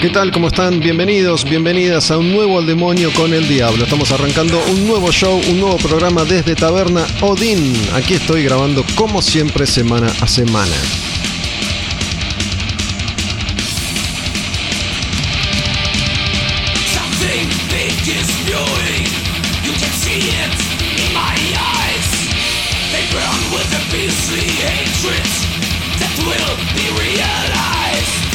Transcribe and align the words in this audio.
¿Qué 0.00 0.08
tal? 0.08 0.32
¿Cómo 0.32 0.48
están? 0.48 0.80
Bienvenidos, 0.80 1.44
bienvenidas 1.44 2.10
a 2.10 2.16
un 2.16 2.32
nuevo 2.32 2.58
Al 2.58 2.64
Demonio 2.64 3.12
con 3.12 3.34
el 3.34 3.46
Diablo. 3.46 3.84
Estamos 3.84 4.10
arrancando 4.10 4.58
un 4.70 4.86
nuevo 4.86 5.12
show, 5.12 5.38
un 5.50 5.60
nuevo 5.60 5.76
programa 5.76 6.24
desde 6.24 6.56
Taberna 6.56 7.06
Odín. 7.20 7.74
Aquí 7.92 8.14
estoy 8.14 8.42
grabando 8.42 8.82
como 8.94 9.20
siempre 9.20 9.66
semana 9.66 10.10
a 10.22 10.26
semana. 10.26 10.74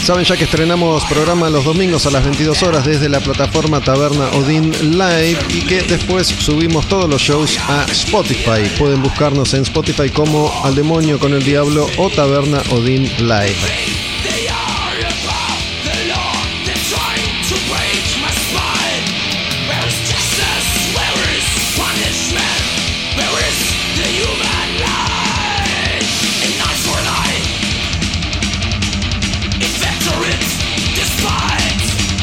Saben 0.06 0.24
ya 0.24 0.38
que 0.38 0.44
estrenamos 0.44 1.04
programa 1.06 1.50
los 1.50 1.66
domingos 1.66 2.06
a 2.06 2.12
las 2.12 2.24
22 2.24 2.62
horas 2.62 2.86
desde 2.86 3.10
la 3.10 3.20
plataforma 3.22 3.82
Taberna 3.82 4.28
Odín 4.38 4.72
Live 4.92 5.40
y 5.50 5.66
que 5.66 5.82
después 5.82 6.28
subimos 6.28 6.88
todos 6.88 7.10
los 7.10 7.20
shows 7.20 7.58
a 7.68 7.86
Spotify. 7.86 8.70
Pueden 8.78 9.02
buscarnos 9.02 9.56
en 9.56 9.64
Spotify 9.64 10.12
como 10.12 10.52
Al 10.64 10.76
Demonio 10.76 11.18
con 11.18 11.34
el 11.34 11.44
Diablo 11.44 11.88
o 11.98 12.12
Taberna 12.12 12.62
Odín 12.70 13.10
Live. 13.18 13.95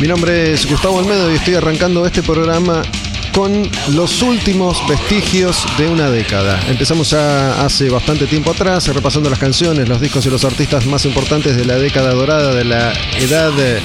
Mi 0.02 0.08
nombre 0.08 0.52
es 0.52 0.68
Gustavo 0.68 0.98
Almedo 0.98 1.30
y 1.30 1.36
estoy 1.36 1.54
arrancando 1.54 2.04
este 2.04 2.24
programa 2.24 2.82
con 3.32 3.70
los 3.94 4.20
últimos 4.20 4.84
vestigios 4.88 5.64
de 5.78 5.86
una 5.86 6.10
década. 6.10 6.60
Empezamos 6.66 7.10
ya 7.10 7.64
hace 7.64 7.88
bastante 7.88 8.26
tiempo 8.26 8.50
atrás, 8.50 8.88
repasando 8.88 9.30
las 9.30 9.38
canciones, 9.38 9.88
los 9.88 10.00
discos 10.00 10.26
y 10.26 10.30
los 10.30 10.44
artistas 10.44 10.86
más 10.86 11.04
importantes 11.04 11.56
de 11.56 11.64
la 11.64 11.76
década 11.76 12.14
dorada, 12.14 12.52
de 12.52 12.64
la 12.64 12.92
edad 13.20 13.52
de, 13.52 13.80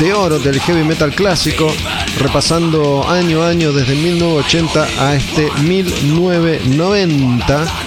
de 0.00 0.14
oro 0.14 0.38
del 0.38 0.58
heavy 0.58 0.84
metal 0.84 1.14
clásico, 1.14 1.70
repasando 2.18 3.06
año 3.06 3.42
a 3.42 3.50
año 3.50 3.74
desde 3.74 3.96
1980 3.96 4.86
a 5.00 5.16
este 5.16 5.50
1990 5.64 7.83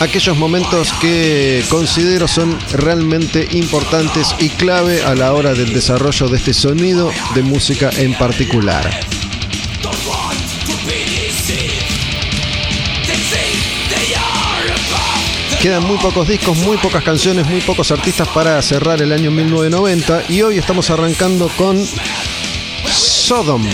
aquellos 0.00 0.36
momentos 0.36 0.92
que 1.00 1.64
considero 1.68 2.28
son 2.28 2.58
realmente 2.72 3.48
importantes 3.52 4.34
y 4.38 4.48
clave 4.50 5.02
a 5.02 5.14
la 5.14 5.32
hora 5.32 5.54
del 5.54 5.72
desarrollo 5.72 6.28
de 6.28 6.36
este 6.36 6.54
sonido 6.54 7.10
de 7.34 7.42
música 7.42 7.90
en 7.96 8.14
particular. 8.14 8.88
Quedan 15.60 15.84
muy 15.84 15.98
pocos 15.98 16.28
discos, 16.28 16.56
muy 16.58 16.76
pocas 16.76 17.02
canciones, 17.02 17.44
muy 17.48 17.60
pocos 17.60 17.90
artistas 17.90 18.28
para 18.28 18.62
cerrar 18.62 19.02
el 19.02 19.12
año 19.12 19.32
1990 19.32 20.22
y 20.28 20.42
hoy 20.42 20.56
estamos 20.56 20.88
arrancando 20.90 21.48
con 21.56 21.84
Sodom. 22.86 23.66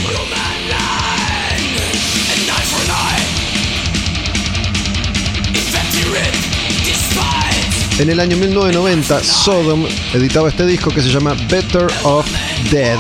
En 7.97 8.11
el 8.11 8.19
año 8.19 8.37
1990, 8.37 9.23
Sodom 9.23 9.87
editaba 10.15 10.49
este 10.49 10.67
disco 10.67 10.91
que 10.91 11.01
se 11.01 11.11
llama 11.11 11.37
Better 11.49 11.87
of 12.03 12.27
Dead. 12.73 12.99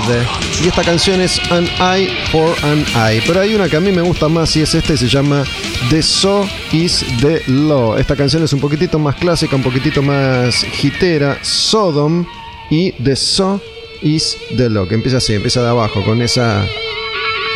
Y 0.63 0.69
esta 0.69 0.85
canción 0.85 1.21
es 1.21 1.41
An 1.51 1.67
Eye 1.81 2.09
for 2.31 2.55
an 2.63 2.85
Eye. 2.95 3.21
Pero 3.27 3.41
hay 3.41 3.57
una 3.57 3.69
que 3.69 3.77
a 3.77 3.81
mí 3.81 3.91
me 3.91 4.03
gusta 4.03 4.29
más 4.29 4.55
y 4.57 4.63
es 4.63 4.73
esta 4.73 4.93
y 4.93 4.97
se 4.97 5.09
llama 5.09 5.43
The 5.91 6.01
So 6.01 6.49
Is 6.71 7.05
the 7.21 7.43
Law. 7.49 7.99
Esta 7.99 8.15
canción 8.15 8.45
es 8.45 8.53
un 8.53 8.61
poquitito 8.61 9.01
más 9.01 9.17
clásica, 9.17 9.57
un 9.57 9.65
poquitito 9.65 10.01
más 10.01 10.65
hitera. 10.81 11.41
Sodom 11.43 12.25
y 12.71 12.93
The 12.93 13.17
So 13.17 13.61
Is 14.01 14.37
the 14.57 14.71
Law. 14.71 14.87
Que 14.87 14.95
empieza 14.95 15.17
así, 15.17 15.35
empieza 15.35 15.61
de 15.61 15.71
abajo 15.71 16.05
con 16.05 16.23
esa 16.23 16.65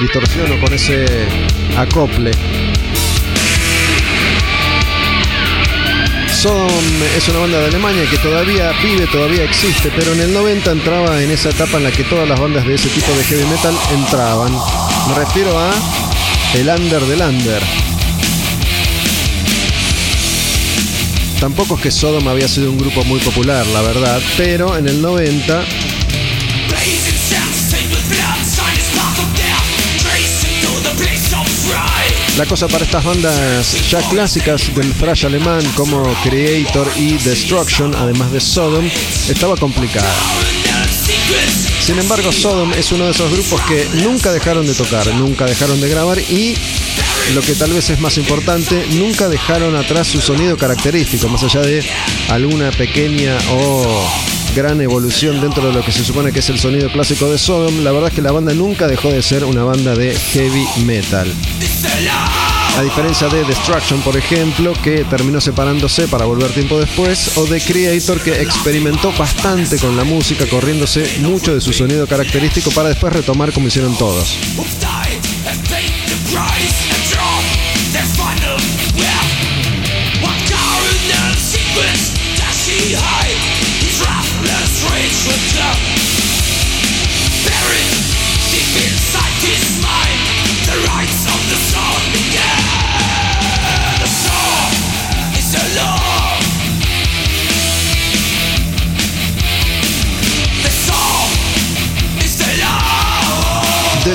distorsión 0.00 0.50
o 0.50 0.60
con 0.60 0.74
ese 0.74 1.06
acople. 1.76 2.32
Sodom 6.38 6.70
es 7.16 7.28
una 7.30 7.40
banda 7.40 7.58
de 7.58 7.66
Alemania 7.66 8.08
que 8.08 8.16
todavía 8.18 8.70
vive, 8.80 9.08
todavía 9.08 9.42
existe, 9.42 9.90
pero 9.96 10.12
en 10.12 10.20
el 10.20 10.32
90 10.32 10.70
entraba 10.70 11.20
en 11.20 11.32
esa 11.32 11.48
etapa 11.48 11.78
en 11.78 11.82
la 11.82 11.90
que 11.90 12.04
todas 12.04 12.28
las 12.28 12.38
bandas 12.38 12.64
de 12.64 12.76
ese 12.76 12.88
tipo 12.90 13.10
de 13.10 13.24
heavy 13.24 13.44
metal 13.46 13.74
entraban. 13.92 14.52
Me 15.08 15.14
refiero 15.16 15.58
a 15.58 15.72
el 16.54 16.68
under 16.68 17.02
del 17.02 17.22
under. 17.22 17.60
Tampoco 21.40 21.74
es 21.74 21.80
que 21.80 21.90
Sodom 21.90 22.28
había 22.28 22.46
sido 22.46 22.70
un 22.70 22.78
grupo 22.78 23.02
muy 23.02 23.18
popular, 23.18 23.66
la 23.66 23.82
verdad, 23.82 24.20
pero 24.36 24.76
en 24.76 24.86
el 24.86 25.02
90 25.02 25.64
la 32.38 32.46
cosa 32.46 32.68
para 32.68 32.84
estas 32.84 33.04
bandas 33.04 33.90
ya 33.90 34.00
clásicas 34.08 34.72
del 34.72 34.92
thrash 34.94 35.26
alemán 35.26 35.60
como 35.74 36.04
Creator 36.22 36.88
y 36.96 37.14
Destruction, 37.18 37.92
además 37.96 38.30
de 38.30 38.40
Sodom, 38.40 38.88
estaba 39.28 39.56
complicada. 39.56 40.08
Sin 41.80 41.98
embargo, 41.98 42.30
Sodom 42.30 42.72
es 42.74 42.92
uno 42.92 43.06
de 43.06 43.10
esos 43.10 43.32
grupos 43.32 43.60
que 43.62 43.88
nunca 44.04 44.30
dejaron 44.30 44.68
de 44.68 44.74
tocar, 44.74 45.04
nunca 45.14 45.46
dejaron 45.46 45.80
de 45.80 45.88
grabar 45.88 46.18
y, 46.18 46.54
lo 47.34 47.40
que 47.40 47.54
tal 47.54 47.72
vez 47.72 47.90
es 47.90 47.98
más 47.98 48.16
importante, 48.18 48.86
nunca 48.92 49.28
dejaron 49.28 49.74
atrás 49.74 50.06
su 50.06 50.20
sonido 50.20 50.56
característico, 50.56 51.28
más 51.28 51.42
allá 51.42 51.62
de 51.62 51.84
alguna 52.28 52.70
pequeña 52.70 53.36
o 53.50 54.08
gran 54.54 54.80
evolución 54.80 55.40
dentro 55.40 55.66
de 55.66 55.72
lo 55.72 55.84
que 55.84 55.92
se 55.92 56.04
supone 56.04 56.32
que 56.32 56.40
es 56.40 56.50
el 56.50 56.58
sonido 56.58 56.90
clásico 56.90 57.30
de 57.30 57.38
Sodom. 57.38 57.82
La 57.82 57.92
verdad 57.92 58.08
es 58.08 58.14
que 58.14 58.22
la 58.22 58.32
banda 58.32 58.52
nunca 58.54 58.86
dejó 58.86 59.10
de 59.10 59.22
ser 59.22 59.44
una 59.44 59.64
banda 59.64 59.94
de 59.94 60.14
heavy 60.14 60.66
metal. 60.84 61.32
A 62.76 62.82
diferencia 62.82 63.28
de 63.28 63.44
Destruction, 63.44 64.00
por 64.02 64.16
ejemplo, 64.16 64.72
que 64.84 65.04
terminó 65.04 65.40
separándose 65.40 66.06
para 66.06 66.26
volver 66.26 66.52
tiempo 66.52 66.78
después, 66.78 67.36
o 67.36 67.46
de 67.46 67.60
Creator, 67.60 68.20
que 68.20 68.40
experimentó 68.40 69.12
bastante 69.12 69.78
con 69.78 69.96
la 69.96 70.04
música, 70.04 70.46
corriéndose 70.46 71.18
mucho 71.20 71.54
de 71.54 71.60
su 71.60 71.72
sonido 71.72 72.06
característico 72.06 72.70
para 72.70 72.90
después 72.90 73.12
retomar 73.12 73.52
como 73.52 73.68
hicieron 73.68 73.96
todos. 73.96 74.36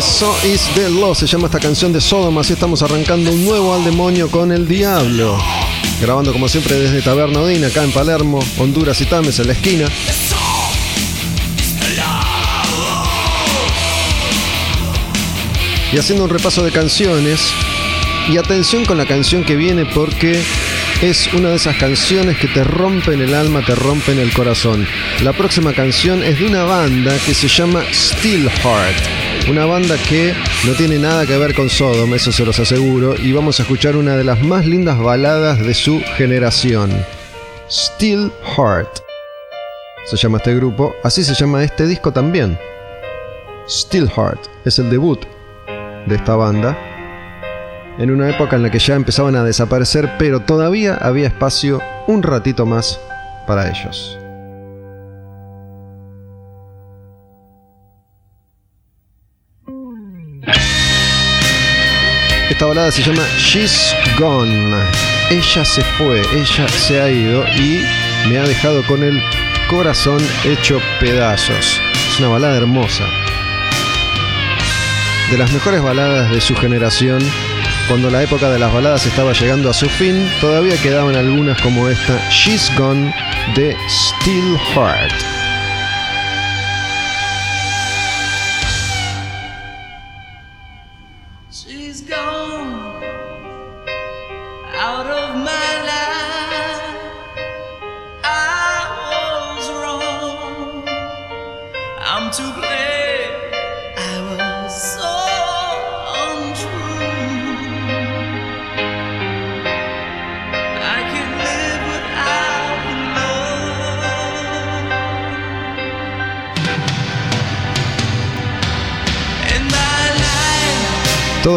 Law. 0.04 0.10
The 0.10 0.10
So 0.10 0.36
Is 0.48 0.70
The 0.76 0.90
Law 0.90 1.16
se 1.16 1.28
llama 1.28 1.48
esta 1.48 1.60
canción 1.60 1.94
de 1.94 2.02
Sodom, 2.02 2.38
así 2.38 2.54
estamos 2.54 2.82
arrancando 2.82 3.32
un 3.32 3.46
nuevo 3.46 3.74
al 3.74 3.84
demonio 3.84 4.30
con 4.30 4.52
el 4.52 4.68
diablo. 4.68 5.38
Grabando 6.02 6.34
como 6.34 6.48
siempre 6.48 6.76
desde 6.76 7.02
Taberna 7.02 7.40
Odín, 7.40 7.64
acá 7.64 7.84
en 7.84 7.92
Palermo, 7.92 8.40
Honduras 8.58 9.00
y 9.02 9.06
Tames, 9.06 9.40
en 9.40 9.48
la 9.48 9.54
esquina. 9.54 9.86
Y 15.92 15.98
haciendo 15.98 16.24
un 16.24 16.30
repaso 16.30 16.64
de 16.64 16.72
canciones. 16.72 17.54
Y 18.30 18.38
atención 18.38 18.86
con 18.86 18.98
la 18.98 19.06
canción 19.06 19.44
que 19.44 19.58
viene 19.58 19.86
porque 19.86 20.42
es 21.02 21.28
una 21.34 21.50
de 21.50 21.58
esas 21.58 21.76
canciones 21.76 22.38
que 22.38 22.48
te 22.48 22.64
rompen 22.64 23.22
el 23.22 23.34
alma, 23.34 23.62
te 23.66 23.76
rompen 23.76 24.18
el 24.18 24.32
corazón. 24.32 24.88
La 25.24 25.34
próxima 25.34 25.74
canción 25.74 26.24
es 26.24 26.40
de 26.40 26.46
una 26.46 26.64
banda 26.64 27.14
que 27.26 27.34
se 27.34 27.50
llama 27.50 27.84
Steelheart. 27.92 29.23
Una 29.50 29.66
banda 29.66 29.98
que 30.08 30.34
no 30.66 30.74
tiene 30.74 30.98
nada 30.98 31.26
que 31.26 31.38
ver 31.38 31.54
con 31.54 31.70
Sodom, 31.70 32.14
eso 32.14 32.32
se 32.32 32.46
los 32.46 32.58
aseguro. 32.60 33.16
Y 33.18 33.34
vamos 33.34 33.60
a 33.60 33.64
escuchar 33.64 33.98
una 33.98 34.16
de 34.16 34.24
las 34.24 34.42
más 34.42 34.66
lindas 34.66 34.98
baladas 34.98 35.60
de 35.60 35.74
su 35.74 36.02
generación. 36.16 36.90
Steelheart. 37.70 39.00
Se 40.06 40.16
llama 40.16 40.38
este 40.38 40.56
grupo, 40.56 40.96
así 41.04 41.26
se 41.26 41.34
llama 41.34 41.62
este 41.62 41.86
disco 41.86 42.14
también. 42.14 42.58
Steelheart 43.68 44.40
es 44.64 44.80
el 44.80 44.90
debut 44.90 45.20
de 46.06 46.16
esta 46.16 46.36
banda 46.36 46.78
en 48.00 48.12
una 48.12 48.30
época 48.30 48.56
en 48.56 48.64
la 48.64 48.72
que 48.72 48.80
ya 48.80 48.96
empezaban 48.96 49.36
a 49.36 49.44
desaparecer, 49.44 50.14
pero 50.18 50.40
todavía 50.40 50.96
había 50.96 51.28
espacio 51.28 51.82
un 52.08 52.24
ratito 52.24 52.66
más 52.66 53.00
para 53.46 53.70
ellos. 53.70 54.18
Esta 62.54 62.68
balada 62.68 62.92
se 62.92 63.02
llama 63.02 63.24
She's 63.40 63.96
Gone. 64.16 64.76
Ella 65.32 65.66
se 65.66 65.82
fue, 65.98 66.22
ella 66.36 66.68
se 66.68 67.02
ha 67.02 67.10
ido 67.10 67.44
y 67.48 67.84
me 68.30 68.38
ha 68.38 68.44
dejado 68.44 68.84
con 68.84 69.02
el 69.02 69.20
corazón 69.68 70.22
hecho 70.46 70.80
pedazos. 71.00 71.82
Es 72.12 72.20
una 72.20 72.30
balada 72.30 72.56
hermosa 72.58 73.06
de 75.32 75.38
las 75.40 75.52
mejores 75.52 75.82
baladas 75.82 76.30
de 76.30 76.40
su 76.42 76.56
generación. 76.56 77.24
Cuando 77.88 78.12
la 78.12 78.22
época 78.22 78.52
de 78.52 78.60
las 78.60 78.72
baladas 78.72 79.08
estaba 79.08 79.34
llegando 79.34 79.72
a 79.72 79.74
su 79.74 79.90
fin, 79.90 80.30
todavía 80.40 80.80
quedaban 80.80 81.16
algunas 81.16 81.60
como 81.60 81.90
esta 81.90 82.20
She's 82.30 82.72
Gone 82.78 83.12
de 83.56 83.76
Steel 83.90 84.60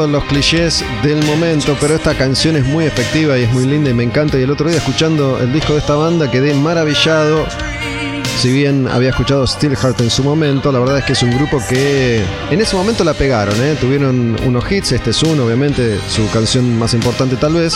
Los 0.07 0.25
clichés 0.25 0.85
del 1.03 1.23
momento, 1.25 1.77
pero 1.81 1.97
esta 1.97 2.15
canción 2.17 2.57
es 2.57 2.65
muy 2.65 2.85
efectiva 2.85 3.37
y 3.37 3.43
es 3.43 3.53
muy 3.53 3.67
linda 3.67 3.91
y 3.91 3.95
me 3.95 4.05
encanta. 4.05 4.39
Y 4.39 4.43
el 4.43 4.51
otro 4.51 4.69
día 4.69 4.79
escuchando 4.79 5.39
el 5.41 5.53
disco 5.53 5.73
de 5.73 5.81
esta 5.81 5.95
banda 5.95 6.31
quedé 6.31 6.55
maravillado. 6.55 7.45
Si 8.39 8.53
bien 8.53 8.87
había 8.87 9.11
escuchado 9.11 9.47
Steelheart 9.47 10.01
en 10.01 10.11
su 10.11 10.23
momento, 10.23 10.71
la 10.71 10.79
verdad 10.79 10.99
es 10.99 11.05
que 11.05 11.13
es 11.15 11.23
un 11.23 11.33
grupo 11.37 11.61
que 11.69 12.23
en 12.51 12.61
ese 12.61 12.77
momento 12.77 13.03
la 13.03 13.15
pegaron, 13.15 13.55
¿eh? 13.63 13.77
tuvieron 13.81 14.37
unos 14.45 14.71
hits, 14.71 14.93
este 14.93 15.11
es 15.11 15.23
uno, 15.23 15.45
obviamente, 15.45 15.99
su 16.09 16.31
canción 16.31 16.79
más 16.79 16.95
importante 16.95 17.37
tal 17.37 17.55
vez. 17.55 17.75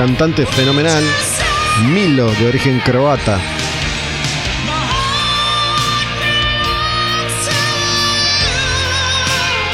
Cantante 0.00 0.46
fenomenal, 0.46 1.04
Milo, 1.92 2.32
de 2.32 2.46
origen 2.48 2.80
croata. 2.80 3.38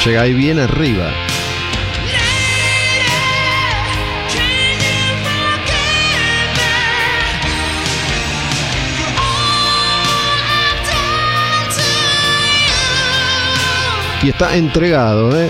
Llega 0.05 0.23
ahí 0.23 0.34
bien 0.34 0.58
arriba. 0.58 1.12
Y 14.25 14.31
está 14.31 14.56
entregado, 14.56 15.41
¿eh? 15.41 15.48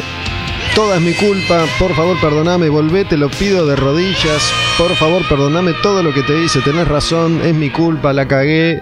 Toda 0.75 0.97
es 0.97 1.03
mi 1.03 1.15
culpa, 1.15 1.65
por 1.79 1.97
favor 1.97 2.21
perdoname, 2.21 2.69
volvé, 2.69 3.07
te 3.07 3.17
lo 3.17 3.31
pido 3.31 3.65
de 3.65 3.75
rodillas, 3.77 4.53
por 4.79 4.95
favor 4.95 5.27
perdoname 5.27 5.73
todo 5.83 6.03
lo 6.03 6.13
que 6.13 6.23
te 6.23 6.39
hice, 6.43 6.61
tenés 6.61 6.87
razón, 6.87 7.41
es 7.43 7.55
mi 7.55 7.71
culpa, 7.71 8.13
la 8.13 8.29
cagué. 8.29 8.81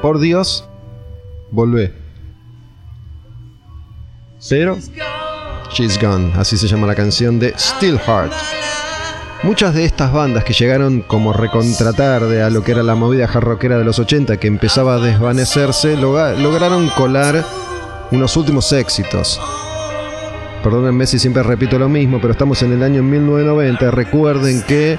Por 0.00 0.20
Dios, 0.20 0.68
volvé. 1.50 1.92
Pero, 4.48 4.78
She's 5.70 6.00
Gone, 6.00 6.32
así 6.36 6.56
se 6.56 6.68
llama 6.68 6.86
la 6.86 6.94
canción 6.94 7.38
de 7.38 7.54
Steelheart. 7.58 8.32
Muchas 9.42 9.74
de 9.74 9.84
estas 9.84 10.12
bandas 10.12 10.44
que 10.44 10.52
llegaron 10.52 11.02
como 11.02 11.32
recontratarde 11.32 12.42
a 12.42 12.50
lo 12.50 12.62
que 12.62 12.72
era 12.72 12.84
la 12.84 12.94
movida 12.94 13.26
jarroquera 13.26 13.78
de 13.78 13.84
los 13.84 13.98
80 13.98 14.36
que 14.36 14.46
empezaba 14.46 14.94
a 14.94 14.98
desvanecerse, 14.98 15.96
lograron 15.96 16.88
colar 16.90 17.44
unos 18.12 18.36
últimos 18.36 18.72
éxitos. 18.72 19.40
Perdónenme 20.62 21.06
si 21.06 21.18
siempre 21.18 21.42
repito 21.42 21.78
lo 21.78 21.88
mismo, 21.88 22.20
pero 22.20 22.32
estamos 22.32 22.62
en 22.62 22.72
el 22.72 22.82
año 22.82 23.02
1990. 23.02 23.90
Recuerden 23.90 24.62
que 24.62 24.98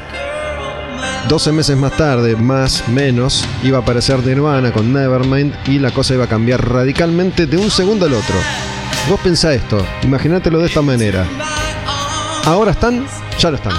12 1.30 1.52
meses 1.54 1.78
más 1.78 1.96
tarde, 1.96 2.36
más 2.36 2.88
menos, 2.90 3.46
iba 3.64 3.78
a 3.78 3.82
aparecer 3.82 4.26
Nirvana 4.26 4.74
con 4.74 4.92
Nevermind 4.92 5.54
y 5.68 5.80
la 5.80 5.92
cosa 5.92 6.16
iba 6.16 6.26
a 6.26 6.28
cambiar 6.28 6.68
radicalmente 6.70 7.46
de 7.46 7.58
un 7.58 7.72
segundo 7.72 8.06
al 8.06 8.14
otro. 8.14 8.36
Vos 9.10 9.20
pensá 9.22 9.54
esto, 9.54 9.86
imagínatelo 10.04 10.60
de 10.60 10.68
esta 10.68 10.82
manera. 10.82 11.26
Ahora 12.46 12.72
están, 12.72 13.06
ya 13.40 13.50
no 13.50 13.56
están. 13.56 13.74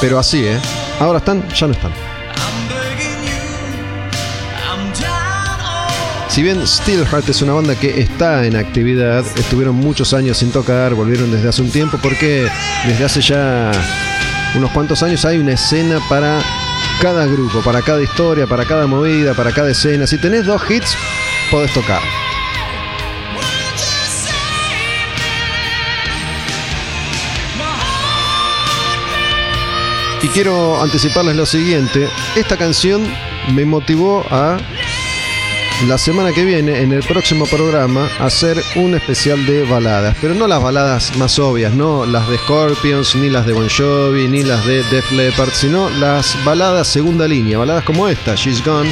Pero 0.00 0.18
así, 0.18 0.44
¿eh? 0.44 0.58
Ahora 0.98 1.18
están, 1.18 1.46
ya 1.50 1.66
no 1.66 1.74
están. 1.74 2.11
Si 6.32 6.42
bien 6.42 6.66
Steelheart 6.66 7.28
es 7.28 7.42
una 7.42 7.52
banda 7.52 7.74
que 7.78 8.00
está 8.00 8.46
en 8.46 8.56
actividad, 8.56 9.22
estuvieron 9.36 9.76
muchos 9.76 10.14
años 10.14 10.38
sin 10.38 10.50
tocar, 10.50 10.94
volvieron 10.94 11.30
desde 11.30 11.50
hace 11.50 11.60
un 11.60 11.70
tiempo 11.70 11.98
porque 12.02 12.48
desde 12.86 13.04
hace 13.04 13.20
ya 13.20 13.70
unos 14.54 14.70
cuantos 14.70 15.02
años 15.02 15.26
hay 15.26 15.36
una 15.36 15.52
escena 15.52 16.00
para 16.08 16.40
cada 17.02 17.26
grupo, 17.26 17.60
para 17.60 17.82
cada 17.82 18.02
historia, 18.02 18.46
para 18.46 18.64
cada 18.64 18.86
movida, 18.86 19.34
para 19.34 19.52
cada 19.52 19.72
escena. 19.72 20.06
Si 20.06 20.16
tenés 20.16 20.46
dos 20.46 20.62
hits, 20.70 20.96
podés 21.50 21.70
tocar. 21.74 22.00
Y 30.22 30.28
quiero 30.28 30.82
anticiparles 30.82 31.36
lo 31.36 31.44
siguiente. 31.44 32.08
Esta 32.34 32.56
canción 32.56 33.06
me 33.52 33.66
motivó 33.66 34.24
a 34.30 34.56
la 35.86 35.98
semana 35.98 36.32
que 36.32 36.44
viene, 36.44 36.80
en 36.80 36.92
el 36.92 37.02
próximo 37.02 37.46
programa, 37.46 38.08
hacer 38.20 38.62
un 38.76 38.94
especial 38.94 39.44
de 39.46 39.64
baladas. 39.64 40.16
Pero 40.20 40.34
no 40.34 40.46
las 40.46 40.62
baladas 40.62 41.16
más 41.16 41.38
obvias, 41.38 41.72
no 41.74 42.06
las 42.06 42.28
de 42.28 42.38
Scorpions, 42.38 43.16
ni 43.16 43.28
las 43.28 43.46
de 43.46 43.52
Bon 43.52 43.68
Jovi, 43.68 44.28
ni 44.28 44.42
las 44.42 44.64
de 44.64 44.82
Def 44.84 45.10
Leppard, 45.12 45.52
sino 45.52 45.90
las 45.90 46.36
baladas 46.44 46.88
segunda 46.88 47.26
línea. 47.26 47.58
Baladas 47.58 47.84
como 47.84 48.08
esta, 48.08 48.34
She's 48.34 48.64
Gone. 48.64 48.90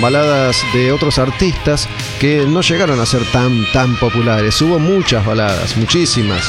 Baladas 0.00 0.56
de 0.72 0.90
otros 0.90 1.18
artistas 1.18 1.88
que 2.18 2.44
no 2.46 2.62
llegaron 2.62 2.98
a 3.00 3.06
ser 3.06 3.22
tan, 3.32 3.64
tan 3.72 3.94
populares. 3.96 4.60
Hubo 4.60 4.78
muchas 4.78 5.24
baladas, 5.24 5.76
muchísimas. 5.76 6.44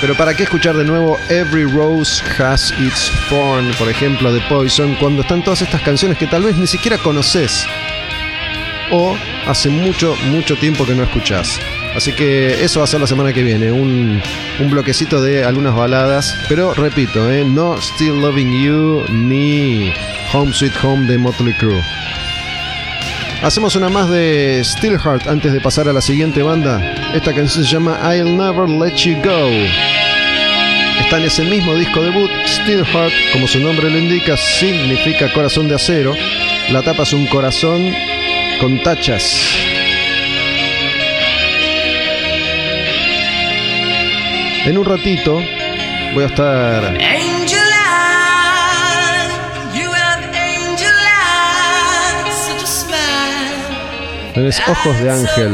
Pero 0.00 0.16
¿para 0.16 0.34
qué 0.34 0.44
escuchar 0.44 0.76
de 0.76 0.84
nuevo 0.84 1.18
Every 1.28 1.64
Rose 1.64 2.22
Has 2.38 2.72
Its 2.80 3.12
Thorn, 3.28 3.70
por 3.78 3.88
ejemplo, 3.88 4.32
de 4.32 4.40
Poison, 4.48 4.96
cuando 4.96 5.22
están 5.22 5.44
todas 5.44 5.62
estas 5.62 5.82
canciones 5.82 6.18
que 6.18 6.26
tal 6.26 6.42
vez 6.42 6.56
ni 6.56 6.66
siquiera 6.66 6.98
conoces? 6.98 7.66
O 8.90 9.16
hace 9.46 9.68
mucho, 9.68 10.14
mucho 10.30 10.56
tiempo 10.56 10.86
que 10.86 10.94
no 10.94 11.02
escuchás. 11.02 11.58
Así 11.94 12.12
que 12.12 12.62
eso 12.62 12.80
va 12.80 12.84
a 12.84 12.86
ser 12.86 13.00
la 13.00 13.06
semana 13.06 13.32
que 13.32 13.42
viene, 13.42 13.72
un, 13.72 14.22
un 14.60 14.70
bloquecito 14.70 15.20
de 15.20 15.44
algunas 15.44 15.74
baladas, 15.74 16.34
pero 16.48 16.72
repito, 16.74 17.30
¿eh? 17.30 17.44
no 17.44 17.80
Still 17.80 18.20
Loving 18.20 18.62
You 18.62 19.04
ni 19.10 19.92
Home 20.32 20.52
Sweet 20.52 20.72
Home 20.84 21.06
de 21.06 21.18
Motley 21.18 21.52
Crue. 21.54 21.82
Hacemos 23.42 23.74
una 23.74 23.88
más 23.88 24.10
de 24.10 24.60
Steelheart 24.62 25.26
antes 25.26 25.52
de 25.52 25.60
pasar 25.60 25.88
a 25.88 25.94
la 25.94 26.02
siguiente 26.02 26.42
banda. 26.42 26.78
Esta 27.14 27.32
canción 27.32 27.64
se 27.64 27.72
llama 27.72 27.98
I'll 28.14 28.36
Never 28.36 28.68
Let 28.68 28.96
You 28.96 29.16
Go. 29.24 29.48
Está 31.00 31.16
en 31.16 31.24
ese 31.24 31.42
mismo 31.44 31.74
disco 31.74 32.02
debut, 32.02 32.30
Steelheart, 32.46 33.12
como 33.32 33.48
su 33.48 33.58
nombre 33.58 33.90
lo 33.90 33.98
indica, 33.98 34.36
significa 34.36 35.32
corazón 35.32 35.68
de 35.68 35.74
acero. 35.74 36.14
La 36.70 36.82
tapa 36.82 37.02
es 37.02 37.12
un 37.14 37.26
corazón 37.26 37.92
con 38.60 38.82
tachas. 38.82 39.56
En 44.66 44.76
un 44.76 44.84
ratito 44.84 45.40
voy 46.14 46.24
a 46.24 46.26
estar. 46.26 46.98
Tenés 54.34 54.60
ojos 54.68 55.00
de 55.00 55.10
ángel, 55.10 55.52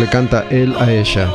le 0.00 0.08
canta 0.08 0.44
él 0.50 0.74
a 0.78 0.90
ella. 0.90 1.28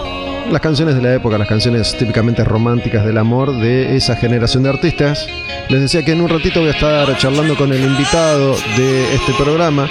Las 0.51 0.62
canciones 0.62 0.96
de 0.96 1.01
la 1.01 1.13
época, 1.13 1.38
las 1.38 1.48
canciones 1.48 1.96
típicamente 1.98 2.43
románticas 2.43 3.05
del 3.05 3.17
amor 3.19 3.55
de 3.60 3.96
esa 3.96 4.15
generación 4.15 4.63
de 4.63 4.69
artistas. 4.69 5.27
Les 5.69 5.81
decía 5.81 6.03
que 6.03 6.13
en 6.13 6.21
un 6.21 6.29
ratito 6.29 6.61
voy 6.61 6.69
a 6.69 6.73
estar 6.73 7.15
charlando 7.19 7.55
con 7.55 7.71
el 7.71 7.83
invitado 7.83 8.57
de 8.75 9.13
este 9.13 9.33
programa. 9.33 9.88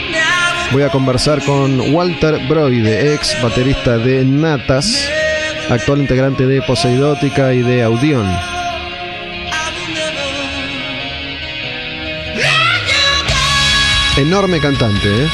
Voy 0.73 0.83
a 0.83 0.91
conversar 0.91 1.41
con 1.45 1.95
Walter 1.95 2.49
Broide, 2.49 3.15
ex 3.15 3.41
baterista 3.41 3.97
de 3.97 4.25
Natas, 4.25 5.09
actual 5.71 6.01
integrante 6.01 6.47
de 6.47 6.63
Poseidótica 6.63 7.55
y 7.55 7.63
de 7.63 7.85
Audión. 7.85 8.27
Enorme 14.17 14.59
cantante, 14.59 15.07
¿eh? 15.07 15.29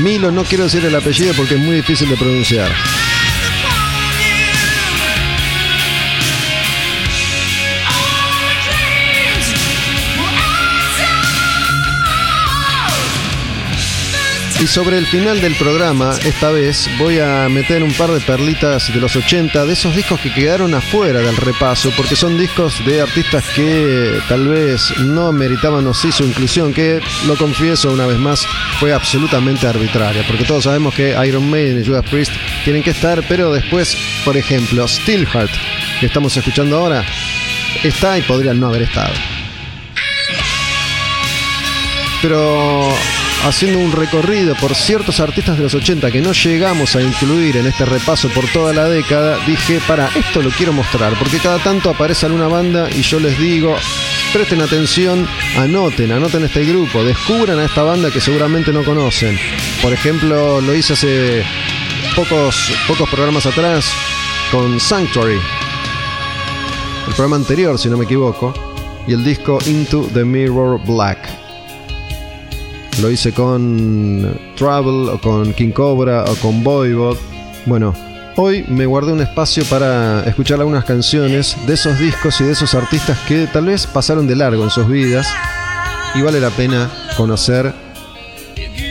Milo, 0.00 0.32
no 0.32 0.44
quiero 0.44 0.64
decir 0.64 0.82
el 0.82 0.96
apellido 0.96 1.34
porque 1.34 1.56
es 1.56 1.60
muy 1.60 1.76
difícil 1.76 2.08
de 2.08 2.16
pronunciar. 2.16 2.70
Y 14.62 14.68
sobre 14.68 14.96
el 14.96 15.06
final 15.06 15.40
del 15.40 15.56
programa, 15.56 16.14
esta 16.24 16.52
vez 16.52 16.88
voy 16.96 17.18
a 17.18 17.48
meter 17.48 17.82
un 17.82 17.92
par 17.94 18.12
de 18.12 18.20
perlitas 18.20 18.94
de 18.94 19.00
los 19.00 19.16
80, 19.16 19.66
de 19.66 19.72
esos 19.72 19.96
discos 19.96 20.20
que 20.20 20.32
quedaron 20.32 20.72
afuera 20.72 21.18
del 21.18 21.36
repaso, 21.36 21.90
porque 21.96 22.14
son 22.14 22.38
discos 22.38 22.80
de 22.86 23.00
artistas 23.00 23.44
que 23.56 24.20
tal 24.28 24.46
vez 24.46 24.96
no 25.00 25.32
meritaban 25.32 25.88
así 25.88 26.12
su 26.12 26.22
inclusión, 26.22 26.72
que 26.72 27.00
lo 27.26 27.36
confieso 27.36 27.90
una 27.90 28.06
vez 28.06 28.18
más, 28.18 28.46
fue 28.78 28.92
absolutamente 28.92 29.66
arbitraria, 29.66 30.24
porque 30.28 30.44
todos 30.44 30.62
sabemos 30.62 30.94
que 30.94 31.16
Iron 31.26 31.50
Maiden 31.50 31.82
y 31.82 31.84
Judas 31.84 32.04
Priest 32.08 32.30
tienen 32.62 32.84
que 32.84 32.90
estar, 32.90 33.20
pero 33.28 33.52
después, 33.52 33.96
por 34.24 34.36
ejemplo, 34.36 34.86
Steelheart, 34.86 35.50
que 35.98 36.06
estamos 36.06 36.36
escuchando 36.36 36.78
ahora, 36.78 37.04
está 37.82 38.16
y 38.16 38.22
podrían 38.22 38.60
no 38.60 38.68
haber 38.68 38.82
estado. 38.82 39.12
Pero 42.22 42.94
haciendo 43.44 43.78
un 43.78 43.92
recorrido 43.92 44.54
por 44.56 44.74
ciertos 44.74 45.20
artistas 45.20 45.56
de 45.56 45.64
los 45.64 45.74
80 45.74 46.10
que 46.10 46.20
no 46.20 46.32
llegamos 46.32 46.94
a 46.94 47.02
incluir 47.02 47.56
en 47.56 47.66
este 47.66 47.84
repaso 47.84 48.28
por 48.28 48.46
toda 48.48 48.72
la 48.72 48.88
década, 48.88 49.38
dije, 49.46 49.80
para, 49.86 50.08
esto 50.14 50.42
lo 50.42 50.50
quiero 50.50 50.72
mostrar, 50.72 51.14
porque 51.18 51.38
cada 51.38 51.58
tanto 51.58 51.90
aparece 51.90 52.26
alguna 52.26 52.48
banda 52.48 52.88
y 52.90 53.02
yo 53.02 53.18
les 53.18 53.38
digo, 53.38 53.76
presten 54.32 54.60
atención, 54.60 55.26
anoten, 55.56 56.12
anoten 56.12 56.44
este 56.44 56.64
grupo, 56.64 57.02
descubran 57.02 57.58
a 57.58 57.64
esta 57.64 57.82
banda 57.82 58.10
que 58.10 58.20
seguramente 58.20 58.72
no 58.72 58.84
conocen. 58.84 59.38
Por 59.82 59.92
ejemplo, 59.92 60.60
lo 60.60 60.74
hice 60.74 60.92
hace 60.92 61.44
pocos, 62.14 62.72
pocos 62.86 63.08
programas 63.08 63.46
atrás 63.46 63.90
con 64.50 64.78
Sanctuary, 64.78 65.38
el 67.08 67.14
programa 67.14 67.36
anterior, 67.36 67.78
si 67.78 67.88
no 67.88 67.96
me 67.96 68.04
equivoco, 68.04 68.54
y 69.06 69.14
el 69.14 69.24
disco 69.24 69.58
Into 69.66 70.08
the 70.14 70.24
Mirror 70.24 70.80
Black. 70.86 71.41
Lo 73.00 73.10
hice 73.10 73.32
con 73.32 74.38
Travel 74.56 75.08
o 75.08 75.20
con 75.20 75.52
King 75.54 75.70
Cobra 75.70 76.24
o 76.24 76.34
con 76.36 76.62
Voivod. 76.62 77.16
Bueno, 77.64 77.94
hoy 78.36 78.64
me 78.68 78.86
guardé 78.86 79.12
un 79.12 79.20
espacio 79.20 79.64
para 79.64 80.22
escuchar 80.24 80.60
algunas 80.60 80.84
canciones 80.84 81.56
de 81.66 81.74
esos 81.74 81.98
discos 81.98 82.40
y 82.40 82.44
de 82.44 82.52
esos 82.52 82.74
artistas 82.74 83.18
que 83.26 83.46
tal 83.46 83.66
vez 83.66 83.86
pasaron 83.86 84.26
de 84.26 84.36
largo 84.36 84.62
en 84.62 84.70
sus 84.70 84.86
vidas 84.88 85.26
y 86.14 86.20
vale 86.20 86.38
la 86.38 86.50
pena 86.50 86.90
conocer 87.16 87.72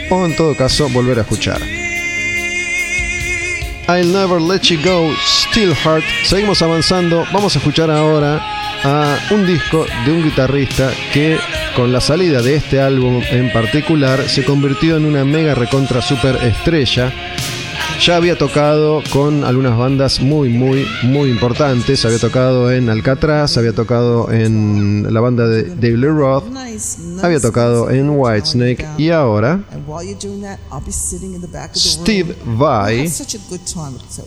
o 0.09 0.25
en 0.25 0.35
todo 0.35 0.57
caso 0.57 0.89
volver 0.89 1.19
a 1.19 1.21
escuchar. 1.21 1.61
I'll 3.87 4.11
Never 4.11 4.41
Let 4.41 4.61
You 4.61 4.79
Go, 4.83 5.13
Still 5.25 5.75
Heart. 5.75 6.03
Seguimos 6.23 6.61
avanzando. 6.61 7.25
Vamos 7.33 7.55
a 7.55 7.59
escuchar 7.59 7.91
ahora 7.91 8.60
a 8.83 9.17
un 9.31 9.45
disco 9.45 9.85
de 10.05 10.11
un 10.11 10.23
guitarrista 10.23 10.91
que 11.13 11.37
con 11.75 11.91
la 11.91 12.01
salida 12.01 12.41
de 12.41 12.55
este 12.55 12.81
álbum 12.81 13.21
en 13.29 13.51
particular 13.51 14.27
se 14.27 14.43
convirtió 14.43 14.97
en 14.97 15.05
una 15.05 15.23
mega 15.23 15.55
recontra 15.55 16.01
super 16.01 16.35
estrella. 16.43 17.13
Ya 18.01 18.15
había 18.15 18.35
tocado 18.35 19.03
con 19.13 19.43
algunas 19.43 19.77
bandas 19.77 20.21
muy, 20.21 20.49
muy, 20.49 20.87
muy 21.03 21.29
importantes. 21.29 22.03
Había 22.03 22.17
tocado 22.17 22.71
en 22.71 22.89
Alcatraz, 22.89 23.59
había 23.59 23.73
tocado 23.73 24.31
en 24.31 25.05
la 25.13 25.19
banda 25.19 25.47
de 25.47 25.65
David 25.65 25.97
Lee 25.97 26.07
Roth, 26.07 26.45
había 27.21 27.39
tocado 27.39 27.91
en 27.91 28.09
Whitesnake 28.09 28.87
y 28.97 29.11
ahora 29.11 29.63
Steve 31.75 32.35
Vai 32.43 33.07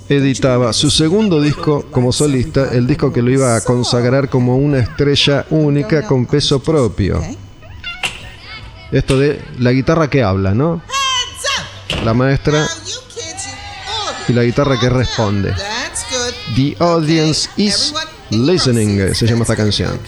editaba 0.09 0.73
su 0.73 0.89
segundo 0.89 1.43
disco 1.43 1.85
como 1.91 2.13
solista, 2.13 2.73
el 2.73 2.87
disco 2.87 3.13
que 3.13 3.23
lo 3.23 3.33
iba 3.33 3.57
a 3.57 3.61
consagrar 3.63 4.31
como 4.31 4.57
una 4.57 4.79
estrella 4.79 5.47
única 5.51 6.07
con 6.07 6.27
peso 6.27 6.63
propio. 6.63 7.21
Esto 8.93 9.19
de 9.19 9.43
la 9.59 9.73
guitarra 9.73 10.09
que 10.09 10.23
habla, 10.23 10.55
¿no? 10.55 10.81
La 12.05 12.15
maestra 12.15 12.69
y 14.29 14.33
la 14.33 14.43
guitarra 14.43 14.79
que 14.79 14.89
responde. 14.89 15.55
The 16.57 16.77
audience 16.79 17.49
is 17.57 17.93
listening, 18.31 19.15
se 19.15 19.27
llama 19.27 19.43
esta 19.43 19.57
canción. 19.57 19.99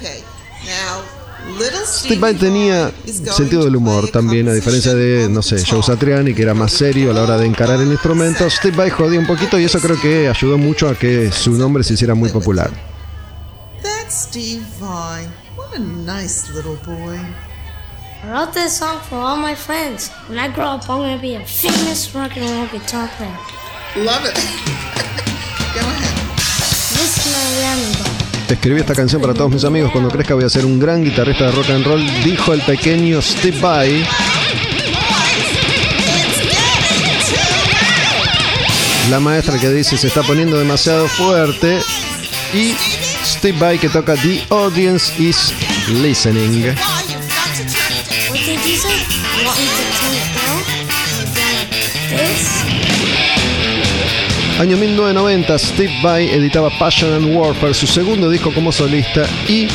Steve 1.87 2.21
Vai 2.21 2.35
tenía 2.35 2.93
sentido 3.05 3.65
del 3.65 3.77
humor 3.77 4.09
también, 4.11 4.49
a 4.49 4.53
diferencia 4.53 4.95
de, 4.95 5.29
no 5.29 5.41
sé, 5.43 5.65
Joe 5.65 5.83
Satriani, 5.83 6.35
que 6.35 6.43
era 6.43 6.55
más 6.55 6.73
serio 6.73 7.11
a 7.11 7.15
la 7.15 7.23
hora 7.23 7.39
de 7.39 7.47
encarar 7.47 7.81
el 7.81 7.91
instrumento. 7.91 8.49
Steve 8.51 8.77
Vai 8.77 8.91
jodía 8.91 9.19
un 9.19 9.27
poquito 9.27 9.59
y 9.59 9.65
eso 9.65 9.81
creo 9.81 9.99
que 10.01 10.29
ayudó 10.29 10.59
mucho 10.59 10.89
a 10.89 10.95
que 10.95 11.31
su 11.33 11.53
nombre 11.53 11.83
se 11.85 11.95
hiciera 11.95 12.15
muy 12.15 12.31
popular. 12.31 12.71
That's 13.83 14.27
Steve 14.29 14.65
Vai. 14.81 15.27
What 15.57 15.75
a 15.75 15.79
nice 15.79 16.53
little 16.53 16.77
boy. 16.85 17.19
I 18.25 18.31
wrote 18.31 18.53
this 18.53 18.77
song 18.77 18.99
for 19.09 19.19
all 19.19 19.37
my 19.37 19.55
friends. 19.55 20.11
When 20.29 20.39
I 20.39 20.49
grow 20.53 20.75
up, 20.75 20.89
I'm 20.89 20.99
gonna 20.99 21.19
be 21.21 21.37
a 21.37 21.45
famous 21.47 22.13
rock 22.15 22.37
and 22.37 22.51
roll 22.51 22.67
guitar 22.73 23.09
player. 23.17 23.39
Love 23.97 24.27
it. 24.27 24.37
Go 25.75 25.81
ahead. 25.81 26.13
Everybody. 27.73 28.27
Escribí 28.53 28.81
esta 28.81 28.95
canción 28.95 29.23
para 29.23 29.33
todos 29.33 29.51
mis 29.51 29.65
amigos. 29.65 29.91
Cuando 29.91 30.11
crezca 30.11 30.35
voy 30.35 30.45
a 30.45 30.51
ser 30.51 30.67
un 30.67 30.79
gran 30.79 31.03
guitarrista 31.03 31.47
de 31.47 31.53
rock 31.53 31.71
and 31.71 31.87
roll, 31.87 32.23
dijo 32.23 32.53
el 32.53 32.61
pequeño 32.61 33.23
Steve 33.23 33.59
Vai. 33.59 34.07
La 39.11 39.19
maestra 39.19 39.59
que 39.59 39.71
dice 39.71 39.97
se 39.97 40.09
está 40.09 40.23
poniendo 40.23 40.59
demasiado 40.59 41.09
fuerte 41.09 41.81
y 42.53 42.75
Steve 43.25 43.59
Vai 43.59 43.79
que 43.79 43.89
toca 43.89 44.15
The 44.15 44.45
Audience 44.51 45.11
is 45.19 45.55
Listening. 45.89 46.75
Año 54.59 54.79
1990, 54.79 55.59
Steve 55.59 55.93
Vai 56.03 56.31
editaba 56.31 56.71
Passion 56.79 57.13
and 57.13 57.37
Warfare, 57.37 57.75
su 57.75 57.87
segundo 57.87 58.31
disco 58.31 58.51
como 58.55 58.73
solista 58.73 59.27
y 59.47 59.69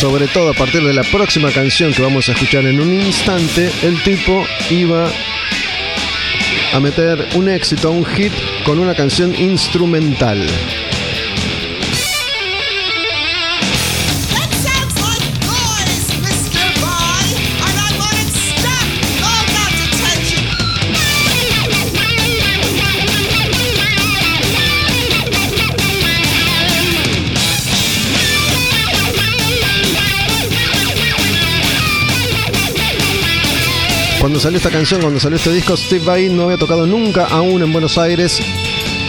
sobre 0.00 0.26
todo 0.26 0.50
a 0.50 0.54
partir 0.54 0.82
de 0.82 0.92
la 0.92 1.04
próxima 1.04 1.48
canción 1.52 1.92
que 1.92 2.02
vamos 2.02 2.28
a 2.28 2.32
escuchar 2.32 2.66
en 2.66 2.80
un 2.80 2.92
instante, 2.92 3.70
el 3.84 4.02
tipo 4.02 4.44
iba 4.68 5.08
a 6.72 6.80
meter 6.80 7.28
un 7.36 7.48
éxito, 7.48 7.92
un 7.92 8.04
hit 8.04 8.32
con 8.64 8.80
una 8.80 8.96
canción 8.96 9.32
instrumental. 9.32 10.44
Cuando 34.32 34.44
salió 34.44 34.56
esta 34.56 34.70
canción, 34.70 35.02
cuando 35.02 35.20
salió 35.20 35.36
este 35.36 35.52
disco, 35.52 35.76
Steve 35.76 36.06
Vai 36.06 36.30
no 36.30 36.44
había 36.44 36.56
tocado 36.56 36.86
nunca 36.86 37.26
aún 37.26 37.60
en 37.60 37.70
Buenos 37.70 37.98
Aires, 37.98 38.40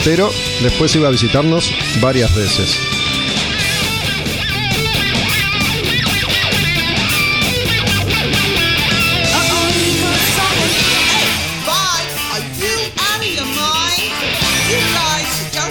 pero 0.04 0.30
después 0.62 0.94
iba 0.98 1.08
a 1.08 1.12
visitarnos 1.12 1.72
varias 2.02 2.36
veces. 2.36 2.78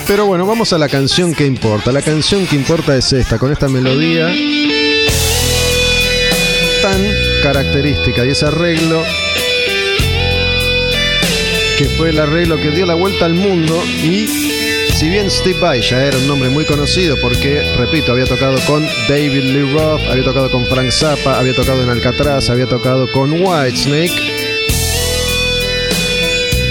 Pero 0.07 0.25
bueno, 0.25 0.47
vamos 0.47 0.73
a 0.73 0.79
la 0.79 0.89
canción 0.89 1.35
que 1.35 1.45
importa. 1.45 1.93
La 1.93 2.01
canción 2.01 2.47
que 2.47 2.57
importa 2.57 2.97
es 2.97 3.13
esta, 3.13 3.39
con 3.39 3.53
esta 3.53 3.69
melodía 3.69 4.33
tan 6.81 7.01
característica 7.43 8.25
y 8.25 8.31
ese 8.31 8.47
arreglo 8.47 9.05
que 11.83 11.89
fue 11.97 12.11
el 12.11 12.21
arreglo 12.21 12.61
que 12.61 12.71
dio 12.71 12.87
la 12.87 12.95
vuelta 12.95 13.25
al 13.25 13.35
mundo 13.35 13.83
y 14.05 14.29
si 14.95 15.09
bien 15.09 15.29
Steve 15.29 15.59
Vai 15.59 15.81
ya 15.81 16.07
era 16.07 16.17
un 16.17 16.29
nombre 16.29 16.49
muy 16.49 16.65
conocido 16.65 17.17
porque, 17.21 17.61
repito, 17.77 18.13
había 18.13 18.25
tocado 18.25 18.57
con 18.69 18.87
David 19.09 19.43
Lee 19.43 19.73
Roth, 19.73 20.01
había 20.09 20.23
tocado 20.23 20.49
con 20.49 20.65
Frank 20.67 20.93
Zappa, 20.93 21.41
había 21.41 21.55
tocado 21.55 21.83
en 21.83 21.91
Alcatraz, 21.91 22.51
había 22.51 22.67
tocado 22.67 23.11
con 23.11 23.33
Whitesnake, 23.33 24.13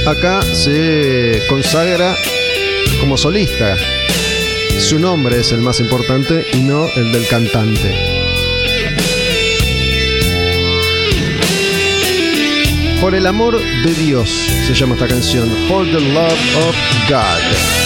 acá 0.05 0.41
se 0.43 1.41
consagra 1.49 2.15
como 3.01 3.17
solista. 3.17 3.75
Su 4.79 4.97
nombre 4.97 5.41
es 5.41 5.51
el 5.51 5.59
más 5.59 5.81
importante 5.81 6.45
y 6.53 6.61
no 6.61 6.87
el 6.95 7.11
del 7.11 7.27
cantante. 7.27 8.20
Por 13.01 13.15
el 13.15 13.25
amor 13.25 13.59
de 13.59 13.93
Dios 13.95 14.29
se 14.29 14.75
llama 14.75 14.93
esta 14.93 15.07
canción. 15.07 15.49
For 15.67 15.83
the 15.85 15.99
love 15.99 16.39
of 16.67 16.75
God. 17.09 17.80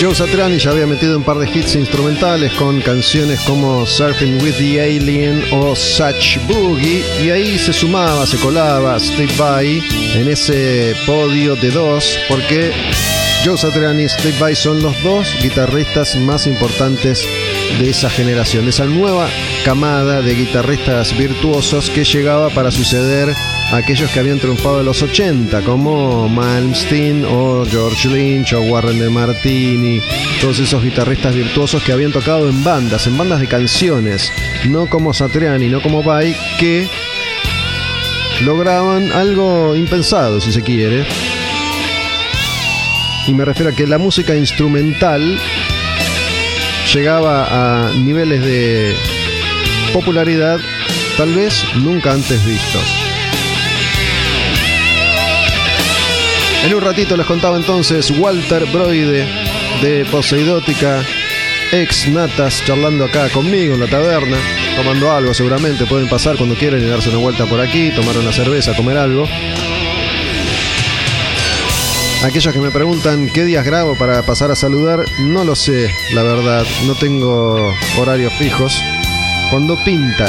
Joe 0.00 0.14
Satriani 0.14 0.58
ya 0.58 0.70
había 0.70 0.86
metido 0.86 1.16
un 1.16 1.24
par 1.24 1.38
de 1.38 1.50
hits 1.50 1.74
instrumentales 1.74 2.52
con 2.52 2.80
canciones 2.80 3.40
como 3.40 3.84
Surfing 3.84 4.40
with 4.40 4.54
the 4.54 4.80
Alien 4.80 5.42
o 5.50 5.74
Such 5.74 6.38
Boogie 6.46 7.04
y 7.20 7.30
ahí 7.30 7.58
se 7.58 7.72
sumaba, 7.72 8.24
se 8.24 8.38
colaba 8.38 8.98
Steve 9.00 9.32
Vai 9.36 9.82
en 10.14 10.28
ese 10.28 10.94
podio 11.04 11.56
de 11.56 11.72
dos 11.72 12.16
porque 12.28 12.72
Joe 13.44 13.58
Satriani 13.58 14.04
y 14.04 14.08
Steve 14.08 14.38
Vai 14.38 14.54
son 14.54 14.80
los 14.82 15.02
dos 15.02 15.34
guitarristas 15.42 16.14
más 16.14 16.46
importantes 16.46 17.26
de 17.80 17.90
esa 17.90 18.08
generación, 18.08 18.66
de 18.66 18.70
esa 18.70 18.84
nueva 18.84 19.28
camada 19.64 20.22
de 20.22 20.34
guitarristas 20.34 21.16
virtuosos 21.18 21.90
que 21.90 22.04
llegaba 22.04 22.50
para 22.50 22.70
suceder 22.70 23.34
aquellos 23.72 24.10
que 24.10 24.20
habían 24.20 24.38
triunfado 24.38 24.80
en 24.80 24.86
los 24.86 25.02
80, 25.02 25.62
como 25.62 26.28
Malmsteen 26.28 27.24
o 27.24 27.64
George 27.66 28.08
Lynch 28.08 28.52
o 28.54 28.62
Warren 28.62 28.98
de 28.98 29.10
Martini, 29.10 30.00
todos 30.40 30.58
esos 30.58 30.82
guitarristas 30.82 31.34
virtuosos 31.34 31.82
que 31.82 31.92
habían 31.92 32.12
tocado 32.12 32.48
en 32.48 32.64
bandas, 32.64 33.06
en 33.06 33.18
bandas 33.18 33.40
de 33.40 33.46
canciones, 33.46 34.32
no 34.68 34.86
como 34.86 35.12
Satriani, 35.12 35.68
no 35.68 35.82
como 35.82 36.02
Vai, 36.02 36.34
que 36.58 36.88
lograban 38.44 39.12
algo 39.12 39.76
impensado, 39.76 40.40
si 40.40 40.52
se 40.52 40.62
quiere. 40.62 41.04
Y 43.26 43.34
me 43.34 43.44
refiero 43.44 43.72
a 43.72 43.74
que 43.74 43.86
la 43.86 43.98
música 43.98 44.34
instrumental 44.34 45.38
llegaba 46.94 47.88
a 47.88 47.92
niveles 47.92 48.42
de 48.42 48.94
popularidad 49.92 50.58
tal 51.18 51.34
vez 51.34 51.62
nunca 51.76 52.12
antes 52.12 52.44
vistos. 52.46 52.97
En 56.64 56.74
un 56.74 56.80
ratito 56.80 57.16
les 57.16 57.26
contaba 57.26 57.56
entonces 57.56 58.10
Walter 58.10 58.66
Broide 58.66 59.26
de 59.80 60.04
Poseidótica, 60.10 61.02
ex 61.72 62.08
Natas, 62.08 62.62
charlando 62.64 63.04
acá 63.04 63.28
conmigo 63.30 63.74
en 63.74 63.80
la 63.80 63.86
taberna, 63.86 64.36
tomando 64.76 65.10
algo 65.10 65.32
seguramente. 65.32 65.86
Pueden 65.86 66.08
pasar 66.08 66.36
cuando 66.36 66.56
quieran 66.56 66.82
y 66.82 66.86
darse 66.86 67.10
una 67.10 67.18
vuelta 67.18 67.46
por 67.46 67.60
aquí, 67.60 67.90
tomar 67.94 68.16
una 68.18 68.32
cerveza, 68.32 68.74
comer 68.76 68.98
algo. 68.98 69.26
Aquellos 72.24 72.52
que 72.52 72.58
me 72.58 72.72
preguntan 72.72 73.28
qué 73.32 73.44
días 73.44 73.64
grabo 73.64 73.96
para 73.96 74.26
pasar 74.26 74.50
a 74.50 74.56
saludar, 74.56 75.04
no 75.20 75.44
lo 75.44 75.54
sé, 75.54 75.88
la 76.12 76.24
verdad. 76.24 76.66
No 76.84 76.96
tengo 76.96 77.72
horarios 77.96 78.32
fijos. 78.34 78.82
Cuando 79.50 79.82
pinta. 79.84 80.26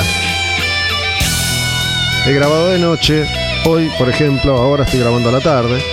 He 2.27 2.31
grabado 2.31 2.69
de 2.69 2.77
noche. 2.77 3.25
Hoy, 3.65 3.89
por 3.97 4.07
ejemplo, 4.07 4.55
ahora 4.55 4.83
estoy 4.83 4.99
grabando 4.99 5.29
a 5.29 5.31
la 5.31 5.41
tarde. 5.41 5.83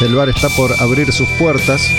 El 0.00 0.14
bar 0.14 0.28
está 0.28 0.50
por 0.50 0.74
abrir 0.80 1.10
sus 1.10 1.28
puertas. 1.30 1.94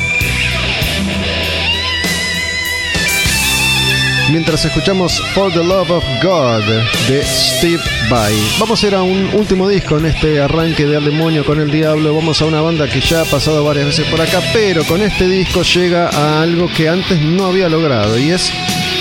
Mientras 4.29 4.65
escuchamos 4.65 5.19
For 5.33 5.51
the 5.51 5.63
Love 5.63 5.89
of 5.89 6.03
God 6.21 6.63
de 7.07 7.23
Steve 7.23 7.81
Vai. 8.09 8.33
Vamos 8.59 8.83
a 8.83 8.87
ir 8.87 8.95
a 8.95 9.01
un 9.01 9.33
último 9.33 9.67
disco 9.67 9.97
en 9.97 10.05
este 10.05 10.39
arranque 10.39 10.85
de 10.85 10.97
Al 10.97 11.05
Demonio 11.05 11.43
con 11.43 11.59
el 11.59 11.71
Diablo. 11.71 12.13
Vamos 12.13 12.39
a 12.41 12.45
una 12.45 12.61
banda 12.61 12.87
que 12.87 12.99
ya 12.99 13.21
ha 13.21 13.25
pasado 13.25 13.63
varias 13.63 13.87
veces 13.87 14.05
por 14.07 14.21
acá, 14.21 14.41
pero 14.53 14.83
con 14.83 15.01
este 15.01 15.27
disco 15.27 15.63
llega 15.63 16.09
a 16.09 16.41
algo 16.41 16.67
que 16.67 16.89
antes 16.89 17.19
no 17.21 17.45
había 17.45 17.67
logrado 17.67 18.19
y 18.19 18.31
es 18.31 18.51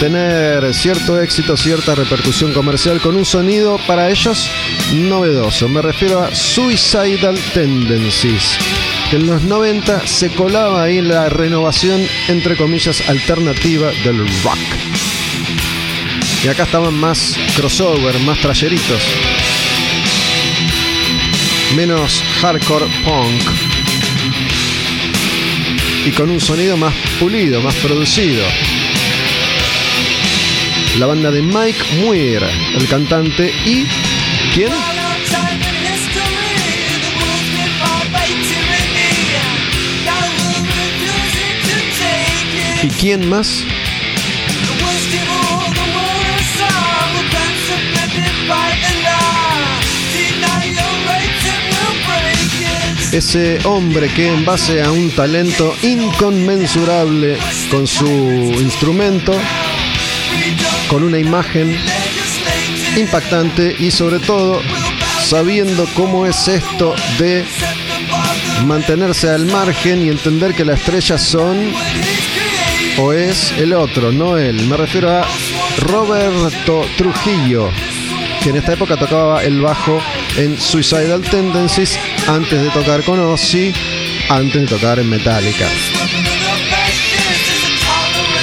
tener 0.01 0.73
cierto 0.73 1.21
éxito, 1.21 1.57
cierta 1.57 1.95
repercusión 1.95 2.53
comercial 2.53 3.01
con 3.01 3.17
un 3.17 3.27
sonido 3.27 3.79
para 3.87 4.09
ellos 4.09 4.49
novedoso. 4.95 5.69
Me 5.69 5.83
refiero 5.83 6.23
a 6.23 6.35
Suicidal 6.35 7.39
Tendencies 7.53 8.59
que 9.11 9.17
en 9.17 9.27
los 9.27 9.43
90 9.43 10.07
se 10.07 10.31
colaba 10.31 10.83
ahí 10.83 11.01
la 11.01 11.29
renovación, 11.29 12.07
entre 12.29 12.57
comillas, 12.57 13.09
alternativa 13.09 13.91
del 14.05 14.19
rock. 14.43 14.59
Y 16.45 16.49
acá 16.49 16.65
estaban 16.65 16.95
más 16.95 17.37
crossover, 17.57 18.19
más 18.21 18.39
trayeritos. 18.39 19.03
Menos 21.75 22.23
hardcore 22.41 22.87
punk. 23.05 23.67
y 26.07 26.11
con 26.13 26.31
un 26.31 26.41
sonido 26.41 26.77
más 26.77 26.95
pulido, 27.19 27.61
más 27.61 27.75
producido. 27.77 28.45
La 31.01 31.07
banda 31.07 31.33
de 31.33 31.43
Mike 31.43 31.85
Muir, 32.01 32.45
el 32.77 32.87
cantante, 32.87 33.53
y 33.67 33.85
¿quién? 34.55 34.96
¿Y 42.83 42.89
quién 42.89 43.29
más? 43.29 43.65
Ese 53.13 53.59
hombre 53.65 54.09
que 54.09 54.29
en 54.29 54.45
base 54.45 54.83
a 54.83 54.93
un 54.93 55.11
talento 55.11 55.75
inconmensurable 55.83 57.39
con 57.71 57.87
su 57.87 58.07
instrumento, 58.07 59.33
con 60.89 61.03
una 61.03 61.19
imagen 61.19 61.77
impactante 62.97 63.75
y 63.79 63.91
sobre 63.91 64.19
todo 64.19 64.61
sabiendo 65.23 65.87
cómo 65.95 66.27
es 66.27 66.47
esto 66.47 66.95
de 67.19 67.45
mantenerse 68.67 69.31
al 69.31 69.47
margen 69.47 70.05
y 70.05 70.09
entender 70.09 70.55
que 70.55 70.65
las 70.65 70.81
estrellas 70.81 71.23
son 71.23 71.73
o 72.99 73.13
es 73.13 73.53
el 73.53 73.73
otro, 73.73 74.13
no 74.13 74.39
él. 74.39 74.67
Me 74.67 74.77
refiero 74.77 75.11
a 75.11 75.27
Roberto 75.79 76.85
Trujillo, 76.97 77.71
que 78.43 78.51
en 78.51 78.57
esta 78.57 78.73
época 78.73 78.97
tocaba 78.97 79.43
el 79.43 79.61
bajo 79.61 80.01
en 80.37 80.59
Suicidal 80.61 81.23
Tendencies 81.23 81.99
antes 82.27 82.63
de 82.63 82.71
tocar 82.71 83.03
con 83.05 83.21
Ozzy, 83.21 83.73
antes 84.29 84.63
de 84.63 84.67
tocar 84.67 84.99
en 84.99 85.09
Metallica. 85.09 85.67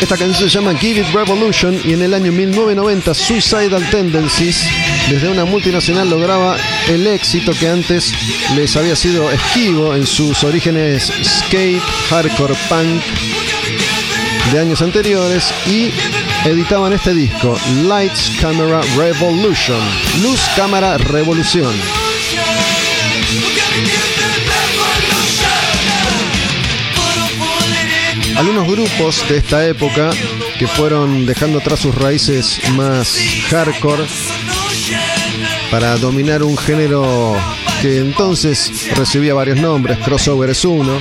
Esta 0.01 0.17
canción 0.17 0.49
se 0.49 0.59
llama 0.59 0.77
Give 0.77 0.99
It 0.99 1.13
Revolution 1.13 1.79
y 1.85 1.93
en 1.93 2.01
el 2.01 2.13
año 2.13 2.31
1990 2.31 3.13
Suicidal 3.13 3.89
Tendencies 3.89 4.67
desde 5.09 5.29
una 5.29 5.45
multinacional 5.45 6.09
lograba 6.09 6.57
el 6.89 7.07
éxito 7.07 7.53
que 7.53 7.69
antes 7.69 8.13
les 8.55 8.75
había 8.75 8.95
sido 8.97 9.31
esquivo 9.31 9.95
en 9.95 10.05
sus 10.05 10.43
orígenes 10.43 11.11
skate, 11.23 11.81
hardcore, 12.09 12.53
punk 12.67 13.01
de 14.51 14.59
años 14.59 14.81
anteriores 14.81 15.53
y 15.67 15.91
editaban 16.47 16.93
este 16.93 17.13
disco 17.13 17.57
Lights 17.87 18.31
Camera 18.41 18.81
Revolution, 18.97 19.79
Luz 20.21 20.39
Cámara 20.55 20.97
Revolución. 20.97 21.73
Algunos 28.35 28.67
grupos 28.67 29.27
de 29.29 29.37
esta 29.37 29.67
época 29.67 30.11
que 30.57 30.67
fueron 30.67 31.25
dejando 31.25 31.59
atrás 31.59 31.79
sus 31.79 31.95
raíces 31.95 32.59
más 32.75 33.17
hardcore 33.49 34.03
para 35.71 35.97
dominar 35.97 36.43
un 36.43 36.57
género 36.57 37.35
que 37.81 37.97
entonces 37.97 38.89
recibía 38.95 39.33
varios 39.33 39.59
nombres, 39.59 39.97
Crossover 39.99 40.49
es 40.49 40.63
uno, 40.65 40.99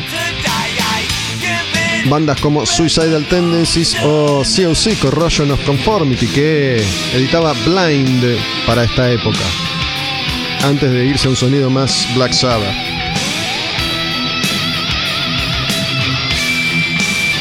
bandas 2.09 2.41
como 2.41 2.67
Suicidal 2.67 3.25
Tendencies 3.27 3.97
o 4.03 4.43
COC, 4.43 4.99
Corrosion 5.01 5.51
of 5.51 5.65
Conformity, 5.65 6.27
que 6.27 6.83
editaba 7.15 7.53
Blind 7.65 8.37
para 8.67 8.85
esta 8.85 9.11
época, 9.11 9.41
antes 10.65 10.91
de 10.91 11.07
irse 11.07 11.27
a 11.27 11.31
un 11.31 11.37
sonido 11.37 11.71
más 11.71 12.09
Black 12.15 12.33
Sabbath. 12.33 12.75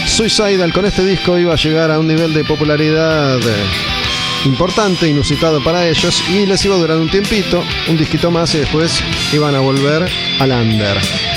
Suicidal 0.06 0.74
con 0.74 0.86
este 0.86 1.04
disco 1.04 1.38
iba 1.38 1.54
a 1.54 1.58
llegar 1.58 1.90
a 1.90 1.98
un 1.98 2.08
nivel 2.08 2.34
de 2.34 2.44
popularidad 2.44 3.40
eh, 3.40 3.66
importante, 4.46 5.08
inusitado 5.08 5.64
para 5.64 5.88
ellos, 5.88 6.24
y 6.30 6.46
les 6.46 6.64
iba 6.66 6.76
a 6.76 6.80
durar 6.80 6.98
un 6.98 7.10
tiempito, 7.10 7.64
un 7.88 7.98
disquito 7.98 8.30
más 8.30 8.54
y 8.54 8.60
después 8.60 9.02
iban 9.34 9.56
a 9.56 9.60
volver 9.60 10.08
al 10.40 10.52
under. 10.52 11.31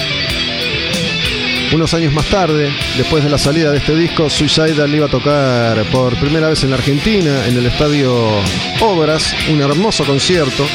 Unos 1.72 1.92
años 1.94 2.12
más 2.12 2.27
tarde, 2.27 2.70
después 2.96 3.24
de 3.24 3.31
la 3.31 3.38
salida 3.38 3.72
de 3.72 3.79
este 3.79 3.96
disco, 3.96 4.31
Suicidal 4.31 4.94
iba 4.94 5.07
a 5.07 5.11
tocar 5.11 5.83
por 5.90 6.14
primera 6.16 6.48
vez 6.48 6.62
en 6.62 6.70
la 6.70 6.77
Argentina, 6.77 7.46
en 7.46 7.57
el 7.57 7.66
estadio 7.66 8.14
Obras, 8.81 9.35
un 9.50 9.61
hermoso 9.61 10.05
concierto. 10.05 10.66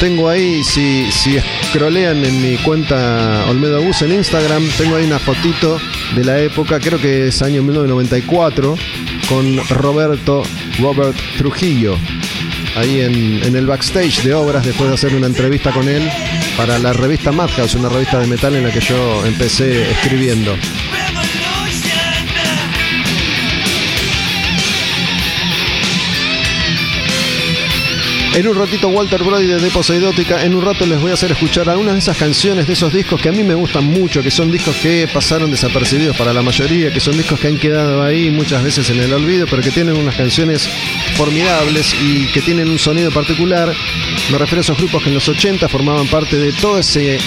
Tengo 0.00 0.28
ahí, 0.28 0.62
si, 0.64 1.10
si 1.12 1.38
scrollean 1.68 2.24
en 2.24 2.42
mi 2.42 2.56
cuenta 2.58 3.44
Olmedo 3.48 3.80
Bus 3.82 4.02
en 4.02 4.12
Instagram, 4.12 4.68
tengo 4.76 4.96
ahí 4.96 5.04
una 5.04 5.18
fotito 5.18 5.78
de 6.14 6.24
la 6.24 6.40
época, 6.40 6.80
creo 6.80 7.00
que 7.00 7.28
es 7.28 7.42
año 7.42 7.62
1994, 7.62 8.76
con 9.28 9.68
Roberto 9.68 10.42
Robert 10.78 11.16
Trujillo, 11.38 11.96
ahí 12.76 13.00
en, 13.00 13.56
el 13.56 13.66
backstage 13.66 14.22
de 14.22 14.34
Obras, 14.34 14.64
después 14.64 14.88
de 14.88 14.94
hacer 14.94 15.14
una 15.14 15.26
entrevista 15.26 15.72
con 15.72 15.88
él 15.88 16.08
para 16.56 16.78
la 16.78 16.92
revista 16.92 17.32
Madhouse, 17.32 17.74
una 17.74 17.88
revista 17.88 18.18
de 18.18 18.26
metal 18.26 18.54
en 18.54 18.64
la 18.64 18.70
que 18.70 18.80
yo 18.80 19.24
empecé 19.24 19.90
escribiendo. 19.90 20.54
En 28.36 28.46
un 28.46 28.54
ratito 28.54 28.88
Walter 28.88 29.24
Brody 29.24 29.46
de 29.46 29.58
Deposeidótica, 29.58 30.44
en 30.44 30.54
un 30.54 30.62
rato 30.62 30.84
les 30.84 31.00
voy 31.00 31.10
a 31.10 31.14
hacer 31.14 31.32
escuchar 31.32 31.70
algunas 31.70 31.94
de 31.94 32.00
esas 32.00 32.18
canciones 32.18 32.66
de 32.66 32.74
esos 32.74 32.92
discos 32.92 33.18
que 33.18 33.30
a 33.30 33.32
mí 33.32 33.42
me 33.42 33.54
gustan 33.54 33.84
mucho, 33.84 34.22
que 34.22 34.30
son 34.30 34.52
discos 34.52 34.76
que 34.76 35.08
pasaron 35.10 35.50
desapercibidos 35.50 36.14
para 36.18 36.34
la 36.34 36.42
mayoría, 36.42 36.92
que 36.92 37.00
son 37.00 37.16
discos 37.16 37.40
que 37.40 37.48
han 37.48 37.56
quedado 37.56 38.02
ahí 38.02 38.28
muchas 38.30 38.62
veces 38.62 38.90
en 38.90 39.00
el 39.00 39.10
olvido, 39.14 39.46
pero 39.48 39.62
que 39.62 39.70
tienen 39.70 39.96
unas 39.96 40.16
canciones 40.16 40.68
formidables 41.16 41.94
y 41.94 42.26
que 42.26 42.42
tienen 42.42 42.68
un 42.68 42.78
sonido 42.78 43.10
particular. 43.10 43.72
Me 44.30 44.36
refiero 44.36 44.58
a 44.58 44.60
esos 44.60 44.76
grupos 44.76 45.02
que 45.02 45.08
en 45.08 45.14
los 45.14 45.26
80 45.26 45.66
formaban 45.70 46.06
parte 46.06 46.36
de 46.36 46.52
todo 46.52 46.78
ese 46.78 47.18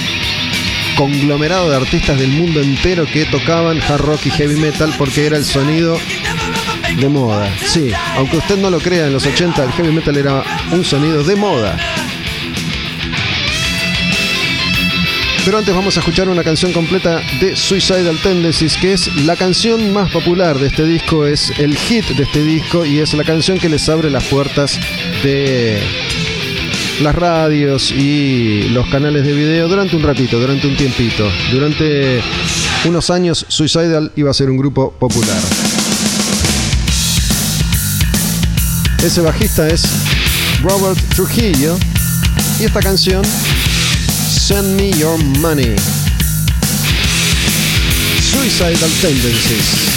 conglomerado 0.95 1.71
de 1.71 1.75
artistas 1.75 2.19
del 2.19 2.29
mundo 2.29 2.61
entero 2.61 3.07
que 3.07 3.25
tocaban 3.25 3.81
hard 3.81 4.01
rock 4.01 4.27
y 4.27 4.29
heavy 4.29 4.57
metal 4.57 4.93
porque 4.95 5.25
era 5.25 5.37
el 5.37 5.45
sonido 5.45 5.97
de 6.97 7.09
moda. 7.09 7.49
Sí, 7.65 7.91
aunque 8.15 8.37
usted 8.37 8.57
no 8.57 8.69
lo 8.69 8.79
crea, 8.79 9.07
en 9.07 9.13
los 9.13 9.25
80 9.25 9.63
el 9.63 9.71
heavy 9.71 9.91
metal 9.91 10.17
era 10.17 10.43
un 10.71 10.83
sonido 10.83 11.23
de 11.23 11.35
moda. 11.35 11.77
Pero 15.45 15.57
antes 15.57 15.73
vamos 15.73 15.95
a 15.97 16.01
escuchar 16.01 16.29
una 16.29 16.43
canción 16.43 16.73
completa 16.73 17.21
de 17.39 17.55
Suicidal 17.55 18.17
Tendencies, 18.21 18.77
que 18.77 18.93
es 18.93 19.15
la 19.25 19.35
canción 19.35 19.93
más 19.93 20.11
popular 20.11 20.59
de 20.59 20.67
este 20.67 20.83
disco, 20.83 21.25
es 21.25 21.51
el 21.57 21.75
hit 21.75 22.05
de 22.09 22.23
este 22.23 22.43
disco 22.43 22.85
y 22.85 22.99
es 22.99 23.13
la 23.13 23.23
canción 23.23 23.57
que 23.57 23.69
les 23.69 23.87
abre 23.89 24.09
las 24.09 24.25
puertas 24.25 24.79
de 25.23 25.81
las 27.01 27.15
radios 27.15 27.91
y 27.91 28.69
los 28.69 28.87
canales 28.89 29.25
de 29.25 29.33
video 29.33 29.67
durante 29.67 29.95
un 29.95 30.03
ratito, 30.03 30.39
durante 30.39 30.67
un 30.67 30.75
tiempito. 30.75 31.27
Durante 31.51 32.21
unos 32.85 33.09
años 33.09 33.45
Suicidal 33.47 34.11
iba 34.15 34.29
a 34.29 34.33
ser 34.33 34.49
un 34.49 34.57
grupo 34.57 34.91
popular. 34.91 35.39
Ese 39.03 39.21
bajista 39.21 39.67
es 39.67 39.83
Robert 40.61 40.99
Trujillo 41.15 41.77
y 42.59 42.65
esta 42.65 42.81
canción 42.81 43.23
Send 43.25 44.75
Me 44.75 44.91
Your 44.91 45.17
Money. 45.39 45.75
Suicidal 48.21 48.91
Tendencies. 49.01 49.88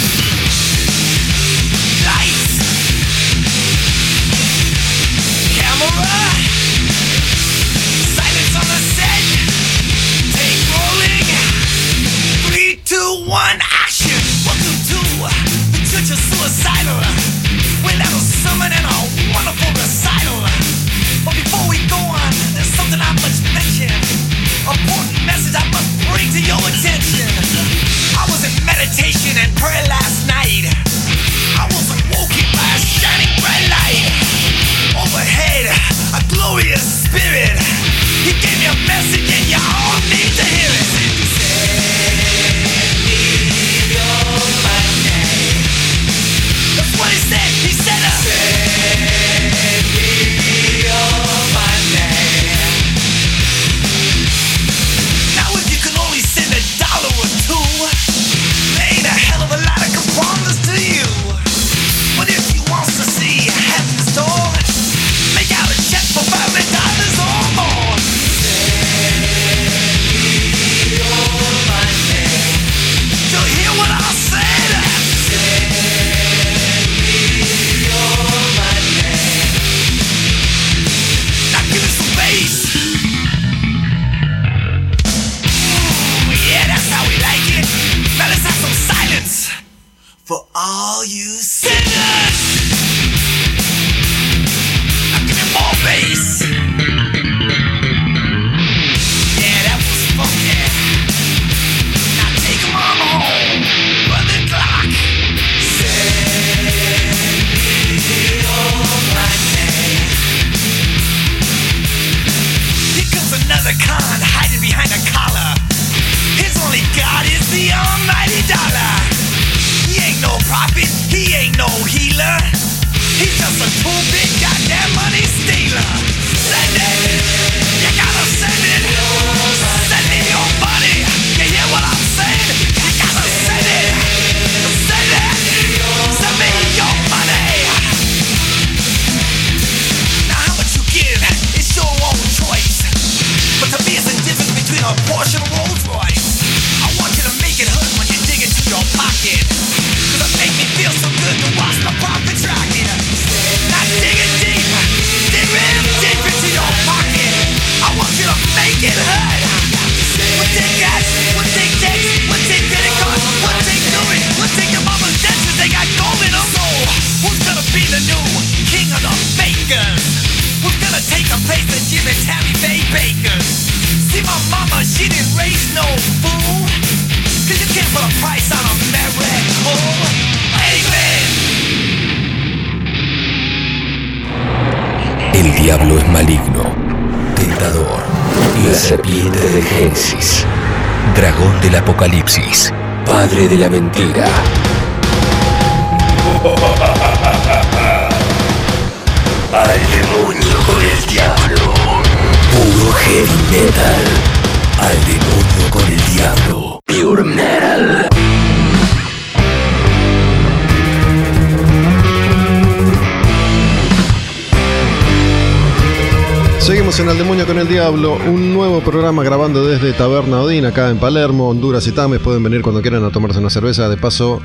Desde 219.83 219.97
Taberna 219.97 220.39
Odín, 220.39 220.65
acá 220.65 220.89
en 220.89 220.97
Palermo, 220.97 221.49
Honduras 221.49 221.85
y 221.87 221.91
Tames. 221.91 222.21
Pueden 222.21 222.41
venir 222.41 222.61
cuando 222.61 222.81
quieran 222.81 223.03
a 223.03 223.09
tomarse 223.09 223.39
una 223.39 223.49
cerveza. 223.49 223.89
De 223.89 223.97
paso, 223.97 224.41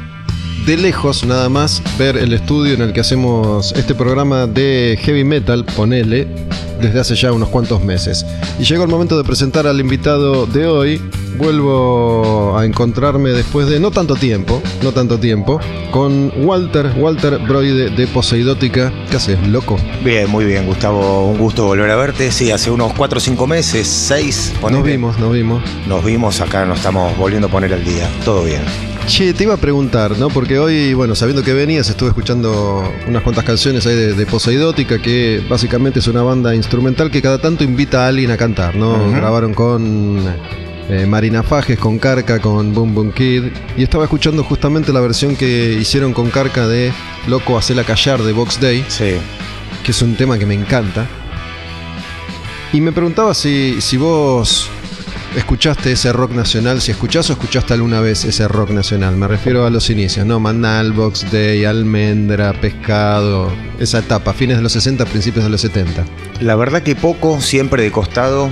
de 0.67 0.77
lejos 0.77 1.25
nada 1.25 1.49
más, 1.49 1.81
ver 1.97 2.17
el 2.17 2.33
estudio 2.33 2.75
en 2.75 2.83
el 2.83 2.93
que 2.93 3.01
hacemos 3.01 3.73
este 3.73 3.95
programa 3.95 4.49
de 4.49 4.99
heavy 5.01 5.23
metal, 5.23 5.65
ponele, 5.65 6.27
desde 6.81 7.01
hace 7.01 7.15
ya 7.15 7.33
unos 7.33 7.49
cuantos 7.49 7.83
meses. 7.83 8.25
Y 8.59 8.65
llegó 8.65 8.85
el 8.85 8.91
momento 8.91 9.17
de 9.17 9.25
presentar 9.25 9.67
al 9.67 9.81
invitado 9.81 10.47
de 10.47 10.67
hoy. 10.67 11.01
Vuelvo 11.37 12.59
a 12.59 12.67
encontrarme 12.67 13.31
después 13.31 13.69
de 13.69 13.79
no 13.79 13.93
tanto 13.93 14.17
tiempo, 14.17 14.61
no 14.83 14.91
tanto 14.91 15.21
tiempo, 15.21 15.61
con 15.93 16.33
Walter, 16.45 16.93
Walter 16.97 17.39
Broide 17.39 17.91
de 17.91 18.07
Poseidótica. 18.09 18.93
¿Qué 19.09 19.17
haces, 19.17 19.47
loco? 19.47 19.79
Bien, 20.05 20.29
muy 20.29 20.45
bien, 20.45 20.67
Gustavo. 20.67 21.29
Un 21.29 21.39
gusto 21.39 21.65
volver 21.65 21.91
a 21.91 21.97
verte. 21.97 22.33
Sí, 22.33 22.51
hace 22.51 22.73
unos 22.73 22.93
4 22.95 23.19
o 23.19 23.21
5 23.21 23.47
meses, 23.47 23.87
6, 23.87 24.55
Nos 24.69 24.83
vimos, 24.83 25.19
nos 25.21 25.33
vimos. 25.33 25.63
Nos 25.87 26.05
vimos 26.05 26.41
acá, 26.41 26.65
nos 26.65 26.79
estamos 26.79 27.17
volviendo 27.17 27.47
a 27.47 27.51
poner 27.51 27.73
al 27.73 27.85
día. 27.85 28.09
Todo 28.25 28.43
bien. 28.43 28.63
Che, 29.09 29.33
te 29.33 29.45
iba 29.45 29.55
a 29.55 29.57
preguntar, 29.57 30.19
¿no? 30.19 30.29
Porque 30.29 30.59
hoy, 30.59 30.93
bueno, 30.93 31.15
sabiendo 31.15 31.43
que 31.43 31.55
venías, 31.55 31.89
estuve 31.89 32.11
escuchando 32.11 32.85
unas 33.07 33.23
cuantas 33.23 33.43
canciones 33.45 33.87
ahí 33.87 33.95
de, 33.97 34.13
de 34.13 34.27
Poseidótica, 34.27 35.01
que 35.01 35.43
básicamente 35.49 35.99
es 36.01 36.07
una 36.09 36.23
banda 36.23 36.55
instrumental 36.55 37.11
que 37.11 37.23
cada 37.23 37.39
tanto 37.39 37.65
invita 37.65 38.05
a 38.05 38.09
alguien 38.09 38.31
a 38.31 38.37
cantar, 38.37 38.77
¿no? 38.77 39.11
Grabaron 39.11 39.55
con 39.55 40.23
eh, 40.91 41.07
Marina 41.07 41.43
Fajes, 41.43 41.79
con 41.79 41.99
Carca, 41.99 42.39
con 42.39 42.75
Boom 42.75 42.95
Boom 42.95 43.13
Kid. 43.13 43.45
Y 43.79 43.83
estaba 43.83 44.05
escuchando 44.05 44.45
justamente 44.45 44.93
la 44.93 45.01
versión 45.01 45.37
que 45.37 45.73
hicieron 45.81 46.13
con 46.13 46.29
Carca 46.29 46.69
de 46.69 46.93
Loco 47.29 47.57
Hacela 47.57 47.85
Callar 47.85 48.23
de 48.23 48.33
Box 48.33 48.61
Day, 48.61 48.85
Sí. 48.89 49.15
que 49.85 49.91
es 49.91 50.03
un 50.03 50.17
tema 50.17 50.39
que 50.39 50.45
me 50.47 50.55
encanta. 50.55 51.07
Y 52.75 52.83
me 52.83 52.93
preguntaba 52.93 53.33
si, 53.33 53.81
si 53.81 53.97
vos 53.97 54.69
escuchaste 55.39 55.93
ese 55.93 56.13
rock 56.13 56.33
nacional, 56.33 56.81
si 56.81 56.91
escuchás 56.91 57.31
o 57.31 57.33
escuchaste 57.33 57.75
alguna 57.75 58.01
vez 58.01 58.25
ese 58.25 58.49
rock 58.49 58.71
nacional. 58.71 59.17
Me 59.17 59.29
refiero 59.29 59.65
a 59.67 59.71
los 59.71 59.89
inicios, 59.89 60.27
¿no? 60.27 60.41
Manal, 60.41 60.93
Box 60.93 61.31
Day, 61.31 61.65
Almendra, 61.65 62.53
Pescado, 62.55 63.53
esa 63.79 64.01
etapa, 64.01 64.33
fines 64.33 64.57
de 64.57 64.63
los 64.63 64.73
60, 64.73 65.05
principios 65.07 65.45
de 65.45 65.51
los 65.51 65.61
70. 65.61 66.05
La 66.41 66.57
verdad 66.57 66.83
que 66.83 66.97
poco, 66.97 67.41
siempre 67.41 67.83
de 67.83 67.93
costado. 67.93 68.51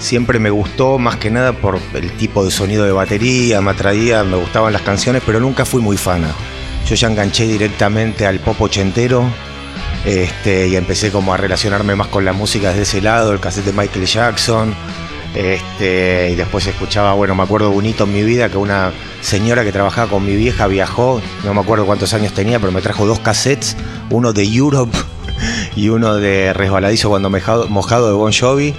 Siempre 0.00 0.38
me 0.38 0.50
gustó, 0.50 0.98
más 0.98 1.16
que 1.16 1.30
nada 1.30 1.52
por 1.52 1.78
el 1.94 2.10
tipo 2.16 2.44
de 2.44 2.50
sonido 2.50 2.84
de 2.84 2.92
batería, 2.92 3.60
me 3.62 3.70
atraía, 3.70 4.22
me 4.24 4.36
gustaban 4.36 4.72
las 4.72 4.82
canciones, 4.82 5.22
pero 5.24 5.40
nunca 5.40 5.64
fui 5.64 5.80
muy 5.80 5.96
fana. 5.96 6.28
Yo 6.86 6.94
ya 6.94 7.08
enganché 7.08 7.46
directamente 7.46 8.26
al 8.26 8.40
pop 8.40 8.60
ochentero 8.60 9.24
este, 10.04 10.68
y 10.68 10.76
empecé 10.76 11.10
como 11.10 11.32
a 11.32 11.36
relacionarme 11.36 11.94
más 11.94 12.08
con 12.08 12.24
la 12.24 12.32
música 12.32 12.70
desde 12.70 12.82
ese 12.82 13.00
lado, 13.00 13.32
el 13.32 13.40
cassette 13.40 13.66
de 13.66 13.72
Michael 13.72 14.04
Jackson. 14.04 14.74
Este, 15.34 16.30
y 16.30 16.36
después 16.36 16.66
escuchaba, 16.66 17.12
bueno, 17.14 17.34
me 17.34 17.42
acuerdo 17.42 17.72
hito 17.82 18.04
en 18.04 18.12
mi 18.12 18.22
vida 18.22 18.48
que 18.48 18.56
una 18.56 18.92
señora 19.20 19.64
que 19.64 19.72
trabajaba 19.72 20.08
con 20.08 20.24
mi 20.24 20.36
vieja 20.36 20.68
viajó, 20.68 21.20
no 21.44 21.54
me 21.54 21.60
acuerdo 21.60 21.86
cuántos 21.86 22.14
años 22.14 22.32
tenía, 22.32 22.60
pero 22.60 22.70
me 22.70 22.80
trajo 22.80 23.04
dos 23.04 23.18
cassettes, 23.18 23.76
uno 24.10 24.32
de 24.32 24.44
Europe 24.44 24.96
y 25.76 25.88
uno 25.88 26.14
de 26.14 26.52
Resbaladizo 26.52 27.08
cuando 27.08 27.30
mojado, 27.30 27.68
mojado 27.68 28.06
de 28.08 28.14
Bon 28.14 28.32
Jovi. 28.32 28.74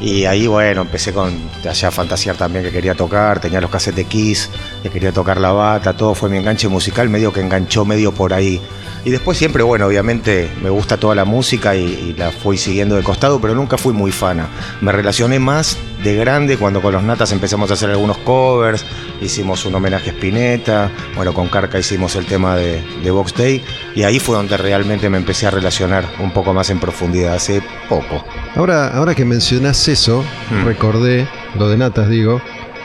Y 0.00 0.26
ahí, 0.26 0.46
bueno, 0.46 0.82
empecé 0.82 1.12
con 1.12 1.34
allá 1.68 1.88
a 1.88 1.90
fantasear 1.90 2.36
también 2.36 2.64
que 2.64 2.70
quería 2.70 2.94
tocar, 2.94 3.40
tenía 3.40 3.60
los 3.60 3.70
cassettes 3.70 4.06
Kiss, 4.06 4.48
que 4.82 4.90
quería 4.90 5.12
tocar 5.12 5.40
la 5.40 5.50
bata, 5.50 5.92
todo 5.94 6.14
fue 6.14 6.28
mi 6.28 6.38
enganche 6.38 6.68
musical, 6.68 7.08
medio 7.08 7.32
que 7.32 7.40
enganchó 7.40 7.84
medio 7.84 8.12
por 8.12 8.32
ahí. 8.32 8.60
Y 9.04 9.10
después 9.10 9.38
siempre, 9.38 9.62
bueno, 9.62 9.86
obviamente 9.86 10.50
me 10.62 10.70
gusta 10.70 10.98
toda 10.98 11.14
la 11.14 11.24
música 11.24 11.74
y, 11.74 11.84
y 11.84 12.14
la 12.16 12.30
fui 12.30 12.58
siguiendo 12.58 12.94
de 12.94 13.02
costado, 13.02 13.40
pero 13.40 13.54
nunca 13.54 13.76
fui 13.76 13.92
muy 13.92 14.12
fana. 14.12 14.48
Me 14.80 14.92
relacioné 14.92 15.40
más 15.40 15.76
de 16.08 16.16
grande 16.16 16.56
cuando 16.56 16.80
con 16.80 16.92
los 16.92 17.02
Natas 17.02 17.32
empezamos 17.32 17.70
a 17.70 17.74
hacer 17.74 17.90
algunos 17.90 18.16
covers, 18.18 18.84
hicimos 19.20 19.66
un 19.66 19.74
homenaje 19.74 20.10
a 20.10 20.12
Spinetta, 20.14 20.90
bueno, 21.14 21.34
con 21.34 21.48
Carca 21.48 21.78
hicimos 21.78 22.16
el 22.16 22.24
tema 22.24 22.56
de, 22.56 22.82
de 23.02 23.10
Box 23.10 23.34
Day, 23.34 23.62
y 23.94 24.04
ahí 24.04 24.18
fue 24.18 24.36
donde 24.36 24.56
realmente 24.56 25.10
me 25.10 25.18
empecé 25.18 25.46
a 25.46 25.50
relacionar 25.50 26.04
un 26.20 26.32
poco 26.32 26.54
más 26.54 26.70
en 26.70 26.80
profundidad, 26.80 27.34
hace 27.34 27.62
poco. 27.88 28.24
Ahora, 28.56 28.88
ahora 28.88 29.14
que 29.14 29.24
mencionás 29.24 29.86
eso, 29.88 30.24
Hmm. 30.50 30.64
recordé, 30.64 31.28
lo 31.58 31.68
de 31.68 31.76
Natas 31.76 32.08
digo, 32.08 32.40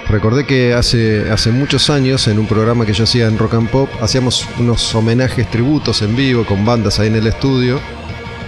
recordé 0.09 0.45
que 0.45 0.73
hace, 0.73 1.31
hace 1.31 1.51
muchos 1.51 1.89
años 1.89 2.27
en 2.27 2.39
un 2.39 2.45
programa 2.45 2.85
que 2.85 2.93
yo 2.93 3.05
hacía 3.05 3.27
en 3.27 3.37
Rock 3.37 3.53
and 3.53 3.69
Pop, 3.69 3.89
hacíamos 4.01 4.45
unos 4.59 4.93
homenajes, 4.95 5.49
tributos 5.49 6.01
en 6.01 6.15
vivo 6.15 6.45
con 6.45 6.65
bandas 6.65 6.99
ahí 6.99 7.07
en 7.07 7.15
el 7.15 7.27
estudio. 7.27 7.79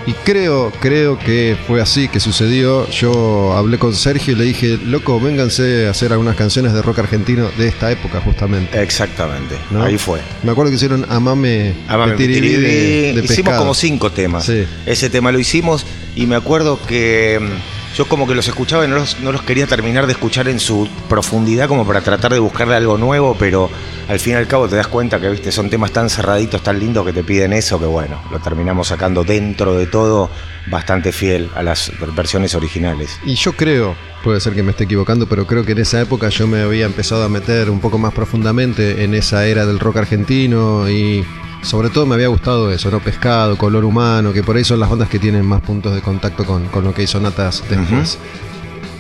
Y 0.08 0.14
creo, 0.14 0.72
creo 0.80 1.18
que 1.18 1.58
fue 1.66 1.82
así 1.82 2.08
que 2.08 2.20
sucedió. 2.20 2.88
Yo 2.90 3.54
hablé 3.58 3.80
con 3.80 3.96
Sergio 3.96 4.34
y 4.34 4.36
le 4.38 4.44
dije, 4.44 4.78
loco, 4.86 5.20
vénganse 5.20 5.88
a 5.88 5.90
hacer 5.90 6.12
algunas 6.12 6.36
canciones 6.36 6.74
de 6.74 6.82
rock 6.84 7.00
argentino 7.00 7.50
de 7.58 7.68
esta 7.68 7.92
época 7.92 8.22
justamente. 8.22 8.80
Exactamente, 8.82 9.56
¿no? 9.72 9.84
ahí 9.84 9.98
fue. 9.98 10.20
Me 10.44 10.52
acuerdo 10.52 10.70
que 10.70 10.76
hicieron 10.76 11.08
Amame, 11.10 11.74
Amame 11.88 12.12
Petiribí 12.14 12.50
Petiribí. 12.50 12.64
de, 12.64 13.14
de 13.14 13.26
hicimos 13.26 13.28
Pescado. 13.36 13.60
como 13.60 13.74
cinco 13.74 14.12
temas. 14.12 14.46
Sí. 14.46 14.66
Ese 14.86 15.10
tema 15.10 15.32
lo 15.32 15.40
hicimos 15.40 15.88
y 16.16 16.28
me 16.28 16.36
acuerdo 16.36 16.80
que 16.86 17.40
mm, 17.42 17.75
yo 17.96 18.08
como 18.08 18.28
que 18.28 18.36
los 18.36 18.48
escuchaba 18.48 18.84
y 18.86 18.90
no 18.90 18.96
los, 18.96 19.20
no 19.22 19.32
los 19.32 19.42
quería 19.44 19.68
terminar 19.68 20.06
de 20.06 20.12
escuchar 20.12 20.50
en 20.50 20.60
su 20.60 20.88
profundidad 21.08 21.70
como 21.70 21.88
para 21.88 22.02
tratar 22.02 22.34
de 22.34 22.40
buscarle 22.40 22.76
algo 22.76 22.98
nuevo, 22.98 23.36
pero 23.40 23.70
al 24.10 24.20
fin 24.20 24.34
y 24.34 24.36
al 24.36 24.48
cabo 24.48 24.68
te 24.68 24.76
das 24.76 24.88
cuenta 24.88 25.20
que 25.20 25.30
viste 25.30 25.52
son 25.52 25.70
temas 25.70 25.92
tan 25.92 26.10
cerraditos, 26.10 26.62
tan 26.62 26.78
lindos 26.78 27.06
que 27.06 27.14
te 27.14 27.24
piden 27.24 27.54
eso, 27.54 27.80
que 27.80 27.86
bueno, 27.86 28.22
lo 28.32 28.40
terminamos 28.40 28.90
sacando 28.90 29.24
dentro 29.24 29.76
de 29.76 29.88
todo 29.88 30.30
bastante 30.68 31.14
fiel 31.14 31.50
a 31.56 31.64
las 31.64 31.92
versiones 32.16 32.54
originales. 32.54 33.18
Y 33.26 33.36
yo 33.36 33.54
creo, 33.54 33.96
puede 34.24 34.42
ser 34.42 34.54
que 34.54 34.64
me 34.64 34.72
esté 34.72 34.84
equivocando, 34.84 35.28
pero 35.28 35.48
creo 35.48 35.64
que 35.64 35.72
en 35.72 35.80
esa 35.80 36.02
época 36.02 36.28
yo 36.30 36.48
me 36.48 36.62
había 36.62 36.86
empezado 36.86 37.24
a 37.24 37.30
meter 37.30 37.70
un 37.70 37.80
poco 37.80 37.98
más 37.98 38.14
profundamente 38.14 39.06
en 39.06 39.14
esa 39.14 39.46
era 39.46 39.66
del 39.66 39.80
rock 39.80 39.98
argentino 39.98 40.90
y 40.90 41.24
sobre 41.66 41.90
todo 41.90 42.06
me 42.06 42.16
había 42.16 42.28
gustado 42.28 42.72
eso, 42.72 42.90
¿no? 42.92 43.00
Pescado, 43.00 43.58
color 43.58 43.84
humano, 43.84 44.32
que 44.32 44.44
por 44.44 44.56
ahí 44.56 44.64
son 44.64 44.80
las 44.80 44.90
bandas 44.90 45.10
que 45.10 45.20
tienen 45.20 45.46
más 45.46 45.62
puntos 45.62 45.94
de 45.94 46.02
contacto 46.02 46.46
con, 46.46 46.68
con 46.68 46.84
lo 46.84 46.94
que 46.94 47.04
hizo 47.04 47.20
Natas 47.20 47.64
después. 47.70 48.18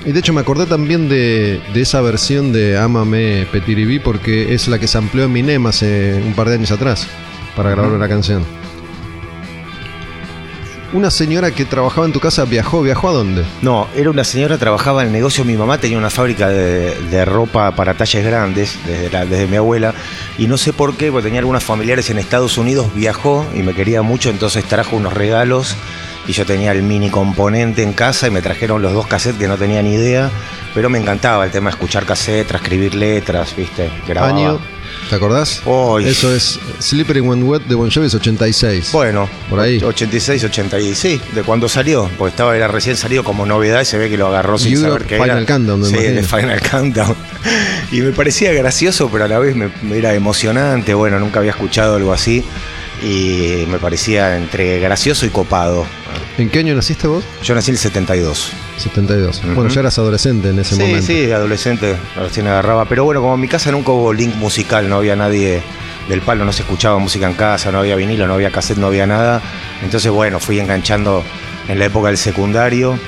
Y 0.06 0.12
de 0.12 0.19
hecho 0.19 0.34
me 0.34 0.41
acordé 0.41 0.65
también 0.65 1.10
de, 1.10 1.62
de 1.73 1.82
esa 1.82 2.01
versión 2.01 2.51
de 2.51 2.78
Ámame 2.78 3.47
Petiribí 3.51 3.99
porque 3.99 4.54
es 4.54 4.67
la 4.67 4.78
que 4.78 4.88
se 4.88 4.97
amplió 4.97 5.23
en 5.23 5.34
Minem 5.34 5.65
hace 5.65 6.21
un 6.25 6.34
par 6.34 6.49
de 6.49 6.56
años 6.56 6.71
atrás 6.71 7.08
para 7.56 7.71
grabar 7.71 7.91
una 7.91 8.08
canción. 8.08 8.43
Una 10.95 11.12
señora 11.12 11.51
que 11.51 11.65
trabajaba 11.65 12.05
en 12.08 12.13
tu 12.13 12.21
casa 12.21 12.45
viajó, 12.45 12.81
¿viajó 12.81 13.10
a 13.10 13.12
dónde? 13.12 13.43
No, 13.62 13.88
era 13.97 14.10
una 14.10 14.23
señora, 14.23 14.58
trabajaba 14.58 15.01
en 15.01 15.08
el 15.08 15.13
negocio. 15.13 15.43
Mi 15.43 15.55
mamá 15.58 15.77
tenía 15.77 15.97
una 15.97 16.10
fábrica 16.10 16.47
de, 16.47 16.95
de 17.12 17.25
ropa 17.25 17.75
para 17.75 17.95
talles 17.95 18.23
grandes, 18.23 18.77
desde, 18.86 19.10
la- 19.10 19.25
desde 19.25 19.45
mi 19.47 19.58
abuela. 19.58 19.93
Y 20.38 20.47
no 20.47 20.58
sé 20.58 20.71
por 20.71 20.95
qué, 20.95 21.12
porque 21.12 21.25
tenía 21.25 21.39
algunos 21.41 21.65
familiares 21.65 22.10
en 22.12 22.17
Estados 22.17 22.58
Unidos, 22.58 22.88
viajó 22.95 23.45
y 23.53 23.62
me 23.62 23.73
quería 23.73 24.03
mucho, 24.03 24.29
entonces 24.29 24.63
trajo 24.63 24.95
unos 24.95 25.12
regalos. 25.13 25.75
Y 26.27 26.31
yo 26.31 26.45
tenía 26.45 26.71
el 26.71 26.81
mini 26.81 27.10
componente 27.10 27.84
en 27.84 27.91
casa 27.91 28.27
y 28.27 28.31
me 28.31 28.41
trajeron 28.41 28.81
los 28.81 28.93
dos 28.93 29.05
cassettes 29.05 29.38
que 29.38 29.47
no 29.49 29.58
tenía 29.58 29.81
ni 29.84 29.95
idea. 29.95 30.31
Pero 30.73 30.89
me 30.89 30.97
encantaba 30.97 31.43
el 31.43 31.51
tema 31.51 31.69
de 31.69 31.75
escuchar 31.75 32.05
cassette, 32.05 32.47
transcribir 32.47 32.95
letras, 32.95 33.53
¿viste? 33.55 33.89
Grababa. 34.08 34.34
Año, 34.34 34.60
¿te 35.10 35.15
acordás? 35.15 35.62
Eso 36.03 36.34
es 36.34 36.60
Slippery 36.79 37.19
When 37.21 37.43
Wet 37.43 37.63
de 37.63 37.75
Bon 37.75 37.89
Jovi 37.89 38.08
es 38.08 38.15
86. 38.15 38.89
Bueno, 38.91 39.29
Por 39.49 39.60
ahí. 39.60 39.81
86, 39.84 40.43
86, 40.45 40.97
sí, 40.97 41.21
de 41.34 41.43
cuando 41.43 41.69
salió, 41.69 42.10
porque 42.17 42.31
estaba 42.31 42.55
era 42.55 42.67
recién 42.67 42.97
salido 42.97 43.23
como 43.23 43.45
novedad 43.45 43.81
y 43.81 43.86
se 43.86 43.97
ve 43.97 44.10
que 44.10 44.17
lo 44.17 44.27
agarró 44.27 44.58
sin 44.58 44.73
Europe 44.73 44.89
saber 44.91 45.08
qué 45.08 45.15
Final 45.17 45.38
era. 45.38 45.45
Countdown, 45.45 45.79
me 45.81 45.88
sí, 45.88 45.93
imagino. 45.93 46.19
el 46.19 46.25
Final 46.25 46.62
Countdown. 46.69 47.15
Y 47.91 48.01
me 48.01 48.12
parecía 48.12 48.51
gracioso, 48.51 49.10
pero 49.12 49.25
a 49.25 49.27
la 49.27 49.38
vez 49.38 49.55
me, 49.55 49.69
me 49.84 49.99
era 49.99 50.13
emocionante. 50.15 50.95
Bueno, 50.95 51.19
nunca 51.19 51.39
había 51.39 51.51
escuchado 51.51 51.95
algo 51.95 52.12
así 52.13 52.43
y 53.03 53.65
me 53.69 53.77
parecía 53.77 54.38
entre 54.38 54.79
gracioso 54.79 55.25
y 55.25 55.29
copado. 55.29 55.86
¿En 56.38 56.49
qué 56.49 56.60
año 56.60 56.75
naciste 56.75 57.08
vos? 57.08 57.23
Yo 57.43 57.55
nací 57.55 57.71
en 57.71 57.75
el 57.75 57.79
72. 57.81 58.51
72. 58.77 59.39
Ujú. 59.39 59.47
Bueno, 59.53 59.69
ya 59.69 59.79
eras 59.81 59.97
adolescente 59.99 60.49
en 60.49 60.60
ese 60.60 60.75
sí, 60.75 60.81
momento. 60.81 61.08
sí, 61.08 61.31
adolescente, 61.31 61.95
recién 62.15 62.47
agarraba. 62.47 62.86
Pero 62.86 63.03
bueno, 63.05 63.21
como 63.21 63.36
en 63.36 63.41
mi 63.41 63.47
casa 63.47 63.71
nunca 63.71 63.91
hubo 63.91 64.12
link 64.13 64.36
musical, 64.36 64.89
no 64.89 64.97
había 64.97 65.15
nadie 65.15 65.62
del 66.10 66.21
palo, 66.21 66.43
no 66.45 66.51
se 66.53 66.62
escuchaba 66.63 66.97
música 66.99 67.27
en 67.27 67.34
casa, 67.36 67.71
no 67.71 67.79
había 67.79 67.95
vinilo, 67.95 68.27
no 68.27 68.34
había 68.34 68.51
cassette, 68.51 68.77
no 68.77 68.88
había 68.88 69.08
nada. 69.08 69.41
Entonces, 69.84 70.12
bueno, 70.12 70.39
fui 70.39 70.60
enganchando 70.60 71.23
en 71.67 71.79
la 71.79 71.86
época 71.86 72.08
del 72.10 72.17
secundario. 72.17 72.99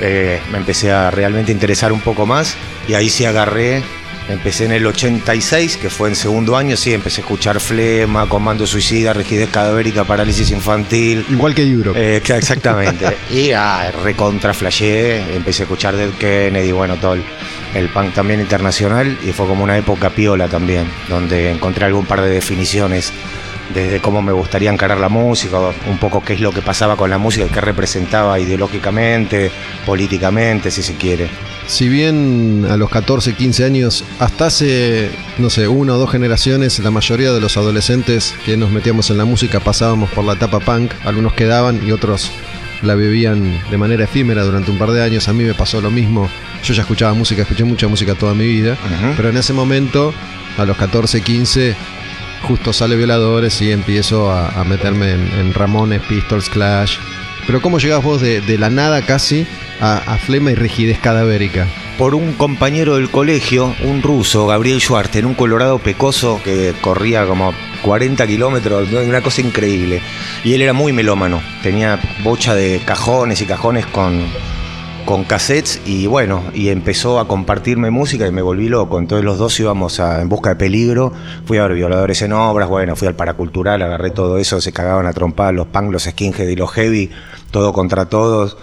eh, 0.00 0.40
me 0.50 0.58
empecé 0.58 0.90
a 0.90 1.10
realmente 1.12 1.52
interesar 1.52 1.92
un 1.92 2.00
poco 2.00 2.26
más 2.26 2.54
y 2.88 2.94
ahí 2.94 3.08
sí 3.08 3.24
agarré. 3.24 3.82
Empecé 4.28 4.64
en 4.64 4.72
el 4.72 4.86
86, 4.86 5.76
que 5.76 5.90
fue 5.90 6.08
en 6.08 6.16
segundo 6.16 6.56
año, 6.56 6.78
sí, 6.78 6.94
empecé 6.94 7.20
a 7.20 7.24
escuchar 7.24 7.60
Flema, 7.60 8.26
Comando 8.26 8.66
Suicida, 8.66 9.12
Rigidez 9.12 9.50
Cadavérica, 9.50 10.04
Parálisis 10.04 10.50
Infantil, 10.50 11.26
Igual 11.30 11.54
que 11.54 11.62
Europe. 11.62 11.98
eh, 12.00 12.22
exactamente. 12.24 13.18
y 13.30 13.50
ah, 13.52 13.92
recontra 14.02 14.54
flashé, 14.54 15.34
empecé 15.36 15.62
a 15.62 15.64
escuchar 15.64 15.94
Dead 15.94 16.10
Kennedy, 16.18 16.72
bueno, 16.72 16.96
todo 16.96 17.14
el, 17.14 17.22
el 17.74 17.88
punk 17.90 18.14
también 18.14 18.40
internacional, 18.40 19.18
y 19.22 19.32
fue 19.32 19.46
como 19.46 19.62
una 19.62 19.76
época 19.76 20.08
piola 20.08 20.48
también, 20.48 20.90
donde 21.10 21.50
encontré 21.50 21.84
algún 21.84 22.06
par 22.06 22.22
de 22.22 22.30
definiciones 22.30 23.12
desde 23.74 24.00
cómo 24.00 24.22
me 24.22 24.32
gustaría 24.32 24.70
encarar 24.70 24.98
la 24.98 25.08
música, 25.10 25.58
un 25.86 25.98
poco 25.98 26.22
qué 26.22 26.32
es 26.32 26.40
lo 26.40 26.50
que 26.50 26.62
pasaba 26.62 26.96
con 26.96 27.10
la 27.10 27.18
música, 27.18 27.46
qué 27.52 27.60
representaba 27.60 28.38
ideológicamente, 28.38 29.50
políticamente, 29.84 30.70
si 30.70 30.82
se 30.82 30.94
quiere. 30.94 31.28
Si 31.66 31.88
bien 31.88 32.66
a 32.70 32.76
los 32.76 32.90
14, 32.90 33.34
15 33.34 33.64
años, 33.64 34.04
hasta 34.18 34.46
hace, 34.46 35.10
no 35.38 35.48
sé, 35.48 35.66
una 35.66 35.94
o 35.94 35.98
dos 35.98 36.10
generaciones, 36.10 36.78
la 36.80 36.90
mayoría 36.90 37.32
de 37.32 37.40
los 37.40 37.56
adolescentes 37.56 38.34
que 38.44 38.56
nos 38.56 38.70
metíamos 38.70 39.10
en 39.10 39.16
la 39.16 39.24
música 39.24 39.60
pasábamos 39.60 40.10
por 40.10 40.24
la 40.24 40.34
etapa 40.34 40.60
punk, 40.60 40.92
algunos 41.04 41.32
quedaban 41.32 41.80
y 41.86 41.90
otros 41.90 42.30
la 42.82 42.94
vivían 42.94 43.62
de 43.70 43.78
manera 43.78 44.04
efímera 44.04 44.44
durante 44.44 44.70
un 44.70 44.78
par 44.78 44.90
de 44.90 45.02
años. 45.02 45.26
A 45.28 45.32
mí 45.32 45.44
me 45.44 45.54
pasó 45.54 45.80
lo 45.80 45.90
mismo. 45.90 46.28
Yo 46.62 46.74
ya 46.74 46.82
escuchaba 46.82 47.14
música, 47.14 47.42
escuché 47.42 47.64
mucha 47.64 47.88
música 47.88 48.14
toda 48.14 48.34
mi 48.34 48.46
vida, 48.46 48.76
pero 49.16 49.30
en 49.30 49.36
ese 49.36 49.52
momento, 49.52 50.12
a 50.58 50.64
los 50.64 50.76
14, 50.76 51.22
15, 51.22 51.74
justo 52.42 52.72
sale 52.72 52.96
Violadores 52.96 53.60
y 53.62 53.70
empiezo 53.70 54.30
a, 54.30 54.48
a 54.48 54.64
meterme 54.64 55.12
en, 55.12 55.20
en 55.40 55.54
Ramones, 55.54 56.02
Pistols, 56.02 56.48
Clash. 56.50 56.98
Pero 57.46 57.60
¿cómo 57.60 57.78
llegás 57.78 58.02
vos 58.02 58.20
de, 58.20 58.40
de 58.40 58.58
la 58.58 58.70
nada 58.70 59.02
casi 59.02 59.46
a, 59.80 59.98
a 59.98 60.18
flema 60.18 60.50
y 60.50 60.54
rigidez 60.54 60.98
cadavérica? 60.98 61.66
por 61.98 62.16
un 62.16 62.32
compañero 62.32 62.96
del 62.96 63.08
colegio, 63.08 63.72
un 63.84 64.02
ruso, 64.02 64.48
Gabriel 64.48 64.80
Schwartz, 64.80 65.14
en 65.14 65.26
un 65.26 65.34
colorado 65.34 65.78
pecoso 65.78 66.40
que 66.42 66.74
corría 66.80 67.24
como 67.24 67.52
40 67.82 68.26
kilómetros, 68.26 68.88
una 68.92 69.20
cosa 69.20 69.42
increíble. 69.42 70.00
Y 70.42 70.54
él 70.54 70.62
era 70.62 70.72
muy 70.72 70.92
melómano, 70.92 71.40
tenía 71.62 72.00
bocha 72.24 72.56
de 72.56 72.80
cajones 72.84 73.40
y 73.42 73.46
cajones 73.46 73.86
con, 73.86 74.24
con 75.04 75.22
cassettes 75.22 75.82
y 75.86 76.08
bueno, 76.08 76.42
y 76.52 76.70
empezó 76.70 77.20
a 77.20 77.28
compartirme 77.28 77.92
música 77.92 78.26
y 78.26 78.32
me 78.32 78.42
volví 78.42 78.68
loco. 78.68 78.98
Entonces 78.98 79.24
los 79.24 79.38
dos 79.38 79.60
íbamos 79.60 80.00
a- 80.00 80.20
en 80.20 80.28
busca 80.28 80.48
de 80.50 80.56
peligro, 80.56 81.12
fui 81.46 81.58
a 81.58 81.62
ver 81.68 81.74
violadores 81.76 82.20
en 82.22 82.32
obras, 82.32 82.68
bueno, 82.68 82.96
fui 82.96 83.06
al 83.06 83.14
paracultural, 83.14 83.80
agarré 83.82 84.10
todo 84.10 84.38
eso, 84.38 84.60
se 84.60 84.72
cagaban 84.72 85.06
a 85.06 85.12
trompar 85.12 85.54
los 85.54 85.68
punk, 85.68 85.92
los 85.92 86.08
y 86.08 86.56
los 86.56 86.72
heavy, 86.72 87.10
todo 87.54 87.72
contra 87.72 88.06
todos. 88.06 88.56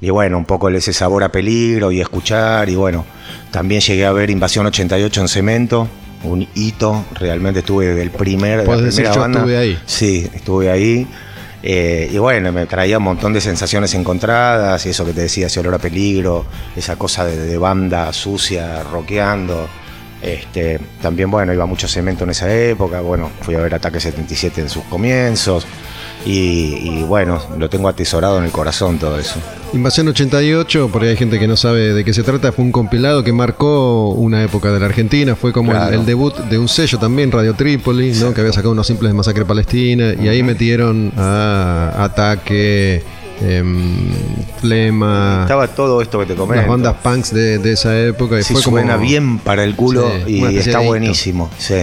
Y 0.00 0.08
bueno, 0.08 0.38
un 0.38 0.46
poco 0.46 0.70
ese 0.70 0.94
sabor 0.94 1.22
a 1.22 1.30
peligro 1.30 1.92
y 1.92 2.00
escuchar. 2.00 2.70
Y 2.70 2.76
bueno, 2.76 3.04
también 3.50 3.82
llegué 3.82 4.06
a 4.06 4.12
ver 4.12 4.30
Invasión 4.30 4.64
88 4.64 5.20
en 5.20 5.28
Cemento, 5.28 5.86
un 6.24 6.48
hito. 6.54 7.04
Realmente 7.14 7.60
estuve 7.60 7.88
desde 7.88 8.02
el 8.02 8.10
primer. 8.10 8.62
de 8.62 8.66
la 8.66 8.76
decir, 8.76 8.94
primera 9.04 9.14
yo 9.14 9.20
banda. 9.20 9.38
estuve 9.40 9.58
ahí. 9.58 9.78
Sí, 9.84 10.30
estuve 10.32 10.70
ahí. 10.70 11.06
Eh, 11.62 12.08
y 12.10 12.16
bueno, 12.16 12.50
me 12.52 12.64
traía 12.64 12.96
un 12.96 13.04
montón 13.04 13.34
de 13.34 13.42
sensaciones 13.42 13.92
encontradas. 13.92 14.86
Y 14.86 14.90
eso 14.90 15.04
que 15.04 15.12
te 15.12 15.20
decía, 15.20 15.48
ese 15.48 15.60
olor 15.60 15.74
a 15.74 15.78
peligro, 15.78 16.46
esa 16.74 16.96
cosa 16.96 17.26
de, 17.26 17.36
de 17.36 17.58
banda 17.58 18.10
sucia, 18.14 18.82
rockeando. 18.82 19.68
Este, 20.22 20.80
también, 21.02 21.30
bueno, 21.30 21.52
iba 21.52 21.66
mucho 21.66 21.86
cemento 21.86 22.24
en 22.24 22.30
esa 22.30 22.50
época. 22.50 23.02
Bueno, 23.02 23.30
fui 23.42 23.56
a 23.56 23.60
ver 23.60 23.74
Ataque 23.74 24.00
77 24.00 24.62
en 24.62 24.70
sus 24.70 24.84
comienzos. 24.84 25.66
Y, 26.28 26.90
y 26.90 27.02
bueno, 27.04 27.40
lo 27.58 27.70
tengo 27.70 27.88
atesorado 27.88 28.36
en 28.38 28.44
el 28.44 28.50
corazón 28.50 28.98
todo 28.98 29.18
eso. 29.18 29.36
Invasión 29.72 30.08
88, 30.08 30.90
por 30.92 31.02
ahí 31.02 31.08
hay 31.10 31.16
gente 31.16 31.38
que 31.38 31.46
no 31.48 31.56
sabe 31.56 31.94
de 31.94 32.04
qué 32.04 32.12
se 32.12 32.22
trata, 32.22 32.52
fue 32.52 32.64
un 32.66 32.72
compilado 32.72 33.24
que 33.24 33.32
marcó 33.32 34.10
una 34.10 34.42
época 34.42 34.70
de 34.70 34.78
la 34.78 34.86
Argentina, 34.86 35.34
fue 35.36 35.52
como 35.54 35.72
el- 35.72 35.78
Claro. 35.78 35.94
el, 36.00 36.04
debut 36.06 36.34
de 36.36 36.58
un 36.58 36.68
sello 36.68 36.98
también, 36.98 37.32
Radio 37.32 37.54
Trípoli, 37.54 38.12
¿no? 38.20 38.34
que 38.34 38.42
había 38.42 38.52
sacado 38.52 38.72
unos 38.72 38.86
simples 38.86 39.10
de 39.10 39.16
Masacre 39.16 39.44
Palestina, 39.46 40.12
y 40.20 40.28
ahí 40.28 40.42
metieron 40.42 41.12
a 41.16 41.94
Ataque, 41.98 43.02
em, 43.40 44.10
Flema, 44.60 45.40
Estaba 45.42 45.68
todo 45.68 46.02
esto 46.02 46.18
que 46.18 46.26
te 46.26 46.34
comento. 46.34 46.60
las 46.60 46.68
bandas 46.68 46.94
punks 47.02 47.32
de, 47.32 47.58
de 47.58 47.72
esa 47.72 47.98
época, 47.98 48.38
y 48.38 48.42
Sí, 48.42 48.52
fue 48.54 48.62
como... 48.62 48.76
suena 48.78 48.96
bien 48.98 49.38
para 49.38 49.64
el 49.64 49.74
culo 49.76 50.10
Sí, 50.26 50.42
y 50.44 50.56
está 50.58 50.80
buenísimo. 50.80 51.50
Sí. 51.58 51.74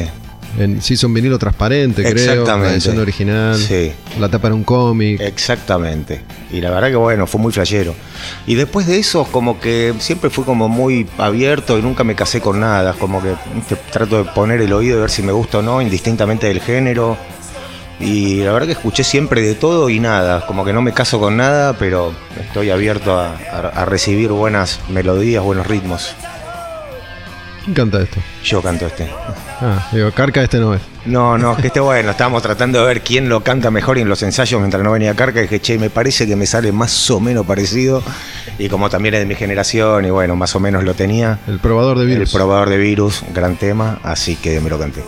En, 0.58 0.82
se 0.82 0.93
hizo 0.93 1.08
un 1.08 1.14
vinilo 1.14 1.38
transparente, 1.38 2.01
creo, 2.01 2.14
Exactamente. 2.16 2.68
la 2.68 2.74
edición 2.74 2.99
original, 2.99 3.58
Sí. 3.58 3.91
la 4.20 4.30
tapa 4.30 4.47
era 4.47 4.56
un 4.56 4.64
cómic. 4.64 5.20
Exactamente. 5.20 6.22
Y 6.51 6.62
la 6.62 6.70
verdad 6.70 6.89
que 6.89 6.95
bueno, 6.95 7.28
fue 7.28 7.41
muy 7.41 7.51
flashero. 7.51 7.93
Y 8.47 8.56
después 8.56 8.88
de 8.88 8.97
eso, 8.97 9.26
como 9.26 9.60
que 9.60 9.93
siempre 9.99 10.30
fui 10.30 10.45
como 10.45 10.70
muy 10.70 11.08
abierto 11.18 11.78
y 11.78 11.82
nunca 11.82 12.03
me 12.06 12.16
casé 12.16 12.39
con 12.39 12.60
nada. 12.62 12.93
Como 12.93 13.22
que 13.22 13.34
¿viste? 13.53 13.76
trato 13.91 14.24
de 14.24 14.30
poner 14.32 14.62
el 14.62 14.72
oído 14.72 14.97
y 14.97 15.01
ver 15.01 15.10
si 15.10 15.22
me 15.24 15.34
gusta 15.34 15.58
o 15.58 15.62
no, 15.62 15.82
indistintamente 15.82 16.47
del 16.47 16.62
género. 16.62 17.18
Y 17.99 18.41
la 18.43 18.51
verdad 18.51 18.68
que 18.68 18.74
escuché 18.74 19.03
siempre 19.03 19.41
de 19.41 19.56
todo 19.56 19.89
y 19.89 19.99
nada. 19.99 20.45
Como 20.45 20.64
que 20.66 20.74
no 20.74 20.82
me 20.82 20.93
caso 20.93 21.20
con 21.20 21.38
nada, 21.38 21.78
pero 21.78 22.14
estoy 22.39 22.70
abierto 22.70 23.18
a, 23.20 23.36
a- 23.51 23.82
a 23.82 23.86
recibir 23.86 24.30
buenas 24.32 24.80
melodías, 24.89 25.43
buenos 25.43 25.66
ritmos. 25.68 26.14
¿Quién 27.66 27.74
canta 27.74 27.99
esto? 27.99 28.20
Yo 28.43 28.61
canto 28.61 28.86
este. 28.86 29.09
Ah, 29.59 29.89
digo, 29.91 30.11
Carca 30.11 30.43
este 30.43 30.59
no 30.59 30.76
es. 30.76 30.82
No, 31.07 31.36
no, 31.36 31.53
es 31.53 31.57
que 31.61 31.68
esté 31.68 31.80
bueno. 31.80 32.11
Estábamos 32.11 32.43
tratando 32.43 32.80
de 32.80 32.86
ver 32.86 33.01
quién 33.01 33.28
lo 33.28 33.41
canta 33.41 33.72
mejor 33.72 33.97
y 33.97 34.01
en 34.01 34.09
los 34.09 34.22
ensayos 34.22 34.59
mientras 34.59 34.84
no 34.84 34.91
venía 34.91 35.16
Carca. 35.16 35.39
Dije, 35.39 35.59
che, 35.59 35.80
me 35.80 35.89
parece 35.89 36.28
que 36.28 36.36
me 36.36 36.45
sale 36.45 36.72
más 36.72 37.09
o 37.09 37.20
menos 37.20 37.43
parecido. 37.43 38.03
Y 38.59 38.70
como 38.70 38.91
también 38.91 39.16
es 39.16 39.22
de 39.22 39.26
mi 39.26 39.34
generación, 39.34 40.05
y 40.05 40.11
bueno, 40.11 40.36
más 40.36 40.55
o 40.55 40.59
menos 40.59 40.84
lo 40.84 40.93
tenía. 40.93 41.39
El 41.47 41.57
probador 41.57 41.97
de 41.97 42.05
virus. 42.05 42.30
El 42.32 42.38
probador 42.38 42.70
de 42.70 42.78
virus, 42.78 43.24
gran 43.34 43.55
tema, 43.55 43.99
así 44.03 44.36
que 44.36 44.59
me 44.59 44.70
lo 44.70 44.78
canté. 44.78 45.01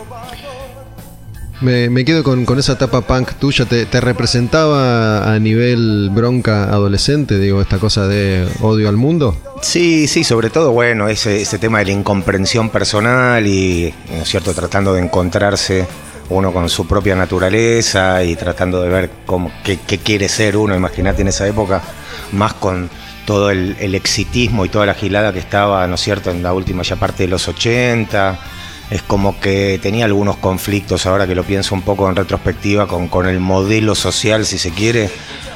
Me, 1.60 1.90
me 1.90 2.06
quedo 2.06 2.24
con, 2.24 2.46
con 2.46 2.60
esa 2.60 2.74
etapa 2.74 3.02
punk 3.02 3.34
tuya. 3.34 3.66
¿Te, 3.66 3.86
te 3.86 4.00
representaba 4.00 5.34
a 5.34 5.40
nivel 5.40 6.10
bronca 6.12 6.66
adolescente, 6.66 7.40
digo, 7.40 7.62
esta 7.62 7.80
cosa 7.80 8.08
de 8.08 8.48
odio 8.62 8.90
al 8.90 8.98
mundo? 8.98 9.36
Sí, 9.62 10.08
sí, 10.08 10.24
sobre 10.24 10.52
todo, 10.52 10.72
bueno, 10.72 11.08
ese, 11.08 11.42
ese 11.42 11.58
tema 11.58 11.80
de 11.80 11.86
la 11.86 11.92
incomprensión 11.94 12.70
personal 12.70 13.46
y, 13.48 13.92
¿no 14.12 14.22
es 14.22 14.30
cierto?, 14.30 14.54
tratando 14.54 14.94
de 14.94 15.02
encontrarse 15.02 15.88
uno 16.30 16.54
con 16.54 16.70
su 16.70 16.86
propia 16.86 17.16
naturaleza 17.16 18.24
y 18.24 18.36
tratando 18.36 18.82
de 18.84 18.90
ver 18.90 19.10
cómo, 19.26 19.52
qué, 19.64 19.80
qué 19.88 19.98
quiere 19.98 20.30
ser 20.30 20.58
uno, 20.58 20.76
imagínate 20.76 21.24
en 21.24 21.30
esa 21.30 21.48
época, 21.48 21.82
más 22.34 22.54
con 22.54 22.90
todo 23.26 23.50
el, 23.50 23.76
el 23.80 23.96
exitismo 23.96 24.64
y 24.64 24.70
toda 24.70 24.86
la 24.86 24.94
gilada 24.94 25.34
que 25.34 25.40
estaba, 25.40 25.88
¿no 25.88 25.96
es 25.96 26.02
cierto?, 26.02 26.30
en 26.30 26.44
la 26.44 26.54
última 26.54 26.84
ya 26.84 26.98
parte 26.98 27.24
de 27.24 27.30
los 27.30 27.48
80. 27.48 28.40
Es 28.90 29.02
como 29.02 29.40
que 29.40 29.80
tenía 29.82 30.06
algunos 30.06 30.38
conflictos, 30.38 31.06
ahora 31.06 31.28
que 31.28 31.36
lo 31.36 31.44
pienso 31.44 31.76
un 31.76 31.82
poco 31.82 32.10
en 32.10 32.16
retrospectiva, 32.16 32.88
con, 32.88 33.08
con 33.10 33.28
el 33.28 33.40
modelo 33.40 33.96
social, 33.96 34.46
si 34.46 34.58
se 34.58 34.72
quiere, 34.72 35.10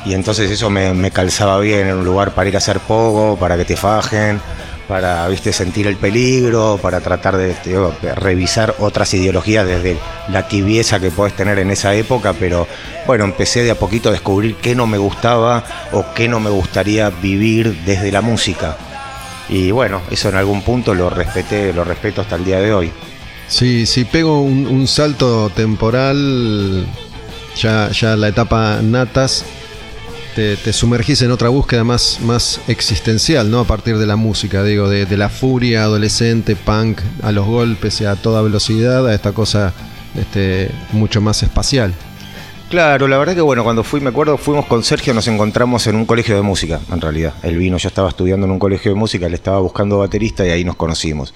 y 0.05 0.13
entonces 0.13 0.49
eso 0.49 0.69
me, 0.69 1.11
calzaba 1.11 1.59
bien 1.59 1.87
en 1.87 1.97
un 1.97 2.05
lugar 2.05 2.33
para 2.33 2.49
ir 2.49 2.55
a 2.55 2.57
hacer 2.57 2.79
poco, 2.79 3.37
para 3.39 3.55
que 3.55 3.65
te 3.65 3.77
fajen, 3.77 4.41
para 4.87 5.27
viste 5.27 5.53
sentir 5.53 5.87
el 5.87 5.95
peligro, 5.95 6.79
para 6.81 6.99
tratar 6.99 7.37
de 7.37 7.55
revisar 8.15 8.75
otras 8.79 9.13
ideologías 9.13 9.65
desde 9.65 9.97
la 10.29 10.47
tibieza 10.47 10.99
que 10.99 11.11
podés 11.11 11.35
tener 11.35 11.59
en 11.59 11.69
esa 11.71 11.93
época, 11.93 12.33
pero 12.33 12.67
bueno, 13.05 13.23
empecé 13.23 13.63
de 13.63 13.71
a 13.71 13.75
poquito 13.75 14.09
a 14.09 14.11
descubrir 14.11 14.55
qué 14.55 14.73
no 14.75 14.87
me 14.87 14.97
gustaba 14.97 15.63
o 15.91 16.13
qué 16.15 16.27
no 16.27 16.39
me 16.39 16.49
gustaría 16.49 17.09
vivir 17.09 17.83
desde 17.85 18.11
la 18.11 18.21
música. 18.21 18.77
Y 19.49 19.71
bueno, 19.71 20.01
eso 20.09 20.29
en 20.29 20.35
algún 20.35 20.61
punto 20.63 20.93
lo 20.93 21.09
respeté, 21.09 21.73
lo 21.73 21.83
respeto 21.83 22.21
hasta 22.21 22.37
el 22.37 22.45
día 22.45 22.59
de 22.59 22.73
hoy. 22.73 22.91
Sí, 23.47 23.85
si 23.85 24.05
pego 24.05 24.41
un, 24.41 24.87
salto 24.87 25.49
temporal, 25.49 26.85
ya, 27.55 27.91
ya 27.91 28.15
la 28.15 28.29
etapa 28.29 28.79
natas, 28.81 29.45
te, 30.35 30.55
te 30.55 30.71
sumergís 30.71 31.21
en 31.21 31.31
otra 31.31 31.49
búsqueda 31.49 31.83
más, 31.83 32.19
más 32.21 32.61
existencial, 32.67 33.51
¿no? 33.51 33.59
A 33.59 33.65
partir 33.65 33.97
de 33.97 34.05
la 34.05 34.15
música, 34.15 34.63
digo, 34.63 34.89
de, 34.89 35.17
la 35.17 35.29
furia 35.29 35.83
adolescente, 35.83 36.55
punk, 36.55 37.01
a 37.21 37.31
los 37.31 37.45
golpes 37.45 37.99
y 38.01 38.05
a 38.05 38.15
toda 38.15 38.41
velocidad, 38.41 39.07
a 39.07 39.13
esta 39.13 39.33
cosa 39.33 39.73
este, 40.15 40.71
mucho 40.93 41.19
más 41.19 41.43
espacial. 41.43 41.93
Claro, 42.71 43.09
la 43.09 43.17
verdad 43.17 43.35
que 43.35 43.41
bueno, 43.41 43.65
cuando 43.65 43.83
fui, 43.83 43.99
me 43.99 44.11
acuerdo, 44.11 44.37
fuimos 44.37 44.65
con 44.65 44.81
Sergio, 44.81 45.13
nos 45.13 45.27
encontramos 45.27 45.87
en 45.87 45.97
un 45.97 46.05
colegio 46.05 46.37
de 46.37 46.41
música, 46.41 46.79
en 46.89 47.01
realidad. 47.01 47.33
Él 47.43 47.57
vino, 47.57 47.77
yo 47.77 47.89
estaba 47.89 48.07
estudiando 48.07 48.45
en 48.45 48.51
un 48.53 48.59
colegio 48.59 48.93
de 48.93 48.95
música, 48.95 49.25
él 49.25 49.33
estaba 49.33 49.59
buscando 49.59 49.97
baterista 49.97 50.47
y 50.47 50.51
ahí 50.51 50.63
nos 50.63 50.77
conocimos. 50.77 51.33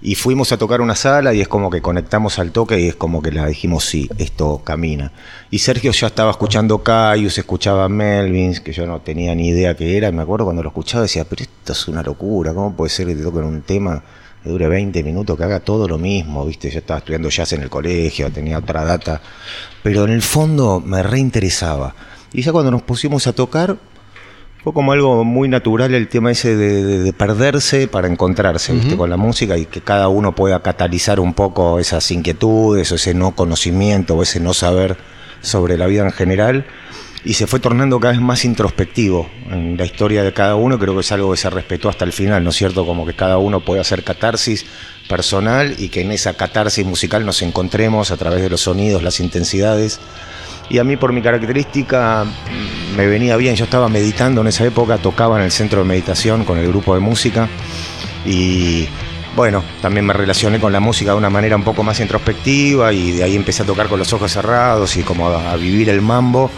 Y 0.00 0.14
fuimos 0.14 0.52
a 0.52 0.58
tocar 0.58 0.80
una 0.80 0.94
sala 0.94 1.34
y 1.34 1.40
es 1.40 1.48
como 1.48 1.70
que 1.70 1.82
conectamos 1.82 2.38
al 2.38 2.52
toque 2.52 2.78
y 2.78 2.86
es 2.86 2.94
como 2.94 3.20
que 3.20 3.32
la 3.32 3.46
dijimos, 3.46 3.84
sí, 3.84 4.08
esto 4.16 4.62
camina. 4.62 5.10
Y 5.50 5.58
Sergio 5.58 5.90
ya 5.90 6.06
estaba 6.06 6.30
escuchando 6.30 6.84
Caius, 6.84 7.36
escuchaba 7.36 7.88
Melvins, 7.88 8.60
que 8.60 8.72
yo 8.72 8.86
no 8.86 9.00
tenía 9.00 9.34
ni 9.34 9.48
idea 9.48 9.76
qué 9.76 9.96
era. 9.96 10.12
Me 10.12 10.22
acuerdo 10.22 10.44
cuando 10.44 10.62
lo 10.62 10.68
escuchaba 10.68 11.02
decía, 11.02 11.24
pero 11.24 11.42
esto 11.42 11.72
es 11.72 11.88
una 11.88 12.04
locura, 12.04 12.54
¿cómo 12.54 12.76
puede 12.76 12.90
ser 12.90 13.08
que 13.08 13.16
te 13.16 13.22
toquen 13.22 13.42
un 13.42 13.62
tema 13.62 14.00
que 14.44 14.50
dure 14.50 14.68
20 14.68 15.02
minutos, 15.02 15.36
que 15.36 15.42
haga 15.42 15.58
todo 15.58 15.88
lo 15.88 15.98
mismo? 15.98 16.46
¿Viste? 16.46 16.70
Yo 16.70 16.78
estaba 16.78 16.98
estudiando 16.98 17.28
jazz 17.28 17.52
en 17.54 17.62
el 17.62 17.68
colegio, 17.68 18.30
tenía 18.30 18.58
otra 18.58 18.84
data. 18.84 19.20
Pero 19.82 20.04
en 20.04 20.10
el 20.10 20.22
fondo 20.22 20.80
me 20.80 21.02
reinteresaba. 21.02 21.96
Y 22.32 22.42
ya 22.42 22.52
cuando 22.52 22.70
nos 22.70 22.82
pusimos 22.82 23.26
a 23.26 23.32
tocar, 23.32 23.76
fue 24.62 24.72
como 24.72 24.92
algo 24.92 25.24
muy 25.24 25.48
natural 25.48 25.94
el 25.94 26.08
tema 26.08 26.30
ese 26.32 26.56
de, 26.56 26.84
de- 26.84 26.98
de 27.00 27.12
perderse 27.12 27.88
para 27.88 28.08
encontrarse 28.08 28.72
¿viste? 28.72 28.96
con 28.96 29.08
la 29.10 29.16
música 29.16 29.56
y 29.56 29.66
que 29.66 29.80
cada 29.80 30.08
uno 30.08 30.34
pueda 30.34 30.60
catalizar 30.62 31.20
un 31.20 31.32
poco 31.34 31.78
esas 31.78 32.10
inquietudes 32.10 32.90
o 32.92 32.96
ese 32.96 33.14
no 33.14 33.32
conocimiento 33.32 34.16
o 34.16 34.22
ese 34.22 34.40
no 34.40 34.52
saber 34.54 34.96
sobre 35.40 35.78
la 35.78 35.86
vida 35.86 36.04
en 36.04 36.10
general 36.12 36.66
y 37.24 37.34
se 37.34 37.46
fue 37.46 37.60
tornando 37.60 37.98
cada 37.98 38.12
vez 38.12 38.20
más 38.20 38.44
introspectivo 38.44 39.28
en 39.50 39.76
la 39.76 39.84
historia 39.84 40.22
de 40.22 40.32
cada 40.32 40.54
uno 40.54 40.78
creo 40.78 40.94
que 40.94 41.00
es 41.00 41.12
algo 41.12 41.30
que 41.32 41.36
se 41.36 41.50
respetó 41.50 41.88
hasta 41.88 42.04
el 42.04 42.12
final 42.12 42.44
¿no 42.44 42.50
es 42.50 42.56
cierto? 42.56 42.86
como 42.86 43.04
que 43.04 43.14
cada 43.14 43.38
uno 43.38 43.60
puede 43.60 43.80
hacer 43.80 44.04
catarsis 44.04 44.64
personal 45.08 45.74
y 45.78 45.88
que 45.88 46.02
en 46.02 46.12
esa 46.12 46.34
catarsis 46.34 46.86
musical 46.86 47.26
nos 47.26 47.42
encontremos 47.42 48.12
a 48.12 48.16
través 48.16 48.42
de 48.42 48.50
los 48.50 48.60
sonidos, 48.60 49.02
las 49.02 49.18
intensidades. 49.18 49.98
Y 50.70 50.78
a 50.78 50.84
mí 50.84 50.96
por 50.96 51.12
mi 51.12 51.22
característica 51.22 52.26
me 52.94 53.06
venía 53.06 53.36
bien, 53.36 53.56
yo 53.56 53.64
estaba 53.64 53.88
meditando 53.88 54.42
en 54.42 54.48
esa 54.48 54.66
época, 54.66 54.98
tocaba 54.98 55.38
en 55.38 55.44
el 55.44 55.50
centro 55.50 55.80
de 55.80 55.86
meditación 55.86 56.44
con 56.44 56.58
el 56.58 56.68
grupo 56.68 56.94
de 56.94 57.00
música 57.00 57.48
y 58.26 58.86
bueno, 59.34 59.64
también 59.80 60.04
me 60.04 60.12
relacioné 60.12 60.60
con 60.60 60.72
la 60.72 60.80
música 60.80 61.12
de 61.12 61.16
una 61.16 61.30
manera 61.30 61.56
un 61.56 61.62
poco 61.62 61.82
más 61.82 62.00
introspectiva 62.00 62.92
y 62.92 63.12
de 63.12 63.24
ahí 63.24 63.34
empecé 63.34 63.62
a 63.62 63.66
tocar 63.66 63.88
con 63.88 63.98
los 63.98 64.12
ojos 64.12 64.30
cerrados 64.30 64.96
y 64.96 65.02
como 65.02 65.28
a, 65.28 65.52
a 65.52 65.56
vivir 65.56 65.88
el 65.88 66.02
mambo 66.02 66.50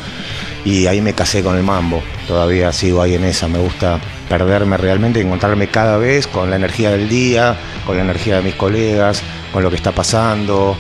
y 0.65 0.87
ahí 0.87 1.01
me 1.01 1.15
casé 1.15 1.43
con 1.43 1.57
el 1.57 1.63
mambo, 1.63 2.03
todavía 2.27 2.73
sigo 2.73 3.03
ahí 3.03 3.15
en 3.15 3.25
esa, 3.25 3.49
me 3.49 3.59
gusta 3.59 4.01
perderme 4.29 4.77
realmente, 4.77 5.21
encontrarme 5.21 5.69
cada 5.69 5.97
vez 5.97 6.27
con 6.27 6.51
la 6.51 6.57
energía 6.57 6.91
del 6.91 7.09
día, 7.09 7.57
con 7.87 7.97
la 7.97 8.03
energía 8.03 8.37
de 8.37 8.43
mis 8.43 8.55
colegas, 8.55 9.23
con 9.53 9.63
lo 9.63 9.71
que 9.71 9.77
está 9.77 9.93
pasando, 9.93 10.77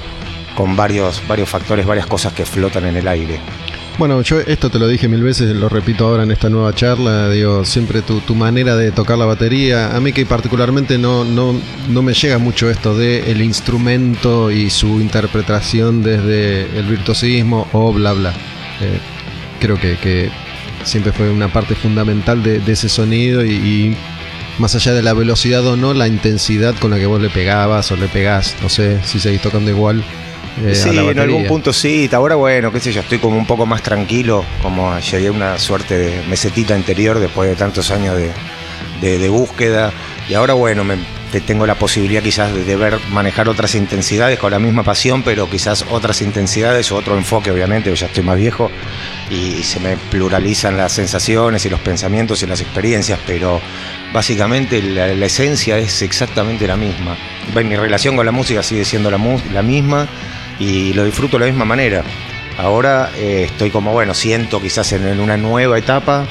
con 0.54 0.76
varios, 0.76 1.22
varios 1.26 1.48
factores, 1.48 1.86
varias 1.86 2.06
cosas 2.06 2.32
que 2.32 2.44
flotan 2.44 2.86
en 2.86 2.96
el 2.96 3.08
aire. 3.08 3.40
Bueno, 3.98 4.22
yo 4.22 4.40
esto 4.40 4.70
te 4.70 4.78
lo 4.78 4.88
dije 4.88 5.08
mil 5.08 5.22
veces, 5.22 5.54
lo 5.54 5.68
repito 5.68 6.06
ahora 6.06 6.22
en 6.22 6.30
esta 6.30 6.48
nueva 6.48 6.74
charla, 6.74 7.28
digo, 7.28 7.66
siempre 7.66 8.00
tu, 8.00 8.20
tu 8.20 8.34
manera 8.34 8.74
de 8.74 8.92
tocar 8.92 9.18
la 9.18 9.26
batería, 9.26 9.94
a 9.94 10.00
mí 10.00 10.12
que 10.12 10.24
particularmente 10.24 10.96
no, 10.96 11.24
no, 11.24 11.54
no 11.88 12.02
me 12.02 12.14
llega 12.14 12.38
mucho 12.38 12.70
esto 12.70 12.96
de 12.96 13.30
el 13.30 13.42
instrumento 13.42 14.50
y 14.50 14.70
su 14.70 15.00
interpretación 15.00 16.02
desde 16.02 16.78
el 16.78 16.86
virtuosismo 16.86 17.68
o 17.72 17.92
bla 17.92 18.12
bla. 18.12 18.30
Eh, 18.80 18.98
creo 19.60 19.78
que, 19.78 19.96
que 19.96 20.30
siempre 20.84 21.12
fue 21.12 21.30
una 21.30 21.48
parte 21.52 21.74
fundamental 21.74 22.42
de, 22.42 22.58
de 22.58 22.72
ese 22.72 22.88
sonido 22.88 23.44
y, 23.44 23.50
y 23.52 23.96
más 24.58 24.74
allá 24.74 24.92
de 24.94 25.02
la 25.02 25.12
velocidad 25.14 25.64
o 25.66 25.76
no, 25.76 25.94
la 25.94 26.08
intensidad 26.08 26.74
con 26.80 26.90
la 26.90 26.98
que 26.98 27.06
vos 27.06 27.20
le 27.20 27.30
pegabas 27.30 27.90
o 27.92 27.96
le 27.96 28.08
pegás, 28.08 28.56
no 28.62 28.68
sé 28.68 28.98
si 29.04 29.20
seguís 29.20 29.40
tocando 29.40 29.70
igual. 29.70 30.02
eh, 30.64 30.74
sí, 30.74 30.88
en 31.10 31.18
algún 31.18 31.42
punto 31.48 31.72
sí. 31.72 32.08
Ahora, 32.12 32.34
bueno, 32.34 32.72
qué 32.72 32.80
sé 32.80 32.92
yo, 32.92 33.00
estoy 33.00 33.18
como 33.18 33.38
un 33.38 33.46
poco 33.46 33.64
más 33.66 33.82
tranquilo, 33.82 34.44
como 34.62 34.98
llegué 34.98 35.28
a 35.28 35.32
una 35.32 35.58
suerte 35.58 35.96
de 35.96 36.22
mesetita 36.28 36.76
interior 36.76 37.18
después 37.20 37.48
de 37.48 37.56
tantos 37.56 37.90
años 37.90 38.16
de, 38.16 38.30
de- 39.00 39.18
de 39.18 39.28
búsqueda. 39.28 39.92
Y 40.28 40.34
ahora, 40.34 40.54
bueno, 40.54 40.84
me, 40.84 40.96
te- 41.32 41.40
tengo 41.40 41.66
la 41.66 41.76
posibilidad 41.76 42.22
quizás 42.22 42.52
de, 42.54 42.64
de 42.64 42.76
ver, 42.76 42.98
manejar 43.10 43.48
otras 43.48 43.74
intensidades 43.74 44.38
con 44.38 44.50
la 44.50 44.58
misma 44.58 44.82
pasión, 44.82 45.22
pero 45.22 45.48
quizás 45.48 45.84
otras 45.90 46.20
intensidades 46.20 46.90
o 46.92 46.96
otro 46.96 47.16
enfoque, 47.16 47.50
obviamente, 47.50 47.94
ya 47.94 48.06
estoy 48.06 48.24
más 48.24 48.36
viejo 48.36 48.70
y 49.30 49.62
se 49.62 49.78
me 49.78 49.96
pluralizan 49.96 50.76
las 50.76 50.92
sensaciones 50.92 51.64
y 51.64 51.70
los 51.70 51.80
pensamientos 51.80 52.42
y 52.42 52.46
las 52.46 52.60
experiencias, 52.60 53.18
pero 53.26 53.60
básicamente 54.12 54.82
la, 54.82 55.06
esencia 55.24 55.78
es 55.78 56.02
exactamente 56.02 56.66
la 56.66 56.76
misma. 56.76 57.16
Mi 57.54 57.76
relación 57.76 58.16
con 58.16 58.26
la 58.26 58.32
música 58.32 58.62
sigue 58.62 58.84
siendo 58.84 59.10
la, 59.10 59.18
la 59.52 59.62
misma 59.62 60.08
y 60.58 60.92
lo 60.94 61.04
disfruto 61.04 61.38
de 61.38 61.46
la 61.46 61.50
misma 61.50 61.64
manera. 61.64 62.02
Ahora 62.58 63.10
eh, 63.16 63.44
estoy 63.46 63.70
como, 63.70 63.92
bueno, 63.92 64.14
siento 64.14 64.60
quizás 64.60 64.92
en, 64.92 65.06
en 65.06 65.20
una 65.20 65.36
nueva 65.36 65.78
etapa, 65.78 66.26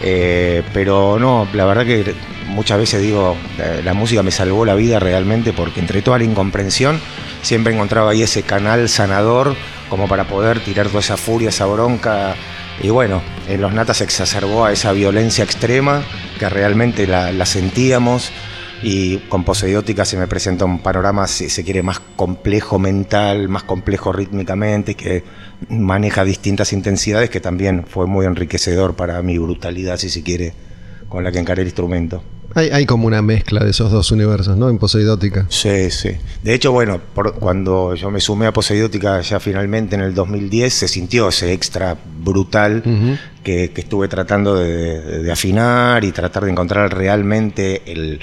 eh, 0.00 0.62
pero 0.72 1.18
no, 1.18 1.46
la 1.52 1.66
verdad 1.66 1.84
que 1.84 2.14
muchas 2.46 2.78
veces 2.78 3.02
digo, 3.02 3.36
la, 3.58 3.82
la 3.82 3.94
música 3.94 4.22
me 4.22 4.30
salvó 4.30 4.64
la 4.64 4.74
vida 4.74 4.98
realmente 4.98 5.52
porque 5.52 5.80
entre 5.80 6.00
toda 6.00 6.18
la 6.18 6.24
incomprensión 6.24 6.98
siempre 7.42 7.74
encontraba 7.74 8.12
ahí 8.12 8.22
ese 8.22 8.42
canal 8.42 8.88
sanador 8.88 9.54
como 9.92 10.08
para 10.08 10.26
poder 10.26 10.60
tirar 10.60 10.86
toda 10.86 11.00
esa 11.00 11.18
furia, 11.18 11.50
esa 11.50 11.66
bronca. 11.66 12.34
Y 12.82 12.88
bueno, 12.88 13.20
en 13.46 13.60
los 13.60 13.74
natas 13.74 13.98
se 13.98 14.04
exacerbó 14.04 14.64
a 14.64 14.72
esa 14.72 14.90
violencia 14.92 15.44
extrema 15.44 16.02
que 16.38 16.48
realmente 16.48 17.06
la, 17.06 17.44
sentíamos 17.44 18.32
y 18.82 19.18
con 19.28 19.44
Poseiótica 19.44 20.06
se 20.06 20.16
me 20.16 20.26
presenta 20.26 20.64
un 20.64 20.78
panorama, 20.78 21.26
si 21.26 21.50
se 21.50 21.62
quiere, 21.62 21.82
más 21.82 22.00
complejo 22.16 22.78
mental, 22.78 23.50
más 23.50 23.64
complejo 23.64 24.14
rítmicamente, 24.14 24.94
que 24.94 25.24
maneja 25.68 26.24
distintas 26.24 26.72
intensidades, 26.72 27.28
que 27.28 27.40
también 27.40 27.84
fue 27.86 28.06
muy 28.06 28.24
enriquecedor 28.24 28.96
para 28.96 29.20
mi 29.20 29.36
brutalidad, 29.36 29.98
si 29.98 30.08
se 30.08 30.22
quiere, 30.22 30.54
con 31.10 31.22
la 31.22 31.30
que 31.30 31.38
encaré 31.38 31.60
el 31.60 31.68
instrumento. 31.68 32.24
Hay, 32.54 32.68
hay 32.70 32.86
como 32.86 33.06
una 33.06 33.22
mezcla 33.22 33.64
de 33.64 33.70
esos 33.70 33.90
dos 33.90 34.10
universos, 34.10 34.56
¿no? 34.56 34.68
En 34.68 34.78
Poseidótica. 34.78 35.46
Sí, 35.48 35.90
sí. 35.90 36.10
De 36.42 36.54
hecho, 36.54 36.72
bueno, 36.72 37.00
por- 37.14 37.34
cuando 37.34 37.94
yo 37.94 38.10
me 38.10 38.20
sumé 38.20 38.46
a 38.46 38.52
Poseidótica 38.52 39.20
ya 39.20 39.40
finalmente 39.40 39.94
en 39.94 40.02
el 40.02 40.14
2010, 40.14 40.72
se 40.72 40.88
sintió 40.88 41.28
ese 41.28 41.52
extra 41.52 41.96
brutal 42.22 42.82
que, 43.42 43.70
que 43.70 43.80
estuve 43.80 44.08
tratando 44.08 44.56
de, 44.56 45.00
de- 45.00 45.22
de 45.22 45.32
afinar 45.32 46.04
y 46.04 46.12
tratar 46.12 46.44
de 46.44 46.50
encontrar 46.50 46.96
realmente 46.96 47.82
el- 47.86 48.20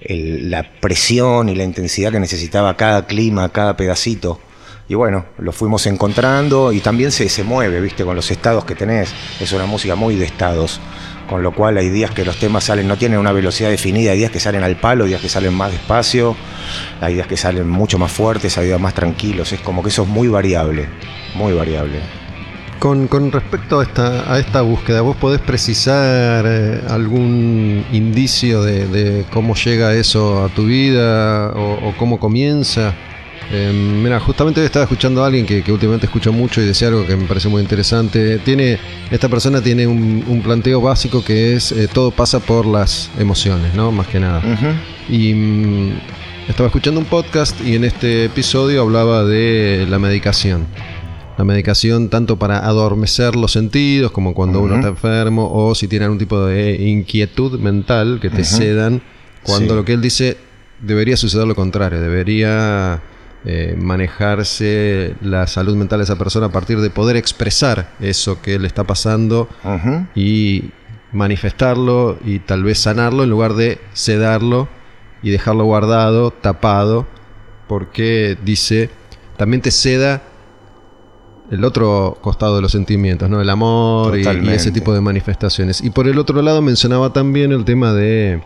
el- 0.00 0.50
la 0.50 0.64
presión 0.80 1.48
y 1.48 1.54
la 1.54 1.64
intensidad 1.64 2.10
que 2.12 2.20
necesitaba 2.20 2.76
cada 2.76 3.06
clima, 3.06 3.48
cada 3.50 3.76
pedacito. 3.76 4.40
Y 4.88 4.94
bueno, 4.94 5.24
lo 5.38 5.52
fuimos 5.52 5.86
encontrando 5.86 6.72
y 6.72 6.80
también 6.80 7.12
se, 7.12 7.28
se 7.28 7.44
mueve, 7.44 7.80
viste, 7.80 8.04
con 8.04 8.14
los 8.16 8.30
estados 8.30 8.64
que 8.64 8.74
tenés. 8.74 9.10
Es 9.40 9.52
una 9.52 9.64
música 9.64 9.94
muy 9.94 10.16
de 10.16 10.24
estados, 10.26 10.80
con 11.32 11.42
lo 11.42 11.52
cual 11.52 11.78
hay 11.78 11.88
días 11.88 12.10
que 12.10 12.26
los 12.26 12.36
temas 12.36 12.64
salen, 12.64 12.86
no 12.86 12.98
tienen 12.98 13.18
una 13.18 13.32
velocidad 13.32 13.70
definida, 13.70 14.12
hay 14.12 14.18
días 14.18 14.30
que 14.30 14.38
salen 14.38 14.62
al 14.64 14.76
palo, 14.76 15.06
días 15.06 15.18
que 15.18 15.30
salen 15.30 15.54
más 15.54 15.72
despacio, 15.72 16.36
hay 17.00 17.14
días 17.14 17.26
que 17.26 17.38
salen 17.38 17.66
mucho 17.66 17.98
más 17.98 18.12
fuertes, 18.12 18.58
hay 18.58 18.66
días 18.66 18.78
más 18.78 18.92
tranquilos, 18.92 19.50
es 19.50 19.60
como 19.60 19.82
que 19.82 19.88
eso 19.88 20.02
es 20.02 20.08
muy 20.10 20.28
variable, 20.28 20.90
muy 21.34 21.54
variable. 21.54 22.00
Con, 22.78 23.08
respecto 23.32 23.80
a 23.80 23.84
esta, 23.84 24.30
a 24.30 24.38
esta 24.40 24.60
búsqueda, 24.60 25.00
¿vos 25.00 25.16
podés 25.16 25.40
precisar 25.40 26.44
eh, 26.46 26.82
algún 26.90 27.82
indicio 27.92 28.62
de, 28.62 29.24
cómo 29.32 29.54
llega 29.54 29.94
eso 29.94 30.44
a 30.44 30.50
tu 30.50 30.66
vida 30.66 31.50
o 31.54 31.94
cómo 31.96 32.20
comienza? 32.20 32.92
Eh, 33.54 33.70
mira, 34.02 34.18
justamente 34.18 34.60
hoy 34.60 34.66
estaba 34.66 34.84
escuchando 34.84 35.22
a 35.22 35.26
alguien 35.26 35.44
que, 35.44 35.62
que 35.62 35.70
últimamente 35.72 36.06
escucho 36.06 36.32
mucho 36.32 36.62
y 36.62 36.64
decía 36.64 36.88
algo 36.88 37.06
que 37.06 37.14
me 37.16 37.26
pareció 37.26 37.50
muy 37.50 37.60
interesante. 37.60 38.38
Tiene, 38.38 38.78
esta 39.10 39.28
persona 39.28 39.60
tiene 39.60 39.86
un, 39.86 40.24
un 40.26 40.40
planteo 40.40 40.80
básico 40.80 41.22
que 41.22 41.54
es 41.54 41.70
eh, 41.72 41.86
todo 41.92 42.10
pasa 42.12 42.40
por 42.40 42.64
las 42.64 43.10
emociones, 43.18 43.74
¿no? 43.74 43.92
Más 43.92 44.06
que 44.06 44.20
nada. 44.20 44.42
Y 45.06 45.34
mm, 45.34 45.92
estaba 46.48 46.68
escuchando 46.68 46.98
un 46.98 47.04
podcast 47.06 47.60
y 47.60 47.74
en 47.76 47.84
este 47.84 48.24
episodio 48.24 48.80
hablaba 48.80 49.24
de 49.24 49.86
la 49.86 49.98
medicación. 49.98 50.66
La 51.36 51.44
medicación 51.44 52.08
tanto 52.08 52.38
para 52.38 52.64
adormecer 52.66 53.36
los 53.36 53.52
sentidos, 53.52 54.12
como 54.12 54.32
cuando 54.32 54.60
uno 54.60 54.76
está 54.76 54.88
enfermo, 54.88 55.50
o 55.52 55.74
si 55.74 55.88
tiene 55.88 56.06
algún 56.06 56.18
tipo 56.18 56.42
de 56.46 56.74
inquietud 56.88 57.58
mental 57.58 58.18
que 58.20 58.30
te 58.30 58.42
Ujú. 58.42 58.56
cedan, 58.56 59.02
cuando 59.42 59.70
Sí. 59.74 59.76
lo 59.76 59.84
que 59.84 59.92
él 59.92 60.00
dice 60.00 60.38
debería 60.80 61.16
suceder 61.18 61.46
lo 61.46 61.54
contrario, 61.54 62.00
debería 62.00 63.00
eh, 63.44 63.74
manejarse 63.78 65.14
la 65.20 65.46
salud 65.46 65.74
mental 65.76 65.98
de 65.98 66.04
esa 66.04 66.16
persona 66.16 66.46
a 66.46 66.52
partir 66.52 66.80
de 66.80 66.90
poder 66.90 67.16
expresar 67.16 67.90
eso 68.00 68.40
que 68.40 68.58
le 68.58 68.66
está 68.66 68.84
pasando 68.84 69.48
y 70.14 70.70
manifestarlo 71.12 72.18
y 72.24 72.38
tal 72.40 72.62
vez 72.64 72.78
sanarlo 72.78 73.22
en 73.24 73.30
lugar 73.30 73.54
de 73.54 73.78
sedarlo 73.92 74.68
y 75.22 75.30
dejarlo 75.30 75.64
guardado, 75.64 76.30
tapado, 76.30 77.06
porque 77.68 78.36
dice, 78.44 78.90
también 79.36 79.60
te 79.62 79.70
seda 79.70 80.22
el 81.50 81.64
otro 81.64 82.18
costado 82.22 82.56
de 82.56 82.62
los 82.62 82.72
sentimientos, 82.72 83.28
¿no? 83.28 83.40
El 83.40 83.50
amor 83.50 84.18
y- 84.18 84.22
ese 84.54 84.70
tipo 84.72 84.94
de 84.94 85.00
manifestaciones. 85.00 85.82
Y 85.82 85.90
por 85.90 86.08
el 86.08 86.18
otro 86.18 86.40
lado 86.42 86.62
mencionaba 86.62 87.12
también 87.12 87.52
el 87.52 87.64
tema 87.64 87.92
de 87.92 88.42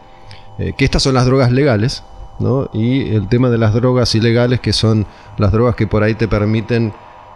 eh, 0.59 0.73
que 0.77 0.85
estas 0.85 1.03
son 1.03 1.15
las 1.15 1.25
drogas 1.27 1.53
legales, 1.53 2.03
¿no? 2.39 2.69
Y 2.73 3.15
el 3.15 3.29
tema 3.29 3.51
de 3.51 3.59
las 3.59 3.75
drogas 3.75 4.15
ilegales, 4.15 4.61
que 4.61 4.73
son 4.73 5.07
las 5.39 5.53
drogas 5.53 5.75
que 5.75 5.87
por 5.87 6.03
ahí 6.03 6.15
te 6.15 6.29
permiten 6.29 6.93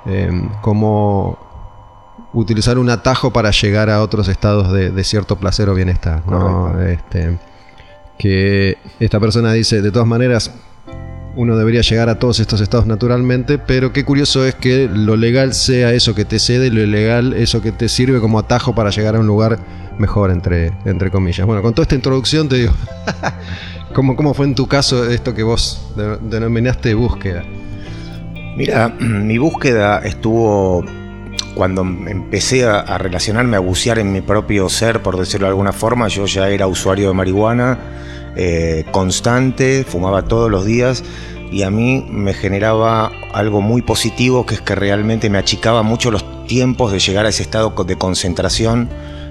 eh, 0.06 0.30
como 0.62 1.38
utilizar 2.32 2.78
un 2.78 2.90
atajo 2.90 3.32
para 3.32 3.50
llegar 3.50 3.90
a 3.90 4.02
otros 4.02 4.28
estados 4.28 4.72
de, 4.72 4.90
de 4.90 5.04
cierto 5.04 5.36
placer 5.36 5.68
o 5.68 5.74
bienestar. 5.74 6.22
Este, 6.86 7.38
que 8.18 8.78
esta 9.00 9.18
persona 9.18 9.52
dice, 9.52 9.82
de 9.82 9.90
todas 9.90 10.06
maneras, 10.06 10.52
uno 11.36 11.56
debería 11.56 11.80
llegar 11.80 12.08
a 12.08 12.18
todos 12.18 12.40
estos 12.40 12.60
estados 12.60 12.86
naturalmente, 12.86 13.58
pero 13.58 13.92
qué 13.92 14.04
curioso 14.04 14.44
es 14.44 14.54
que 14.54 14.88
lo 14.92 15.16
legal 15.16 15.54
sea 15.54 15.92
eso 15.92 16.14
que 16.14 16.24
te 16.24 16.38
cede 16.38 16.66
y 16.66 16.70
lo 16.70 16.80
ilegal 16.80 17.34
eso 17.34 17.62
que 17.62 17.72
te 17.72 17.88
sirve 17.88 18.20
como 18.20 18.38
atajo 18.38 18.74
para 18.74 18.90
llegar 18.90 19.16
a 19.16 19.20
un 19.20 19.26
lugar 19.26 19.58
mejor, 19.98 20.30
entre, 20.30 20.72
entre 20.84 21.10
comillas. 21.10 21.46
Bueno, 21.46 21.62
con 21.62 21.72
toda 21.72 21.84
esta 21.84 21.94
introducción 21.94 22.48
te 22.48 22.56
digo, 22.56 22.72
¿cómo, 23.94 24.16
cómo 24.16 24.34
fue 24.34 24.46
en 24.46 24.54
tu 24.54 24.66
caso 24.66 25.08
esto 25.10 25.34
que 25.34 25.42
vos 25.42 25.92
de- 25.96 26.18
denominaste 26.18 26.94
búsqueda? 26.94 27.42
Mira, 28.56 28.88
mi 29.00 29.38
búsqueda 29.38 29.98
estuvo 30.04 30.84
cuando 31.54 31.82
empecé 31.82 32.64
a, 32.64 32.80
a 32.80 32.98
relacionarme, 32.98 33.56
a 33.56 33.60
bucear 33.60 33.98
en 33.98 34.12
mi 34.12 34.20
propio 34.20 34.68
ser, 34.68 35.02
por 35.02 35.18
decirlo 35.18 35.46
de 35.46 35.50
alguna 35.50 35.72
forma. 35.72 36.08
Yo 36.08 36.26
ya 36.26 36.48
era 36.48 36.66
usuario 36.66 37.08
de 37.08 37.14
marihuana 37.14 37.78
eh, 38.36 38.84
constante, 38.92 39.84
fumaba 39.86 40.22
todos 40.22 40.50
los 40.50 40.64
días 40.64 41.02
y 41.50 41.62
a 41.62 41.70
mí 41.70 42.06
me 42.08 42.32
generaba 42.32 43.10
algo 43.32 43.60
muy 43.60 43.82
positivo, 43.82 44.46
que 44.46 44.54
es 44.54 44.60
que 44.60 44.76
realmente 44.76 45.28
me 45.30 45.38
achicaba 45.38 45.82
mucho 45.82 46.10
los 46.12 46.24
tiempos 46.46 46.92
de 46.92 47.00
llegar 47.00 47.26
a 47.26 47.30
ese 47.30 47.42
estado 47.42 47.70
de 47.84 47.96
concentración 47.96 48.88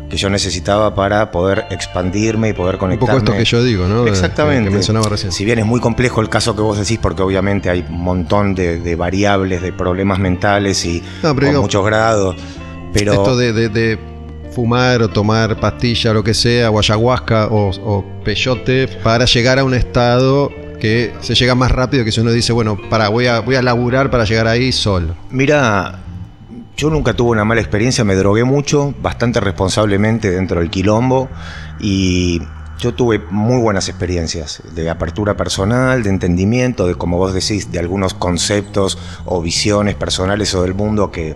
que 0.10 0.18
yo 0.18 0.30
necesitaba 0.30 0.96
para 0.96 1.30
poder 1.32 1.66
expandirme 1.70 2.50
y 2.50 2.54
poder 2.54 2.76
Un 2.76 2.80
conectarme. 2.80 3.20
poco 3.22 3.32
esto 3.32 3.38
que 3.38 3.46
yo 3.46 3.64
digo, 3.64 3.88
¿no? 3.88 4.08
Exactamente. 4.08 4.70
Que, 4.70 4.76
mencionaba 4.76 5.08
recién. 5.10 5.32
Si 5.32 5.46
bien 5.46 5.60
es 5.60 5.66
muy 5.66 5.80
complejo 5.80 6.20
el 6.22 6.30
caso 6.30 6.56
que 6.56 6.62
vos 6.62 6.78
decís, 6.80 6.98
porque 7.02 7.22
obviamente 7.22 7.70
hay 7.70 7.86
un 7.88 8.02
montón 8.02 8.56
de, 8.56 8.80
de 8.80 8.96
variables, 8.96 9.62
de 9.62 9.72
problemas 9.72 10.18
mentales 10.20 10.84
y 10.86 11.04
No, 11.22 11.36
con 11.36 11.46
digo, 11.46 11.62
muchos 11.62 11.86
grados. 11.86 12.36
Pero 12.92 13.14
Esto 13.14 13.38
de, 13.38 13.54
de- 13.54 13.70
de 13.70 14.00
fumar 14.52 15.04
o 15.04 15.10
tomar 15.10 15.60
pastilla 15.60 16.10
o 16.10 16.14
lo 16.16 16.24
que 16.24 16.34
sea, 16.34 16.72
o 16.72 16.80
ayahuasca 16.80 17.48
o, 17.52 17.70
o 17.70 18.04
peyote, 18.26 18.88
para 19.04 19.26
llegar 19.26 19.60
a 19.60 19.64
un 19.64 19.76
estado 19.76 20.50
que 20.80 21.14
se 21.22 21.36
llega 21.36 21.54
más 21.54 21.72
rápido 21.72 22.04
que 22.04 22.12
si 22.12 22.20
uno 22.22 22.32
dice, 22.32 22.52
bueno, 22.52 22.80
para, 22.90 23.10
voy 23.10 23.28
a, 23.28 23.42
voy 23.42 23.56
a 23.56 23.62
laburar 23.62 24.10
para 24.10 24.24
llegar 24.26 24.48
ahí 24.48 24.72
solo. 24.72 25.14
mira, 25.30 26.00
yo 26.80 26.90
nunca 26.90 27.14
tuve 27.14 27.32
una 27.32 27.44
mala 27.44 27.60
experiencia, 27.60 28.06
me 28.06 28.16
drogué 28.16 28.46
mucho, 28.46 28.94
bastante 29.02 29.42
responsablemente 29.42 30.32
dentro 30.32 30.62
del 30.62 30.70
quilombo 30.70 31.28
y 31.78 32.42
yo 32.78 32.94
tuve 32.94 33.20
muy 33.32 33.62
buenas 33.62 33.90
experiencias 33.90 34.64
de 34.74 34.90
apertura 34.90 35.36
personal, 35.36 36.04
de 36.04 36.10
entendimiento, 36.10 36.88
de 36.88 36.96
como 36.96 37.18
vos 37.18 37.34
decís, 37.34 37.70
de 37.74 37.80
algunos 37.80 38.14
conceptos 38.14 38.98
o 39.26 39.42
visiones 39.42 39.96
personales 39.96 40.56
o 40.56 40.62
del 40.62 40.74
mundo 40.74 41.12
que 41.12 41.36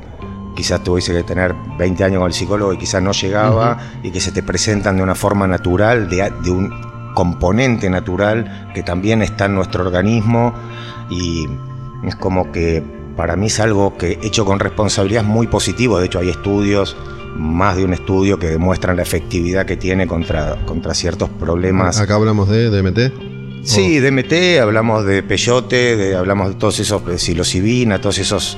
quizás 0.55 0.81
tuviese 0.81 1.11
que 1.11 1.23
tener 1.23 1.53
20 1.77 2.05
años 2.05 2.19
con 2.19 2.27
el 2.27 2.33
psicólogo 2.33 2.71
y 2.71 2.77
quizás 2.77 3.03
no 3.03 3.11
llegaba 3.11 3.79
y 4.01 4.11
que 4.11 4.21
se 4.21 4.31
te 4.31 4.43
presentan 4.43 4.95
de 4.95 5.03
una 5.03 5.15
forma 5.15 5.45
natural, 5.45 6.09
de, 6.09 6.31
de 6.41 6.51
un 6.51 6.71
componente 7.15 7.89
natural 7.89 8.71
que 8.73 8.81
también 8.81 9.21
está 9.21 9.47
en 9.47 9.55
nuestro 9.55 9.83
organismo 9.83 10.53
y 11.09 11.49
es 12.05 12.15
como 12.15 12.49
que 12.53 13.02
para 13.15 13.35
mí 13.35 13.47
es 13.47 13.59
algo 13.59 13.97
que 13.97 14.19
hecho 14.23 14.45
con 14.45 14.59
responsabilidad 14.59 15.23
es 15.23 15.29
muy 15.29 15.47
positivo, 15.47 15.99
de 15.99 16.05
hecho 16.07 16.19
hay 16.19 16.29
estudios, 16.29 16.95
más 17.35 17.75
de 17.77 17.83
un 17.85 17.93
estudio 17.93 18.37
que 18.37 18.47
demuestran 18.47 18.95
la 18.95 19.01
efectividad 19.03 19.65
que 19.65 19.75
tiene 19.77 20.05
contra, 20.07 20.57
contra 20.65 20.93
ciertos 20.93 21.29
problemas. 21.29 21.99
Acá 21.99 22.15
hablamos 22.15 22.47
de 22.49 22.69
DMT. 22.69 23.63
Sí, 23.63 23.99
DMT, 23.99 24.59
hablamos 24.61 25.05
de 25.05 25.23
peyote, 25.23 25.95
de- 25.95 26.15
hablamos 26.15 26.49
de 26.49 26.55
todos 26.55 26.79
esos, 26.79 27.05
de 27.05 27.17
psilocibina, 27.17 27.99
todos 28.01 28.17
esos 28.19 28.57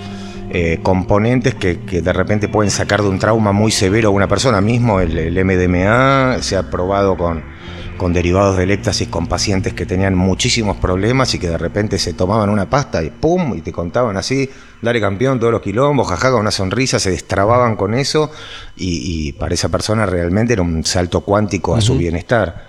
eh, 0.50 0.80
componentes 0.82 1.54
que, 1.56 1.82
que 1.82 2.02
de 2.02 2.12
repente 2.12 2.48
pueden 2.48 2.72
sacar 2.72 3.02
de 3.04 3.10
un 3.10 3.20
trauma 3.20 3.52
muy 3.52 3.72
severo 3.72 4.10
a 4.10 4.12
una 4.12 4.28
persona. 4.28 4.62
Mismo 4.62 5.00
el, 5.00 5.18
el 5.18 5.46
MDMA 5.46 6.38
se 6.42 6.58
ha 6.58 6.70
probado 6.72 7.16
con, 7.18 7.44
con 7.98 8.14
derivados 8.14 8.58
del 8.58 8.72
éxtasis 8.72 9.08
con 9.08 9.28
pacientes 9.28 9.74
que 9.74 9.86
tenían 9.86 10.16
muchísimos 10.16 10.78
problemas 10.78 11.34
y 11.34 11.40
que 11.40 11.50
de 11.50 11.58
repente 11.58 11.98
se 11.98 12.14
tomaban 12.14 12.50
una 12.50 12.70
pasta 12.70 13.04
y 13.04 13.10
¡pum! 13.10 13.56
y 13.56 13.62
te 13.62 13.72
contaban 13.72 14.18
así, 14.18 14.50
dale 14.82 15.02
campeón, 15.02 15.40
todos 15.40 15.52
los 15.54 15.62
quilombos, 15.62 16.08
jaja, 16.08 16.32
con 16.32 16.42
una 16.42 16.52
sonrisa, 16.52 17.00
se 17.00 17.12
destrababan 17.12 17.76
con 17.76 17.94
eso 17.94 18.32
y, 18.76 19.28
y 19.28 19.34
para 19.34 19.54
esa 19.54 19.70
persona 19.70 20.06
realmente 20.06 20.54
era 20.54 20.62
un 20.62 20.84
salto 20.84 21.22
cuántico 21.22 21.76
a 21.76 21.82
su 21.82 21.98
bienestar. 21.98 22.68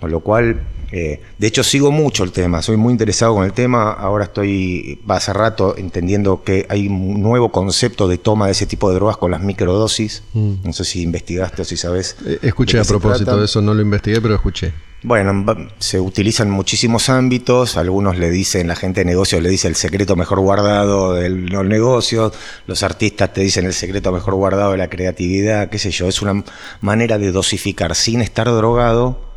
Con 0.00 0.10
lo 0.10 0.20
cual, 0.20 0.60
eh, 0.90 1.20
de 1.38 1.46
hecho, 1.46 1.62
sigo 1.62 1.90
mucho 1.90 2.24
el 2.24 2.32
tema, 2.32 2.62
soy 2.62 2.76
muy 2.76 2.92
interesado 2.92 3.34
con 3.34 3.44
el 3.44 3.52
tema. 3.52 3.92
Ahora 3.92 4.24
estoy, 4.24 5.00
hace 5.08 5.32
rato, 5.32 5.76
entendiendo 5.76 6.42
que 6.42 6.66
hay 6.68 6.88
un 6.88 7.20
nuevo 7.20 7.50
concepto 7.50 8.08
de 8.08 8.18
toma 8.18 8.46
de 8.46 8.52
ese 8.52 8.66
tipo 8.66 8.88
de 8.88 8.96
drogas 8.96 9.16
con 9.16 9.30
las 9.30 9.42
microdosis. 9.42 10.22
No 10.34 10.72
sé 10.72 10.84
si 10.84 11.02
investigaste 11.02 11.62
o 11.62 11.64
si 11.64 11.76
sabes. 11.76 12.16
Eh, 12.26 12.38
Escuché 12.42 12.78
a 12.78 12.84
propósito 12.84 13.36
de 13.36 13.44
eso, 13.44 13.60
no 13.60 13.74
lo 13.74 13.82
investigué, 13.82 14.20
pero 14.20 14.34
escuché. 14.34 14.72
Bueno, 15.00 15.44
se 15.78 16.00
utilizan 16.00 16.48
en 16.48 16.54
muchísimos 16.54 17.08
ámbitos, 17.08 17.76
algunos 17.76 18.18
le 18.18 18.30
dicen, 18.30 18.66
la 18.66 18.74
gente 18.74 19.02
de 19.02 19.04
negocios 19.04 19.40
le 19.40 19.48
dice 19.48 19.68
el 19.68 19.76
secreto 19.76 20.16
mejor 20.16 20.40
guardado 20.40 21.14
de 21.14 21.28
los 21.30 21.64
negocios, 21.64 22.32
los 22.66 22.82
artistas 22.82 23.32
te 23.32 23.42
dicen 23.42 23.64
el 23.64 23.74
secreto 23.74 24.10
mejor 24.10 24.34
guardado 24.34 24.72
de 24.72 24.78
la 24.78 24.90
creatividad, 24.90 25.68
qué 25.70 25.78
sé 25.78 25.92
yo, 25.92 26.08
es 26.08 26.20
una 26.20 26.42
manera 26.80 27.16
de 27.16 27.30
dosificar 27.30 27.94
sin 27.94 28.20
estar 28.20 28.48
drogado, 28.48 29.27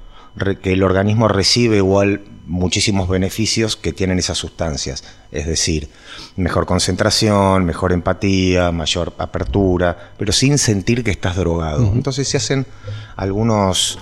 que 0.61 0.73
el 0.73 0.83
organismo 0.83 1.27
recibe 1.27 1.77
igual 1.77 2.21
muchísimos 2.47 3.07
beneficios 3.07 3.75
que 3.75 3.93
tienen 3.93 4.19
esas 4.19 4.37
sustancias, 4.37 5.03
es 5.31 5.45
decir, 5.45 5.89
mejor 6.35 6.65
concentración, 6.65 7.65
mejor 7.65 7.93
empatía, 7.93 8.71
mayor 8.71 9.13
apertura, 9.17 10.13
pero 10.17 10.33
sin 10.33 10.57
sentir 10.57 11.03
que 11.03 11.11
estás 11.11 11.35
drogado. 11.35 11.91
Entonces 11.93 12.27
se 12.27 12.37
hacen 12.37 12.65
algunos 13.15 13.99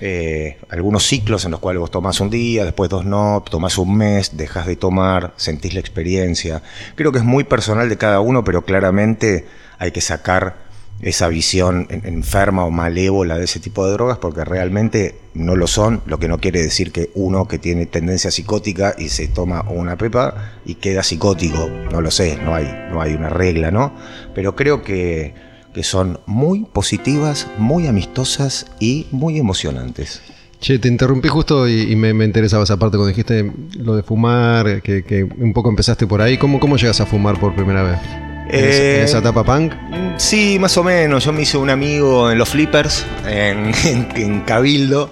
eh, 0.00 0.60
algunos 0.68 1.04
ciclos 1.04 1.44
en 1.44 1.50
los 1.50 1.58
cuales 1.58 1.80
vos 1.80 1.90
tomás 1.90 2.20
un 2.20 2.30
día, 2.30 2.64
después 2.64 2.88
dos 2.88 3.04
no, 3.04 3.42
tomás 3.50 3.78
un 3.78 3.96
mes, 3.96 4.36
dejas 4.36 4.66
de 4.66 4.76
tomar, 4.76 5.34
sentís 5.36 5.74
la 5.74 5.80
experiencia. 5.80 6.62
Creo 6.94 7.10
que 7.10 7.18
es 7.18 7.24
muy 7.24 7.42
personal 7.42 7.88
de 7.88 7.98
cada 7.98 8.20
uno, 8.20 8.44
pero 8.44 8.64
claramente 8.64 9.48
hay 9.78 9.90
que 9.90 10.00
sacar 10.00 10.67
esa 11.00 11.28
visión 11.28 11.86
en- 11.90 12.06
enferma 12.06 12.64
o 12.64 12.70
malévola 12.70 13.38
de 13.38 13.44
ese 13.44 13.60
tipo 13.60 13.86
de 13.86 13.92
drogas 13.92 14.18
porque 14.18 14.44
realmente 14.44 15.16
no 15.34 15.54
lo 15.54 15.66
son, 15.66 16.02
lo 16.06 16.18
que 16.18 16.28
no 16.28 16.38
quiere 16.38 16.62
decir 16.62 16.90
que 16.92 17.10
uno 17.14 17.46
que 17.46 17.58
tiene 17.58 17.86
tendencia 17.86 18.30
psicótica 18.30 18.94
y 18.98 19.08
se 19.08 19.28
toma 19.28 19.62
una 19.68 19.96
pepa 19.96 20.54
y 20.64 20.74
queda 20.76 21.02
psicótico, 21.02 21.68
no 21.92 22.00
lo 22.00 22.10
sé, 22.10 22.36
no 22.44 22.54
hay, 22.54 22.68
no 22.90 23.00
hay 23.00 23.14
una 23.14 23.28
regla, 23.28 23.70
¿no? 23.70 23.92
Pero 24.34 24.56
creo 24.56 24.82
que, 24.82 25.34
que 25.72 25.84
son 25.84 26.18
muy 26.26 26.64
positivas, 26.64 27.46
muy 27.58 27.86
amistosas 27.86 28.66
y 28.80 29.06
muy 29.12 29.38
emocionantes. 29.38 30.20
Che, 30.60 30.80
te 30.80 30.88
interrumpí 30.88 31.28
justo 31.28 31.68
y, 31.68 31.94
me, 31.94 32.10
interesaba 32.24 32.64
esa 32.64 32.76
parte 32.76 32.96
cuando 32.96 33.10
dijiste 33.10 33.52
lo 33.76 33.94
de 33.94 34.02
fumar, 34.02 34.82
que, 34.82 35.04
que 35.04 35.22
un 35.22 35.52
poco 35.52 35.70
empezaste 35.70 36.08
por 36.08 36.20
ahí. 36.20 36.36
¿Cómo, 36.36 36.58
cómo 36.58 36.76
llegas 36.76 37.00
a 37.00 37.06
fumar 37.06 37.38
por 37.38 37.54
primera 37.54 37.84
vez? 37.84 38.27
¿En, 38.50 38.64
Eh, 38.64 39.02
esa 39.04 39.18
etapa 39.18 39.44
punk? 39.44 39.72
Sí, 40.16 40.58
más 40.58 40.76
o 40.78 40.82
menos. 40.84 41.24
Yo 41.24 41.32
me 41.32 41.42
hice 41.42 41.56
un 41.58 41.70
amigo 41.70 42.30
en 42.30 42.38
los 42.38 42.48
flippers, 42.48 43.04
en, 43.26 43.72
en- 43.84 44.08
en 44.16 44.40
Cabildo. 44.40 45.10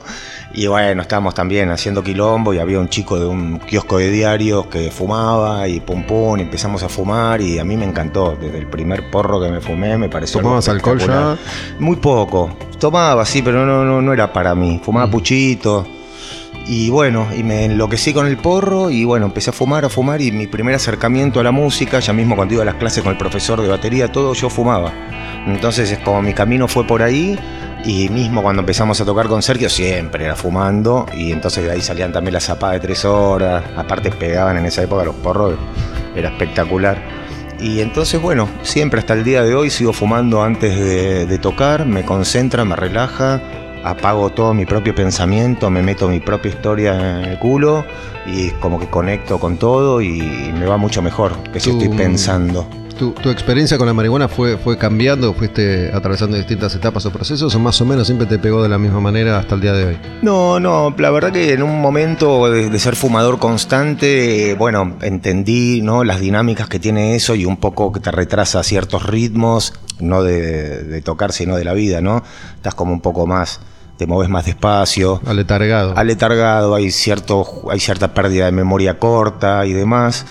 Y 0.55 0.68
bueno, 0.68 1.03
estábamos 1.03 1.34
también 1.34 1.68
haciendo 1.70 2.03
quilombo 2.03 2.55
y 2.55 2.59
había 2.59 2.78
un 2.80 2.89
chico 2.89 3.18
de 3.20 3.26
un 3.26 3.59
kiosco 3.59 3.99
de 3.99 4.11
diarios 4.11 4.66
que 4.68 4.91
fumaba 4.91 5.68
y 5.68 5.80
pum 5.80 6.05
pum, 6.07 6.39
y 6.39 6.43
empezamos 6.43 6.82
a 6.82 6.89
fumar 6.89 7.43
y 7.43 7.59
a 7.59 7.64
mí 7.64 7.76
me 7.76 7.84
encantó. 7.84 8.39
Desde 8.41 8.57
el 8.59 8.66
primer 8.66 9.11
porro 9.11 9.39
que 9.39 9.51
me 9.51 9.61
fumé 9.61 9.99
me 9.99 10.09
pareció 10.09 10.41
¿Tomabas 10.41 10.66
alcohol 10.70 10.97
espectacular. 10.97 11.37
Muy 11.78 11.97
poco. 11.97 12.57
Tomaba, 12.78 13.26
sí, 13.26 13.43
pero 13.43 13.66
no, 13.66 13.84
no, 13.84 14.01
no 14.01 14.12
era 14.14 14.32
para 14.32 14.55
mí. 14.55 14.80
Fumaba 14.82 15.11
puchito. 15.11 15.87
Y 16.69 16.91
bueno, 16.91 17.29
y 17.37 17.45
me 17.45 17.64
enloquecí 17.64 18.12
con 18.12 18.27
el 18.27 18.39
porro 18.39 18.91
y 18.91 19.05
bueno, 19.05 19.27
empecé 19.27 19.51
a 19.51 19.53
fumar, 19.53 19.85
a 19.85 19.89
fumar 19.89 20.21
y 20.21 20.33
mi 20.33 20.49
primer 20.49 20.75
acercamiento 20.75 21.39
a 21.39 21.45
la 21.45 21.53
música, 21.53 22.01
ya 22.01 22.12
mismo 22.12 22.35
cuando 22.35 22.55
iba 22.55 22.64
a 22.64 22.67
las 22.67 22.75
clases 22.75 23.05
con 23.05 23.12
el 23.12 23.19
profesor 23.19 23.62
de 23.62 23.69
batería, 23.69 24.11
todo 24.11 24.35
yo 24.35 24.51
fumaba. 24.51 24.93
Entonces 25.47 25.93
es 25.93 25.99
como 26.01 26.23
mi 26.23 26.35
camino 26.35 26.67
fue 26.67 26.85
por 26.85 27.03
ahí 27.03 27.39
y 27.85 28.09
mismo 28.09 28.43
cuando 28.43 28.61
empezamos 28.61 29.01
a 29.01 29.05
tocar 29.05 29.29
con 29.29 29.43
Sergio 29.43 29.71
siempre 29.71 30.25
era 30.25 30.35
fumando 30.35 31.07
y 31.14 31.31
entonces 31.31 31.62
de 31.62 31.71
ahí 31.71 31.81
salían 31.81 32.11
también 32.11 32.35
las 32.35 32.45
zapadas 32.45 32.75
de 32.75 32.81
tres 32.81 33.05
horas, 33.05 33.62
aparte 33.77 34.11
pegaban 34.11 34.57
en 34.57 34.67
esa 34.67 34.83
época 34.83 35.05
los 35.05 35.14
porros, 35.14 35.55
era 36.17 36.31
espectacular. 36.31 37.01
Y 37.61 37.81
entonces, 37.81 38.21
bueno, 38.21 38.49
siempre 38.62 39.01
hasta 39.01 39.14
el 39.14 39.23
día 39.23 39.43
de 39.45 39.55
hoy 39.55 39.71
sigo 39.71 39.93
fumando 39.93 40.43
antes 40.43 40.77
de, 40.79 41.27
de 41.27 41.39
tocar, 41.39 41.87
me 41.87 42.05
concentra, 42.05 42.64
me 42.64 42.77
relaja, 42.77 43.41
apago 43.87 44.30
todo 44.30 44.53
mi 44.53 44.66
propio 44.66 44.95
pensamiento, 44.95 45.70
me 45.70 45.82
meto 45.82 46.09
mi 46.09 46.20
propia 46.20 46.51
historia 46.51 47.20
en 47.20 47.24
el 47.24 47.39
culo 47.39 47.84
y 48.26 48.51
como 48.51 48.80
que 48.80 48.89
conecto 48.89 49.39
con 49.39 49.57
todo 49.57 50.03
y 50.03 50.20
me 50.55 50.66
va 50.66 50.76
mucho 50.76 51.03
mejor 51.03 51.37
que 51.53 51.61
si 51.61 51.70
estoy 51.70 51.89
pensando. 51.91 52.66
¿Tu, 52.99 53.11
tu 53.12 53.28
experiencia 53.28 53.76
con 53.76 53.87
la 53.87 53.93
marihuana 53.93 54.26
fue, 54.26 54.57
fue 54.57 54.78
cambiando? 54.78 55.34
¿Fuiste 55.34 55.91
atravesando 55.93 56.39
distintas 56.39 56.74
etapas 56.74 57.05
o 57.05 57.11
procesos? 57.12 57.55
¿O 57.55 57.59
más 57.59 57.78
o 57.82 57.84
menos 57.84 58.07
siempre 58.07 58.26
te 58.26 58.39
pegó 58.39 58.62
de 58.62 58.70
la 58.70 58.78
misma 58.78 59.01
manera 59.01 59.39
hasta 59.39 59.55
el 59.55 59.61
día 59.61 59.74
de 59.74 59.84
hoy? 59.84 59.99
No, 60.22 60.59
no, 60.59 60.95
la 60.97 61.11
verdad 61.11 61.30
que 61.30 61.53
en 61.53 61.62
un 61.62 61.78
momento 61.78 62.51
de, 62.51 62.70
de 62.70 62.78
ser 62.78 62.97
fumador 62.97 63.39
constante, 63.39 64.57
bueno, 64.59 64.97
entendí 65.03 65.82
¿no? 65.82 66.05
las 66.05 66.20
dinámicas 66.20 66.70
que 66.70 66.78
tiene 66.78 67.14
eso 67.14 67.34
y 67.34 67.45
un 67.45 67.59
poco 67.59 67.93
que 67.93 68.01
te 68.01 68.11
retrasa 68.11 68.62
ciertos 68.62 69.05
ritmos, 69.05 69.74
no 70.01 70.22
de, 70.22 70.82
de 70.84 71.03
tocar, 71.03 71.32
sino 71.32 71.57
de 71.57 71.64
la 71.64 71.74
vida, 71.74 72.01
¿no? 72.01 72.22
Estás 72.55 72.74
como 72.74 72.95
un 72.95 73.03
poco 73.03 73.26
más, 73.26 73.61
te 73.97 74.07
mueves 74.07 74.28
más 74.30 74.44
despacio. 74.44 75.20
Aletargado. 75.26 75.97
aletargado, 75.97 76.74
hay, 76.74 76.90
cierto, 76.90 77.47
hay 77.70 77.80
cierta 77.80 78.12
pérdida 78.14 78.47
de 78.47 78.53
memoria 78.53 78.99
corta 78.99 79.64
y 79.66 79.72
demás. 79.72 80.26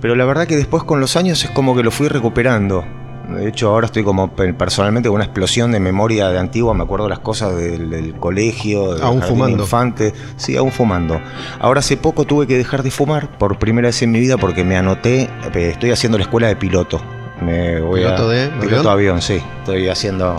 Pero 0.00 0.14
la 0.16 0.24
verdad 0.24 0.46
que 0.46 0.56
después 0.56 0.82
con 0.82 1.00
los 1.00 1.16
años 1.16 1.44
es 1.44 1.50
como 1.50 1.76
que 1.76 1.82
lo 1.82 1.90
fui 1.90 2.08
recuperando. 2.08 2.84
De 3.28 3.48
hecho, 3.48 3.68
ahora 3.70 3.86
estoy 3.86 4.02
como 4.02 4.34
pe- 4.34 4.52
personalmente 4.52 5.08
con 5.08 5.14
una 5.16 5.24
explosión 5.24 5.70
de 5.70 5.78
memoria 5.78 6.28
de 6.30 6.38
antigua. 6.40 6.74
Me 6.74 6.82
acuerdo 6.82 7.08
las 7.08 7.20
cosas 7.20 7.54
del, 7.54 7.88
del 7.88 8.14
colegio, 8.16 8.94
del 8.94 9.02
Aún 9.04 9.22
fumando. 9.22 9.62
infante. 9.62 10.12
Sí, 10.36 10.56
aún 10.56 10.72
fumando. 10.72 11.20
Ahora 11.60 11.78
hace 11.80 11.96
poco 11.96 12.24
tuve 12.24 12.48
que 12.48 12.58
dejar 12.58 12.82
de 12.82 12.90
fumar 12.90 13.38
por 13.38 13.58
primera 13.60 13.88
vez 13.88 14.02
en 14.02 14.10
mi 14.10 14.18
vida 14.18 14.36
porque 14.38 14.64
me 14.64 14.76
anoté. 14.76 15.30
eh, 15.54 15.68
Estoy 15.70 15.92
haciendo 15.92 16.18
la 16.18 16.24
escuela 16.24 16.48
de 16.48 16.56
piloto. 16.56 17.00
Me 17.40 17.80
voy 17.80 18.00
¿Piloto 18.00 18.28
a, 18.28 18.32
de 18.32 18.48
piloto 18.60 18.90
avión? 18.90 18.92
avión, 19.16 19.22
sí. 19.22 19.40
Estoy 19.60 19.88
haciendo 19.88 20.36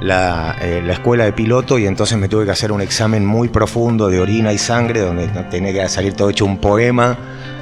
la, 0.00 0.56
eh, 0.60 0.82
la 0.84 0.92
escuela 0.92 1.24
de 1.24 1.32
piloto 1.32 1.78
y 1.78 1.86
entonces 1.86 2.18
me 2.18 2.28
tuve 2.28 2.44
que 2.44 2.50
hacer 2.50 2.72
un 2.72 2.80
examen 2.80 3.24
muy 3.24 3.48
profundo 3.48 4.08
de 4.08 4.20
orina 4.20 4.52
y 4.52 4.58
sangre 4.58 5.00
donde 5.00 5.28
tenía 5.50 5.72
que 5.72 5.88
salir 5.88 6.14
todo 6.14 6.30
hecho 6.30 6.44
un 6.44 6.58
poema 6.58 7.16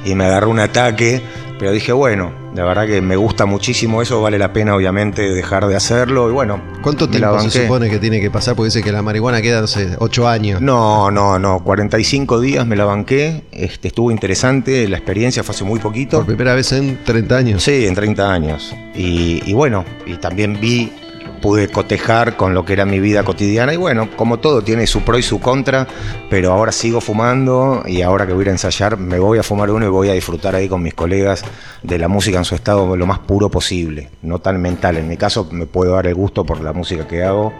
y 0.05 0.15
me 0.15 0.25
agarró 0.25 0.49
un 0.49 0.59
ataque, 0.59 1.21
pero 1.57 1.71
dije, 1.71 1.91
bueno, 1.91 2.31
la 2.55 2.63
verdad 2.63 2.85
que 2.85 3.01
me 3.01 3.15
gusta 3.15 3.45
muchísimo 3.45 4.01
eso, 4.01 4.21
vale 4.21 4.37
la 4.37 4.53
pena 4.53 4.75
obviamente 4.75 5.33
dejar 5.33 5.67
de 5.67 5.75
hacerlo 5.75 6.29
y 6.29 6.33
bueno. 6.33 6.61
¿Cuánto 6.81 7.09
tiempo 7.09 7.39
se 7.39 7.63
supone 7.63 7.89
que 7.89 7.97
tiene 7.97 8.21
que 8.21 8.29
pasar? 8.29 8.55
Porque 8.55 8.67
dice 8.67 8.83
que 8.83 8.91
la 8.91 9.01
marihuana 9.01 9.41
queda, 9.41 9.61
no 9.61 9.67
sé, 9.67 9.95
8 9.97 10.27
años. 10.27 10.61
No, 10.61 11.09
no, 11.09 11.39
no, 11.39 11.63
45 11.63 12.39
días 12.39 12.67
me 12.67 12.75
la 12.75 12.85
banqué, 12.85 13.43
este, 13.51 13.87
estuvo 13.87 14.11
interesante, 14.11 14.87
la 14.87 14.97
experiencia 14.97 15.43
fue 15.43 15.55
hace 15.55 15.63
muy 15.63 15.79
poquito. 15.79 16.17
Por 16.17 16.27
primera 16.27 16.53
vez 16.53 16.71
en 16.71 17.03
30 17.03 17.35
años. 17.35 17.63
Sí, 17.63 17.87
en 17.87 17.95
30 17.95 18.31
años. 18.31 18.75
Y, 18.93 19.41
y 19.45 19.53
bueno, 19.53 19.83
y 20.05 20.17
también 20.17 20.59
vi, 20.59 20.91
pude 21.35 21.67
cotejar 21.69 22.35
con 22.37 22.53
lo 22.53 22.65
que 22.65 22.73
era 22.73 22.85
mi 22.85 22.99
vida 22.99 23.23
cotidiana. 23.23 23.73
Y 23.73 23.77
bueno, 23.77 24.09
como 24.15 24.39
todo, 24.39 24.61
tiene 24.63 24.87
su 24.87 25.01
pro 25.01 25.17
y 25.17 25.23
su 25.23 25.39
contra. 25.39 25.87
Pero 26.29 26.51
ahora 26.51 26.71
sigo 26.71 27.01
fumando 27.01 27.83
y 27.85 28.01
ahora 28.01 28.25
que 28.25 28.33
voy 28.33 28.47
a 28.47 28.51
ensayar, 28.51 28.97
me 28.97 29.19
voy 29.19 29.37
a 29.39 29.43
fumar 29.43 29.69
uno 29.71 29.85
y 29.85 29.89
voy 29.89 30.09
a 30.09 30.13
disfrutar 30.13 30.55
ahí 30.55 30.67
con 30.67 30.81
mis 30.81 30.93
colegas 30.93 31.43
de 31.83 31.97
la 31.97 32.07
música 32.07 32.37
en 32.37 32.45
su 32.45 32.55
estado 32.55 32.95
lo 32.95 33.05
más 33.05 33.19
puro 33.19 33.49
posible. 33.49 34.09
No 34.21 34.39
tan 34.39 34.61
mental. 34.61 34.97
En 34.97 35.07
mi 35.07 35.17
caso, 35.17 35.47
me 35.51 35.65
puedo 35.67 35.93
dar 35.93 36.07
el 36.07 36.15
gusto 36.15 36.45
por 36.45 36.61
la 36.61 36.73
música 36.73 37.07
que 37.07 37.23
hago. 37.23 37.53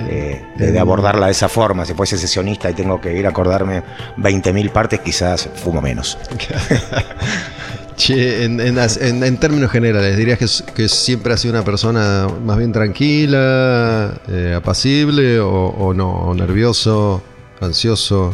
eh, 0.00 0.40
de, 0.56 0.70
de 0.72 0.78
abordarla 0.78 1.26
de 1.26 1.32
esa 1.32 1.48
forma, 1.48 1.84
si 1.84 1.92
fuese 1.94 2.16
sesionista 2.18 2.70
y 2.70 2.74
tengo 2.74 3.00
que 3.00 3.12
ir 3.18 3.26
a 3.26 3.30
acordarme 3.30 3.82
20.000 4.16 4.70
partes, 4.70 5.00
quizás 5.00 5.48
fumo 5.56 5.80
menos. 5.82 6.16
Che, 7.98 8.44
en, 8.44 9.36
términos 9.38 9.72
generales, 9.72 10.16
¿dirías 10.16 10.38
que, 10.38 10.88
siempre 10.88 11.34
has 11.34 11.40
sido 11.40 11.54
una 11.54 11.64
persona 11.64 12.28
más 12.44 12.56
bien 12.56 12.70
tranquila, 12.70 14.14
eh, 14.28 14.54
apacible 14.56 15.40
o, 15.40 15.92
no? 15.94 16.08
¿O 16.08 16.32
nervioso, 16.32 17.20
ansioso? 17.60 18.32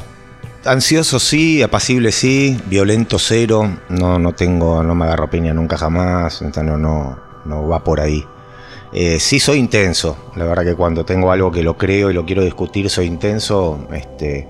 Ansioso 0.67 1.19
sí, 1.19 1.63
apacible 1.63 2.13
sí, 2.13 2.61
violento 2.67 3.19
cero, 3.19 3.79
no, 3.89 4.19
no 4.19 4.35
tengo, 4.35 4.83
no 4.83 4.95
me 4.95 5.07
agarro 5.07 5.31
piña 5.31 5.55
nunca 5.55 5.79
jamás, 5.79 6.43
no, 6.43 7.19
no 7.47 7.67
va 7.67 7.83
por 7.83 8.01
ahí. 8.01 8.23
Eh, 8.93 9.19
sí 9.19 9.41
soy 9.41 9.59
intenso, 9.59 10.31
la 10.37 10.45
verdad 10.45 10.65
que 10.65 10.75
cuando 10.75 11.07
tengo 11.07 11.33
algo 11.33 11.51
que 11.51 11.63
lo 11.63 11.79
creo 11.79 12.11
y 12.11 12.13
lo 12.15 12.27
quiero 12.27 12.45
discutir 12.45 12.91
soy 12.91 13.07
intenso. 13.07 13.89
Este, 13.95 14.47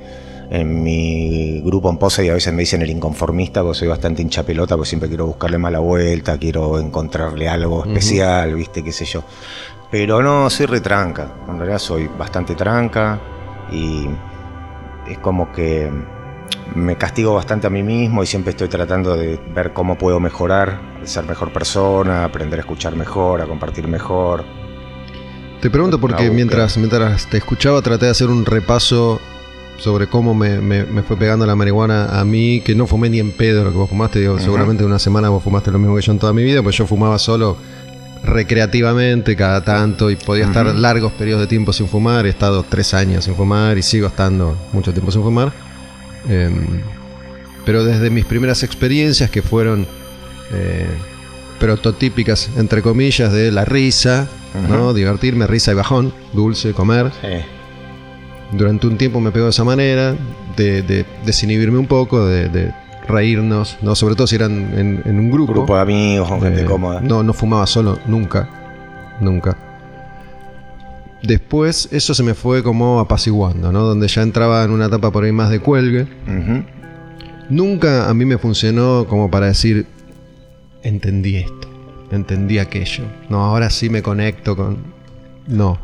en 0.50 0.82
mi 0.82 1.60
grupo 1.60 1.90
en 1.90 1.98
pose 1.98 2.24
y 2.24 2.28
a 2.28 2.34
veces 2.34 2.52
me 2.52 2.60
dicen 2.60 2.82
el 2.82 2.90
inconformista 2.90 3.62
porque 3.62 3.78
soy 3.78 3.88
bastante 3.88 4.22
hincha 4.22 4.44
pelota, 4.44 4.76
porque 4.76 4.88
siempre 4.88 5.08
quiero 5.08 5.26
buscarle 5.26 5.58
mala 5.58 5.78
vuelta, 5.78 6.38
quiero 6.38 6.78
encontrarle 6.78 7.48
algo 7.48 7.84
especial, 7.84 8.54
viste, 8.54 8.82
qué 8.82 8.92
sé 8.92 9.04
yo. 9.04 9.24
Pero 9.90 10.22
no, 10.22 10.50
soy 10.50 10.66
retranca, 10.66 11.28
en 11.48 11.56
realidad 11.58 11.78
soy 11.78 12.08
bastante 12.18 12.54
tranca 12.54 13.20
y 13.72 14.06
es 15.08 15.18
como 15.18 15.52
que 15.52 15.90
me 16.74 16.96
castigo 16.96 17.34
bastante 17.34 17.66
a 17.66 17.70
mí 17.70 17.82
mismo 17.82 18.22
y 18.22 18.26
siempre 18.26 18.50
estoy 18.50 18.68
tratando 18.68 19.16
de 19.16 19.38
ver 19.54 19.72
cómo 19.72 19.96
puedo 19.96 20.20
mejorar, 20.20 20.80
de 21.00 21.06
ser 21.06 21.24
mejor 21.24 21.52
persona, 21.52 22.24
aprender 22.24 22.58
a 22.58 22.62
escuchar 22.62 22.96
mejor, 22.96 23.40
a 23.40 23.46
compartir 23.46 23.86
mejor. 23.86 24.44
Te 25.60 25.70
pregunto 25.70 25.98
porque 25.98 26.30
mientras, 26.30 26.76
mientras 26.76 27.26
te 27.28 27.38
escuchaba 27.38 27.80
traté 27.80 28.06
de 28.06 28.10
hacer 28.10 28.28
un 28.28 28.44
repaso 28.44 29.20
sobre 29.78 30.06
cómo 30.06 30.34
me, 30.34 30.60
me- 30.60 30.84
me 30.84 31.02
fue 31.02 31.16
pegando 31.16 31.44
la 31.46 31.56
marihuana 31.56 32.18
a 32.20 32.24
mí, 32.24 32.60
que 32.64 32.74
no 32.74 32.86
fumé 32.86 33.10
ni 33.10 33.18
en 33.18 33.32
pedo 33.32 33.64
lo 33.64 33.70
que 33.70 33.76
vos 33.76 33.88
fumaste. 33.90 34.20
Digo, 34.20 34.38
seguramente 34.38 34.84
una 34.84 34.98
semana 34.98 35.28
vos 35.28 35.42
fumaste 35.42 35.70
lo 35.70 35.78
mismo 35.78 35.96
que 35.96 36.02
yo 36.02 36.12
en 36.12 36.18
toda 36.18 36.32
mi 36.32 36.42
vida, 36.44 36.62
pues 36.62 36.76
yo 36.76 36.86
fumaba 36.86 37.18
solo 37.18 37.56
recreativamente 38.22 39.36
cada 39.36 39.62
tanto 39.64 40.10
y 40.10 40.16
podía 40.16 40.46
estar 40.46 40.66
largos 40.74 41.12
periodos 41.12 41.42
de 41.42 41.46
tiempo 41.46 41.72
sin 41.72 41.86
fumar. 41.88 42.26
He 42.26 42.30
estado 42.30 42.62
tres 42.68 42.94
años 42.94 43.24
sin 43.24 43.34
fumar 43.34 43.76
y 43.78 43.82
sigo 43.82 44.06
estando 44.06 44.56
mucho 44.72 44.92
tiempo 44.92 45.10
sin 45.12 45.22
fumar. 45.22 45.52
Em, 46.28 46.80
pero 47.66 47.84
desde 47.84 48.10
mis 48.10 48.24
primeras 48.24 48.62
experiencias 48.62 49.30
que 49.30 49.42
fueron 49.42 49.86
eh, 50.52 50.86
prototípicas, 51.60 52.50
entre 52.56 52.82
comillas, 52.82 53.32
de 53.32 53.50
la 53.52 53.64
risa, 53.64 54.28
¿no? 54.68 54.94
Divertirme, 54.94 55.46
risa 55.46 55.72
y 55.72 55.74
bajón, 55.74 56.12
dulce, 56.32 56.72
comer. 56.72 57.10
Durante 58.52 58.86
un 58.86 58.96
tiempo 58.98 59.20
me 59.20 59.30
pegó 59.30 59.46
de 59.46 59.50
esa 59.50 59.64
manera, 59.64 60.14
de, 60.56 60.82
de 60.82 61.04
desinhibirme 61.24 61.78
un 61.78 61.86
poco, 61.86 62.24
de, 62.26 62.48
de 62.48 62.72
reírnos, 63.08 63.78
¿no? 63.82 63.94
Sobre 63.94 64.14
todo 64.14 64.26
si 64.26 64.36
eran 64.36 64.52
en, 64.78 65.02
en 65.04 65.18
un 65.18 65.30
grupo. 65.30 65.52
Grupo 65.52 65.74
de 65.74 65.80
amigos, 65.82 66.28
con 66.28 66.40
gente 66.40 66.62
Eh, 66.62 66.64
cómoda. 66.64 67.00
No, 67.00 67.22
no 67.22 67.32
fumaba 67.32 67.66
solo, 67.66 67.98
nunca. 68.06 68.48
Nunca. 69.20 69.56
Después 71.22 71.88
eso 71.90 72.12
se 72.14 72.22
me 72.22 72.34
fue 72.34 72.62
como 72.62 73.00
apaciguando, 73.00 73.72
¿no? 73.72 73.80
Donde 73.80 74.08
ya 74.08 74.22
entraba 74.22 74.62
en 74.62 74.70
una 74.70 74.86
etapa 74.86 75.10
por 75.10 75.24
ahí 75.24 75.32
más 75.32 75.48
de 75.50 75.58
cuelgue. 75.58 76.06
Nunca 77.48 78.08
a 78.08 78.14
mí 78.14 78.24
me 78.24 78.36
funcionó 78.38 79.06
como 79.08 79.30
para 79.30 79.46
decir, 79.46 79.86
entendí 80.82 81.36
esto, 81.36 81.68
entendí 82.10 82.58
aquello. 82.58 83.04
No, 83.30 83.42
ahora 83.44 83.70
sí 83.70 83.88
me 83.88 84.02
conecto 84.02 84.54
con... 84.54 84.78
No. 85.46 85.78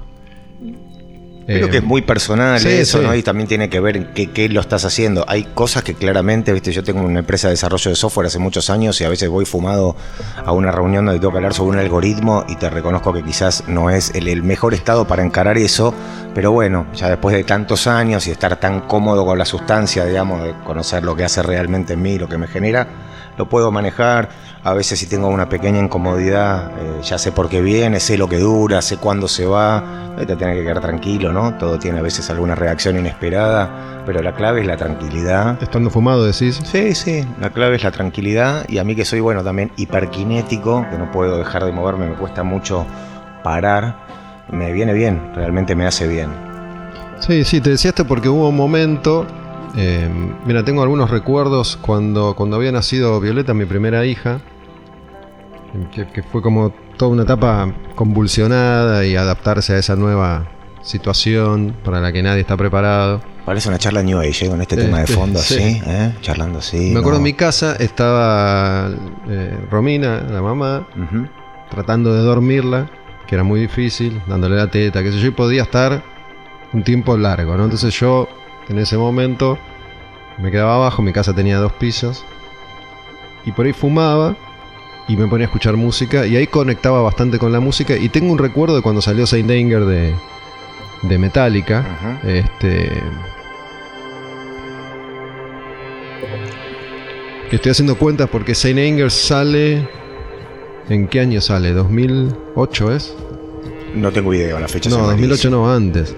Creo 1.55 1.67
Eh, 1.67 1.71
que 1.71 1.77
es 1.79 1.83
muy 1.85 2.03
personal 2.03 2.61
sí, 2.61 2.69
eso, 2.69 2.99
sí. 2.99 3.05
¿no? 3.05 3.15
Y 3.15 3.23
también 3.23 3.49
tiene 3.49 3.69
que 3.69 3.81
ver 3.81 3.97
en 3.97 4.05
qué, 4.15 4.31
qué 4.31 4.49
lo 4.49 4.61
estás 4.61 4.85
haciendo. 4.85 5.25
Hay 5.29 5.45
cosas 5.45 5.83
que 5.83 5.95
claramente, 5.95 6.53
viste, 6.53 6.73
yo 6.73 6.83
tengo 6.85 7.01
una 7.03 7.19
empresa 7.21 7.49
de 7.49 7.53
desarrollo 7.55 7.91
de 7.91 7.97
software 7.97 8.27
hace 8.29 8.39
muchos 8.39 8.71
años 8.71 9.01
y 9.01 9.05
a 9.05 9.09
veces 9.09 9.29
voy 9.29 9.45
fumado 9.45 9.97
a 10.45 10.53
una 10.53 10.71
reunión 10.71 11.05
donde 11.07 11.19
tengo 11.21 11.33
que 11.33 11.39
hablar 11.39 11.55
sobre 11.55 11.71
un 11.71 11.79
algoritmo 11.79 12.45
y 12.49 12.57
te 12.57 12.71
reconozco 12.71 13.13
que 13.13 13.23
quizás 13.23 13.65
no 13.67 13.91
es 13.91 14.13
el, 14.15 14.29
el 14.29 14.43
mejor 14.43 14.75
estado 14.75 15.07
para 15.07 15.25
encarar 15.25 15.59
eso, 15.59 15.93
pero 16.35 16.53
bueno, 16.53 16.87
ya 16.95 17.09
después 17.09 17.35
de 17.35 17.43
tantos 17.45 17.87
años 17.87 18.27
y 18.27 18.31
estar 18.31 18.57
tan 18.61 18.83
cómodo 18.83 19.25
con 19.25 19.37
la 19.39 19.45
sustancia, 19.45 20.05
digamos, 20.05 20.43
de 20.45 20.55
conocer 20.65 21.03
lo 21.03 21.17
que 21.17 21.25
hace 21.25 21.43
realmente 21.43 21.95
en 21.95 22.03
mí, 22.03 22.19
lo 22.19 22.29
que 22.29 22.39
me 22.39 22.47
genera, 22.47 22.87
lo 23.41 23.49
puedo 23.49 23.73
manejar. 23.73 24.29
A 24.63 24.75
veces 24.75 24.99
si 24.99 25.07
tengo 25.07 25.29
una 25.29 25.49
pequeña 25.49 25.79
incomodidad, 25.79 26.71
eh, 26.79 27.01
ya 27.03 27.17
sé 27.17 27.33
por 27.33 27.49
qué 27.49 27.63
viene, 27.63 27.99
sé 27.99 28.19
lo 28.19 28.29
que 28.29 28.39
dura, 28.39 28.83
sé 28.83 28.99
cuándo 28.99 29.29
se 29.29 29.47
va. 29.47 29.83
Te 30.19 30.37
tienes 30.37 30.59
que 30.59 30.63
quedar 30.63 30.81
tranquilo, 30.81 31.33
¿no? 31.33 31.55
Todo 31.55 31.79
tiene 31.79 32.01
a 32.01 32.03
veces 32.03 32.29
alguna 32.29 32.55
reacción 32.55 32.99
inesperada, 32.99 34.03
pero 34.05 34.23
la 34.23 34.35
clave 34.35 34.61
es 34.61 34.67
la 34.67 34.77
tranquilidad. 34.77 35.57
Estando 35.63 35.89
fumado, 35.89 36.27
decís. 36.27 36.61
Sí, 36.63 36.95
sí, 36.95 37.27
la 37.41 37.49
clave 37.49 37.77
es 37.77 37.85
la 37.85 37.91
tranquilidad 37.91 38.69
y 38.69 38.77
a 38.77 38.85
mí 38.85 38.95
que 38.95 39.07
soy, 39.07 39.21
bueno, 39.21 39.43
también 39.43 39.73
hiperkinético, 39.79 40.87
que 40.91 40.99
no 40.99 41.11
puedo 41.11 41.39
dejar 41.39 41.65
de 41.65 41.73
moverme, 41.73 42.09
me 42.11 42.17
cuesta 42.17 42.43
mucho 42.43 42.85
parar, 43.43 43.97
me 44.53 44.73
viene 44.73 44.93
bien, 44.93 45.33
realmente 45.35 45.75
me 45.75 45.87
hace 45.87 46.07
bien. 46.07 46.29
Sí, 47.21 47.45
sí, 47.45 47.63
te 47.63 47.71
decía 47.71 47.91
esto 47.91 48.07
porque 48.07 48.29
hubo 48.29 48.51
un 48.51 48.57
momento. 48.57 49.27
Eh, 49.77 50.09
mira, 50.47 50.65
tengo 50.65 50.83
algunos 50.83 51.11
recuerdos 51.11 51.79
cuando, 51.81 52.35
cuando 52.35 52.57
había 52.57 52.73
nacido 52.73 53.21
Violeta, 53.21 53.55
mi 53.55 53.65
primera 53.65 54.05
hija. 54.05 54.41
Que, 55.95 56.07
que 56.09 56.23
fue 56.25 56.43
como 56.43 56.71
toda 56.97 57.13
una 57.13 57.23
etapa 57.23 57.73
convulsionada 57.95 59.07
y 59.07 59.15
adaptarse 59.15 59.75
a 59.75 59.79
esa 59.79 59.95
nueva 59.95 60.49
situación 60.83 61.77
para 61.85 62.01
la 62.01 62.13
que 62.13 62.23
nadie 62.23 62.41
está 62.41 62.57
preparado. 62.57 63.21
Parece 63.45 63.69
una 63.69 63.79
charla 63.79 64.03
New 64.03 64.19
Age, 64.19 64.47
¿eh? 64.47 64.49
con 64.49 64.61
este 64.61 64.75
Este, 64.75 64.87
tema 64.87 65.01
de 65.01 65.07
fondo, 65.07 65.39
sí. 65.39 65.55
así, 65.55 65.83
¿eh? 65.87 66.15
Charlando 66.21 66.59
así. 66.59 66.91
Me 66.93 66.99
acuerdo 66.99 67.13
¿no? 67.13 67.17
en 67.19 67.23
mi 67.23 67.33
casa 67.35 67.77
estaba 67.79 68.91
eh, 69.29 69.59
Romina, 69.71 70.23
la 70.31 70.43
mamá, 70.43 70.89
tratando 71.71 72.13
de 72.15 72.21
dormirla, 72.23 72.91
que 73.27 73.35
era 73.37 73.45
muy 73.45 73.61
difícil, 73.61 74.21
dándole 74.27 74.57
la 74.57 74.71
teta, 74.71 75.03
que 75.03 75.13
sé 75.13 75.19
yo, 75.21 75.29
y 75.29 75.33
podía 75.33 75.63
estar 75.63 76.03
un 76.73 76.83
tiempo 76.85 77.17
largo, 77.17 77.57
¿no? 77.57 77.65
Entonces 77.65 77.95
yo, 77.99 78.29
en 78.71 78.79
ese 78.79 78.97
momento, 78.97 79.59
me 80.39 80.51
quedaba 80.51 80.77
abajo, 80.77 81.03
mi 81.03 81.13
casa 81.13 81.35
tenía 81.35 81.59
dos 81.59 81.73
pisos, 81.73 82.25
y 83.45 83.51
por 83.53 83.67
ahí 83.67 83.73
fumaba 83.73 84.37
y 85.09 85.17
me 85.17 85.27
ponía 85.27 85.47
a 85.47 85.49
escuchar 85.49 85.77
música, 85.77 86.25
y 86.25 86.37
ahí 86.37 86.47
conectaba 86.47 87.03
bastante 87.03 87.41
con 87.41 87.51
la 87.53 87.59
música, 87.59 87.97
y 87.97 88.09
tengo 88.09 88.33
un 88.33 88.39
recuerdo 88.39 88.77
de 88.77 88.83
cuando 88.83 89.03
salió 89.03 89.27
Saint 89.27 89.51
Anger 89.51 89.85
de, 89.85 90.15
de 91.03 91.19
Metallica, 91.19 92.21
este... 92.25 93.03
Que 97.51 97.57
estoy 97.57 97.73
haciendo 97.73 97.99
cuentas 97.99 98.29
porque 98.31 98.55
Saint 98.55 98.79
Anger 98.79 99.11
sale... 99.11 99.89
¿En 100.89 101.09
qué 101.09 101.19
año 101.19 101.41
sale? 101.41 101.75
¿2008 101.75 102.93
es? 102.93 103.17
No 103.97 104.13
tengo 104.13 104.33
idea, 104.33 104.61
la 104.61 104.69
fecha 104.69 104.89
No, 104.91 104.97
se 104.97 105.03
me 105.03 105.09
2008 105.09 105.35
dice. 105.35 105.51
no, 105.51 105.73
antes. 105.73 106.17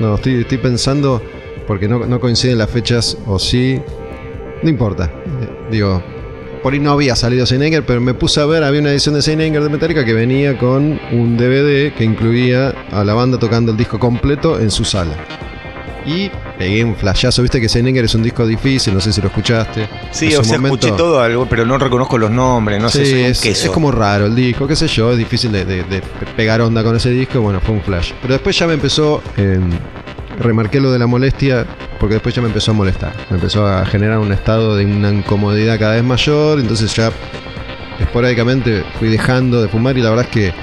No, 0.00 0.16
estoy, 0.16 0.40
estoy 0.40 0.58
pensando, 0.58 1.22
porque 1.66 1.88
no, 1.88 2.06
no 2.06 2.20
coinciden 2.20 2.58
las 2.58 2.70
fechas, 2.70 3.16
o 3.26 3.38
sí. 3.38 3.80
No 4.62 4.68
importa. 4.70 5.10
Eh, 5.26 5.68
Digo, 5.70 6.02
por 6.62 6.72
ahí 6.72 6.78
no 6.78 6.92
había 6.92 7.14
salido 7.16 7.44
Saint 7.46 7.62
Anger, 7.64 7.84
pero 7.84 8.00
me 8.00 8.14
puse 8.14 8.40
a 8.40 8.46
ver, 8.46 8.62
había 8.64 8.80
una 8.80 8.90
edición 8.90 9.14
de 9.14 9.22
Saint 9.22 9.40
Anger 9.42 9.62
de 9.62 9.68
Metallica 9.68 10.04
que 10.04 10.14
venía 10.14 10.56
con 10.58 10.98
un 11.12 11.36
DVD 11.36 11.92
que 11.94 12.04
incluía 12.04 12.74
a 12.92 13.04
la 13.04 13.14
banda 13.14 13.38
tocando 13.38 13.72
el 13.72 13.76
disco 13.78 13.98
completo 13.98 14.58
en 14.60 14.70
su 14.70 14.84
sala. 14.84 15.12
Y 16.06 16.30
pegué 16.58 16.84
un 16.84 16.94
flashazo, 16.96 17.40
viste 17.40 17.60
que 17.62 17.68
Saint 17.68 17.88
Anger 17.88 18.04
es 18.04 18.14
un 18.14 18.22
disco 18.22 18.46
difícil, 18.46 18.92
no 18.92 19.00
sé 19.00 19.10
si 19.10 19.22
lo 19.22 19.28
escuchaste. 19.28 19.88
Sí, 20.10 20.34
o 20.34 20.44
sea, 20.44 20.58
momento- 20.58 20.86
escuché 20.86 20.96
todo 21.02 21.20
algo, 21.20 21.46
pero 21.48 21.64
no 21.64 21.78
reconozco 21.78 22.18
los 22.18 22.30
nombres, 22.30 22.80
no 22.80 22.90
sé, 22.90 23.04
Sí, 23.06 23.10
soy 23.10 23.20
un 23.20 23.26
es, 23.26 23.40
queso. 23.40 23.64
es 23.66 23.70
como 23.70 23.90
raro 23.90 24.26
el 24.26 24.34
disco, 24.34 24.66
qué 24.66 24.76
sé 24.76 24.86
yo, 24.86 25.12
es 25.12 25.18
difícil 25.18 25.50
de, 25.50 25.64
de- 25.64 25.82
de 25.84 26.02
pegar 26.36 26.60
onda 26.60 26.84
con 26.84 26.94
ese 26.96 27.08
disco, 27.10 27.40
bueno, 27.40 27.58
fue 27.60 27.74
un 27.74 27.80
flash. 27.82 28.12
Pero 28.20 28.34
después 28.34 28.58
ya 28.58 28.66
me 28.66 28.74
empezó, 28.74 29.22
eh, 29.38 29.58
remarqué 30.38 30.80
lo 30.80 30.92
de 30.92 30.98
la 30.98 31.06
molestia, 31.06 31.66
porque 31.98 32.14
después 32.14 32.34
ya 32.34 32.42
me 32.42 32.48
empezó 32.48 32.72
a 32.72 32.74
molestar, 32.74 33.12
me 33.30 33.36
empezó 33.36 33.66
a 33.66 33.84
generar 33.86 34.18
un 34.18 34.32
estado 34.32 34.76
de 34.76 34.84
una 34.84 35.10
incomodidad 35.10 35.78
cada 35.78 35.94
vez 35.94 36.04
mayor, 36.04 36.60
entonces 36.60 36.94
ya 36.94 37.10
esporádicamente 38.00 38.84
fui 38.98 39.08
dejando 39.08 39.62
de 39.62 39.68
fumar 39.68 39.96
y 39.96 40.02
la 40.02 40.10
verdad 40.10 40.26
es 40.26 40.30
que 40.30 40.54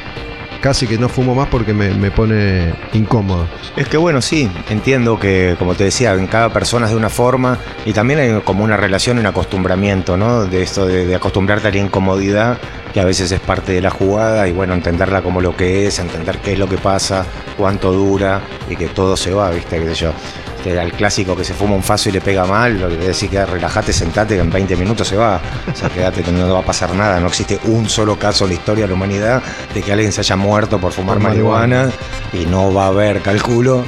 casi 0.61 0.85
que 0.85 0.97
no 0.97 1.09
fumo 1.09 1.33
más 1.33 1.47
porque 1.47 1.73
me, 1.73 1.93
me 1.95 2.11
pone 2.11 2.73
incómodo. 2.93 3.47
Es 3.75 3.87
que 3.87 3.97
bueno, 3.97 4.21
sí, 4.21 4.49
entiendo 4.69 5.19
que, 5.19 5.55
como 5.57 5.73
te 5.73 5.85
decía, 5.85 6.13
en 6.13 6.27
cada 6.27 6.53
persona 6.53 6.85
es 6.85 6.91
de 6.91 6.97
una 6.97 7.09
forma 7.09 7.57
y 7.85 7.93
también 7.93 8.19
hay 8.19 8.41
como 8.41 8.63
una 8.63 8.77
relación 8.77 9.17
un 9.17 9.25
acostumbramiento, 9.25 10.17
¿no? 10.17 10.45
De 10.45 10.61
esto 10.61 10.85
de, 10.85 11.07
de 11.07 11.15
acostumbrarte 11.15 11.67
a 11.67 11.71
la 11.71 11.77
incomodidad, 11.77 12.57
que 12.93 12.99
a 12.99 13.05
veces 13.05 13.31
es 13.31 13.39
parte 13.39 13.71
de 13.71 13.81
la 13.81 13.89
jugada 13.89 14.47
y 14.47 14.51
bueno, 14.51 14.73
entenderla 14.73 15.21
como 15.21 15.41
lo 15.41 15.55
que 15.55 15.87
es, 15.87 15.99
entender 15.99 16.39
qué 16.39 16.53
es 16.53 16.59
lo 16.59 16.67
que 16.67 16.77
pasa, 16.77 17.25
cuánto 17.57 17.91
dura 17.91 18.41
y 18.69 18.75
que 18.75 18.87
todo 18.87 19.15
se 19.15 19.33
va, 19.33 19.49
¿viste? 19.51 19.79
¿Qué 19.79 19.87
sé 19.89 19.95
yo? 19.95 20.13
Este, 20.61 20.79
al 20.79 20.91
clásico 20.91 21.35
que 21.35 21.43
se 21.43 21.55
fuma 21.55 21.73
un 21.73 21.81
faso 21.81 22.09
y 22.09 22.11
le 22.11 22.21
pega 22.21 22.45
mal, 22.45 22.79
lo 22.79 22.87
que 22.87 22.95
te 22.95 23.07
decir 23.07 23.31
que 23.31 23.43
relajate, 23.43 23.91
sentate, 23.91 24.35
que 24.35 24.41
en 24.41 24.51
20 24.51 24.75
minutos 24.75 25.07
se 25.07 25.15
va. 25.15 25.41
O 25.71 25.75
sea, 25.75 25.89
quédate 25.89 26.21
que 26.21 26.31
no 26.31 26.53
va 26.53 26.59
a 26.59 26.63
pasar 26.63 26.93
nada. 26.93 27.19
No 27.19 27.29
existe 27.29 27.59
un 27.63 27.89
solo 27.89 28.19
caso 28.19 28.43
en 28.43 28.51
la 28.51 28.53
historia 28.57 28.83
de 28.83 28.89
la 28.89 28.93
humanidad 28.93 29.41
de 29.73 29.81
que 29.81 29.91
alguien 29.91 30.11
se 30.11 30.21
haya 30.21 30.35
muerto 30.35 30.79
por 30.79 30.91
fumar 30.91 31.15
Por 31.15 31.23
marihuana. 31.29 31.85
marihuana 31.85 31.93
y 32.33 32.45
no 32.45 32.71
va 32.71 32.83
a 32.83 32.87
haber, 32.89 33.21
calculo. 33.21 33.83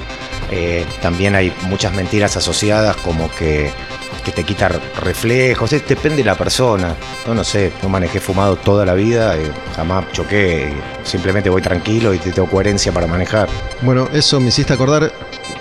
Eh, 0.49 0.83
también 0.99 1.35
hay 1.35 1.53
muchas 1.67 1.93
mentiras 1.93 2.37
asociadas 2.37 2.95
como 2.97 3.29
que, 3.35 3.71
que 4.23 4.31
te 4.31 4.43
quita 4.43 4.69
reflejos, 5.01 5.71
es- 5.73 5.87
depende 5.87 6.17
de 6.17 6.23
la 6.25 6.35
persona. 6.35 6.95
Yo 7.25 7.33
no 7.35 7.43
sé, 7.43 7.71
no 7.81 7.89
manejé 7.89 8.19
fumado 8.19 8.55
toda 8.55 8.85
la 8.85 8.93
vida, 8.93 9.37
eh, 9.37 9.51
jamás 9.75 10.05
choqué, 10.11 10.71
y 10.73 11.07
simplemente 11.07 11.49
voy 11.49 11.61
tranquilo 11.61 12.13
y 12.13 12.17
tengo 12.19 12.47
coherencia 12.49 12.91
para 12.91 13.07
manejar. 13.07 13.49
Bueno, 13.81 14.07
eso 14.13 14.39
me 14.39 14.47
hiciste 14.47 14.73
acordar. 14.73 15.11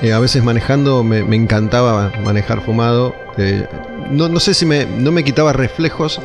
eh, 0.00 0.12
a 0.12 0.18
veces 0.18 0.42
manejando 0.42 1.04
me, 1.04 1.22
me 1.22 1.36
encantaba 1.36 2.10
manejar 2.24 2.60
fumado. 2.62 3.14
eh, 3.38 3.66
no, 4.10 4.28
no 4.28 4.40
sé 4.40 4.52
si 4.54 4.66
me, 4.66 4.84
no 4.86 5.12
me 5.12 5.22
quitaba 5.24 5.52
reflejos. 5.52 6.20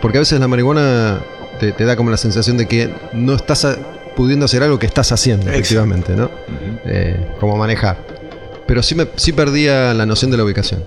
Porque 0.00 0.18
a 0.18 0.20
veces 0.20 0.38
la 0.40 0.48
marihuana 0.48 1.20
te, 1.58 1.72
te 1.72 1.84
da 1.84 1.96
como 1.96 2.10
la 2.10 2.16
sensación 2.16 2.56
de 2.56 2.66
que 2.66 2.90
no 3.12 3.34
estás 3.34 3.64
a- 3.64 3.76
pudiendo 4.16 4.44
hacer 4.46 4.62
algo 4.62 4.78
que 4.78 4.86
estás 4.86 5.12
haciendo, 5.12 5.42
Exacto. 5.46 5.58
efectivamente, 5.60 6.16
¿no? 6.16 6.30
Como 7.38 7.56
manejar. 7.56 7.96
Pero 8.66 8.82
sí, 8.82 8.94
me, 8.94 9.06
sí 9.16 9.32
perdía 9.32 9.92
la 9.94 10.06
noción 10.06 10.30
de 10.30 10.36
la 10.36 10.44
ubicación. 10.44 10.82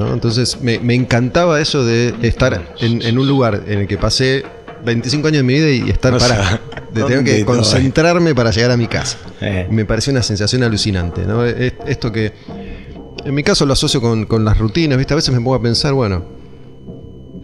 ¿No? 0.00 0.12
Entonces 0.14 0.60
me, 0.60 0.78
me 0.80 0.94
encantaba 0.94 1.60
eso 1.60 1.84
de 1.84 2.14
estar 2.22 2.74
en, 2.80 3.02
en 3.02 3.18
un 3.18 3.26
lugar 3.28 3.64
en 3.66 3.80
el 3.80 3.86
que 3.86 3.96
pasé 3.98 4.44
25 4.84 5.28
años 5.28 5.38
de 5.38 5.42
mi 5.44 5.54
vida 5.54 5.70
y 5.70 5.90
estar 5.90 6.14
O 6.14 6.20
sea, 6.20 6.28
parado. 6.28 6.58
De 6.90 7.02
tener 7.04 7.16
¿dónde 7.18 7.36
que 7.36 7.44
concentrarme 7.44 8.34
para 8.34 8.50
llegar 8.50 8.72
a 8.72 8.76
mi 8.76 8.88
casa. 8.88 9.16
Eh. 9.40 9.68
Me 9.70 9.84
pareció 9.84 10.10
una 10.12 10.24
sensación 10.24 10.64
alucinante, 10.64 11.24
¿no? 11.24 11.44
Es- 11.44 11.74
Esto 11.86 12.10
que 12.10 12.32
en 13.24 13.32
mi 13.32 13.44
caso 13.44 13.64
lo 13.64 13.74
asocio 13.74 14.00
con, 14.00 14.26
con 14.26 14.44
las 14.44 14.58
rutinas, 14.58 14.98
¿viste? 14.98 15.12
A 15.14 15.16
veces 15.16 15.32
me 15.32 15.36
pongo 15.38 15.54
a 15.54 15.62
pensar, 15.62 15.92
bueno, 15.92 16.24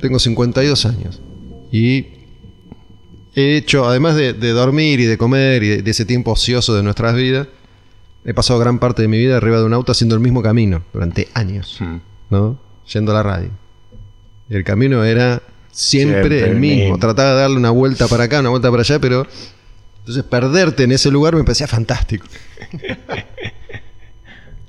tengo 0.00 0.18
52 0.18 0.86
años 0.86 1.20
y 1.70 2.06
he 3.36 3.56
hecho, 3.56 3.86
además 3.86 4.16
de, 4.16 4.32
de 4.32 4.50
dormir 4.50 4.98
y 4.98 5.04
de 5.04 5.16
comer 5.18 5.62
y 5.62 5.68
de, 5.68 5.82
de 5.82 5.90
ese 5.92 6.04
tiempo 6.04 6.32
ocioso 6.32 6.74
de 6.74 6.82
nuestras 6.82 7.14
vidas, 7.14 7.46
he 8.24 8.34
pasado 8.34 8.58
gran 8.58 8.78
parte 8.80 9.02
de 9.02 9.08
mi 9.08 9.18
vida 9.18 9.36
arriba 9.36 9.58
de 9.58 9.64
un 9.64 9.74
auto 9.74 9.92
haciendo 9.92 10.14
el 10.16 10.20
mismo 10.20 10.42
camino 10.42 10.82
durante 10.92 11.28
años, 11.34 11.76
Mm. 11.80 11.96
¿No? 12.30 12.58
Yendo 12.92 13.12
a 13.12 13.14
la 13.16 13.22
radio. 13.22 13.50
Y 14.48 14.54
el 14.56 14.64
camino 14.64 15.04
era 15.04 15.42
siempre, 15.70 16.20
Siempre 16.22 16.50
el 16.50 16.56
mismo. 16.56 16.82
mismo. 16.82 16.98
Trataba 16.98 17.30
de 17.30 17.40
darle 17.40 17.56
una 17.56 17.70
vuelta 17.70 18.06
para 18.08 18.24
acá, 18.24 18.40
una 18.40 18.50
vuelta 18.50 18.70
para 18.70 18.82
allá, 18.82 18.98
pero 19.00 19.26
entonces 19.98 20.22
perderte 20.24 20.84
en 20.84 20.92
ese 20.92 21.10
lugar 21.10 21.34
me 21.34 21.42
parecía 21.44 21.66
fantástico. 21.66 22.26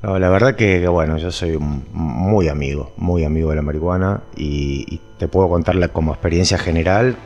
No, 0.03 0.19
la 0.19 0.29
verdad 0.29 0.55
que, 0.55 0.79
que, 0.79 0.87
bueno, 0.87 1.17
yo 1.17 1.31
soy 1.31 1.55
un- 1.55 1.83
muy 1.91 2.47
amigo, 2.49 2.93
muy 2.97 3.23
amigo 3.23 3.49
de 3.49 3.55
la 3.55 3.61
marihuana 3.63 4.21
y, 4.35 4.85
y 4.87 5.01
te 5.17 5.27
puedo 5.27 5.49
contarla 5.49 5.87
como 5.87 6.13
experiencia 6.13 6.57
general, 6.59 7.17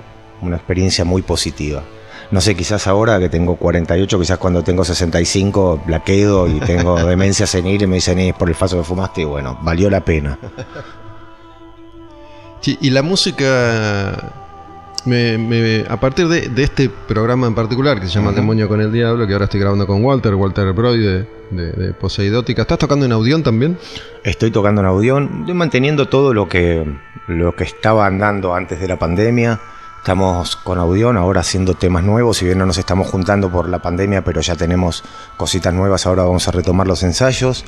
una 0.42 0.56
experiencia 0.56 1.04
muy 1.04 1.22
positiva. 1.22 1.84
No 2.32 2.40
sé, 2.40 2.56
quizás 2.56 2.88
ahora 2.88 3.20
que 3.20 3.28
tengo 3.28 3.56
48, 3.58 4.20
quizás 4.20 4.38
cuando 4.38 4.64
tengo 4.64 4.86
65 4.86 5.84
la 5.88 6.02
quedo 6.04 6.48
y 6.48 6.60
tengo 6.62 6.96
demencia 7.06 7.46
senil 7.46 7.82
y 7.82 7.88
me 7.88 7.96
dicen 7.96 8.20
es 8.20 8.34
por 8.34 8.48
el 8.48 8.56
faso 8.56 8.78
que 8.78 8.84
fumaste 8.84 9.22
y 9.22 9.26
bueno, 9.26 9.60
valió 9.62 9.90
la 9.90 10.00
pena. 10.00 10.38
Sí, 12.62 12.78
y 12.80 12.92
la 12.92 13.02
música, 13.02 14.34
me- 15.06 15.38
me- 15.38 15.84
a 15.90 16.00
partir 16.00 16.28
de, 16.28 16.48
de 16.48 16.64
este 16.64 16.90
programa 16.90 17.48
en 17.48 17.56
particular, 17.56 18.00
que 18.00 18.08
se 18.08 18.14
llama 18.14 18.28
Ujú. 18.30 18.36
Demonio 18.38 18.68
con 18.68 18.80
el 18.82 18.92
Diablo, 18.92 19.26
que 19.26 19.34
ahora 19.34 19.46
estoy 19.46 19.60
grabando 19.60 19.88
con 19.88 20.04
Walter, 20.04 20.36
Walter 20.36 20.72
Brody 20.74 21.00
de, 21.00 21.28
de, 21.50 21.72
de 21.72 21.94
Poseidótica. 21.94 22.62
¿Estás 22.62 22.78
tocando 22.78 23.06
en 23.06 23.12
Audión 23.12 23.42
también? 23.44 23.78
Estoy 24.24 24.52
tocando 24.52 24.82
en 24.82 24.88
audión, 24.88 25.38
estoy 25.42 25.56
manteniendo 25.56 26.08
todo 26.08 26.34
lo 26.36 26.48
que, 26.48 26.86
lo 27.28 27.56
que 27.56 27.64
estaba 27.64 28.06
andando 28.06 28.54
antes 28.54 28.80
de 28.80 28.88
la 28.88 29.00
pandemia. 29.00 29.60
Estamos 30.02 30.56
con 30.56 30.80
Audión 30.80 31.16
ahora 31.16 31.42
haciendo 31.42 31.76
temas 31.76 32.04
nuevos, 32.04 32.38
si 32.38 32.46
bien 32.46 32.58
no 32.58 32.66
nos 32.66 32.80
estamos 32.80 33.08
juntando 33.08 33.52
por 33.52 33.70
la 33.70 33.84
pandemia, 33.84 34.24
pero 34.24 34.42
ya 34.42 34.56
tenemos 34.56 35.04
cositas 35.38 35.72
nuevas, 35.76 36.08
ahora 36.08 36.24
vamos 36.24 36.48
a 36.48 36.52
retomar 36.52 36.88
los 36.88 37.04
ensayos. 37.04 37.64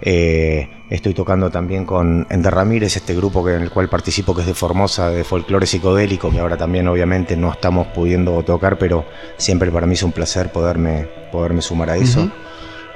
Eh, 0.00 0.70
estoy 0.88 1.12
tocando 1.12 1.50
también 1.50 1.84
con 1.84 2.26
Ender 2.30 2.54
Ramírez, 2.54 2.96
este 2.96 3.14
grupo 3.14 3.44
que, 3.44 3.56
en 3.56 3.60
el 3.60 3.70
cual 3.70 3.90
participo, 3.90 4.34
que 4.34 4.40
es 4.40 4.46
de 4.46 4.54
Formosa, 4.54 5.10
de 5.10 5.22
folclore 5.22 5.66
psicodélico, 5.66 6.30
que 6.30 6.40
ahora 6.40 6.56
también 6.56 6.88
obviamente 6.88 7.36
no 7.36 7.52
estamos 7.52 7.88
pudiendo 7.88 8.42
tocar, 8.42 8.78
pero 8.78 9.04
siempre 9.36 9.70
para 9.70 9.86
mí 9.86 9.92
es 9.92 10.02
un 10.02 10.12
placer 10.12 10.50
poderme, 10.50 11.06
poderme 11.30 11.60
sumar 11.60 11.90
a 11.90 11.98
eso. 11.98 12.30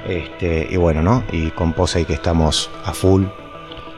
este, 0.07 0.67
y 0.67 0.77
bueno, 0.77 1.03
¿no? 1.03 1.23
Y 1.31 1.51
con 1.51 1.73
Posey 1.73 2.05
que 2.05 2.13
estamos 2.13 2.71
a 2.83 2.95
full. 2.95 3.25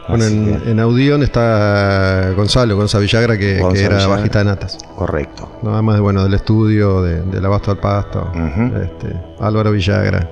Bueno, 0.09 0.25
en, 0.25 0.59
que- 0.61 0.71
en 0.71 0.79
Audión 0.79 1.23
está 1.23 2.31
Gonzalo, 2.35 2.75
Gonzalo 2.75 3.01
Villagra, 3.03 3.37
que, 3.37 3.57
era 3.57 3.69
Villagra. 3.69 4.07
bajista 4.07 4.39
de 4.39 4.45
Natas. 4.45 4.77
correcto. 4.95 5.49
Nada 5.63 5.81
más 5.81 5.99
bueno, 5.99 6.23
del 6.23 6.33
estudio, 6.33 7.01
de, 7.01 7.21
del 7.21 7.45
abasto 7.45 7.71
al 7.71 7.77
pasto. 7.77 8.31
Este, 8.35 9.15
Álvaro 9.39 9.71
Villagra. 9.71 10.29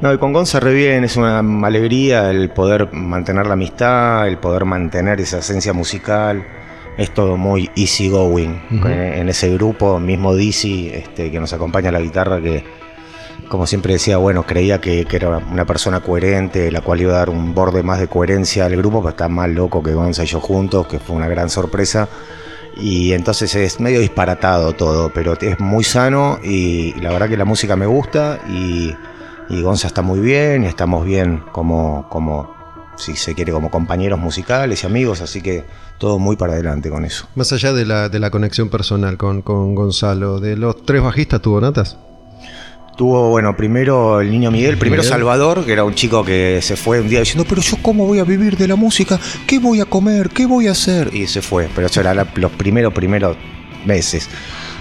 No, 0.00 0.12
y 0.12 0.18
con 0.18 0.32
Gonza 0.32 0.60
re 0.60 0.74
bien, 0.74 1.04
es 1.04 1.16
una 1.16 1.38
alegría 1.66 2.30
el 2.30 2.50
poder 2.50 2.92
mantener 2.92 3.46
la 3.46 3.54
amistad, 3.54 4.28
el 4.28 4.38
poder 4.38 4.64
mantener 4.66 5.20
esa 5.20 5.38
esencia 5.38 5.72
musical. 5.72 6.44
Es 6.98 7.12
todo 7.12 7.36
muy 7.36 7.70
easy 7.76 8.08
going. 8.08 8.54
En, 8.70 8.86
en 8.90 9.28
ese 9.28 9.52
grupo, 9.54 9.98
mismo 10.00 10.34
Dizzy, 10.34 10.88
este, 10.92 11.30
que 11.30 11.38
nos 11.40 11.52
acompaña 11.52 11.90
a 11.90 11.92
la 11.92 12.00
guitarra, 12.00 12.40
que 12.40 12.64
como 13.48 13.66
siempre 13.66 13.92
decía, 13.92 14.16
bueno, 14.16 14.44
creía 14.44 14.80
que, 14.80 15.04
que 15.04 15.16
era 15.16 15.38
una 15.38 15.64
persona 15.64 16.00
coherente, 16.00 16.70
la 16.70 16.80
cual 16.80 17.00
iba 17.00 17.14
a 17.14 17.18
dar 17.18 17.30
un 17.30 17.54
borde 17.54 17.82
más 17.82 18.00
de 18.00 18.08
coherencia 18.08 18.66
al 18.66 18.76
grupo, 18.76 19.00
pero 19.00 19.10
está 19.10 19.28
más 19.28 19.48
loco 19.48 19.82
que 19.82 19.94
Gonza 19.94 20.24
y 20.24 20.26
yo 20.26 20.40
juntos, 20.40 20.86
que 20.86 20.98
fue 20.98 21.16
una 21.16 21.28
gran 21.28 21.48
sorpresa. 21.48 22.08
Y 22.76 23.12
entonces 23.12 23.54
es 23.54 23.80
medio 23.80 24.00
disparatado 24.00 24.74
todo, 24.74 25.10
pero 25.14 25.34
es 25.40 25.58
muy 25.60 25.84
sano 25.84 26.38
y 26.42 26.92
la 27.00 27.10
verdad 27.10 27.28
que 27.28 27.36
la 27.36 27.46
música 27.46 27.74
me 27.74 27.86
gusta 27.86 28.40
y, 28.48 28.94
y 29.48 29.62
Gonza 29.62 29.86
está 29.86 30.02
muy 30.02 30.20
bien 30.20 30.64
y 30.64 30.66
estamos 30.66 31.06
bien 31.06 31.42
como, 31.52 32.06
como, 32.10 32.54
si 32.96 33.16
se 33.16 33.34
quiere, 33.34 33.52
como 33.52 33.70
compañeros 33.70 34.18
musicales 34.18 34.82
y 34.82 34.86
amigos, 34.86 35.20
así 35.20 35.40
que 35.40 35.64
todo 35.98 36.18
muy 36.18 36.36
para 36.36 36.54
adelante 36.54 36.90
con 36.90 37.04
eso. 37.04 37.28
Más 37.34 37.52
allá 37.52 37.72
de 37.72 37.86
la, 37.86 38.08
de 38.08 38.18
la 38.18 38.30
conexión 38.30 38.68
personal 38.68 39.16
con, 39.16 39.42
con 39.42 39.74
Gonzalo, 39.74 40.40
de 40.40 40.56
los 40.56 40.84
tres 40.84 41.02
bajistas 41.02 41.40
tuvo 41.40 41.60
Natas. 41.60 41.96
Tuvo, 42.96 43.28
bueno, 43.28 43.54
primero 43.56 44.20
el 44.22 44.30
niño 44.30 44.50
Miguel, 44.50 44.78
primero 44.78 45.02
Miguel. 45.02 45.12
Salvador, 45.12 45.66
que 45.66 45.72
era 45.72 45.84
un 45.84 45.94
chico 45.94 46.24
que 46.24 46.60
se 46.62 46.76
fue 46.76 46.98
un 47.00 47.08
día 47.10 47.20
diciendo, 47.20 47.44
pero 47.46 47.60
yo 47.60 47.76
cómo 47.82 48.06
voy 48.06 48.20
a 48.20 48.24
vivir 48.24 48.56
de 48.56 48.66
la 48.66 48.76
música, 48.76 49.20
qué 49.46 49.58
voy 49.58 49.80
a 49.80 49.84
comer, 49.84 50.30
qué 50.30 50.46
voy 50.46 50.66
a 50.68 50.70
hacer, 50.72 51.10
y 51.14 51.26
se 51.26 51.42
fue, 51.42 51.68
pero 51.74 51.88
eso 51.88 52.00
era 52.00 52.14
la- 52.14 52.26
los 52.36 52.50
primeros, 52.52 52.94
primeros 52.94 53.36
meses. 53.84 54.30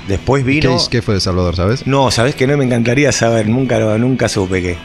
Después 0.08 0.44
¿Qué, 0.46 0.50
vino... 0.50 0.78
qué 0.90 1.02
fue 1.02 1.16
de 1.16 1.20
Salvador, 1.20 1.58
sabes? 1.58 1.86
No, 1.86 2.10
sabes 2.10 2.36
que 2.36 2.48
no 2.48 2.56
me 2.56 2.64
encantaría 2.64 3.12
saber, 3.12 3.50
nunca, 3.50 3.80
lo- 3.80 3.98
nunca 3.98 4.30
supe 4.30 4.62
qué. 4.62 4.78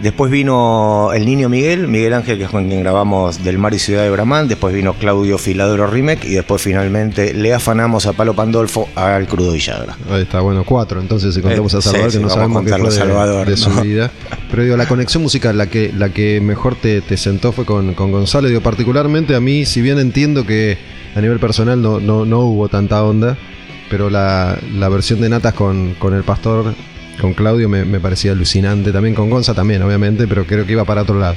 Después 0.00 0.30
vino 0.30 1.12
el 1.14 1.24
niño 1.24 1.48
Miguel, 1.48 1.86
Miguel 1.88 2.14
Ángel, 2.14 2.36
que 2.36 2.44
es 2.44 2.50
con 2.50 2.66
quien 2.68 2.80
grabamos 2.80 3.42
Del 3.44 3.58
Mar 3.58 3.72
y 3.74 3.78
Ciudad 3.78 4.02
de 4.02 4.10
Bramán. 4.10 4.48
Después 4.48 4.74
vino 4.74 4.94
Claudio 4.94 5.38
Filadoro 5.38 5.86
Remec. 5.86 6.24
Y 6.24 6.34
después 6.34 6.60
finalmente 6.60 7.32
le 7.32 7.54
afanamos 7.54 8.06
a 8.06 8.12
Palo 8.12 8.34
Pandolfo 8.34 8.88
al 8.96 9.26
Crudo 9.26 9.52
Villagra. 9.52 9.96
Ahí 10.10 10.22
está, 10.22 10.40
bueno, 10.40 10.64
cuatro. 10.64 11.00
Entonces, 11.00 11.34
si 11.34 11.40
contamos 11.40 11.72
Eh, 11.74 11.78
a 11.78 11.80
Salvador, 11.80 12.10
sí, 12.10 12.18
que 12.18 12.22
no 12.24 12.28
sí, 12.28 12.32
a 12.32 12.36
sabemos 12.36 12.64
qué 12.64 12.70
fue 12.70 12.90
de, 12.90 12.90
Salvador, 12.90 13.48
de 13.48 13.56
su 13.56 13.70
¿no? 13.70 13.82
vida. 13.82 14.10
Pero 14.50 14.64
digo, 14.64 14.76
la 14.76 14.86
conexión 14.86 15.22
musical, 15.22 15.56
la 15.56 15.68
que, 15.68 15.92
la 15.96 16.08
que 16.10 16.40
mejor 16.40 16.74
te, 16.74 17.00
te 17.00 17.16
sentó 17.16 17.52
fue 17.52 17.64
con, 17.64 17.94
con 17.94 18.10
Gonzalo. 18.12 18.48
Digo, 18.48 18.60
particularmente 18.60 19.34
a 19.34 19.40
mí, 19.40 19.64
si 19.64 19.80
bien 19.80 19.98
entiendo 19.98 20.44
que 20.44 20.76
a 21.14 21.20
nivel 21.20 21.38
personal 21.38 21.80
no, 21.80 22.00
no, 22.00 22.24
no 22.24 22.40
hubo 22.40 22.68
tanta 22.68 23.02
onda, 23.04 23.38
pero 23.88 24.10
la, 24.10 24.58
la 24.76 24.88
versión 24.88 25.20
de 25.20 25.28
Natas 25.28 25.54
con, 25.54 25.94
con 25.98 26.14
el 26.14 26.24
pastor, 26.24 26.74
con 27.20 27.34
Claudio, 27.34 27.68
me, 27.68 27.84
me 27.84 28.00
parecía 28.00 28.32
alucinante. 28.32 28.92
También 28.92 29.14
con 29.14 29.30
Gonza 29.30 29.54
también, 29.54 29.82
obviamente, 29.82 30.26
pero 30.26 30.46
creo 30.46 30.66
que 30.66 30.72
iba 30.72 30.84
para 30.84 31.02
otro 31.02 31.18
lado. 31.18 31.36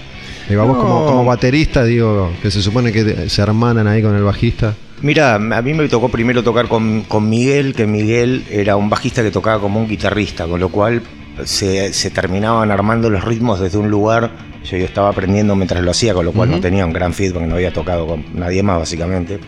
Digo, 0.50 0.66
vos 0.66 0.78
como, 0.78 1.06
como 1.06 1.26
baterista, 1.26 1.84
digo, 1.84 2.32
que 2.42 2.52
se 2.52 2.62
supone 2.62 2.92
que 2.92 3.30
se 3.30 3.42
hermanan 3.42 3.88
ahí 3.88 4.02
con 4.02 4.16
el 4.16 4.24
bajista. 4.24 4.76
Mira, 5.02 5.36
a 5.36 5.62
mí 5.62 5.74
me 5.74 5.88
tocó 5.90 6.10
primero 6.10 6.44
tocar 6.44 6.68
con, 6.68 7.02
con 7.02 7.30
Miguel, 7.30 7.76
que 7.76 7.86
Miguel 7.86 8.46
era 8.50 8.78
un 8.78 8.90
bajista 8.90 9.22
que 9.22 9.30
tocaba 9.30 9.60
como 9.60 9.80
un 9.80 9.88
guitarrista, 9.88 10.48
con 10.48 10.60
lo 10.60 10.70
cual 10.70 11.02
se, 11.44 11.94
se 11.94 12.10
terminaban 12.10 12.72
armando 12.72 13.10
los 13.10 13.24
ritmos 13.24 13.60
desde 13.60 13.78
un 13.78 13.92
lugar. 13.92 14.32
Yo, 14.64 14.78
yo 14.78 14.86
estaba 14.86 15.10
aprendiendo 15.10 15.56
mientras 15.56 15.84
lo 15.84 15.92
hacía, 15.92 16.14
con 16.14 16.26
lo 16.26 16.32
cual 16.32 16.50
no 16.50 16.60
tenía 16.60 16.86
un 16.86 16.94
gran 16.94 17.14
feedback, 17.14 17.44
no 17.44 17.56
había 17.56 17.72
tocado 17.72 18.08
con 18.08 18.26
nadie 18.34 18.64
más, 18.64 18.80
básicamente. 18.80 19.40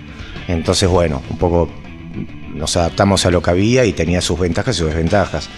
Entonces, 0.47 0.89
bueno, 0.89 1.21
un 1.29 1.37
poco 1.37 1.69
nos 2.53 2.77
adaptamos 2.77 3.25
a 3.25 3.31
lo 3.31 3.41
que 3.41 3.49
había 3.51 3.85
y 3.85 3.93
tenía 3.93 4.21
sus 4.21 4.39
ventajas 4.39 4.75
y 4.75 4.79
sus 4.79 4.87
desventajas. 4.87 5.49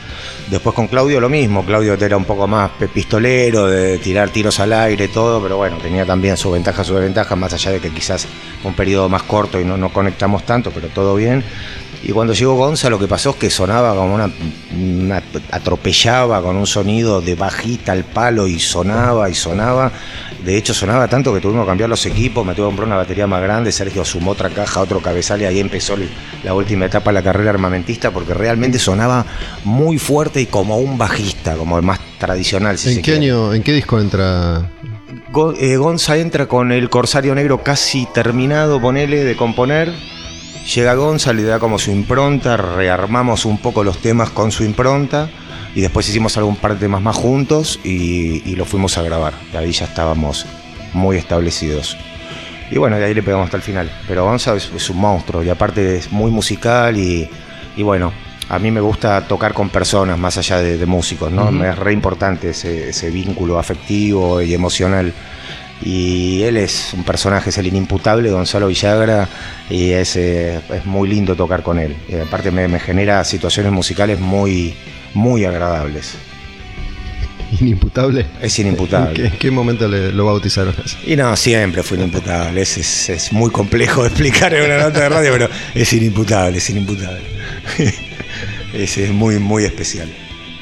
Después 0.49 0.75
con 0.75 0.87
Claudio 0.87 1.19
lo 1.19 1.29
mismo, 1.29 1.65
Claudio 1.65 1.93
era 1.93 2.17
un 2.17 2.25
poco 2.25 2.47
más 2.47 2.71
pistolero, 2.93 3.67
de 3.67 3.97
tirar 3.99 4.29
tiros 4.29 4.59
al 4.59 4.73
aire, 4.73 5.07
todo, 5.07 5.41
pero 5.41 5.57
bueno, 5.57 5.77
tenía 5.77 6.05
también 6.05 6.37
sus 6.37 6.53
ventajas, 6.53 6.87
sus 6.87 6.95
desventajas, 6.97 7.37
más 7.37 7.53
allá 7.53 7.71
de 7.71 7.79
que 7.79 7.89
quizás 7.89 8.27
un 8.63 8.73
periodo 8.73 9.09
más 9.09 9.23
corto 9.23 9.59
y 9.59 9.65
no, 9.65 9.77
no 9.77 9.91
conectamos 9.93 10.45
tanto, 10.45 10.71
pero 10.71 10.87
todo 10.89 11.15
bien. 11.15 11.43
Y 12.03 12.11
cuando 12.13 12.33
llegó 12.33 12.55
Gonza 12.55 12.89
lo 12.89 12.97
que 12.97 13.07
pasó 13.07 13.29
es 13.31 13.35
que 13.35 13.49
sonaba 13.51 13.93
como 13.95 14.15
una, 14.15 14.29
una- 14.75 15.21
atropellaba 15.51 16.41
con 16.41 16.55
un 16.55 16.65
sonido 16.65 17.21
de 17.21 17.35
bajita 17.35 17.91
al 17.91 18.03
palo 18.03 18.47
y 18.47 18.59
sonaba 18.59 19.29
y 19.29 19.35
sonaba. 19.35 19.91
De 20.43 20.57
hecho 20.57 20.73
sonaba 20.73 21.07
tanto 21.07 21.31
que 21.31 21.39
tuvimos 21.39 21.65
que 21.65 21.69
cambiar 21.69 21.89
los 21.89 22.03
equipos, 22.07 22.43
me 22.43 22.53
tuve 22.55 22.65
que 22.65 22.69
comprar 22.69 22.87
una 22.87 22.95
batería 22.95 23.27
más 23.27 23.43
grande, 23.43 23.71
Sergio 23.71 24.03
sumó 24.03 24.31
otra 24.31 24.49
caja, 24.49 24.79
otro 24.81 24.99
cabezal 24.99 25.41
y 25.41 25.45
ahí 25.45 25.59
empezó 25.59 25.95
la 26.43 26.53
última 26.55 26.85
etapa 26.87 27.11
de 27.11 27.13
la 27.13 27.21
carrera 27.23 27.51
armamentista 27.51 28.09
porque 28.09 28.33
realmente 28.33 28.79
sonaba 28.79 29.23
muy 29.63 29.99
fuerte 29.99 30.41
y 30.41 30.47
como 30.47 30.77
un 30.79 30.97
bajista, 30.97 31.55
como 31.55 31.77
el 31.77 31.83
más 31.83 31.99
tradicional. 32.17 32.79
Si 32.79 32.89
¿En 32.89 32.95
se 32.95 33.01
qué 33.01 33.11
quiere. 33.11 33.25
año, 33.27 33.53
en 33.53 33.61
qué 33.61 33.73
disco 33.73 33.99
entra 33.99 34.67
eh, 35.59 35.77
Gonza 35.77 36.17
entra 36.17 36.47
con 36.47 36.71
el 36.71 36.89
Corsario 36.89 37.35
Negro 37.35 37.61
casi 37.63 38.07
terminado, 38.11 38.81
ponele, 38.81 39.23
de 39.23 39.35
componer. 39.35 39.93
Llega 40.65 40.93
Gonza, 40.93 41.33
le 41.33 41.43
da 41.43 41.59
como 41.59 41.79
su 41.79 41.91
impronta, 41.91 42.55
rearmamos 42.55 43.45
un 43.45 43.57
poco 43.57 43.83
los 43.83 43.97
temas 43.97 44.29
con 44.29 44.51
su 44.51 44.63
impronta 44.63 45.29
y 45.75 45.81
después 45.81 46.07
hicimos 46.07 46.37
algún 46.37 46.55
par 46.55 46.75
de 46.75 46.79
temas 46.79 47.01
más 47.01 47.15
juntos 47.15 47.79
y, 47.83 48.47
y 48.49 48.55
lo 48.55 48.65
fuimos 48.65 48.97
a 48.97 49.01
grabar. 49.01 49.33
Y 49.53 49.57
ahí 49.57 49.71
ya 49.71 49.85
estábamos 49.85 50.45
muy 50.93 51.17
establecidos. 51.17 51.97
Y 52.69 52.77
bueno, 52.77 52.97
de 52.97 53.05
ahí 53.05 53.13
le 53.13 53.23
pegamos 53.23 53.45
hasta 53.45 53.57
el 53.57 53.63
final. 53.63 53.91
Pero 54.07 54.23
Gonza 54.23 54.55
es, 54.55 54.71
es 54.73 54.89
un 54.89 54.97
monstruo 54.97 55.43
y 55.43 55.49
aparte 55.49 55.97
es 55.97 56.11
muy 56.11 56.31
musical 56.31 56.97
y, 56.97 57.27
y 57.75 57.83
bueno, 57.83 58.13
a 58.47 58.59
mí 58.59 58.69
me 58.69 58.81
gusta 58.81 59.21
tocar 59.27 59.53
con 59.53 59.69
personas 59.69 60.17
más 60.17 60.37
allá 60.37 60.61
de, 60.61 60.77
de 60.77 60.85
músicos, 60.85 61.31
¿no? 61.31 61.51
Me 61.51 61.69
es 61.69 61.77
re 61.77 61.93
importante 61.93 62.49
ese, 62.49 62.89
ese 62.89 63.09
vínculo 63.09 63.57
afectivo 63.57 64.41
y 64.41 64.53
emocional. 64.53 65.13
Y 65.83 66.43
él 66.43 66.57
es 66.57 66.91
un 66.93 67.03
personaje, 67.03 67.49
es 67.49 67.57
el 67.57 67.67
inimputable 67.67 68.29
Gonzalo 68.29 68.67
Villagra 68.67 69.27
y 69.69 69.91
es, 69.91 70.15
eh, 70.15 70.59
es 70.73 70.85
muy 70.85 71.09
lindo 71.09 71.35
tocar 71.35 71.63
con 71.63 71.79
él. 71.79 71.95
Aparte 72.25 72.51
me, 72.51 72.67
me 72.67 72.79
genera 72.79 73.23
situaciones 73.23 73.71
musicales 73.71 74.19
muy, 74.19 74.75
muy 75.15 75.43
agradables. 75.45 76.13
inimputable? 77.59 78.25
Es 78.41 78.57
¿En 78.59 78.67
inimputable. 78.67 79.13
qué, 79.13 79.25
en 79.27 79.37
qué 79.37 79.51
momento 79.51 79.87
le- 79.87 80.11
lo 80.11 80.25
bautizaron 80.25 80.73
así? 80.85 80.97
Y 81.05 81.15
no, 81.15 81.35
siempre 81.35 81.83
fue 81.83 81.97
inimputable. 81.97 82.61
Es, 82.61 82.77
es, 82.77 83.09
es 83.09 83.33
muy 83.33 83.49
complejo 83.51 84.03
de 84.03 84.09
explicar 84.09 84.53
en 84.53 84.65
una 84.65 84.77
nota 84.83 85.01
de 85.01 85.09
radio, 85.09 85.31
pero 85.33 85.49
es 85.75 85.91
inimputable, 85.93 86.57
es 86.59 86.69
inimputable. 86.69 87.21
es, 88.73 88.97
es 88.97 89.09
muy, 89.11 89.39
muy 89.39 89.65
especial. 89.65 90.07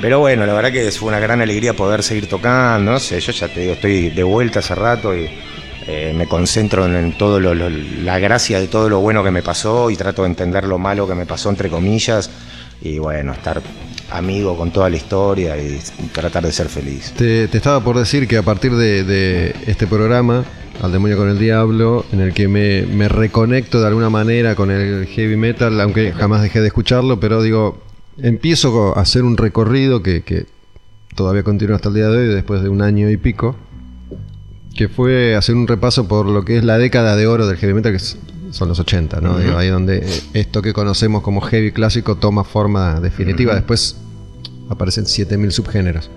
Pero 0.02 0.20
bueno, 0.20 0.46
la 0.46 0.54
verdad 0.54 0.72
que 0.72 0.90
fue 0.92 1.10
una 1.10 1.20
gran 1.20 1.42
alegría 1.42 1.74
poder 1.74 2.04
seguir 2.04 2.28
tocando. 2.30 2.94
No 2.94 3.00
sé, 3.00 3.20
yo 3.20 3.34
ya 3.34 3.50
te 3.50 3.60
digo, 3.60 3.74
estoy 3.74 4.10
de 4.10 4.24
vuelta 4.24 4.60
hace 4.60 4.74
rato 4.74 5.16
y 5.16 5.30
eh, 5.88 6.14
me 6.16 6.26
concentro 6.26 6.86
en, 6.86 7.18
todo 7.18 7.40
lo, 7.40 7.54
la 7.54 8.18
gracia 8.18 8.62
de 8.62 8.68
todo 8.68 8.88
lo 8.88 9.02
bueno 9.02 9.24
que 9.24 9.32
me 9.32 9.42
pasó 9.42 9.90
y 9.90 9.98
trato 9.98 10.22
de 10.22 10.30
entender 10.30 10.64
lo 10.64 10.78
malo 10.78 11.06
que 11.06 11.16
me 11.16 11.26
pasó, 11.26 11.50
entre 11.50 11.70
comillas. 11.70 12.30
Y 12.82 12.98
bueno, 12.98 13.34
estar 13.34 13.62
amigo 14.10 14.56
con 14.56 14.72
toda 14.72 14.90
la 14.90 14.96
historia 14.96 15.58
y 15.58 15.80
tratar 16.14 16.46
de 16.46 16.54
ser 16.54 16.70
feliz. 16.70 17.14
Te, 17.18 17.44
estaba 17.44 17.84
por 17.84 17.98
decir 17.98 18.26
que 18.26 18.38
a 18.38 18.44
partir 18.44 18.76
de, 18.76 19.54
este 19.68 19.86
programa, 19.86 20.46
Al 20.82 20.94
Demonio 20.94 21.18
con 21.18 21.28
el 21.28 21.38
Diablo, 21.38 22.06
en 22.14 22.22
el 22.22 22.34
que 22.34 22.48
me 22.48 23.10
reconecto 23.10 23.82
de 23.82 23.88
alguna 23.88 24.10
manera 24.10 24.56
con 24.56 24.72
el 24.72 25.08
heavy 25.08 25.36
metal, 25.36 25.82
aunque 25.82 26.14
jamás 26.14 26.42
dejé 26.42 26.62
de 26.62 26.68
escucharlo, 26.68 27.20
pero 27.20 27.42
digo, 27.42 27.89
empiezo 28.22 28.98
a 28.98 29.02
hacer 29.02 29.24
un 29.24 29.38
recorrido 29.38 30.02
que, 30.02 30.22
que 30.22 30.46
todavía 31.16 31.44
continúa 31.44 31.76
hasta 31.76 31.90
el 31.90 31.96
día 31.96 32.08
de 32.08 32.18
hoy, 32.18 32.28
después 32.34 32.62
de 32.62 32.70
un 32.70 32.82
año 32.82 33.10
y 33.10 33.18
pico, 33.18 33.56
que 34.76 34.88
fue 34.88 35.36
hacer 35.36 35.56
un 35.56 35.68
repaso 35.68 36.08
por 36.08 36.26
lo 36.26 36.46
que 36.46 36.58
es 36.58 36.64
la 36.64 36.78
década 36.78 37.16
de 37.16 37.28
oro 37.28 37.48
del 37.48 37.58
heavy 37.58 37.74
metal, 37.74 37.92
que 37.92 38.00
son 38.00 38.68
los 38.68 38.80
80, 38.80 39.22
¿no? 39.22 39.38
Digo, 39.38 39.58
ahí 39.58 39.68
donde 39.68 39.98
eh, 39.98 40.22
esto 40.34 40.62
que 40.62 40.74
conocemos 40.74 41.22
como 41.22 41.42
heavy 41.42 41.72
clásico 41.72 42.16
toma 42.16 42.44
forma 42.44 43.00
definitiva. 43.00 43.54
Después 43.54 43.98
aparecen 44.70 45.06
7000 45.06 45.52
subgéneros. 45.52 46.10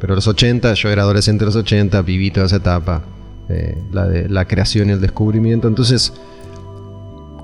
Pero 0.00 0.14
los 0.14 0.28
80, 0.28 0.74
yo 0.74 0.90
era 0.90 1.02
adolescente 1.02 1.40
de 1.40 1.46
los 1.46 1.56
80, 1.56 2.02
viví 2.02 2.30
toda 2.30 2.46
esa 2.46 2.56
etapa, 2.56 3.02
eh, 3.48 3.78
la 3.92 4.06
de 4.06 4.28
la 4.28 4.46
creación 4.46 4.90
y 4.90 4.92
el 4.92 5.00
descubrimiento. 5.00 5.66
Entonces, 5.66 6.12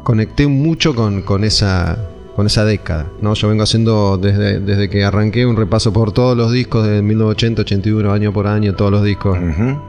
conecté 0.05 0.47
mucho 0.47 0.95
con, 0.95 1.23
con 1.23 1.45
esa 1.45 1.99
con 2.41 2.47
esa 2.47 2.65
década, 2.65 3.07
¿no? 3.21 3.35
Yo 3.35 3.51
vengo 3.51 3.65
haciendo 3.65 4.17
desde, 4.17 4.61
desde 4.61 4.89
que 4.89 5.05
arranqué 5.05 5.45
un 5.45 5.57
repaso 5.57 5.93
por 5.93 6.11
todos 6.13 6.35
los 6.35 6.51
discos 6.51 6.87
de 6.87 7.03
1980, 7.03 7.61
81, 7.61 8.11
año 8.11 8.33
por 8.33 8.47
año, 8.47 8.75
todos 8.75 8.91
los 8.91 9.05
discos 9.05 9.37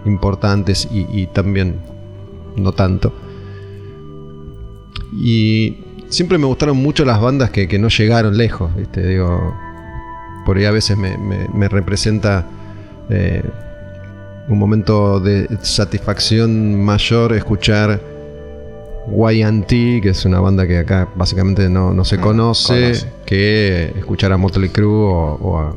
importantes 0.04 0.86
y, 0.92 1.08
y 1.10 1.28
también 1.28 1.78
no 2.58 2.74
tanto. 2.74 3.14
Y 5.14 5.78
siempre 6.10 6.38
me 6.38 6.46
gustaron 6.46 6.76
mucho 6.76 7.06
las 7.06 7.22
bandas 7.22 7.52
que, 7.52 7.70
que 7.70 7.80
no 7.80 7.88
llegaron 7.88 8.36
lejos, 8.36 8.76
¿viste? 8.76 9.08
Digo, 9.08 9.56
por 10.46 10.58
ahí 10.58 10.66
a 10.66 10.72
veces 10.72 10.98
me, 10.98 11.18
me- 11.18 11.48
me 11.54 11.70
representa 11.70 12.46
eh, 13.10 13.44
un 14.50 14.60
momento 14.60 15.22
de 15.22 15.48
satisfacción 15.62 16.84
mayor 16.84 17.32
escuchar 17.32 18.02
YT, 19.10 19.68
que 20.02 20.10
es 20.10 20.26
una 20.26 20.40
banda 20.40 20.68
que 20.68 20.78
acá 20.80 21.10
básicamente 21.16 21.70
no, 21.70 21.94
no 21.94 22.06
se 22.06 22.18
conoce, 22.20 22.74
conoce. 22.84 23.08
que 23.26 23.94
escuchar 23.98 24.32
a 24.32 24.38
Motley 24.38 24.70
Crue 24.70 24.88
o, 24.88 25.36
o 25.42 25.60
a 25.60 25.76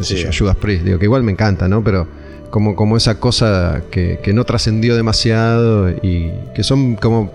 Sí. 0.00 0.16
yo, 0.16 0.28
Judas 0.36 0.56
Priest. 0.56 0.84
Digo, 0.84 0.98
que 0.98 1.06
igual 1.06 1.22
me 1.22 1.32
encanta, 1.32 1.68
¿no? 1.68 1.82
Pero 1.82 2.06
como, 2.50 2.76
como 2.76 2.96
esa 2.98 3.18
cosa 3.18 3.82
que, 3.90 4.20
que 4.22 4.32
no 4.34 4.44
trascendió 4.44 4.94
demasiado 4.94 5.88
y 5.88 6.30
que 6.54 6.62
son 6.62 6.96
como 6.96 7.32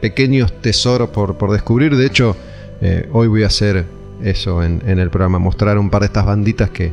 pequeños 0.00 0.52
tesoros 0.62 1.10
por, 1.10 1.36
por 1.36 1.52
descubrir. 1.52 1.94
De 1.96 2.06
hecho, 2.06 2.36
eh, 2.80 3.06
hoy 3.12 3.28
voy 3.28 3.42
a 3.42 3.48
hacer 3.48 3.84
eso 4.22 4.62
en, 4.62 4.82
en 4.86 4.98
el 4.98 5.10
programa, 5.10 5.38
mostrar 5.38 5.76
un 5.78 5.90
par 5.90 6.00
de 6.00 6.06
estas 6.06 6.24
banditas 6.24 6.70
que, 6.70 6.90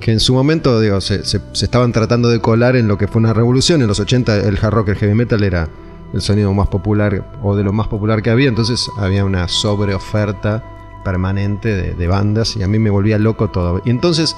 que 0.00 0.10
en 0.12 0.18
su 0.20 0.34
momento 0.34 0.80
digo, 0.80 1.00
se, 1.00 1.24
se- 1.24 1.40
se 1.52 1.64
estaban 1.64 1.92
tratando 1.92 2.28
de 2.28 2.40
colar 2.40 2.74
en 2.74 2.88
lo 2.88 2.98
que 2.98 3.06
fue 3.06 3.20
una 3.20 3.32
revolución. 3.32 3.82
En 3.82 3.86
los 3.88 4.00
80 4.00 4.36
el 4.48 4.58
hard 4.60 4.72
rock, 4.74 4.88
el 4.88 4.96
heavy 4.96 5.14
metal 5.14 5.44
era 5.44 5.68
el 6.12 6.20
sonido 6.20 6.52
más 6.54 6.68
popular 6.68 7.30
o 7.42 7.54
de 7.54 7.62
lo 7.64 7.72
más 7.72 7.88
popular 7.88 8.22
que 8.22 8.30
había, 8.30 8.48
entonces 8.48 8.88
había 8.98 9.24
una 9.24 9.48
sobreoferta 9.48 10.64
permanente 11.04 11.94
de, 11.94 12.06
bandas 12.08 12.56
y 12.56 12.62
a 12.62 12.68
mí 12.68 12.78
me 12.78 12.90
volvía 12.90 13.18
loco 13.18 13.50
todo. 13.50 13.80
Y 13.84 13.90
entonces 13.90 14.36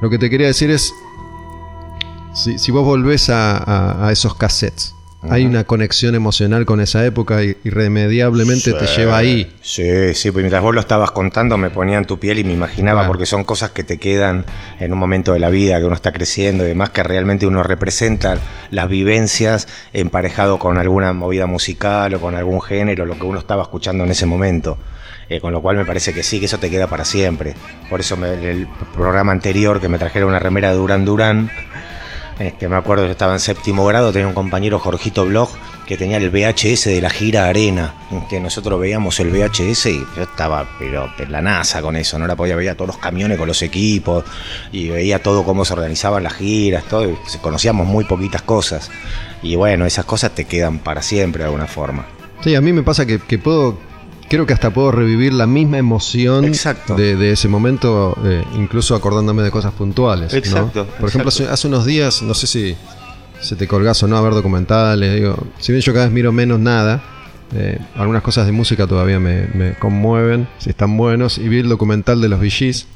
lo 0.00 0.10
que 0.10 0.18
te 0.18 0.28
quería 0.30 0.46
decir 0.48 0.70
es, 0.70 0.92
si, 2.34 2.70
vos 2.70 2.84
volvés 2.84 3.30
a- 3.30 4.06
a 4.06 4.12
esos 4.12 4.34
cassettes, 4.34 4.94
hay 5.22 5.44
una 5.46 5.64
conexión 5.64 6.14
emocional 6.14 6.64
con 6.64 6.80
esa 6.80 7.04
época 7.04 7.42
y 7.42 7.56
irremediablemente 7.64 8.72
te 8.72 8.86
lleva 8.86 9.16
ahí. 9.16 9.52
Sí, 9.62 10.14
sí, 10.14 10.30
pues 10.30 10.42
mientras 10.42 10.62
vos 10.62 10.74
lo 10.74 10.80
estabas 10.80 11.10
contando 11.10 11.58
me 11.58 11.70
ponía 11.70 11.98
en 11.98 12.04
tu 12.04 12.18
piel 12.18 12.38
y 12.38 12.44
me 12.44 12.52
imaginaba, 12.52 13.00
Claro. 13.00 13.12
porque 13.12 13.26
son 13.26 13.44
cosas 13.44 13.70
que 13.70 13.82
te 13.84 13.98
quedan 13.98 14.44
en 14.78 14.92
un 14.92 14.98
momento 14.98 15.32
de 15.32 15.40
la 15.40 15.50
vida, 15.50 15.78
que 15.78 15.84
uno 15.84 15.94
está 15.94 16.12
creciendo 16.12 16.64
y 16.64 16.68
demás, 16.68 16.90
que 16.90 17.02
realmente 17.02 17.46
uno 17.46 17.62
representa 17.62 18.38
las 18.70 18.88
vivencias 18.88 19.66
emparejado 19.92 20.58
con 20.58 20.78
alguna 20.78 21.12
movida 21.12 21.46
musical 21.46 22.14
o 22.14 22.20
con 22.20 22.34
algún 22.36 22.60
género, 22.62 23.04
lo 23.04 23.16
que 23.18 23.24
uno 23.24 23.38
estaba 23.40 23.62
escuchando 23.62 24.04
en 24.04 24.10
ese 24.10 24.26
momento. 24.26 24.78
Eh, 25.30 25.40
con 25.42 25.52
lo 25.52 25.60
cual 25.60 25.76
me 25.76 25.84
parece 25.84 26.14
que 26.14 26.22
sí, 26.22 26.40
que 26.40 26.46
eso 26.46 26.58
te 26.58 26.70
queda 26.70 26.86
para 26.86 27.04
siempre. 27.04 27.54
Por 27.90 28.00
eso 28.00 28.16
me- 28.16 28.32
el 28.50 28.66
programa 28.94 29.30
anterior 29.32 29.78
que 29.78 29.88
me 29.88 29.98
trajeron 29.98 30.30
una 30.30 30.38
remera 30.38 30.70
de 30.70 30.76
Duran 30.76 31.04
Duran, 31.04 31.50
este, 32.38 32.68
me 32.68 32.76
acuerdo 32.76 33.04
que 33.04 33.12
estaba 33.12 33.32
en 33.32 33.40
séptimo 33.40 33.84
grado, 33.86 34.12
tenía 34.12 34.28
un 34.28 34.34
compañero 34.34 34.78
Jorgito 34.78 35.24
Blog 35.24 35.48
que 35.86 35.96
tenía 35.96 36.18
el 36.18 36.30
VHS 36.30 36.84
de 36.84 37.00
la 37.00 37.10
gira 37.10 37.46
Arena, 37.46 37.94
que 38.28 38.40
nosotros 38.40 38.78
veíamos 38.78 39.18
el 39.20 39.30
VHS 39.30 39.86
y 39.86 40.06
yo 40.16 40.22
estaba 40.22 40.68
pero 40.78 41.10
en 41.18 41.32
la 41.32 41.40
NASA 41.40 41.80
con 41.80 41.96
eso, 41.96 42.18
no 42.18 42.26
la 42.26 42.36
podía 42.36 42.56
ver 42.56 42.74
todos 42.74 42.88
los 42.88 42.98
camiones 42.98 43.38
con 43.38 43.48
los 43.48 43.62
equipos 43.62 44.24
y 44.70 44.88
veía 44.88 45.22
todo 45.22 45.44
cómo 45.44 45.64
se 45.64 45.72
organizaban 45.72 46.22
las 46.22 46.34
giras, 46.34 46.84
todo, 46.84 47.18
conocíamos 47.40 47.86
muy 47.86 48.04
poquitas 48.04 48.42
cosas. 48.42 48.90
Y 49.42 49.56
bueno, 49.56 49.86
esas 49.86 50.04
cosas 50.04 50.32
te 50.32 50.44
quedan 50.44 50.78
para 50.78 51.00
siempre 51.00 51.40
de 51.40 51.46
alguna 51.46 51.66
forma. 51.66 52.06
Sí, 52.42 52.54
a 52.54 52.60
mí 52.60 52.72
me 52.72 52.82
pasa 52.82 53.06
que, 53.06 53.18
que 53.18 53.38
puedo, 53.38 53.78
creo 54.28 54.46
que 54.46 54.52
hasta 54.52 54.70
puedo 54.70 54.90
revivir 54.90 55.32
la 55.32 55.46
misma 55.46 55.78
emoción 55.78 56.44
Exacto. 56.44 56.94
De, 56.94 57.16
de 57.16 57.32
ese 57.32 57.48
momento, 57.48 58.16
eh, 58.24 58.44
incluso 58.56 58.94
acordándome 58.94 59.42
de 59.42 59.50
cosas 59.50 59.72
puntuales. 59.72 60.32
¿no? 60.32 60.38
Exacto, 60.38 60.86
Por 61.00 61.08
ejemplo, 61.08 61.28
hace, 61.28 61.48
hace 61.48 61.68
unos 61.68 61.84
días, 61.84 62.22
no 62.22 62.34
sé 62.34 62.46
si 62.46 62.76
se 63.40 63.56
te 63.56 63.66
colgás 63.68 64.02
o 64.02 64.08
no 64.08 64.16
a 64.16 64.20
ver 64.20 64.34
documentales, 64.34 65.14
digo, 65.14 65.36
si 65.58 65.72
bien 65.72 65.82
yo 65.82 65.92
cada 65.92 66.06
vez 66.06 66.14
miro 66.14 66.32
menos 66.32 66.58
nada, 66.58 67.02
eh, 67.54 67.78
algunas 67.96 68.22
cosas 68.22 68.46
de 68.46 68.52
música 68.52 68.86
todavía 68.86 69.18
me, 69.18 69.46
me 69.54 69.74
conmueven, 69.74 70.48
si 70.58 70.70
están 70.70 70.96
buenos, 70.96 71.38
y 71.38 71.48
vi 71.48 71.60
el 71.60 71.68
documental 71.68 72.20
de 72.20 72.28
los 72.28 72.40
VGs. 72.40 72.86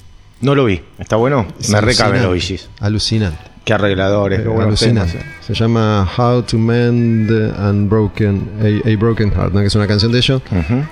No 0.40 0.54
lo 0.54 0.64
vi, 0.64 0.82
¿está 0.98 1.16
bueno? 1.16 1.46
Es 1.60 1.70
Me 1.70 1.80
recaben 1.80 2.22
los 2.22 2.32
VGs. 2.34 2.68
Alucinante. 2.80 3.38
Qué 3.64 3.72
arregladores, 3.72 4.42
qué 4.42 4.48
buenos 4.48 4.80
temas. 4.80 5.04
Alucinante. 5.04 5.32
Se 5.46 5.54
llama 5.54 6.10
How 6.18 6.42
to 6.42 6.58
Mend 6.58 7.30
and 7.56 7.88
Broken, 7.88 8.50
a, 8.60 8.88
a 8.88 8.96
Broken 8.96 9.30
Heart, 9.30 9.52
¿no? 9.54 9.60
que 9.60 9.66
es 9.66 9.74
una 9.76 9.86
canción 9.86 10.10
de 10.10 10.18
ellos. 10.18 10.42
Ujú. 10.50 10.84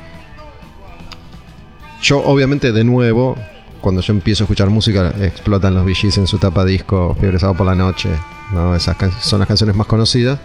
Yo, 2.03 2.19
obviamente, 2.25 2.73
de 2.73 2.85
nuevo, 2.85 3.37
cuando 3.81 4.01
yo 4.01 4.13
empiezo 4.13 4.43
a 4.43 4.47
escuchar 4.47 4.71
música, 4.71 5.13
explotan 5.21 5.75
los 5.75 5.85
VGs 5.85 6.19
en 6.19 6.27
su 6.27 6.39
tapa 6.39 6.65
disco, 6.65 7.17
Fiebre 7.19 7.39
Sábado 7.39 7.59
por 7.59 7.67
la 7.67 7.75
Noche. 7.75 8.09
¿no? 8.53 8.75
Esas 8.75 8.97
son 9.21 9.39
las 9.41 9.49
canciones 9.49 9.77
más 9.77 9.87
conocidas. 9.87 10.39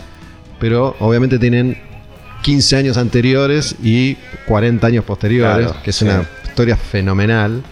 Pero 0.60 0.96
obviamente 1.00 1.38
tienen 1.40 1.78
15 2.44 2.78
años 2.78 2.98
anteriores 2.98 3.76
y 3.84 4.18
40 4.48 4.88
años 4.88 5.04
posteriores, 5.04 5.68
Claro, 5.68 5.82
que 5.84 5.90
es 5.90 5.96
sí. 5.96 6.06
una 6.06 6.24
historia 6.46 6.76
fenomenal. 6.78 7.64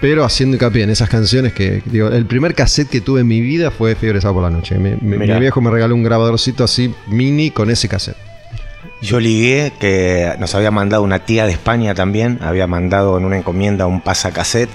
Pero 0.00 0.24
haciendo 0.24 0.56
hincapié 0.56 0.82
en 0.82 0.90
esas 0.90 1.08
canciones 1.08 1.52
que, 1.52 1.80
digo, 1.86 2.08
el 2.08 2.26
primer 2.26 2.54
cassette 2.56 2.88
que 2.88 3.00
tuve 3.00 3.20
en 3.20 3.28
mi 3.28 3.40
vida 3.40 3.70
fue 3.70 3.94
Fiebre 3.94 4.20
Sábado 4.20 4.40
por 4.40 4.50
la 4.50 4.56
Noche. 4.56 4.76
Mi, 4.76 4.90
mi- 5.00 5.16
mi 5.16 5.38
viejo 5.38 5.60
me 5.60 5.70
regaló 5.70 5.94
un 5.94 6.02
grabadorcito 6.02 6.64
así 6.64 6.92
mini 7.06 7.50
con 7.52 7.70
ese 7.70 7.88
cassette. 7.88 8.16
Yo 9.02 9.18
ligué 9.20 9.72
que 9.80 10.32
nos 10.38 10.54
había 10.54 10.70
mandado 10.70 11.02
una 11.02 11.20
tía 11.20 11.44
de 11.46 11.52
España 11.52 11.94
también, 11.94 12.38
había 12.42 12.66
mandado 12.66 13.18
en 13.18 13.24
una 13.24 13.36
encomienda 13.36 13.86
un 13.86 14.00
pasacassette 14.00 14.70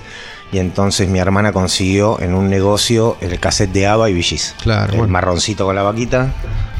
y 0.52 0.60
entonces 0.60 1.08
mi 1.10 1.20
hermana 1.20 1.52
consiguió 1.54 2.20
en 2.22 2.34
un 2.34 2.50
negocio 2.50 3.18
el 3.22 3.40
cassette 3.40 3.72
de 3.72 3.88
ABBA 3.88 4.10
y 4.10 4.14
Villis. 4.14 4.56
Claro, 4.62 4.92
El 4.94 4.98
bueno. 5.00 5.14
marroncito 5.14 5.66
con 5.66 5.76
la 5.76 5.84
vaquita, 5.84 6.34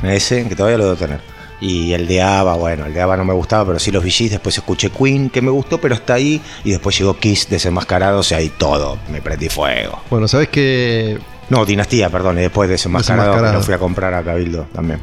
ese, 0.04 0.48
que 0.48 0.56
todavía 0.56 0.78
lo 0.78 0.84
debo 0.86 0.96
tener. 0.98 1.22
Y 1.60 1.94
el 1.94 2.06
de 2.08 2.22
ABBA, 2.22 2.54
bueno, 2.56 2.86
el 2.86 2.94
de 2.94 3.02
ABBA 3.02 3.18
no 3.18 3.26
me 3.26 3.34
gustaba, 3.34 3.66
pero 3.66 3.80
sí 3.80 3.92
los 3.92 4.04
Villis. 4.04 4.30
Después 4.32 4.56
escuché 4.58 4.90
Queen, 4.92 5.30
que 5.32 5.42
me 5.42 5.50
gustó, 5.50 5.80
pero 5.82 5.96
está 5.96 6.14
ahí. 6.14 6.40
Y 6.64 6.70
después 6.72 6.98
llegó 7.00 7.18
Kiss 7.18 7.50
desenmascarado, 7.50 8.20
o 8.20 8.24
sea, 8.24 8.38
ahí 8.38 8.50
todo, 8.58 9.00
me 9.12 9.22
prendí 9.22 9.50
fuego. 9.50 10.02
Bueno, 10.10 10.28
¿sabes 10.28 10.50
qué? 10.50 11.18
No, 11.50 11.66
Dinastía, 11.66 12.10
perdón, 12.10 12.38
y 12.38 12.42
después 12.42 12.70
desenmascarado, 12.70 13.24
que 13.24 13.28
Desenmascarado. 13.30 13.60
lo 13.60 13.66
fui 13.66 13.74
a 13.74 13.80
comprar 13.80 14.14
a 14.14 14.22
Cabildo 14.24 14.68
también. 14.74 15.00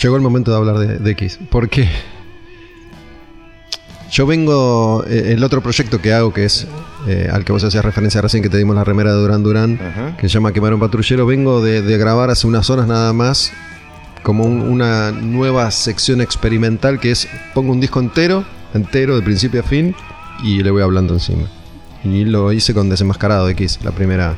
Llegó 0.00 0.16
el 0.16 0.22
momento 0.22 0.50
de 0.50 0.56
hablar 0.56 0.78
de, 0.78 0.98
de 0.98 1.16
Kiss. 1.16 1.38
Porque 1.50 1.88
yo 4.10 4.26
vengo. 4.26 5.04
eh, 5.08 5.32
el 5.32 5.42
otro 5.44 5.62
proyecto 5.62 6.00
que 6.00 6.12
hago, 6.12 6.32
que 6.32 6.44
es 6.44 6.66
eh, 7.06 7.28
al 7.32 7.44
que 7.44 7.52
vos 7.52 7.64
hacías 7.64 7.84
referencia 7.84 8.20
recién, 8.20 8.42
que 8.42 8.48
te 8.48 8.58
dimos 8.58 8.76
la 8.76 8.84
remera 8.84 9.12
de 9.14 9.20
Durán 9.20 9.42
Durán, 9.42 10.16
que 10.18 10.28
se 10.28 10.34
llama 10.34 10.52
Quemar 10.52 10.74
un 10.74 10.80
Patrullero, 10.80 11.26
vengo 11.26 11.62
de, 11.62 11.82
de 11.82 11.98
grabar 11.98 12.30
hace 12.30 12.46
unas 12.46 12.68
horas 12.70 12.86
nada 12.86 13.12
más. 13.12 13.52
Como 14.22 14.44
un- 14.44 14.60
una 14.62 15.10
nueva 15.10 15.68
sección 15.72 16.20
experimental 16.20 17.00
que 17.00 17.10
es 17.10 17.26
pongo 17.54 17.72
un 17.72 17.80
disco 17.80 17.98
entero, 17.98 18.44
entero 18.72 19.16
de 19.16 19.22
principio 19.22 19.60
a 19.60 19.64
fin, 19.64 19.96
y 20.44 20.62
le 20.62 20.70
voy 20.70 20.82
hablando 20.82 21.14
encima. 21.14 21.48
Y 22.04 22.24
lo 22.24 22.52
hice 22.52 22.72
con 22.74 22.88
Desenmascarado 22.88 23.46
de 23.46 23.54
Kiss, 23.56 23.80
la 23.82 23.90
primera 23.92 24.34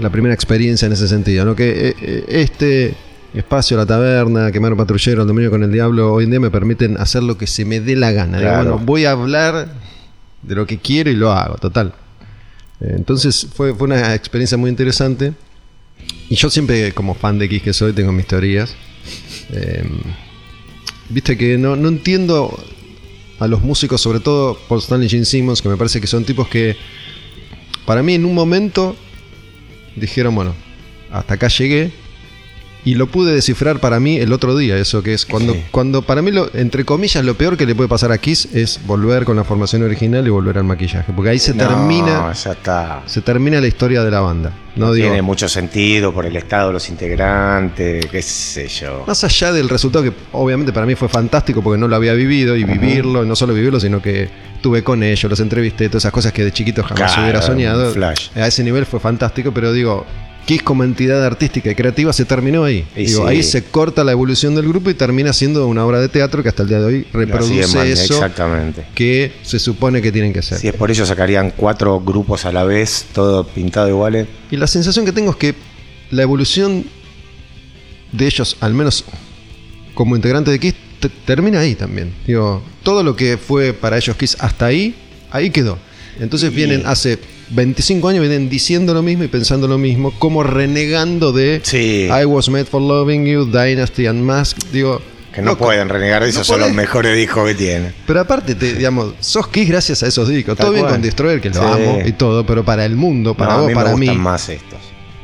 la 0.00 0.08
primera 0.08 0.34
experiencia 0.34 0.86
en 0.86 0.92
ese 0.92 1.06
sentido, 1.08 1.44
¿no? 1.44 1.54
Que 1.54 1.94
eh, 2.00 2.24
este 2.28 2.94
espacio, 3.34 3.76
la 3.76 3.86
taberna, 3.86 4.52
quemar 4.52 4.72
un 4.72 4.78
patrullero, 4.78 5.22
el 5.22 5.28
dominio 5.28 5.50
con 5.50 5.62
el 5.62 5.72
diablo, 5.72 6.12
hoy 6.12 6.24
en 6.24 6.30
día 6.30 6.40
me 6.40 6.50
permiten 6.50 6.96
hacer 6.98 7.22
lo 7.22 7.38
que 7.38 7.46
se 7.46 7.64
me 7.64 7.80
dé 7.80 7.96
la 7.96 8.12
gana. 8.12 8.38
Digo, 8.38 8.52
bueno, 8.54 8.78
voy 8.78 9.04
a 9.04 9.12
hablar 9.12 9.72
de 10.42 10.54
lo 10.54 10.66
que 10.66 10.78
quiero 10.78 11.10
y 11.10 11.14
lo 11.14 11.32
hago, 11.32 11.56
total. 11.56 11.94
Eh, 12.80 12.94
Entonces 12.96 13.46
fue, 13.54 13.74
fue 13.74 13.86
una 13.86 14.14
experiencia 14.14 14.58
muy 14.58 14.70
interesante. 14.70 15.32
Y 16.28 16.34
yo 16.34 16.50
siempre, 16.50 16.92
como 16.92 17.14
fan 17.14 17.38
de 17.38 17.48
Kiss 17.48 17.62
que 17.62 17.72
soy, 17.72 17.92
tengo 17.92 18.12
mis 18.12 18.26
teorías. 18.26 18.74
Eh, 19.50 19.84
Viste 21.08 21.36
que 21.36 21.58
no, 21.58 21.76
no 21.76 21.88
entiendo 21.88 22.58
a 23.38 23.46
los 23.46 23.60
músicos, 23.62 24.00
sobre 24.00 24.20
todo 24.20 24.56
Paul 24.68 24.80
Stanley 24.80 25.08
y 25.08 25.10
Gene 25.10 25.24
Simmons, 25.26 25.60
que 25.60 25.68
me 25.68 25.76
parece 25.76 26.00
que 26.00 26.06
son 26.06 26.24
tipos 26.24 26.48
que, 26.48 26.74
para 27.84 28.02
mí, 28.02 28.14
en 28.14 28.24
un 28.24 28.34
momento 28.34 28.96
dijeron, 29.94 30.34
bueno, 30.34 30.54
hasta 31.10 31.34
acá 31.34 31.48
llegué. 31.48 31.92
Y 32.84 32.96
lo 32.96 33.06
pude 33.06 33.32
descifrar 33.32 33.78
para 33.78 34.00
mí 34.00 34.16
el 34.16 34.32
otro 34.32 34.56
día, 34.56 34.76
eso 34.76 35.04
que 35.04 35.14
es 35.14 35.24
cuando, 35.24 35.52
Sí. 35.52 35.62
cuando 35.70 36.02
para 36.02 36.20
mí, 36.20 36.32
lo, 36.32 36.50
entre 36.52 36.84
comillas, 36.84 37.24
lo 37.24 37.34
peor 37.34 37.56
que 37.56 37.64
le 37.64 37.76
puede 37.76 37.88
pasar 37.88 38.10
a 38.10 38.18
Kiss 38.18 38.48
es 38.52 38.80
volver 38.86 39.24
con 39.24 39.36
la 39.36 39.44
formación 39.44 39.84
original 39.84 40.26
y 40.26 40.30
volver 40.30 40.58
al 40.58 40.64
maquillaje. 40.64 41.12
Porque 41.14 41.30
ahí 41.30 41.38
se 41.38 41.54
No, 41.54 41.68
termina 41.68 42.32
ya 42.32 42.50
está. 42.52 43.02
se 43.06 43.20
termina 43.20 43.60
la 43.60 43.68
historia 43.68 44.02
de 44.02 44.10
la 44.10 44.20
banda. 44.20 44.52
No 44.74 44.92
digo, 44.92 45.06
Tiene 45.06 45.22
mucho 45.22 45.48
sentido 45.48 46.12
por 46.12 46.26
el 46.26 46.34
estado 46.34 46.68
de 46.68 46.72
los 46.72 46.88
integrantes, 46.88 48.06
qué 48.06 48.20
sé 48.22 48.66
yo. 48.68 49.04
más 49.06 49.22
allá 49.22 49.52
del 49.52 49.68
resultado 49.68 50.02
que 50.04 50.12
obviamente 50.32 50.72
para 50.72 50.86
mí 50.86 50.94
fue 50.94 51.08
fantástico 51.08 51.62
porque 51.62 51.78
no 51.78 51.86
lo 51.88 51.94
había 51.96 52.14
vivido 52.14 52.56
y 52.56 52.64
vivirlo, 52.64 53.24
no 53.24 53.36
solo 53.36 53.54
vivirlo, 53.54 53.78
sino 53.78 54.02
que 54.02 54.28
estuve 54.56 54.82
con 54.82 55.02
ellos, 55.02 55.30
los 55.30 55.40
entrevisté, 55.40 55.88
todas 55.88 56.02
esas 56.02 56.12
cosas 56.12 56.32
que 56.32 56.44
de 56.44 56.52
chiquito 56.52 56.82
jamás 56.82 57.12
Claro, 57.12 57.22
hubiera 57.22 57.42
soñado. 57.42 57.92
flash. 57.92 58.28
A 58.34 58.46
ese 58.48 58.64
nivel 58.64 58.86
fue 58.86 58.98
fantástico, 58.98 59.52
pero 59.52 59.72
digo, 59.72 60.04
Kiss 60.46 60.62
como 60.62 60.82
entidad 60.84 61.24
artística 61.24 61.70
y 61.70 61.74
creativa 61.74 62.12
se 62.12 62.24
terminó 62.24 62.64
ahí. 62.64 62.84
Y 62.96 63.04
Digo, 63.06 63.22
sí. 63.22 63.28
Ahí 63.28 63.42
se 63.42 63.62
corta 63.64 64.02
la 64.04 64.12
evolución 64.12 64.54
del 64.54 64.66
grupo 64.66 64.90
y 64.90 64.94
termina 64.94 65.32
siendo 65.32 65.66
una 65.68 65.84
obra 65.86 66.00
de 66.00 66.08
teatro 66.08 66.42
que 66.42 66.48
hasta 66.48 66.62
el 66.64 66.68
día 66.68 66.80
de 66.80 66.84
hoy 66.84 67.06
reproduce 67.12 67.60
eso 67.92 68.14
Exactamente. 68.14 68.84
que 68.94 69.32
se 69.42 69.58
supone 69.58 70.02
que 70.02 70.10
tienen 70.10 70.32
que 70.32 70.42
ser. 70.42 70.58
Si 70.58 70.68
es 70.68 70.74
por 70.74 70.90
ello 70.90 71.06
sacarían 71.06 71.52
cuatro 71.56 72.00
grupos 72.00 72.44
a 72.44 72.52
la 72.52 72.64
vez, 72.64 73.06
todo 73.12 73.46
pintado 73.46 73.88
iguales. 73.88 74.26
Y 74.50 74.56
la 74.56 74.66
sensación 74.66 75.04
que 75.04 75.12
tengo 75.12 75.30
es 75.30 75.36
que 75.36 75.54
la 76.10 76.22
evolución 76.22 76.84
de 78.10 78.26
ellos, 78.26 78.56
al 78.60 78.74
menos 78.74 79.04
como 79.94 80.16
integrante 80.16 80.50
de 80.50 80.58
Kiss, 80.58 80.74
te- 81.00 81.08
termina 81.08 81.60
ahí 81.60 81.74
también. 81.74 82.12
Digo, 82.26 82.62
todo 82.82 83.02
lo 83.02 83.14
que 83.16 83.38
fue 83.38 83.72
para 83.72 83.96
ellos 83.96 84.16
Kiss 84.16 84.36
hasta 84.40 84.66
ahí, 84.66 84.94
ahí 85.30 85.50
quedó. 85.50 85.78
Entonces 86.20 86.52
vienen 86.54 86.82
hace 86.84 87.18
25 87.54 88.08
años, 88.08 88.20
vienen 88.20 88.48
diciendo 88.48 88.94
lo 88.94 89.02
mismo 89.02 89.24
y 89.24 89.28
pensando 89.28 89.68
lo 89.68 89.78
mismo, 89.78 90.12
como 90.18 90.42
renegando 90.42 91.32
de 91.32 91.60
Sí. 91.64 92.08
I 92.10 92.24
Was 92.24 92.48
Made 92.48 92.64
for 92.64 92.80
Loving 92.80 93.26
You, 93.26 93.44
Dynasty 93.46 94.06
and 94.06 94.22
Mask. 94.22 94.58
Digo, 94.72 95.00
Que 95.34 95.40
no 95.42 95.56
pueden 95.56 95.88
renegar 95.88 96.20
de 96.22 96.28
no 96.28 96.30
esos, 96.30 96.46
son 96.46 96.60
los 96.60 96.72
mejores 96.72 97.16
discos 97.16 97.46
que 97.48 97.54
tienen. 97.54 97.94
Pero 98.06 98.20
aparte, 98.20 98.54
te, 98.54 98.74
digamos, 98.74 99.14
sos 99.20 99.48
Kiss 99.48 99.68
gracias 99.68 100.02
a 100.02 100.06
esos 100.06 100.28
discos. 100.28 100.56
Tal 100.56 100.66
Todo 100.66 100.74
bien 100.74 100.86
con 100.86 101.00
Destroyer, 101.00 101.40
que 101.40 101.48
lo 101.50 101.54
Sí. 101.54 101.60
amo 101.60 102.00
y 102.04 102.12
todo, 102.12 102.44
pero 102.44 102.64
para 102.64 102.84
el 102.84 102.96
mundo, 102.96 103.34
para 103.34 103.52
No, 103.54 103.58
a 103.58 103.60
vos, 103.62 103.68
mí 103.68 103.74
para 103.74 103.90
me 103.90 103.96
mí. 103.96 104.06
gustan 104.06 104.22
más 104.22 104.48
estos, 104.50 104.78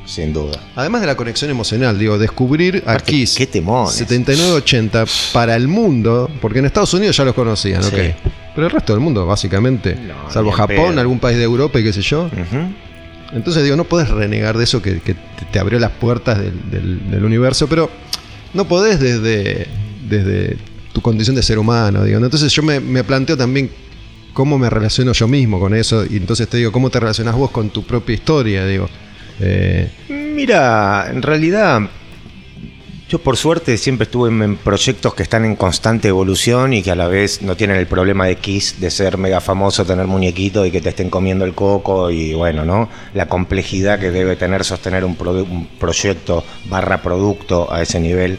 sin 0.06 0.32
duda. 0.32 0.58
Además 0.76 1.02
de 1.02 1.06
la 1.08 1.14
conexión 1.16 1.50
emocional, 1.50 1.98
digo, 1.98 2.16
descubrir 2.18 2.76
a 2.86 2.92
Aparte, 2.92 3.12
Kiss 3.12 3.34
qué 3.36 3.46
temones. 3.46 3.94
79-80 3.96 5.04
para 5.32 5.54
el 5.56 5.68
mundo, 5.68 6.30
porque 6.40 6.60
en 6.60 6.64
Estados 6.66 6.94
Unidos 6.94 7.16
ya 7.16 7.24
los 7.24 7.34
conocían, 7.34 7.82
Sí. 7.82 7.88
ok. 7.94 8.02
Pero 8.54 8.66
el 8.66 8.72
resto 8.72 8.92
del 8.92 9.00
mundo, 9.00 9.24
básicamente, 9.26 9.94
No, 9.94 10.30
salvo 10.30 10.50
Japón, 10.52 10.76
pedo. 10.92 11.00
algún 11.00 11.18
país 11.20 11.36
de 11.38 11.44
Europa 11.44 11.78
y 11.80 11.84
qué 11.84 11.92
sé 11.92 12.02
yo. 12.02 12.28
Entonces 13.32 13.62
digo, 13.62 13.76
no 13.76 13.84
podés 13.84 14.08
renegar 14.08 14.56
de 14.56 14.64
eso 14.64 14.80
que, 14.80 15.00
que 15.00 15.14
te, 15.52 15.58
abrió 15.58 15.78
las 15.78 15.90
puertas 15.92 16.38
del, 16.38 16.70
del- 16.70 17.10
del 17.10 17.24
universo, 17.24 17.66
pero 17.68 17.90
no 18.54 18.66
podés 18.66 18.98
desde, 19.00 19.66
desde 20.08 20.56
tu 20.94 21.02
condición 21.02 21.36
de 21.36 21.42
ser 21.42 21.58
humano, 21.58 22.04
digo. 22.04 22.18
¿no? 22.20 22.26
Entonces 22.26 22.50
yo 22.52 22.62
me, 22.62 22.80
me 22.80 23.04
planteo 23.04 23.36
también 23.36 23.70
cómo 24.32 24.58
me 24.58 24.70
relaciono 24.70 25.12
yo 25.12 25.28
mismo 25.28 25.60
con 25.60 25.74
eso, 25.74 26.04
y 26.08 26.16
entonces 26.16 26.48
te 26.48 26.56
digo, 26.56 26.72
¿cómo 26.72 26.88
te 26.90 26.98
relacionas 27.00 27.34
vos 27.34 27.50
con 27.50 27.68
tu 27.70 27.84
propia 27.84 28.14
historia? 28.14 28.64
Digo, 28.64 28.88
eh, 29.40 29.90
Mira, 30.08 31.08
en 31.10 31.20
realidad, 31.22 31.80
yo 33.08 33.18
por 33.18 33.36
suerte 33.38 33.78
siempre 33.78 34.04
estuve 34.04 34.28
en, 34.28 34.56
proyectos 34.56 35.14
que 35.14 35.22
están 35.22 35.44
en 35.46 35.56
constante 35.56 36.08
evolución 36.08 36.74
y 36.74 36.82
que 36.82 36.90
a 36.90 36.94
la 36.94 37.08
vez 37.08 37.40
no 37.40 37.56
tienen 37.56 37.76
el 37.76 37.86
problema 37.86 38.26
de 38.26 38.36
Kiss, 38.36 38.80
de 38.80 38.90
ser 38.90 39.16
mega 39.16 39.40
famoso, 39.40 39.86
tener 39.86 40.06
muñequito 40.06 40.66
y 40.66 40.70
que 40.70 40.80
te 40.82 40.90
estén 40.90 41.08
comiendo 41.08 41.44
el 41.46 41.54
coco 41.54 42.10
y 42.10 42.34
bueno, 42.34 42.64
¿no? 42.64 42.88
La 43.14 43.26
complejidad 43.26 43.98
que 43.98 44.10
debe 44.10 44.36
tener 44.36 44.62
sostener 44.64 45.04
un, 45.04 45.16
produ- 45.16 45.48
un 45.48 45.66
proyecto 45.78 46.44
barra 46.68 47.00
producto 47.00 47.72
a 47.72 47.80
ese 47.80 47.98
nivel. 47.98 48.38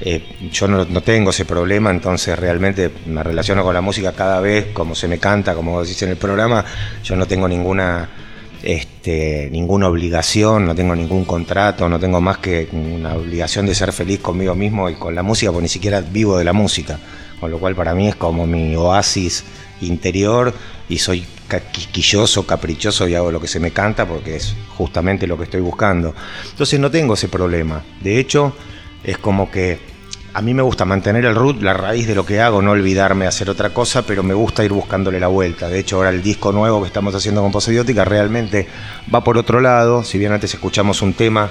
Eh, 0.00 0.22
yo 0.52 0.68
no, 0.68 0.86
tengo 1.02 1.30
ese 1.30 1.44
problema, 1.44 1.90
entonces 1.90 2.38
realmente 2.38 2.90
me 3.06 3.22
relaciono 3.22 3.62
con 3.64 3.74
la 3.74 3.80
música 3.80 4.12
cada 4.12 4.40
vez, 4.40 4.66
como 4.72 4.94
se 4.94 5.08
me 5.08 5.18
canta, 5.18 5.54
como 5.54 5.82
decís 5.82 6.00
en 6.02 6.10
el 6.10 6.16
programa, 6.16 6.64
yo 7.02 7.16
no 7.16 7.26
tengo 7.26 7.48
ninguna 7.48 8.08
este, 8.62 8.97
ninguna 9.50 9.88
obligación, 9.88 10.66
no 10.66 10.74
tengo 10.74 10.94
ningún 10.94 11.24
contrato, 11.24 11.88
no 11.88 11.98
tengo 11.98 12.20
más 12.20 12.38
que 12.38 12.68
una 12.72 13.14
obligación 13.14 13.66
de 13.66 13.74
ser 13.74 13.92
feliz 13.92 14.20
conmigo 14.20 14.54
mismo 14.54 14.90
y 14.90 14.94
con 14.94 15.14
la 15.14 15.22
música, 15.22 15.50
porque 15.50 15.62
ni 15.62 15.68
siquiera 15.68 16.00
vivo 16.00 16.38
de 16.38 16.44
la 16.44 16.52
música. 16.52 16.98
Con 17.40 17.50
lo 17.50 17.58
cual 17.58 17.74
para 17.74 17.94
mí 17.94 18.08
es 18.08 18.16
como 18.16 18.46
mi 18.46 18.74
oasis 18.74 19.44
interior 19.80 20.52
y 20.88 20.98
soy 20.98 21.24
quisquilloso, 21.72 22.46
caprichoso 22.46 23.08
y 23.08 23.14
hago 23.14 23.30
lo 23.30 23.40
que 23.40 23.48
se 23.48 23.60
me 23.60 23.70
canta 23.70 24.06
porque 24.06 24.36
es 24.36 24.54
justamente 24.76 25.26
lo 25.26 25.36
que 25.38 25.44
estoy 25.44 25.60
buscando. 25.60 26.14
Entonces 26.50 26.78
no 26.78 26.90
tengo 26.90 27.14
ese 27.14 27.28
problema. 27.28 27.82
De 28.02 28.18
hecho, 28.18 28.52
es 29.04 29.18
como 29.18 29.50
que 29.50 29.78
a 30.38 30.40
mí 30.40 30.54
me 30.54 30.62
gusta 30.62 30.84
mantener 30.84 31.24
el 31.24 31.34
root, 31.34 31.62
la 31.62 31.74
raíz 31.74 32.06
de 32.06 32.14
lo 32.14 32.24
que 32.24 32.40
hago, 32.40 32.62
no 32.62 32.70
olvidarme 32.70 33.26
hacer 33.26 33.50
otra 33.50 33.70
cosa, 33.70 34.02
pero 34.02 34.22
me 34.22 34.34
gusta 34.34 34.64
ir 34.64 34.72
buscándole 34.72 35.18
la 35.18 35.26
vuelta. 35.26 35.68
De 35.68 35.80
hecho, 35.80 35.96
ahora 35.96 36.10
el 36.10 36.22
disco 36.22 36.52
nuevo 36.52 36.80
que 36.80 36.86
estamos 36.86 37.12
haciendo 37.12 37.42
con 37.42 37.50
Poseidiótica 37.50 38.04
realmente 38.04 38.68
va 39.12 39.24
por 39.24 39.36
otro 39.36 39.60
lado. 39.60 40.04
Si 40.04 40.16
bien 40.16 40.30
antes 40.30 40.54
escuchamos 40.54 41.02
un 41.02 41.14
tema 41.14 41.50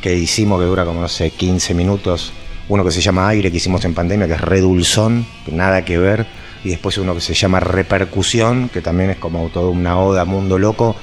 que 0.00 0.16
hicimos 0.16 0.58
que 0.58 0.66
dura 0.66 0.84
como, 0.84 1.00
no 1.00 1.06
sé, 1.06 1.30
15 1.30 1.74
minutos, 1.74 2.32
uno 2.68 2.84
que 2.84 2.90
se 2.90 3.00
llama 3.00 3.28
Aire, 3.28 3.52
que 3.52 3.58
hicimos 3.58 3.84
en 3.84 3.94
pandemia, 3.94 4.26
que 4.26 4.34
es 4.34 4.40
redulzón, 4.40 5.24
nada 5.52 5.84
que 5.84 5.96
ver, 5.96 6.26
y 6.64 6.70
después 6.70 6.98
uno 6.98 7.14
que 7.14 7.20
se 7.20 7.34
llama 7.34 7.60
Repercusión, 7.60 8.68
que 8.68 8.80
también 8.80 9.10
es 9.10 9.16
como 9.18 9.48
toda 9.50 9.68
una 9.70 9.96
oda 9.96 10.24
mundo 10.24 10.58
loco. 10.58 10.96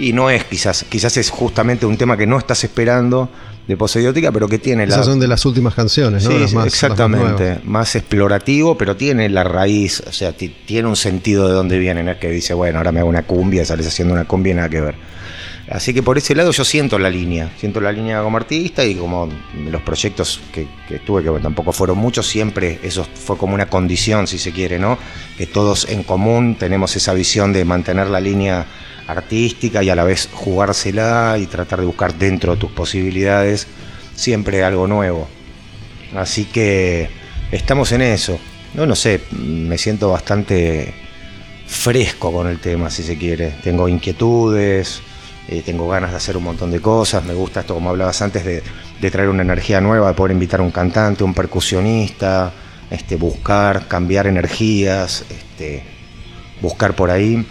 Y 0.00 0.12
no 0.12 0.30
es 0.30 0.44
quizás, 0.44 0.84
quizás 0.88 1.16
es 1.16 1.30
justamente 1.30 1.84
un 1.86 1.96
tema 1.96 2.16
que 2.16 2.26
no 2.26 2.38
estás 2.38 2.64
esperando 2.64 3.28
de 3.68 3.76
Poseidiótica, 3.76 4.32
pero 4.32 4.48
que 4.48 4.58
tiene 4.58 4.86
la, 4.86 4.94
esas 4.94 5.06
son 5.06 5.20
de 5.20 5.28
las 5.28 5.44
últimas 5.44 5.74
canciones, 5.74 6.24
¿no? 6.24 6.30
Sí, 6.30 6.38
Las 6.38 6.40
más- 6.40 6.50
las 6.52 6.54
más 6.54 6.66
exactamente. 6.66 7.60
Más, 7.64 7.94
explorativo, 7.94 8.76
pero 8.78 8.96
tiene 8.96 9.28
la 9.28 9.44
raíz, 9.44 10.02
o 10.08 10.12
sea, 10.12 10.32
ti- 10.32 10.54
tiene 10.66 10.88
un 10.88 10.96
sentido 10.96 11.46
de 11.48 11.54
dónde 11.54 11.78
viene, 11.78 12.02
no 12.02 12.10
es 12.12 12.16
que 12.18 12.30
dice, 12.30 12.54
bueno, 12.54 12.78
ahora 12.78 12.90
me 12.92 13.00
hago 13.00 13.08
una 13.08 13.22
cumbia, 13.22 13.64
sales 13.64 13.86
haciendo 13.86 14.14
una 14.14 14.24
cumbia 14.24 14.52
y 14.52 14.56
nada 14.56 14.68
que 14.68 14.80
ver. 14.80 14.94
Así 15.70 15.94
que 15.94 16.02
por 16.02 16.18
ese 16.18 16.34
lado 16.34 16.50
yo 16.50 16.64
siento 16.64 16.98
la 16.98 17.10
línea, 17.10 17.52
siento 17.60 17.80
la 17.80 17.92
línea 17.92 18.22
como 18.22 18.38
artista 18.38 18.84
y 18.84 18.96
como 18.96 19.28
los 19.70 19.82
proyectos 19.82 20.40
que, 20.52 20.66
que 20.88 20.98
tuve, 20.98 21.22
que 21.22 21.30
tampoco 21.40 21.70
fueron 21.72 21.96
muchos, 21.98 22.26
siempre 22.26 22.80
eso 22.82 23.04
fue 23.04 23.36
como 23.36 23.54
una 23.54 23.66
condición, 23.66 24.26
si 24.26 24.38
se 24.38 24.50
quiere, 24.50 24.80
¿no? 24.80 24.98
Que 25.38 25.46
todos 25.46 25.88
en 25.88 26.02
común 26.02 26.56
tenemos 26.58 26.96
esa 26.96 27.12
visión 27.14 27.52
de 27.52 27.64
mantener 27.64 28.08
la 28.08 28.18
línea 28.18 28.66
artística 29.10 29.82
y 29.82 29.90
a 29.90 29.94
la 29.94 30.04
vez 30.04 30.28
jugársela 30.32 31.36
y 31.38 31.46
tratar 31.46 31.80
de 31.80 31.86
buscar 31.86 32.14
dentro 32.14 32.54
de 32.54 32.60
tus 32.60 32.70
posibilidades 32.72 33.66
siempre 34.14 34.62
algo 34.64 34.86
nuevo. 34.86 35.28
Así 36.14 36.44
que 36.44 37.08
estamos 37.50 37.92
en 37.92 38.02
eso. 38.02 38.38
No, 38.74 38.86
no 38.86 38.94
sé, 38.94 39.20
me 39.32 39.78
siento 39.78 40.10
bastante 40.10 40.94
fresco 41.66 42.32
con 42.32 42.46
el 42.46 42.58
tema, 42.58 42.90
si 42.90 43.02
se 43.02 43.16
quiere. 43.16 43.54
Tengo 43.62 43.88
inquietudes, 43.88 45.00
eh, 45.48 45.62
tengo 45.64 45.88
ganas 45.88 46.10
de 46.10 46.16
hacer 46.16 46.36
un 46.36 46.44
montón 46.44 46.70
de 46.70 46.80
cosas. 46.80 47.24
Me 47.24 47.34
gusta 47.34 47.60
esto, 47.60 47.74
como 47.74 47.90
hablabas 47.90 48.20
antes, 48.22 48.44
de, 48.44 48.62
de 49.00 49.10
traer 49.10 49.28
una 49.28 49.42
energía 49.42 49.80
nueva, 49.80 50.08
de 50.08 50.14
poder 50.14 50.32
invitar 50.32 50.60
a 50.60 50.62
un 50.62 50.70
cantante, 50.70 51.24
un 51.24 51.34
percusionista, 51.34 52.52
este, 52.90 53.16
buscar, 53.16 53.88
cambiar 53.88 54.26
energías, 54.26 55.24
este, 55.30 55.82
buscar 56.60 56.94
por 56.94 57.10
ahí. 57.10 57.46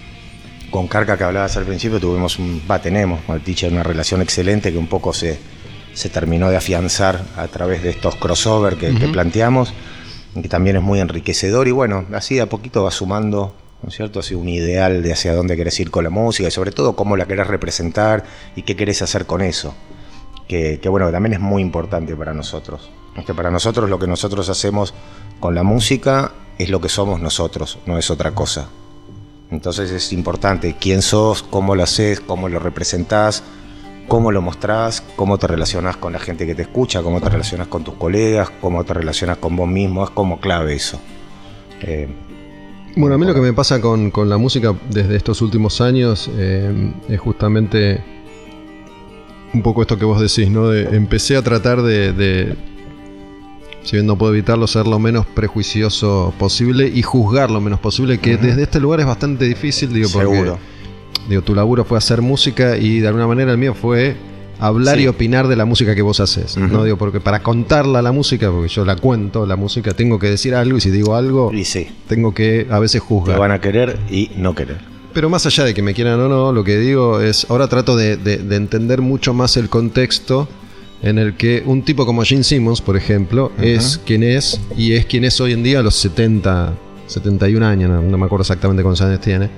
Con 0.71 0.87
Carca 0.87 1.17
que 1.17 1.23
hablabas 1.23 1.57
al 1.57 1.65
principio 1.65 1.99
tuvimos 1.99 2.37
un, 2.37 2.61
va, 2.69 2.79
tenemos 2.79 3.21
con 3.21 3.35
el 3.35 3.41
teacher 3.41 3.71
una 3.71 3.83
relación 3.83 4.21
excelente 4.21 4.71
que 4.71 4.77
un 4.77 4.87
poco 4.87 5.13
se, 5.13 5.39
se 5.93 6.09
terminó 6.09 6.49
de 6.49 6.57
afianzar 6.57 7.23
a 7.35 7.47
través 7.47 7.81
de 7.81 7.89
estos 7.89 8.15
crossover 8.15 8.75
que, 8.75 8.93
que 8.93 9.07
planteamos, 9.07 9.73
que 10.39 10.47
también 10.47 10.75
es 10.75 10.81
muy 10.81 10.99
enriquecedor 10.99 11.67
y 11.67 11.71
bueno, 11.71 12.05
así 12.13 12.35
de 12.35 12.41
a 12.41 12.49
poquito 12.49 12.83
va 12.83 12.91
sumando, 12.91 13.55
¿no 13.81 13.89
es 13.89 13.95
cierto? 13.95 14.19
Así 14.19 14.35
un 14.35 14.47
ideal 14.47 15.01
de 15.01 15.11
hacia 15.11 15.33
dónde 15.33 15.57
querés 15.57 15.79
ir 15.79 15.89
con 15.91 16.03
la 16.03 16.09
música 16.09 16.47
y 16.47 16.51
sobre 16.51 16.71
todo 16.71 16.95
cómo 16.95 17.17
la 17.17 17.25
querés 17.25 17.47
representar 17.47 18.23
y 18.55 18.61
qué 18.61 18.75
querés 18.75 19.01
hacer 19.01 19.25
con 19.25 19.41
eso. 19.41 19.73
Que, 20.47 20.79
que 20.79 20.89
bueno, 20.89 21.07
que 21.07 21.11
también 21.11 21.33
es 21.33 21.39
muy 21.39 21.61
importante 21.61 22.15
para 22.15 22.33
nosotros. 22.33 22.89
Que 23.25 23.33
para 23.33 23.51
nosotros 23.51 23.89
lo 23.89 23.99
que 23.99 24.07
nosotros 24.07 24.49
hacemos 24.49 24.93
con 25.39 25.55
la 25.55 25.63
música 25.63 26.31
es 26.57 26.69
lo 26.69 26.81
que 26.81 26.89
somos 26.89 27.19
nosotros, 27.21 27.79
no 27.85 27.97
es 27.97 28.09
otra 28.09 28.31
cosa. 28.31 28.69
Entonces 29.51 29.91
es 29.91 30.13
importante 30.13 30.75
quién 30.79 31.01
sos, 31.01 31.41
cómo 31.43 31.75
lo 31.75 31.83
haces, 31.83 32.19
cómo 32.19 32.49
lo 32.49 32.59
representás, 32.59 33.43
cómo 34.07 34.31
lo 34.31 34.41
mostrás, 34.41 35.01
cómo 35.15 35.37
te 35.37 35.47
relacionás 35.47 35.97
con 35.97 36.13
la 36.13 36.19
gente 36.19 36.45
que 36.45 36.55
te 36.55 36.63
escucha, 36.63 37.01
cómo 37.01 37.19
te 37.21 37.29
relacionás 37.29 37.67
con 37.67 37.83
tus 37.83 37.95
colegas, 37.95 38.49
cómo 38.61 38.83
te 38.83 38.93
relacionás 38.93 39.37
con 39.37 39.55
vos 39.55 39.67
mismo, 39.67 40.03
es 40.03 40.09
como 40.11 40.39
clave 40.39 40.75
eso. 40.75 40.99
Eh, 41.81 42.07
Bueno, 42.95 43.15
a 43.15 43.17
mí 43.17 43.25
lo 43.25 43.33
que 43.33 43.41
me 43.41 43.53
pasa 43.53 43.79
con, 43.81 44.11
con 44.11 44.29
la 44.29 44.37
música 44.37 44.75
desde 44.89 45.15
estos 45.15 45.41
últimos 45.41 45.79
años 45.81 46.29
eh, 46.35 46.91
es 47.07 47.19
justamente 47.19 48.03
un 49.53 49.61
poco 49.61 49.81
esto 49.81 49.97
que 49.97 50.05
vos 50.05 50.19
decís, 50.19 50.49
¿no? 50.51 50.69
De, 50.69 50.95
empecé 50.95 51.37
a 51.37 51.41
tratar 51.41 51.81
de, 51.81 52.13
de, 52.13 52.55
si 53.89 53.95
bien 53.95 54.05
no 54.05 54.15
puedo 54.17 54.33
evitarlo, 54.33 54.67
ser 54.67 54.85
lo 54.85 54.99
menos 54.99 55.25
prejuicioso 55.25 56.31
posible 56.37 56.91
y 56.93 57.01
juzgar 57.01 57.49
lo 57.49 57.59
menos 57.59 57.79
posible, 57.79 58.19
que 58.19 58.37
desde 58.37 58.63
este 58.63 58.79
lugar 58.79 58.99
es 58.99 59.05
bastante 59.07 59.45
difícil, 59.45 59.91
digo, 59.91 60.09
porque 60.13 60.27
seguro. 60.29 60.59
digo, 61.27 61.41
tu 61.41 61.55
laburo 61.55 61.83
fue 61.85 61.97
hacer 61.97 62.21
música 62.21 62.77
y 62.77 62.99
de 62.99 63.07
alguna 63.07 63.25
manera 63.27 63.51
el 63.51 63.57
mío 63.57 63.73
fue 63.73 64.15
hablar 64.59 64.97
Sí. 64.97 65.03
y 65.03 65.07
opinar 65.07 65.47
de 65.47 65.55
la 65.55 65.65
música 65.65 65.95
que 65.95 66.01
vos 66.01 66.19
haces. 66.19 66.55
No 66.57 66.83
digo, 66.83 66.97
porque 66.97 67.19
para 67.19 67.41
contarla 67.41 68.01
la 68.01 68.11
música, 68.11 68.51
porque 68.51 68.67
yo 68.67 68.85
la 68.85 68.95
cuento, 68.95 69.45
la 69.45 69.55
música, 69.55 69.93
tengo 69.93 70.19
que 70.19 70.29
decir 70.29 70.53
algo 70.53 70.77
y 70.77 70.81
si 70.81 70.91
digo 70.91 71.15
algo, 71.15 71.51
Y 71.53 71.65
sí, 71.65 71.87
tengo 72.07 72.33
que 72.33 72.67
a 72.69 72.77
veces 72.79 73.01
te 73.01 73.07
juzgar. 73.07 73.39
van 73.39 73.51
a 73.51 73.59
querer 73.59 73.97
y 74.11 74.29
no 74.37 74.53
querer. 74.53 74.77
Pero 75.13 75.29
más 75.31 75.45
allá 75.47 75.63
de 75.63 75.73
que 75.73 75.81
me 75.81 75.95
quieran 75.95 76.19
o 76.19 76.29
no, 76.29 76.51
lo 76.51 76.63
que 76.63 76.77
digo 76.77 77.19
es, 77.21 77.47
ahora 77.49 77.67
trato 77.67 77.95
de, 77.95 78.17
de- 78.17 78.37
de 78.37 78.55
entender 78.55 79.01
mucho 79.01 79.33
más 79.33 79.57
el 79.57 79.67
contexto 79.69 80.47
en 81.01 81.17
el 81.17 81.35
que 81.35 81.63
un 81.65 81.83
tipo 81.83 82.05
como 82.05 82.23
Gene 82.23 82.43
Simmons, 82.43 82.81
por 82.81 82.97
ejemplo, 82.97 83.51
es 83.61 83.99
quien 84.05 84.23
es 84.23 84.59
y 84.75 84.93
es 84.93 85.05
quien 85.05 85.23
es 85.23 85.39
hoy 85.39 85.53
en 85.53 85.63
día 85.63 85.79
a 85.79 85.81
los 85.81 85.95
70, 85.95 86.73
71 87.07 87.65
años, 87.65 87.89
no, 87.89 88.01
no 88.01 88.17
me 88.17 88.25
acuerdo 88.25 88.41
exactamente 88.41 88.83
cuántos 88.83 89.01
años 89.05 89.21
tiene. 89.21 89.49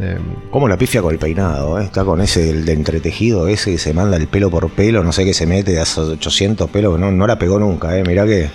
Eh, 0.00 0.18
¿Cómo 0.50 0.66
la 0.66 0.78
pifia 0.78 1.02
con 1.02 1.12
el 1.12 1.18
peinado? 1.18 1.78
eh? 1.78 1.84
Está 1.84 2.04
con 2.04 2.20
ese 2.20 2.42
del 2.42 2.64
de 2.64 2.72
entretejido 2.72 3.48
ese 3.48 3.72
que 3.72 3.78
se 3.78 3.92
manda 3.92 4.16
el 4.16 4.28
pelo 4.28 4.50
por 4.50 4.70
pelo, 4.70 5.04
no 5.04 5.12
sé 5.12 5.24
qué 5.24 5.34
se 5.34 5.46
mete 5.46 5.72
de 5.72 5.82
esos 5.82 6.08
800 6.08 6.70
pelos, 6.70 6.98
no, 6.98 7.12
no 7.12 7.26
la 7.26 7.38
pegó 7.38 7.58
nunca, 7.58 7.96
eh. 7.98 8.02
mirá 8.06 8.24
que 8.24 8.48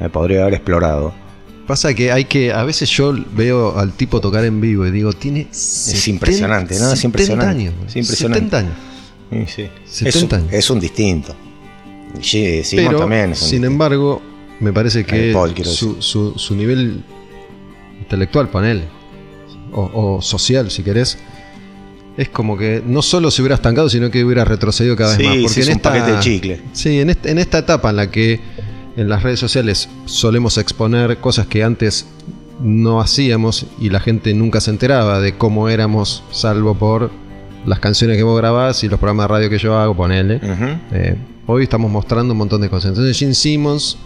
me 0.00 0.10
podría 0.10 0.42
haber 0.42 0.54
explorado. 0.54 1.14
pasa 1.66 1.94
que 1.94 2.10
hay 2.10 2.24
que, 2.24 2.52
a 2.52 2.64
veces 2.64 2.90
yo 2.90 3.14
veo 3.34 3.78
al 3.78 3.92
tipo 3.92 4.20
tocar 4.20 4.44
en 4.44 4.60
vivo 4.60 4.86
y 4.86 4.90
digo, 4.90 5.12
tiene... 5.12 5.46
Es 5.50 6.08
impresionante, 6.08 6.78
¿no? 6.80 6.92
Es 6.92 7.04
impresionante. 7.04 7.50
años. 7.50 7.74
Es 7.86 7.96
impresionante. 7.96 8.50
70 8.50 8.58
años. 8.58 8.74
Sí, 9.48 9.68
sí. 9.86 10.04
70 10.10 10.36
es, 10.36 10.42
años. 10.42 10.52
es 10.52 10.70
un 10.70 10.80
distinto. 10.80 11.36
Sí, 12.20 12.62
Simon 12.64 12.86
Pero, 12.86 12.98
también. 13.00 13.34
sin 13.34 13.64
embargo, 13.64 14.20
me 14.60 14.72
parece 14.72 15.04
que 15.04 15.32
Paul, 15.32 15.54
su, 15.64 16.00
su- 16.02 16.32
su 16.36 16.54
nivel 16.56 17.02
intelectual, 18.00 18.48
ponele, 18.48 18.84
o, 19.72 20.16
o 20.16 20.22
social, 20.22 20.70
si 20.70 20.82
querés, 20.82 21.18
es 22.16 22.28
como 22.30 22.56
que 22.56 22.82
no 22.84 23.02
solo 23.02 23.30
se 23.30 23.42
hubiera 23.42 23.54
estancado, 23.54 23.88
sino 23.88 24.10
que 24.10 24.24
hubiera 24.24 24.44
retrocedido 24.44 24.96
cada 24.96 25.14
Sí, 25.16 25.22
vez 25.22 25.28
más. 25.28 25.36
sí, 25.36 25.42
Porque 25.42 25.60
es 25.60 25.66
en 25.68 25.72
un 25.72 25.76
esta, 25.76 26.06
de 26.16 26.20
chicle. 26.20 26.60
Sí, 26.72 27.00
en, 27.00 27.10
este- 27.10 27.30
en 27.30 27.38
esta 27.38 27.58
etapa 27.58 27.90
en 27.90 27.96
la 27.96 28.10
que 28.10 28.40
en 28.96 29.08
las 29.08 29.22
redes 29.22 29.38
sociales 29.38 29.88
solemos 30.06 30.58
exponer 30.58 31.18
cosas 31.18 31.46
que 31.46 31.62
antes 31.62 32.06
no 32.60 33.00
hacíamos 33.00 33.66
y 33.78 33.90
la 33.90 34.00
gente 34.00 34.34
nunca 34.34 34.60
se 34.60 34.70
enteraba 34.72 35.20
de 35.20 35.36
cómo 35.36 35.68
éramos, 35.68 36.24
salvo 36.32 36.74
por 36.74 37.12
las 37.64 37.78
canciones 37.78 38.16
que 38.16 38.24
vos 38.24 38.36
grabás 38.36 38.82
y 38.82 38.88
los 38.88 38.98
programas 38.98 39.24
de 39.24 39.34
radio 39.34 39.50
que 39.50 39.58
yo 39.58 39.78
hago, 39.78 39.94
ponele. 39.94 40.40
Eh, 40.90 41.16
hoy 41.48 41.64
estamos 41.64 41.90
mostrando 41.90 42.32
un 42.32 42.38
montón 42.38 42.60
de 42.60 42.68
cosas. 42.68 42.90
Entonces 42.90 43.18
Gene 43.18 43.34
Simmons, 43.34 43.96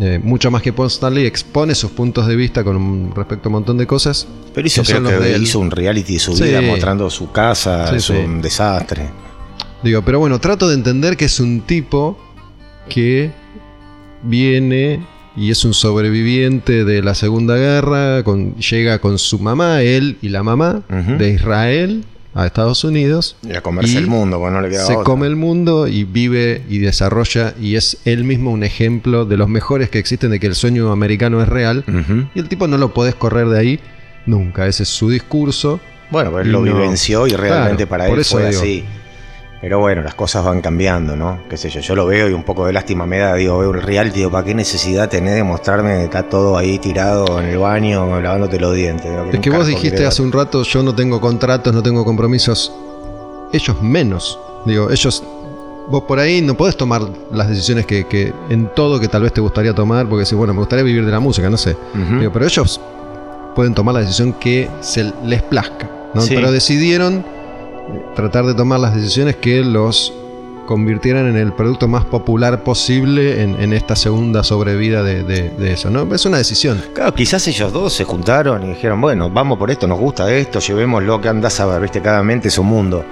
eh, 0.00 0.18
mucho 0.22 0.50
más 0.50 0.62
que 0.62 0.72
Paul 0.72 0.88
Stanley, 0.88 1.26
expone 1.26 1.74
sus 1.74 1.90
puntos 1.90 2.26
de 2.26 2.34
vista 2.34 2.64
con 2.64 2.76
un- 2.76 3.12
respecto 3.14 3.48
a 3.48 3.50
un 3.50 3.52
montón 3.52 3.76
de 3.78 3.86
cosas. 3.86 4.26
Pero 4.54 4.66
hizo, 4.66 4.82
creo 4.82 5.02
que 5.04 5.12
de 5.16 5.38
hizo 5.38 5.58
un 5.60 5.70
reality 5.70 6.14
de 6.14 6.18
su 6.18 6.34
Sí. 6.36 6.44
vida 6.44 6.60
mostrando 6.62 7.08
su 7.10 7.30
casa, 7.30 7.88
Sí, 7.90 7.96
es 7.96 8.04
sí. 8.04 8.12
un 8.14 8.40
desastre. 8.40 9.10
Digo, 9.82 10.02
pero 10.02 10.18
bueno, 10.18 10.40
trato 10.40 10.68
de 10.68 10.74
entender 10.74 11.16
que 11.16 11.26
es 11.26 11.38
un 11.40 11.60
tipo 11.60 12.18
que 12.88 13.30
viene 14.22 15.00
y 15.36 15.50
es 15.50 15.64
un 15.64 15.74
sobreviviente 15.74 16.84
de 16.84 17.02
la 17.02 17.14
Segunda 17.14 17.56
Guerra, 17.56 18.22
con- 18.22 18.54
llega 18.56 18.98
con 18.98 19.18
su 19.18 19.38
mamá, 19.38 19.82
él 19.82 20.18
y 20.22 20.28
la 20.28 20.42
mamá, 20.42 20.82
de 21.18 21.30
Israel 21.30 22.04
a 22.34 22.46
Estados 22.46 22.82
Unidos. 22.84 23.36
Y 23.42 23.54
a 23.54 23.60
comerse 23.60 23.92
Y 23.92 23.96
el 23.96 24.06
mundo, 24.06 24.38
porque 24.38 24.54
no 24.54 24.60
le 24.62 24.70
queda 24.70 24.86
se 24.86 24.92
otra. 24.92 25.04
come 25.04 25.26
el 25.26 25.36
mundo 25.36 25.86
y 25.86 26.04
vive 26.04 26.62
y 26.68 26.78
desarrolla 26.78 27.54
y 27.60 27.76
es 27.76 27.98
él 28.04 28.24
mismo 28.24 28.50
un 28.52 28.64
ejemplo 28.64 29.24
de 29.24 29.36
los 29.36 29.48
mejores 29.48 29.90
que 29.90 29.98
existen 29.98 30.30
de 30.30 30.40
que 30.40 30.46
el 30.46 30.54
sueño 30.54 30.90
americano 30.92 31.42
es 31.42 31.48
real 31.48 31.84
y 32.34 32.38
el 32.38 32.48
tipo 32.48 32.66
no 32.68 32.78
lo 32.78 32.94
podés 32.94 33.14
correr 33.14 33.48
de 33.48 33.58
ahí 33.58 33.80
nunca, 34.26 34.66
ese 34.66 34.84
es 34.84 34.88
su 34.88 35.10
discurso. 35.10 35.80
Bueno, 36.10 36.30
pero 36.30 36.42
él 36.42 36.52
lo 36.52 36.64
no- 36.64 36.74
vivenció 36.74 37.26
y 37.26 37.32
realmente 37.32 37.86
Claro, 37.86 37.90
para 37.90 38.06
por 38.06 38.14
él 38.16 38.20
eso 38.20 38.36
fue 38.38 38.48
digo. 38.50 38.60
así. 38.62 38.84
Pero 39.62 39.78
bueno, 39.78 40.02
las 40.02 40.16
cosas 40.16 40.44
van 40.44 40.60
cambiando, 40.60 41.14
¿no? 41.14 41.38
Qué 41.48 41.56
sé 41.56 41.70
yo, 41.70 41.78
yo 41.78 41.94
lo 41.94 42.04
veo 42.04 42.28
y 42.28 42.32
un 42.32 42.42
poco 42.42 42.66
de 42.66 42.72
lástima 42.72 43.06
me 43.06 43.18
da, 43.18 43.36
digo, 43.36 43.58
veo 43.60 43.70
el 43.70 43.80
reality, 43.80 44.18
digo, 44.18 44.30
¿para 44.32 44.44
qué 44.44 44.56
necesidad 44.56 45.08
tenés 45.08 45.36
de 45.36 45.44
mostrarme 45.44 45.98
que 45.98 46.04
está 46.04 46.24
todo 46.24 46.58
ahí 46.58 46.80
tirado 46.80 47.40
en 47.40 47.46
el 47.46 47.58
baño 47.58 48.20
lavándote 48.20 48.58
los 48.58 48.74
dientes? 48.74 49.08
Es 49.32 49.38
que 49.38 49.50
vos 49.50 49.64
dijiste 49.68 50.04
hace 50.04 50.20
un 50.20 50.32
rato, 50.32 50.64
yo 50.64 50.82
no 50.82 50.92
tengo 50.92 51.20
contratos, 51.20 51.72
no 51.72 51.80
tengo 51.80 52.04
compromisos. 52.04 52.74
Ellos 53.52 53.80
menos. 53.80 54.36
Digo, 54.66 54.90
ellos... 54.90 55.22
Vos 55.88 56.04
por 56.04 56.18
ahí 56.18 56.40
no 56.40 56.54
podés 56.56 56.76
tomar 56.76 57.02
las 57.32 57.48
decisiones 57.48 57.86
que, 57.86 58.06
que 58.06 58.32
en 58.48 58.68
todo 58.74 58.98
que 58.98 59.06
tal 59.06 59.22
vez 59.22 59.32
te 59.32 59.40
gustaría 59.40 59.72
tomar, 59.74 60.08
porque 60.08 60.24
si, 60.24 60.34
bueno, 60.34 60.54
me 60.54 60.60
gustaría 60.60 60.84
vivir 60.84 61.04
de 61.06 61.12
la 61.12 61.20
música, 61.20 61.48
no 61.48 61.56
sé. 61.56 61.76
Digo, 62.18 62.32
pero 62.32 62.46
ellos 62.46 62.80
pueden 63.54 63.74
tomar 63.74 63.94
la 63.94 64.00
decisión 64.00 64.32
que 64.32 64.68
se 64.80 65.12
les 65.24 65.42
plazca. 65.42 65.88
¿no? 66.14 66.20
Sí. 66.22 66.34
Pero 66.34 66.50
decidieron 66.50 67.24
tratar 68.14 68.44
de 68.46 68.54
tomar 68.54 68.80
las 68.80 68.94
decisiones 68.94 69.36
que 69.36 69.64
los 69.64 70.12
convirtieran 70.66 71.26
en 71.26 71.36
el 71.36 71.52
producto 71.52 71.88
más 71.88 72.04
popular 72.04 72.62
posible 72.62 73.42
en, 73.42 73.72
esta 73.72 73.96
segunda 73.96 74.42
sobrevida 74.44 75.02
de, 75.02 75.72
eso. 75.72 75.90
¿no? 75.90 76.14
Es 76.14 76.24
una 76.24 76.38
decisión. 76.38 76.82
Claro, 76.94 77.14
quizás 77.14 77.46
ellos 77.48 77.72
dos 77.72 77.92
se 77.92 78.04
juntaron 78.04 78.64
y 78.64 78.68
dijeron, 78.68 79.00
bueno, 79.00 79.28
vamos 79.28 79.58
por 79.58 79.70
esto, 79.70 79.86
nos 79.86 79.98
gusta 79.98 80.32
esto, 80.32 80.60
llevémoslo, 80.60 81.20
que 81.20 81.28
andás 81.28 81.60
a 81.60 81.66
ver, 81.66 81.82
viste, 81.82 82.00
cada 82.00 82.22
mente 82.22 82.48
es 82.48 82.58
un 82.58 82.66
mundo. 82.66 83.04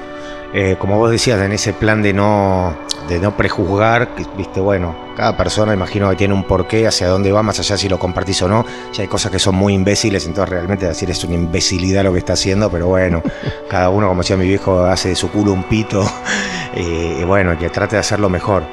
Eh, 0.52 0.76
como 0.78 0.98
vos 0.98 1.10
decías, 1.12 1.40
en 1.40 1.52
ese 1.52 1.72
plan 1.72 2.02
de 2.02 2.12
no, 2.12 2.76
de 3.08 3.20
no 3.20 3.36
prejuzgar, 3.36 4.14
que, 4.16 4.26
viste, 4.36 4.58
bueno, 4.60 4.96
cada 5.16 5.36
persona 5.36 5.72
imagino 5.72 6.10
que 6.10 6.16
tiene 6.16 6.34
un 6.34 6.42
porqué, 6.42 6.88
hacia 6.88 7.06
dónde 7.08 7.30
va, 7.30 7.42
más 7.42 7.60
allá 7.60 7.76
si 7.76 7.88
lo 7.88 7.98
compartís 8.00 8.42
o 8.42 8.48
no. 8.48 8.64
Ya 8.92 9.02
hay 9.02 9.08
cosas 9.08 9.30
que 9.30 9.38
son 9.38 9.54
muy 9.54 9.74
imbéciles, 9.74 10.26
entonces 10.26 10.50
realmente 10.50 10.86
decir 10.86 11.08
es 11.08 11.22
una 11.22 11.34
imbecilidad 11.34 12.02
lo 12.02 12.12
que 12.12 12.18
está 12.18 12.32
haciendo, 12.32 12.68
pero 12.68 12.88
bueno, 12.88 13.22
cada 13.70 13.90
uno, 13.90 14.08
como 14.08 14.22
decía 14.22 14.36
mi 14.36 14.46
viejo, 14.46 14.80
hace 14.84 15.10
de 15.10 15.14
su 15.14 15.30
culo 15.30 15.52
un 15.52 15.62
pito, 15.64 16.02
eh, 16.74 17.18
y 17.20 17.24
bueno, 17.24 17.56
que 17.56 17.70
trate 17.70 17.94
de 17.96 18.00
hacerlo 18.00 18.28
mejor. 18.28 18.64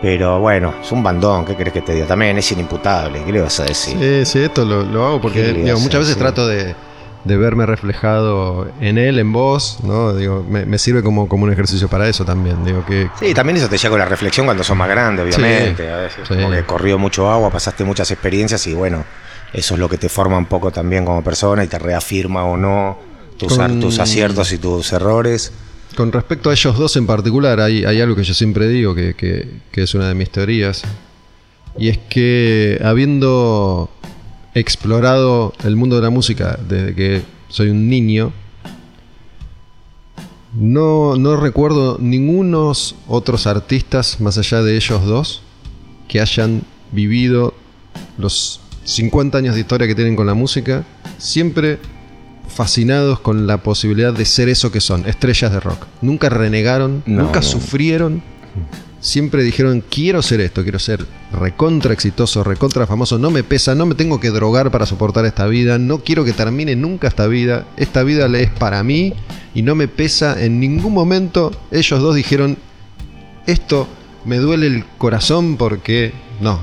Pero 0.00 0.40
bueno, 0.40 0.72
es 0.82 0.90
un 0.92 1.02
bandón, 1.02 1.44
¿qué 1.44 1.54
crees 1.54 1.74
que 1.74 1.82
te 1.82 1.92
diga? 1.92 2.06
También 2.06 2.38
es 2.38 2.50
inimputable, 2.52 3.22
¿qué 3.22 3.32
le 3.32 3.42
vas 3.42 3.60
a 3.60 3.64
decir? 3.64 3.98
Sí, 3.98 4.24
sí, 4.24 4.44
esto 4.44 4.64
lo, 4.64 4.82
lo 4.82 5.06
hago 5.06 5.20
porque 5.20 5.52
muchas 5.78 6.00
veces 6.00 6.14
Sí. 6.14 6.18
trato 6.18 6.48
de, 6.48 6.74
de 7.24 7.36
verme 7.36 7.66
reflejado 7.66 8.66
en 8.80 8.96
él, 8.96 9.18
en 9.18 9.30
vos, 9.32 9.78
¿no? 9.82 10.14
Digo, 10.14 10.44
me, 10.48 10.64
me 10.64 10.78
sirve 10.78 11.02
como, 11.02 11.28
como 11.28 11.44
un 11.44 11.52
ejercicio 11.52 11.86
para 11.88 12.08
eso 12.08 12.24
también. 12.24 12.64
Digo 12.64 12.84
que 12.86 13.10
Sí, 13.18 13.34
también 13.34 13.58
eso 13.58 13.68
te 13.68 13.76
llega 13.76 13.90
con 13.90 13.98
la 13.98 14.06
reflexión 14.06 14.46
cuando 14.46 14.64
sos 14.64 14.76
más 14.76 14.88
grande, 14.88 15.22
obviamente. 15.22 15.84
Sí, 15.84 15.88
a 15.90 15.96
veces 15.96 16.26
sí. 16.26 16.34
como 16.34 16.50
que 16.50 16.62
corrió 16.64 16.98
mucho 16.98 17.30
agua, 17.30 17.50
pasaste 17.50 17.84
muchas 17.84 18.10
experiencias 18.10 18.66
y 18.66 18.72
bueno, 18.74 19.04
eso 19.52 19.74
es 19.74 19.80
lo 19.80 19.88
que 19.88 19.98
te 19.98 20.08
forma 20.08 20.38
un 20.38 20.46
poco 20.46 20.70
también 20.70 21.04
como 21.04 21.22
persona 21.22 21.62
y 21.62 21.66
te 21.66 21.78
reafirma 21.78 22.44
o 22.44 22.56
no 22.56 22.98
tus, 23.36 23.54
Con- 23.56 23.80
tus 23.80 23.98
aciertos 23.98 24.52
y 24.52 24.58
tus 24.58 24.90
errores. 24.92 25.52
Con 25.96 26.12
respecto 26.12 26.48
a 26.50 26.52
ellos 26.52 26.78
dos 26.78 26.96
en 26.96 27.06
particular, 27.06 27.60
hay, 27.60 27.84
hay 27.84 28.00
algo 28.00 28.14
que 28.16 28.22
yo 28.22 28.32
siempre 28.32 28.68
digo, 28.68 28.94
que, 28.94 29.14
que- 29.14 29.46
que 29.72 29.82
es 29.82 29.94
una 29.94 30.08
de 30.08 30.14
mis 30.14 30.30
teorías, 30.30 30.82
y 31.76 31.88
es 31.88 31.98
que 31.98 32.80
habiendo 32.82 33.90
explorado 34.54 35.52
el 35.64 35.76
mundo 35.76 35.96
de 35.96 36.02
la 36.02 36.10
música 36.10 36.58
desde 36.68 36.94
que 36.94 37.22
soy 37.48 37.70
un 37.70 37.88
niño, 37.88 38.32
no, 40.54 41.16
no 41.16 41.36
recuerdo 41.36 41.98
ningunos 42.00 42.96
otros 43.06 43.46
artistas 43.46 44.20
más 44.20 44.36
allá 44.38 44.62
de 44.62 44.76
ellos 44.76 45.04
dos 45.04 45.42
que 46.08 46.20
hayan 46.20 46.62
vivido 46.90 47.54
los 48.18 48.60
50 48.84 49.38
años 49.38 49.54
de 49.54 49.60
historia 49.60 49.86
que 49.86 49.94
tienen 49.94 50.16
con 50.16 50.26
la 50.26 50.34
música, 50.34 50.84
siempre 51.18 51.78
fascinados 52.48 53.20
con 53.20 53.46
la 53.46 53.62
posibilidad 53.62 54.12
de 54.12 54.24
ser 54.24 54.48
eso 54.48 54.72
que 54.72 54.80
son, 54.80 55.06
estrellas 55.06 55.52
de 55.52 55.60
rock. 55.60 55.86
Nunca 56.02 56.28
renegaron, 56.28 57.04
No, 57.06 57.22
nunca 57.22 57.40
no. 57.40 57.46
sufrieron. 57.46 58.22
Siempre 59.00 59.42
dijeron, 59.42 59.82
quiero 59.88 60.20
ser 60.20 60.42
esto, 60.42 60.62
quiero 60.62 60.78
ser 60.78 61.06
recontra 61.32 61.94
exitoso, 61.94 62.44
recontra 62.44 62.86
famoso, 62.86 63.18
no 63.18 63.30
me 63.30 63.42
pesa, 63.42 63.74
no 63.74 63.86
me 63.86 63.94
tengo 63.94 64.20
que 64.20 64.30
drogar 64.30 64.70
para 64.70 64.84
soportar 64.84 65.24
esta 65.24 65.46
vida, 65.46 65.78
no 65.78 66.00
quiero 66.00 66.24
que 66.24 66.34
termine 66.34 66.76
nunca 66.76 67.08
esta 67.08 67.26
vida, 67.26 67.66
esta 67.78 68.02
vida 68.02 68.28
le 68.28 68.42
es 68.42 68.50
para 68.50 68.82
mí 68.82 69.14
y 69.54 69.62
no 69.62 69.74
me 69.74 69.88
pesa 69.88 70.42
en 70.42 70.60
ningún 70.60 70.92
momento. 70.92 71.50
Ellos 71.70 72.00
dos 72.00 72.14
dijeron, 72.14 72.58
esto 73.46 73.88
me 74.26 74.36
duele 74.36 74.66
el 74.66 74.84
corazón 74.98 75.56
porque 75.56 76.12
no, 76.42 76.60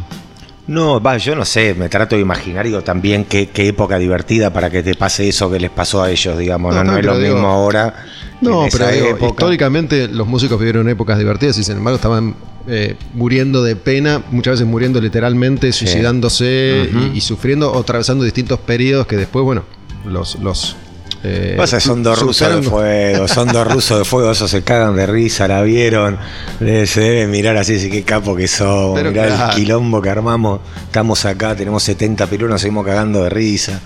No, 0.67 1.01
va, 1.01 1.17
yo 1.17 1.33
no 1.35 1.45
sé, 1.45 1.73
me 1.73 1.87
trato 1.87 2.15
de 2.17 2.21
imaginar 2.21 2.65
digo, 2.65 2.81
también 2.81 3.23
qué, 3.23 3.47
qué 3.49 3.69
época 3.69 3.97
divertida 3.97 4.51
para 4.51 4.69
que 4.69 4.83
te 4.83 4.95
pase 4.95 5.27
eso 5.29 5.49
que 5.49 5.59
les 5.59 5.69
pasó 5.71 6.03
a 6.03 6.11
ellos, 6.11 6.37
digamos. 6.37 6.75
No, 6.75 6.83
No, 6.83 6.97
es 6.97 7.05
lo 7.05 7.17
digo- 7.17 7.35
mismo 7.35 7.47
ahora. 7.47 7.95
No, 8.41 8.65
en 8.65 8.69
pero 8.71 8.83
esa 8.85 8.93
digo, 8.93 9.07
época. 9.07 9.27
históricamente 9.29 10.07
los 10.09 10.27
músicos 10.27 10.59
vivieron 10.59 10.87
épocas 10.89 11.17
divertidas 11.17 11.57
y 11.57 11.63
sin 11.63 11.77
embargo 11.77 11.95
estaban 11.95 12.35
eh, 12.67 12.95
muriendo 13.13 13.63
de 13.63 13.75
pena, 13.77 14.21
muchas 14.29 14.55
veces 14.55 14.67
muriendo 14.67 14.99
literalmente, 14.99 15.71
suicidándose 15.71 16.89
y, 17.13 17.17
y 17.17 17.21
sufriendo 17.21 17.71
o 17.71 17.79
atravesando 17.79 18.23
distintos 18.25 18.59
periodos 18.59 19.07
que 19.07 19.15
después, 19.15 19.43
bueno, 19.45 19.63
los... 20.05 20.35
los 20.39 20.75
eh, 21.23 21.55
Pasa, 21.57 21.79
son 21.79 22.03
dos 22.03 22.19
rusos 22.19 22.55
de 22.55 22.61
fuego, 22.61 23.27
son 23.27 23.47
dos 23.49 23.65
rusos 23.71 23.99
de 23.99 24.05
fuego, 24.05 24.31
esos 24.31 24.49
se 24.51 24.61
cagan 24.63 24.95
de 24.95 25.05
risa, 25.07 25.47
la 25.47 25.61
vieron, 25.63 26.17
eh, 26.61 26.85
se 26.87 27.01
deben 27.01 27.31
mirar 27.31 27.57
así, 27.57 27.75
así 27.75 27.89
qué 27.89 28.03
capo 28.03 28.35
que 28.35 28.47
son, 28.47 28.93
Pero 28.95 29.11
mirá 29.11 29.27
claro. 29.27 29.51
el 29.51 29.55
quilombo 29.55 30.01
que 30.01 30.09
armamos, 30.09 30.59
estamos 30.83 31.25
acá, 31.25 31.55
tenemos 31.55 31.83
70 31.83 32.27
pirulos, 32.27 32.51
nos 32.53 32.61
seguimos 32.61 32.85
cagando 32.85 33.23
de 33.23 33.29
risa. 33.29 33.79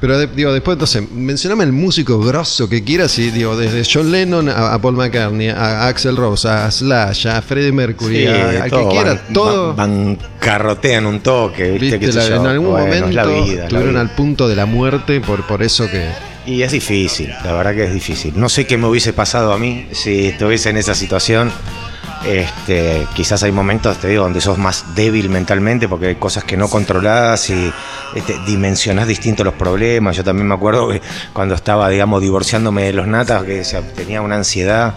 Pero 0.00 0.18
de- 0.18 0.26
digo, 0.26 0.52
después 0.52 0.74
entonces, 0.74 1.10
mencioname 1.10 1.64
el 1.64 1.72
músico 1.72 2.18
grosso 2.20 2.68
que 2.68 2.84
quieras 2.84 3.18
y 3.18 3.30
digo, 3.30 3.56
desde 3.56 3.82
John 3.90 4.12
Lennon 4.12 4.50
a, 4.50 4.74
a 4.74 4.78
Paul 4.78 4.96
McCartney, 4.96 5.48
a, 5.48 5.86
Axel 5.86 6.16
Rose, 6.16 6.46
a 6.46 6.70
Slash, 6.70 7.26
a 7.28 7.40
Freddie 7.40 7.72
Mercury, 7.72 8.18
Sí, 8.18 8.26
a, 8.26 8.48
al 8.50 8.62
que 8.64 8.70
todo 8.70 8.88
quiera, 8.90 9.14
ban- 9.14 9.32
todo... 9.32 9.74
ban- 9.74 10.18
bancarrotean 10.18 11.06
un 11.06 11.20
toque, 11.20 11.70
viste, 11.78 12.12
la- 12.12 12.28
yo. 12.28 12.36
en 12.36 12.46
algún 12.46 12.70
Bueno, 12.72 12.86
momento 12.86 13.10
la 13.12 13.24
vida, 13.24 13.36
la 13.56 13.62
estuvieron 13.64 13.90
vida. 13.92 14.00
al 14.02 14.10
punto 14.10 14.46
de 14.46 14.56
la 14.56 14.66
muerte 14.66 15.20
por, 15.22 15.46
por 15.46 15.62
eso 15.62 15.86
que... 15.90 16.33
Y 16.46 16.62
es 16.62 16.72
difícil, 16.72 17.30
la 17.42 17.52
verdad 17.54 17.74
que 17.74 17.84
es 17.84 17.94
difícil. 17.94 18.34
No 18.36 18.48
sé 18.48 18.66
qué 18.66 18.76
me 18.76 18.86
hubiese 18.86 19.12
pasado 19.12 19.52
a 19.52 19.58
mí 19.58 19.88
si 19.92 20.26
estuviese 20.26 20.70
en 20.70 20.76
esa 20.76 20.94
situación, 20.94 21.50
Este, 22.24 23.06
quizás 23.14 23.42
hay 23.42 23.52
momentos, 23.52 23.98
te 23.98 24.08
digo, 24.08 24.22
donde 24.24 24.40
sos 24.40 24.56
más 24.56 24.94
débil 24.94 25.28
mentalmente 25.28 25.88
porque 25.88 26.06
hay 26.06 26.14
cosas 26.14 26.42
que 26.44 26.56
no 26.56 26.68
controlás 26.68 27.50
y 27.50 27.70
este, 28.14 28.38
dimensionás 28.46 29.06
distintos 29.06 29.44
los 29.44 29.54
problemas. 29.54 30.16
Yo 30.16 30.24
también 30.24 30.48
me 30.48 30.54
acuerdo 30.54 30.88
que 30.88 31.02
cuando 31.34 31.54
estaba, 31.54 31.88
digamos, 31.90 32.22
divorciándome 32.22 32.84
de 32.84 32.94
los 32.94 33.06
natas, 33.06 33.42
que 33.44 33.62
tenía 33.94 34.22
una 34.22 34.36
ansiedad 34.36 34.94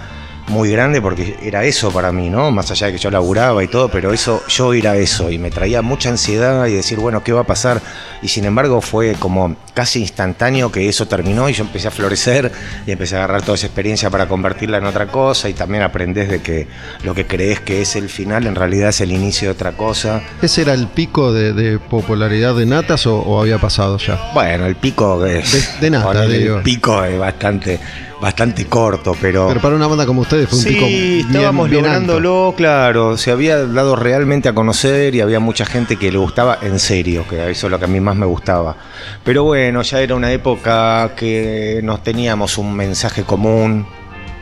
muy 0.47 0.71
grande 0.71 1.01
porque 1.01 1.35
era 1.43 1.63
eso 1.65 1.91
para 1.91 2.11
mí, 2.11 2.29
¿no? 2.29 2.51
Más 2.51 2.71
allá 2.71 2.87
de 2.87 2.93
que 2.93 2.99
yo 2.99 3.11
laburaba 3.11 3.63
y 3.63 3.67
todo, 3.67 3.89
pero 3.89 4.13
eso, 4.13 4.41
yo 4.47 4.73
era 4.73 4.95
eso 4.95 5.29
y 5.29 5.37
me 5.37 5.51
traía 5.51 5.81
mucha 5.81 6.09
ansiedad 6.09 6.65
y 6.67 6.73
decir, 6.73 6.99
bueno, 6.99 7.23
¿qué 7.23 7.33
va 7.33 7.41
a 7.41 7.45
pasar? 7.45 7.81
Y 8.21 8.29
sin 8.29 8.45
embargo 8.45 8.79
fue 8.81 9.13
como 9.19 9.55
casi 9.73 9.99
instantáneo 9.99 10.71
que 10.71 10.87
eso 10.87 11.07
terminó 11.07 11.49
y 11.49 11.53
yo 11.53 11.63
empecé 11.65 11.89
a 11.89 11.91
florecer 11.91 12.51
y 12.85 12.91
empecé 12.91 13.15
a 13.15 13.19
agarrar 13.19 13.41
toda 13.41 13.55
esa 13.55 13.67
experiencia 13.67 14.09
para 14.09 14.27
convertirla 14.27 14.77
en 14.77 14.85
otra 14.85 15.07
cosa 15.07 15.49
y 15.49 15.53
también 15.53 15.83
aprendés 15.83 16.29
de 16.29 16.41
que 16.41 16.67
lo 17.03 17.13
que 17.13 17.27
crees 17.27 17.59
que 17.59 17.81
es 17.81 17.95
el 17.95 18.09
final 18.09 18.47
en 18.47 18.55
realidad 18.55 18.89
es 18.89 19.01
el 19.01 19.11
inicio 19.11 19.49
de 19.49 19.51
otra 19.53 19.73
cosa. 19.73 20.21
¿Ese 20.41 20.61
era 20.61 20.73
el 20.73 20.87
pico 20.87 21.33
de, 21.33 21.53
de 21.53 21.77
popularidad 21.77 22.55
de 22.55 22.65
Natas 22.65 23.05
o, 23.05 23.17
o 23.19 23.41
había 23.41 23.57
pasado 23.59 23.97
ya? 23.97 24.31
Bueno, 24.33 24.65
el 24.65 24.75
pico 24.77 25.25
es... 25.25 25.51
De- 25.51 25.81
de 25.81 25.89
nata, 25.91 26.05
ponele, 26.07 26.37
digo. 26.39 26.57
El 26.57 26.63
pico 26.63 27.03
es 27.03 27.19
bastante, 27.19 27.79
bastante 28.21 28.65
corto, 28.65 29.15
pero... 29.21 29.47
Pero 29.47 29.61
para 29.61 29.75
una 29.75 29.87
banda 29.87 30.05
como 30.05 30.21
ustedes 30.21 30.49
fue 30.49 30.57
un 30.57 30.63
sí, 30.63 30.69
pico 30.69 30.85
bien, 30.85 31.27
estábamos 31.27 31.69
bien 31.69 31.85
alto. 31.85 31.97
lográndolo, 31.97 32.53
claro. 32.57 33.17
Se 33.17 33.31
había 33.31 33.65
dado 33.65 33.95
realmente 33.95 34.49
a 34.49 34.53
conocer 34.53 35.15
y 35.15 35.21
había 35.21 35.39
mucha 35.39 35.65
gente 35.65 35.97
que 35.97 36.11
le 36.11 36.17
gustaba 36.17 36.57
en 36.61 36.79
serio, 36.79 37.25
que 37.29 37.49
eso 37.49 37.67
es 37.67 37.71
lo 37.71 37.79
que 37.79 37.85
a 37.85 37.87
mí 37.87 37.99
más 37.99 38.15
me 38.15 38.25
gustaba. 38.25 38.75
Pero 39.23 39.43
bueno, 39.43 39.81
ya 39.81 40.01
era 40.01 40.15
una 40.15 40.31
época 40.31 41.11
que 41.15 41.79
nos 41.83 42.03
teníamos 42.03 42.57
un 42.57 42.75
mensaje 42.75 43.23
común 43.23 43.85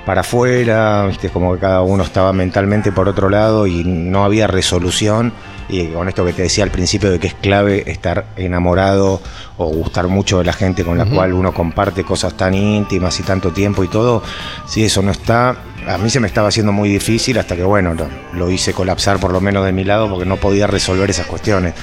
para 0.05 0.21
afuera, 0.21 1.05
viste, 1.07 1.29
como 1.29 1.53
que 1.53 1.59
cada 1.59 1.81
uno 1.81 2.03
estaba 2.03 2.31
mentalmente 2.31 2.91
por 2.91 3.09
otro 3.09 3.29
lado 3.29 3.67
y 3.67 3.83
no 3.83 4.23
había 4.23 4.47
resolución. 4.47 5.33
Y 5.67 5.87
con 5.87 6.07
esto 6.07 6.23
que 6.25 6.33
te 6.33 6.43
decía 6.43 6.63
al 6.63 6.71
principio 6.71 7.09
de 7.11 7.19
que 7.19 7.27
es 7.27 7.33
clave 7.33 7.83
estar 7.89 8.25
enamorado 8.35 9.21
o 9.57 9.65
gustar 9.67 10.07
mucho 10.07 10.39
de 10.39 10.43
la 10.43 10.53
gente 10.53 10.83
con 10.83 10.97
la 10.97 11.05
cual 11.05 11.33
uno 11.33 11.53
comparte 11.53 12.03
cosas 12.03 12.35
tan 12.35 12.53
íntimas 12.53 13.19
y 13.19 13.23
tanto 13.23 13.51
tiempo 13.51 13.83
y 13.83 13.87
todo, 13.87 14.21
si 14.67 14.83
eso 14.83 15.01
no 15.01 15.11
está, 15.11 15.55
a 15.87 15.97
mí 15.97 16.09
se 16.09 16.19
me 16.19 16.27
estaba 16.27 16.49
haciendo 16.49 16.71
muy 16.71 16.89
difícil 16.89 17.37
hasta 17.37 17.55
que 17.55 17.63
bueno, 17.63 17.93
lo, 17.93 18.07
lo 18.33 18.51
hice 18.51 18.73
colapsar 18.73 19.19
por 19.19 19.31
lo 19.31 19.41
menos 19.41 19.65
de 19.65 19.71
mi 19.71 19.83
lado 19.83 20.09
porque 20.09 20.25
no 20.25 20.37
podía 20.37 20.67
resolver 20.67 21.09
esas 21.09 21.25
cuestiones. 21.25 21.73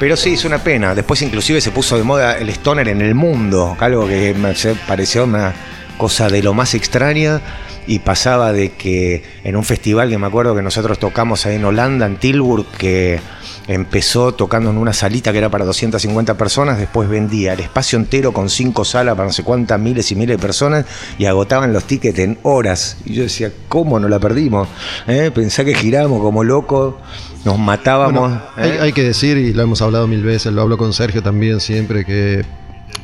Pero 0.00 0.16
sí, 0.16 0.34
es 0.34 0.44
una 0.44 0.58
pena. 0.58 0.94
Después 0.94 1.22
inclusive 1.22 1.60
se 1.60 1.70
puso 1.70 1.96
de 1.96 2.02
moda 2.02 2.38
el 2.38 2.48
stoner 2.48 2.88
en 2.88 3.02
el 3.02 3.14
mundo, 3.14 3.76
algo 3.78 4.06
que 4.08 4.34
me 4.34 4.54
pareció 4.86 5.24
una 5.24 5.54
cosa 5.96 6.28
de 6.28 6.42
lo 6.42 6.54
más 6.54 6.74
extraña 6.74 7.40
y 7.88 8.00
pasaba 8.00 8.52
de 8.52 8.72
que 8.72 9.22
en 9.44 9.56
un 9.56 9.64
festival 9.64 10.10
que 10.10 10.18
me 10.18 10.26
acuerdo 10.26 10.54
que 10.54 10.60
nosotros 10.60 10.98
tocamos 10.98 11.46
ahí 11.46 11.56
en 11.56 11.64
Holanda, 11.64 12.04
en 12.04 12.18
Tilburg, 12.18 12.66
que 12.66 13.18
empezó 13.66 14.32
tocando 14.32 14.70
en 14.70 14.76
una 14.76 14.92
salita 14.92 15.32
que 15.32 15.38
era 15.38 15.48
para 15.48 15.64
250 15.64 16.36
personas, 16.36 16.78
después 16.78 17.08
vendía 17.08 17.54
el 17.54 17.60
espacio 17.60 17.98
entero 17.98 18.32
con 18.32 18.50
cinco 18.50 18.84
salas 18.84 19.14
para 19.14 19.28
no 19.28 19.32
sé 19.32 19.42
cuántas 19.42 19.80
miles 19.80 20.12
y 20.12 20.16
miles 20.16 20.36
de 20.36 20.40
personas 20.40 20.84
y 21.18 21.24
agotaban 21.24 21.72
los 21.72 21.84
tickets 21.84 22.18
en 22.18 22.38
horas. 22.42 22.98
Y 23.06 23.14
yo 23.14 23.22
decía, 23.22 23.50
¿cómo 23.68 23.98
no 23.98 24.06
la 24.06 24.18
perdimos? 24.18 24.68
¿Eh? 25.06 25.30
Pensá 25.34 25.64
que 25.64 25.74
giramos 25.74 26.20
como 26.20 26.44
locos, 26.44 26.94
nos 27.46 27.58
matábamos. 27.58 28.20
Bueno, 28.20 28.42
hay, 28.56 28.70
¿eh? 28.70 28.78
hay 28.82 28.92
que 28.92 29.02
decir, 29.02 29.38
y 29.38 29.54
lo 29.54 29.62
hemos 29.62 29.80
hablado 29.80 30.06
mil 30.06 30.22
veces, 30.22 30.52
lo 30.52 30.60
hablo 30.60 30.76
con 30.76 30.92
Sergio 30.92 31.22
también 31.22 31.60
siempre, 31.60 32.04
que 32.04 32.44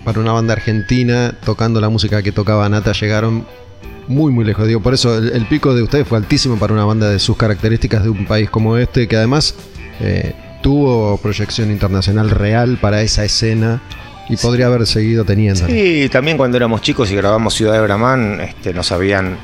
para 0.04 0.20
una 0.20 0.32
banda 0.32 0.52
argentina, 0.52 1.34
tocando 1.42 1.80
la 1.80 1.88
música 1.88 2.22
que 2.22 2.32
tocaba 2.32 2.68
Nata, 2.68 2.92
llegaron 2.92 3.46
muy, 4.08 4.32
muy 4.32 4.44
lejos. 4.44 4.66
Digo, 4.66 4.80
por 4.80 4.94
eso 4.94 5.16
el, 5.16 5.30
el 5.30 5.46
pico 5.46 5.74
de 5.74 5.82
ustedes 5.82 6.06
fue 6.06 6.18
altísimo 6.18 6.56
para 6.58 6.72
una 6.72 6.84
banda 6.84 7.08
de 7.08 7.18
sus 7.18 7.36
características 7.36 8.02
de 8.02 8.10
un 8.10 8.26
país 8.26 8.50
como 8.50 8.76
este, 8.76 9.08
que 9.08 9.16
además 9.16 9.54
eh, 10.00 10.34
tuvo 10.62 11.16
proyección 11.18 11.70
internacional 11.70 12.30
real 12.30 12.78
para 12.80 13.02
esa 13.02 13.24
escena 13.24 13.82
y 14.28 14.36
podría 14.36 14.66
haber 14.66 14.86
seguido 14.86 15.24
teniendo. 15.24 15.66
Sí, 15.66 16.08
también 16.10 16.36
cuando 16.36 16.56
éramos 16.56 16.80
chicos 16.80 17.10
y 17.10 17.16
grabamos 17.16 17.54
Ciudad 17.54 17.74
de 17.74 17.80
Bramán, 17.80 18.40
este, 18.40 18.72
nos 18.72 18.90
habían 18.92 19.36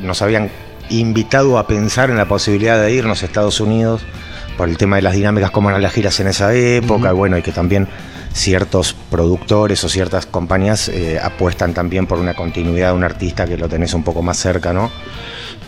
nos 0.00 0.22
habían 0.22 0.50
invitado 0.90 1.58
a 1.58 1.66
pensar 1.66 2.10
en 2.10 2.16
la 2.16 2.26
posibilidad 2.26 2.80
de 2.80 2.92
irnos 2.92 3.22
a 3.22 3.26
Estados 3.26 3.60
Unidos 3.60 4.02
por 4.56 4.68
el 4.68 4.76
tema 4.76 4.96
de 4.96 5.02
las 5.02 5.14
dinámicas, 5.14 5.50
cómo 5.50 5.70
eran 5.70 5.82
las 5.82 5.92
giras 5.92 6.18
en 6.20 6.28
esa 6.28 6.54
época, 6.54 7.12
bueno, 7.12 7.38
y 7.38 7.42
que 7.42 7.52
también 7.52 7.88
ciertos 8.34 8.94
productores 9.10 9.82
o 9.84 9.88
ciertas 9.88 10.26
compañías 10.26 10.88
eh, 10.88 11.20
apuestan 11.22 11.72
también 11.72 12.06
por 12.06 12.18
una 12.18 12.34
continuidad 12.34 12.88
de 12.88 12.96
un 12.96 13.04
artista 13.04 13.46
que 13.46 13.56
lo 13.56 13.68
tenés 13.68 13.94
un 13.94 14.02
poco 14.02 14.22
más 14.22 14.36
cerca, 14.36 14.72
¿no? 14.72 14.90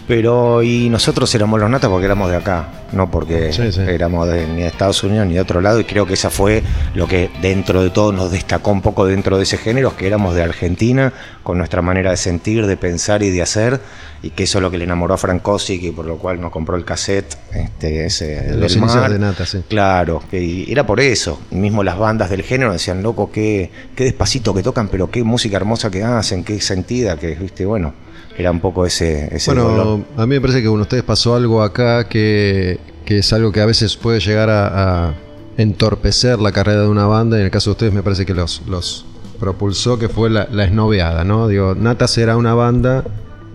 Pero 0.08 0.62
y 0.62 0.88
nosotros 0.88 1.34
éramos 1.34 1.58
los 1.58 1.68
natas 1.68 1.90
porque 1.90 2.04
éramos 2.06 2.30
de 2.30 2.36
acá, 2.36 2.68
no 2.92 3.10
porque 3.10 3.52
Sí, 3.52 3.72
sí. 3.72 3.80
éramos 3.80 4.28
de- 4.28 4.46
ni 4.46 4.62
de 4.62 4.68
Estados 4.68 5.02
Unidos 5.02 5.26
ni 5.26 5.34
de 5.34 5.40
otro 5.40 5.60
lado, 5.60 5.80
y 5.80 5.84
creo 5.84 6.06
que 6.06 6.14
esa 6.14 6.30
fue 6.30 6.62
lo 6.94 7.08
que 7.08 7.28
dentro 7.42 7.82
de 7.82 7.90
todo 7.90 8.12
nos 8.12 8.30
destacó 8.30 8.70
un 8.70 8.82
poco 8.82 9.04
dentro 9.04 9.36
de 9.36 9.42
ese 9.42 9.58
género, 9.58 9.96
que 9.96 10.06
éramos 10.06 10.36
de 10.36 10.44
Argentina, 10.44 11.12
con 11.42 11.58
nuestra 11.58 11.82
manera 11.82 12.10
de 12.12 12.16
sentir, 12.16 12.66
de 12.66 12.76
pensar 12.76 13.24
y 13.24 13.30
de 13.30 13.42
hacer, 13.42 13.80
y 14.22 14.30
que 14.30 14.44
eso 14.44 14.58
es 14.58 14.62
lo 14.62 14.70
que 14.70 14.78
le 14.78 14.84
enamoró 14.84 15.14
a 15.14 15.18
Frank 15.18 15.42
Kosick 15.42 15.82
y 15.82 15.90
por 15.90 16.06
lo 16.06 16.18
cual 16.18 16.40
nos 16.40 16.52
compró 16.52 16.76
el 16.76 16.84
cassette, 16.84 17.36
este, 17.52 18.06
ese 18.06 18.36
Los 18.52 18.72
del 18.72 18.78
inicios 18.82 18.94
mar. 19.02 19.12
de 19.12 19.18
Nata, 19.18 19.44
sí. 19.44 19.58
Claro, 19.68 20.22
que 20.30 20.40
y 20.40 20.70
era 20.70 20.86
por 20.86 21.00
eso. 21.00 21.40
Y 21.50 21.56
mismo 21.56 21.82
las 21.82 21.98
bandas 21.98 22.30
del 22.30 22.42
género 22.42 22.72
decían, 22.72 23.02
loco, 23.02 23.30
qué, 23.32 23.70
qué 23.96 24.04
despacito 24.04 24.54
que 24.54 24.62
tocan, 24.62 24.86
pero 24.88 25.10
qué 25.10 25.24
música 25.24 25.56
hermosa 25.56 25.90
que 25.90 26.04
hacen, 26.04 26.44
qué 26.44 26.60
sentida, 26.60 27.16
que, 27.18 27.34
viste, 27.34 27.66
bueno, 27.66 27.92
era 28.38 28.50
un 28.50 28.60
poco 28.60 28.84
ese, 28.86 29.34
ese 29.34 29.50
Bueno, 29.52 29.68
dolor. 29.68 30.00
a 30.16 30.26
mí 30.26 30.34
me 30.34 30.40
parece 30.40 30.62
que 30.62 30.68
con 30.68 30.80
ustedes 30.80 31.02
pasó 31.02 31.34
algo 31.34 31.62
acá 31.62 32.08
que, 32.08 32.78
que 33.04 33.18
es 33.18 33.32
algo 33.32 33.52
que 33.52 33.60
a 33.60 33.66
veces 33.66 33.96
puede 33.96 34.20
llegar 34.20 34.50
a, 34.50 35.08
a 35.08 35.14
entorpecer 35.56 36.38
la 36.38 36.52
carrera 36.52 36.82
de 36.82 36.88
una 36.88 37.06
banda. 37.06 37.36
Y 37.36 37.40
en 37.40 37.46
el 37.46 37.50
caso 37.50 37.70
de 37.70 37.72
ustedes 37.72 37.92
me 37.92 38.02
parece 38.02 38.26
que 38.26 38.34
los, 38.34 38.62
los 38.68 39.06
propulsó, 39.40 39.98
que 39.98 40.08
fue 40.08 40.30
la, 40.30 40.48
la 40.50 40.64
esnoveada, 40.64 41.24
¿no? 41.24 41.48
Digo, 41.48 41.74
Natas 41.74 42.16
era 42.18 42.36
una 42.36 42.54
banda 42.54 43.04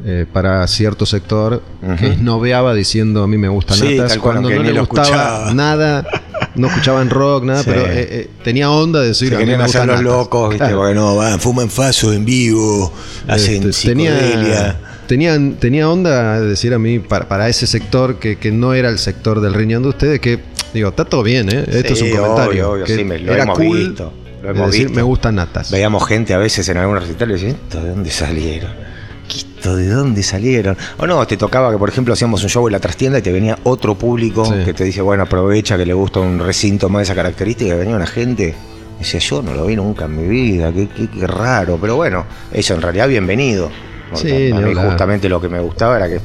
eh, 0.03 0.25
para 0.31 0.65
cierto 0.67 1.05
sector 1.05 1.61
que 1.99 2.07
esnoveaba 2.07 2.73
diciendo 2.73 3.21
a 3.23 3.27
mí 3.27 3.37
me 3.37 3.49
gusta 3.49 3.75
Sí, 3.75 3.97
Natas 3.97 4.17
cuando 4.17 4.49
no 4.49 4.63
le 4.63 4.79
gustaba 4.79 5.03
escuchaba. 5.07 5.53
nada, 5.53 6.05
no 6.55 6.67
escuchaban 6.67 7.09
rock, 7.09 7.43
nada, 7.45 7.63
Sí. 7.63 7.69
pero 7.69 7.85
eh, 7.85 7.91
eh, 8.11 8.29
tenía 8.43 8.69
onda 8.71 8.99
de 9.01 9.07
decir 9.09 9.29
Se 9.29 9.37
querían 9.37 9.61
hacer 9.61 9.85
los 9.87 10.01
locos, 10.01 10.49
viste, 10.49 10.65
Claro. 10.65 10.77
porque 10.79 10.93
no, 10.95 11.15
van, 11.15 11.39
fuman 11.39 11.69
faso 11.69 12.11
en 12.13 12.25
vivo, 12.25 12.91
hacen 13.27 13.69
Este, 13.69 13.87
tenía, 13.89 14.77
tenían, 15.07 15.53
tenía 15.55 15.89
onda 15.89 16.39
de 16.39 16.47
decir 16.47 16.73
a 16.73 16.79
mí 16.79 16.99
para, 16.99 17.27
para 17.27 17.47
ese 17.49 17.67
sector 17.67 18.17
que, 18.19 18.37
que 18.37 18.51
no 18.51 18.73
era 18.73 18.89
el 18.89 18.99
sector 18.99 19.41
del 19.41 19.53
riñón 19.53 19.83
de 19.83 19.89
ustedes 19.89 20.19
que 20.19 20.39
digo 20.73 20.89
está 20.89 21.03
todo 21.05 21.21
bien 21.23 21.49
¿eh? 21.49 21.65
esto 21.67 21.95
Sí, 21.95 22.05
es 22.05 22.13
un 22.13 22.17
comentario 22.21 22.49
obvio, 22.49 22.71
obvio, 22.71 22.85
que 22.85 22.95
sí, 22.95 23.03
me- 23.03 23.19
lo 23.19 23.33
era 23.33 23.43
hemos 23.43 23.57
cool 23.57 23.77
visto, 23.77 24.13
lo 24.41 24.47
de 24.47 24.53
hemos 24.57 24.71
decir 24.71 24.85
visto. 24.87 24.95
me 24.95 25.01
gustan 25.03 25.35
natas 25.35 25.69
Veíamos 25.71 26.07
gente 26.07 26.33
a 26.33 26.37
veces 26.37 26.67
en 26.69 26.77
algún 26.77 26.97
recital 26.97 27.29
y 27.29 27.33
decían, 27.33 27.51
¿esto 27.51 27.81
de 27.83 27.89
dónde 27.89 28.09
salieron? 28.11 28.71
¿Qué 29.61 29.69
¿Esto 29.69 29.75
de 29.75 29.87
dónde 29.89 30.23
salieron? 30.23 30.75
O 30.97 31.05
no, 31.05 31.25
te 31.27 31.37
tocaba 31.37 31.71
que, 31.71 31.77
por 31.77 31.87
ejemplo, 31.89 32.13
hacíamos 32.13 32.41
un 32.43 32.49
show 32.49 32.67
en 32.67 32.73
la 32.73 32.79
trastienda 32.79 33.19
y 33.19 33.21
te 33.21 33.31
venía 33.31 33.57
otro 33.63 33.95
público 33.95 34.43
Sí. 34.45 34.53
que 34.65 34.73
te 34.73 34.83
dice, 34.83 35.01
bueno, 35.01 35.23
aprovecha 35.23 35.77
que 35.77 35.85
le 35.85 35.93
gusta 35.93 36.19
un 36.19 36.39
recinto 36.39 36.89
más 36.89 37.01
de 37.01 37.03
esa 37.03 37.15
característica. 37.15 37.73
Y 37.73 37.77
venía 37.77 37.95
una 37.95 38.07
gente, 38.07 38.55
y 38.97 38.99
decía, 38.99 39.19
yo 39.19 39.41
no 39.43 39.53
lo 39.53 39.65
vi 39.67 39.75
nunca 39.75 40.05
en 40.05 40.17
mi 40.17 40.27
vida, 40.27 40.71
qué, 40.73 40.87
qué- 40.89 41.07
qué 41.09 41.27
raro. 41.27 41.77
Pero 41.79 41.95
bueno, 41.95 42.25
eso 42.51 42.73
en 42.73 42.81
realidad 42.81 43.07
bienvenido. 43.07 43.69
Sí, 44.13 44.51
a 44.51 44.55
mí 44.59 44.73
justamente 44.73 45.29
lo 45.29 45.39
que 45.39 45.47
me 45.47 45.59
gustaba 45.61 45.95
era 45.95 46.09
que, 46.09 46.19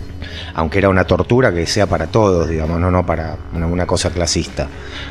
aunque 0.54 0.78
era 0.78 0.88
una 0.88 1.04
tortura, 1.04 1.52
que 1.54 1.66
sea 1.66 1.86
para 1.86 2.06
todos, 2.08 2.48
digamos, 2.48 2.80
no, 2.80 2.90
no 2.90 3.06
para 3.06 3.36
una, 3.54 3.66
una 3.68 3.86
cosa 3.86 4.10
clasista. 4.10 4.66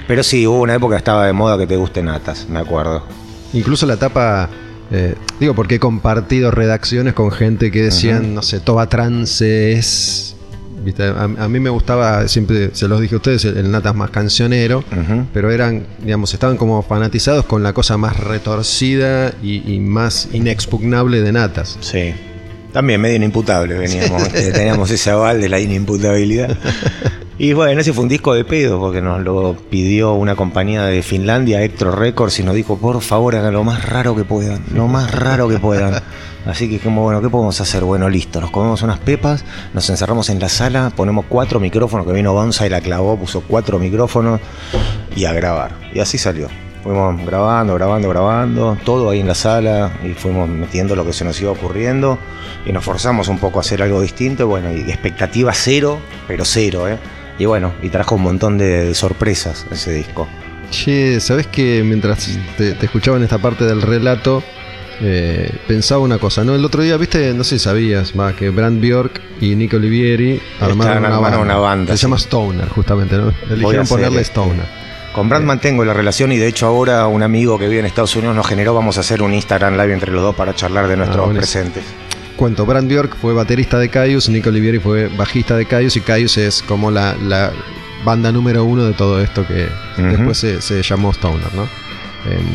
Pero 0.07 0.23
sí, 0.23 0.45
hubo 0.45 0.59
una 0.61 0.73
época 0.75 0.95
que 0.95 0.99
estaba 0.99 1.25
de 1.25 1.31
moda 1.31 1.57
que 1.57 1.67
te 1.67 1.77
gusten 1.77 2.05
natas, 2.05 2.47
me 2.49 2.59
acuerdo. 2.59 3.03
incluso 3.53 3.85
la 3.85 3.93
etapa 3.93 4.49
eh, 4.91 5.15
digo 5.39 5.53
porque 5.55 5.75
he 5.75 5.79
compartido 5.79 6.51
redacciones 6.51 7.13
con 7.13 7.31
gente 7.31 7.71
que 7.71 7.83
decían 7.83 8.35
no 8.35 8.41
sé 8.41 8.59
Toba 8.59 8.87
Trance 8.87 9.71
es 9.73 10.35
¿viste? 10.83 11.03
A, 11.03 11.23
a 11.23 11.47
mí 11.49 11.59
me 11.59 11.71
gustaba 11.71 12.27
siempre 12.27 12.69
se 12.73 12.87
los 12.87 13.01
dije 13.01 13.15
a 13.15 13.17
ustedes 13.17 13.45
el, 13.45 13.57
el 13.57 13.71
natas 13.71 13.95
más 13.95 14.11
cancionero 14.11 14.83
pero 15.33 15.51
eran, 15.51 15.87
digamos, 16.03 16.33
estaban 16.33 16.57
como 16.57 16.81
fanatizados 16.83 17.45
con 17.45 17.63
la 17.63 17.73
cosa 17.73 17.97
más 17.97 18.17
retorcida 18.19 19.33
y, 19.41 19.73
y 19.73 19.79
más 19.79 20.29
inexpugnable 20.33 21.21
de 21.21 21.31
Natas. 21.31 21.77
Sí. 21.81 22.13
También 22.71 22.99
medio 23.01 23.15
inimputable 23.15 23.75
veníamos. 23.75 24.23
eh, 24.33 24.51
Teníamos 24.53 24.91
ese 24.91 25.09
aval 25.09 25.39
de 25.41 25.49
la 25.49 25.59
inimputabilidad. 25.59 26.57
Y 27.37 27.51
bueno, 27.51 27.81
ese 27.81 27.91
fue 27.91 28.03
un 28.03 28.09
disco 28.09 28.33
de 28.33 28.45
pedo 28.45 28.79
porque 28.79 29.01
nos 29.01 29.21
lo 29.21 29.57
pidió 29.69 30.13
una 30.13 30.37
compañía 30.37 30.85
de 30.85 31.03
Finlandia, 31.03 31.57
Electro 31.57 31.91
Records, 31.91 32.39
y 32.39 32.43
nos 32.43 32.55
dijo, 32.55 32.77
por 32.77 33.01
favor, 33.01 33.35
hagan 33.35 33.53
lo 33.53 33.65
más 33.65 33.83
raro 33.83 34.15
que 34.15 34.23
puedan, 34.23 34.63
lo 34.73 34.87
más 34.87 35.13
raro 35.13 35.49
que 35.49 35.59
puedan. 35.59 36.01
Así 36.45 36.69
que 36.69 36.79
como, 36.79 37.03
bueno, 37.03 37.21
¿qué 37.21 37.27
podemos 37.27 37.59
hacer? 37.59 37.83
Bueno, 37.83 38.07
listo, 38.07 38.39
nos 38.39 38.51
comemos 38.51 38.83
unas 38.83 38.99
pepas, 38.99 39.43
nos 39.73 39.89
encerramos 39.89 40.29
en 40.29 40.39
la 40.39 40.47
sala, 40.47 40.93
ponemos 40.95 41.25
cuatro 41.27 41.59
micrófonos, 41.59 42.07
que 42.07 42.13
vino 42.13 42.31
Bonza 42.31 42.67
y 42.67 42.69
la 42.69 42.79
clavó, 42.79 43.17
puso 43.17 43.41
cuatro 43.41 43.79
micrófonos 43.79 44.39
y 45.13 45.25
a 45.25 45.33
grabar. 45.33 45.71
Y 45.93 45.99
así 45.99 46.17
salió. 46.17 46.47
Fuimos 46.83 47.25
grabando, 47.25 47.73
grabando, 47.73 48.09
grabando, 48.09 48.77
todo 48.85 49.09
ahí 49.09 49.19
en 49.19 49.27
la 49.27 49.35
sala 49.35 49.91
y 50.05 50.13
fuimos 50.13 50.47
metiendo 50.47 50.95
lo 50.95 51.03
que 51.03 51.13
se 51.13 51.25
nos 51.25 51.41
iba 51.41 51.51
ocurriendo 51.51 52.19
y 52.63 52.71
nos 52.71 52.85
forzamos 52.85 53.27
un 53.27 53.39
poco 53.39 53.57
a 53.57 53.61
hacer 53.61 53.81
algo 53.81 53.99
distinto. 54.01 54.47
Bueno, 54.47 54.71
y 54.71 54.81
expectativa 54.81 55.51
cero, 55.51 55.97
pero 56.27 56.45
cero, 56.45 56.87
¿eh? 56.87 56.99
Y 57.37 57.45
bueno, 57.45 57.73
y 57.81 57.89
trajo 57.89 58.15
un 58.15 58.21
montón 58.23 58.57
de, 58.57 58.85
de 58.85 58.93
sorpresas 58.95 59.65
ese 59.71 59.91
disco. 59.93 60.27
Che, 60.71 61.19
¿sabés 61.19 61.47
que 61.47 61.83
mientras 61.85 62.27
te, 62.57 62.73
te 62.73 62.85
escuchaba 62.85 63.17
en 63.17 63.23
esta 63.23 63.37
parte 63.37 63.65
del 63.65 63.81
relato, 63.81 64.41
eh, 65.01 65.51
pensaba 65.67 66.01
una 66.01 66.17
cosa, 66.17 66.43
¿no? 66.43 66.55
El 66.55 66.63
otro 66.65 66.81
día, 66.81 66.95
viste, 66.97 67.33
no 67.33 67.43
sé 67.43 67.59
si 67.59 67.63
sabías, 67.65 68.13
va, 68.17 68.33
que 68.33 68.49
Brand 68.49 68.81
Bjork 68.81 69.21
y 69.41 69.55
Nico 69.55 69.75
Olivieri 69.77 70.41
armaron, 70.61 70.97
una, 70.99 71.07
armaron 71.15 71.21
banda. 71.21 71.39
una 71.39 71.55
banda, 71.57 71.93
Se 71.93 71.97
sí. 71.97 72.01
llama 72.03 72.17
Stoner, 72.17 72.69
justamente, 72.69 73.17
¿no? 73.17 73.31
Eligieron 73.49 73.85
ponerle 73.85 74.21
este, 74.21 74.31
Stoner. 74.31 74.65
Con 75.13 75.29
Brand 75.29 75.45
mantengo 75.45 75.85
la 75.85 75.93
relación 75.93 76.31
y 76.33 76.37
de 76.37 76.47
hecho 76.47 76.65
ahora 76.67 77.07
un 77.07 77.23
amigo 77.23 77.57
que 77.59 77.67
vive 77.67 77.79
en 77.79 77.85
Estados 77.85 78.15
Unidos 78.17 78.35
nos 78.35 78.47
generó, 78.47 78.73
vamos 78.73 78.97
a 78.97 79.01
hacer 79.01 79.21
un 79.21 79.33
Instagram 79.33 79.73
live 79.77 79.93
entre 79.93 80.11
los 80.11 80.21
dos 80.21 80.35
para 80.35 80.53
charlar 80.55 80.87
de 80.87 80.97
nuestros 80.97 81.29
Ah, 81.29 81.33
presentes. 81.33 81.83
Cuento, 82.35 82.65
Brand 82.65 82.89
Bjork 82.89 83.15
fue 83.15 83.33
baterista 83.33 83.79
de 83.79 83.89
Caius, 83.89 84.29
Nico 84.29 84.49
Olivieri 84.49 84.79
fue 84.79 85.07
bajista 85.07 85.55
de 85.55 85.65
Caius 85.65 85.95
y 85.95 86.01
Caius 86.01 86.37
es 86.37 86.61
como 86.61 86.91
la, 86.91 87.15
la 87.15 87.51
banda 88.03 88.31
número 88.31 88.65
uno 88.65 88.83
de 88.83 88.93
todo 88.93 89.21
esto 89.21 89.45
que 89.47 89.67
después 90.01 90.37
se, 90.37 90.61
se 90.61 90.83
llamó 90.83 91.11
Stoner, 91.11 91.53
¿no? 91.53 91.63
Em, 91.63 92.45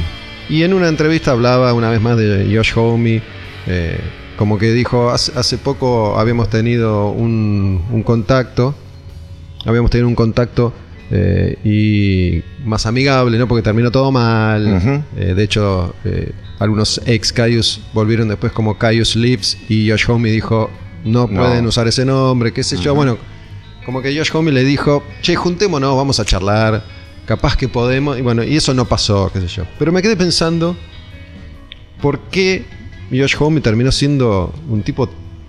y 0.48 0.62
en 0.64 0.74
una 0.74 0.88
entrevista 0.88 1.30
hablaba 1.30 1.72
una 1.72 1.90
vez 1.90 2.00
más 2.00 2.16
de 2.16 2.52
Josh 2.54 2.72
Homme, 2.76 3.22
eh, 3.66 3.98
como 4.36 4.58
que 4.58 4.72
dijo, 4.72 5.10
hace, 5.10 5.32
hace 5.38 5.58
poco 5.58 6.18
habíamos 6.18 6.50
tenido 6.50 7.10
un, 7.10 7.82
un 7.90 8.02
contacto, 8.02 8.74
habíamos 9.64 9.90
tenido 9.90 10.08
un 10.08 10.14
contacto 10.14 10.72
eh, 11.10 11.56
y 11.64 12.42
más 12.64 12.86
amigable, 12.86 13.38
¿no? 13.38 13.48
Porque 13.48 13.62
terminó 13.62 13.90
todo 13.90 14.12
mal. 14.12 15.04
Eh, 15.16 15.34
de 15.34 15.42
hecho, 15.42 15.94
algunos 16.60 17.00
ex 17.06 17.32
Caius 17.32 17.80
volvieron 17.92 18.28
después 18.28 18.52
como 18.52 18.78
Caius 18.78 19.16
Lips 19.16 19.56
y 19.68 19.90
Josh 19.90 20.04
Homme 20.08 20.30
dijo, 20.30 20.70
no, 21.04 21.26
No. 21.26 21.40
pueden 21.40 21.66
usar 21.66 21.88
ese 21.88 22.04
nombre, 22.04 22.52
qué 22.52 22.62
sé 22.62 22.76
yo. 22.76 22.94
Bueno, 22.94 23.18
como 23.84 24.00
que 24.02 24.16
Josh 24.16 24.30
Homme 24.34 24.52
le 24.52 24.62
dijo, 24.62 25.02
che, 25.22 25.34
juntémonos, 25.34 25.96
vamos 25.96 26.20
a 26.20 26.24
charlar, 26.24 26.84
capaz 27.26 27.56
que 27.56 27.66
podemos. 27.68 28.18
Y 28.18 28.22
bueno, 28.22 28.44
y 28.44 28.56
eso 28.56 28.72
no 28.74 28.84
pasó, 28.84 29.30
qué 29.32 29.40
sé 29.40 29.48
yo. 29.48 29.64
Pero 29.78 29.90
me 29.90 30.02
quedé 30.02 30.16
pensando, 30.16 30.76
¿por 32.02 32.20
qué 32.28 32.64
Josh 33.10 33.34
Homme 33.40 33.60
terminó 33.62 33.90
siendo 33.90 34.52
un 34.68 34.82
tipo 34.82 35.08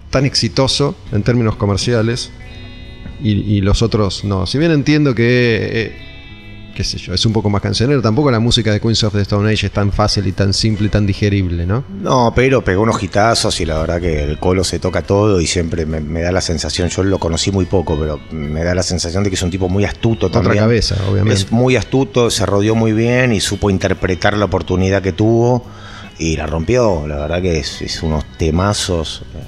tan 0.09 0.25
exitoso 0.25 0.95
en 1.11 1.23
términos 1.23 1.55
comerciales 1.57 2.31
y, 3.21 3.31
y 3.31 3.61
los 3.61 3.81
otros 3.81 4.23
no? 4.23 4.45
Si 4.47 4.57
bien 4.57 4.71
entiendo 4.71 5.13
que, 5.13 5.69
eh, 5.73 6.10
qué 6.76 6.84
sé 6.84 6.98
yo, 6.98 7.14
es 7.14 7.26
un 7.26 7.34
poco 7.34 7.49
más 7.49 7.61
cancionero, 7.61 8.02
tampoco 8.02 8.31
la 8.31 8.39
música 8.39 8.72
de 8.72 8.80
Queens 8.80 9.03
of 9.03 9.14
the 9.14 9.22
Stone 9.22 9.52
Age 9.52 9.68
es 9.68 9.72
tan 9.72 9.91
fácil 9.91 10.27
y 10.27 10.31
tan 10.31 10.53
simple 10.53 10.88
y 10.88 10.89
tan 10.89 11.06
digerible, 11.06 11.65
¿no? 11.65 11.84
No, 12.02 12.31
pero 12.35 12.64
pegó 12.64 12.84
unos 12.84 13.02
hitazos 13.02 13.60
y 13.61 13.65
la 13.65 13.80
verdad 13.80 13.99
que 14.02 14.23
el 14.23 14.38
colo 14.39 14.64
se 14.64 14.80
toca 14.80 15.02
todo 15.02 15.39
y 15.41 15.48
siempre 15.48 15.85
me, 15.85 15.99
me 15.99 16.22
da 16.22 16.31
la 16.31 16.41
sensación, 16.41 16.89
yo 16.89 17.03
lo 17.03 17.19
conocí 17.19 17.52
muy 17.52 17.65
poco, 17.65 17.98
pero 17.99 18.19
me 18.31 18.64
da 18.64 18.73
la 18.76 18.84
sensación 18.84 19.23
de 19.23 19.30
que 19.30 19.35
es 19.35 19.41
un 19.41 19.52
tipo 19.52 19.69
muy 19.69 19.85
astuto 19.85 20.27
Otra 20.27 20.41
también. 20.41 20.64
cabeza, 20.64 20.95
obviamente. 21.10 21.34
Es 21.34 21.52
muy 21.52 21.76
astuto, 21.76 22.30
se 22.30 22.45
rodeó 22.45 22.76
muy 22.76 22.93
bien 22.93 23.34
y 23.34 23.39
supo 23.41 23.69
interpretar 23.69 24.38
la 24.38 24.45
oportunidad 24.45 25.02
que 25.02 25.11
tuvo 25.14 25.65
y 26.18 26.38
la 26.38 26.45
rompió. 26.45 27.07
La 27.07 27.18
verdad 27.18 27.41
que 27.41 27.60
es, 27.60 27.81
es 27.81 28.03
unos 28.03 28.23
temazos 28.38 29.23
eh, 29.35 29.40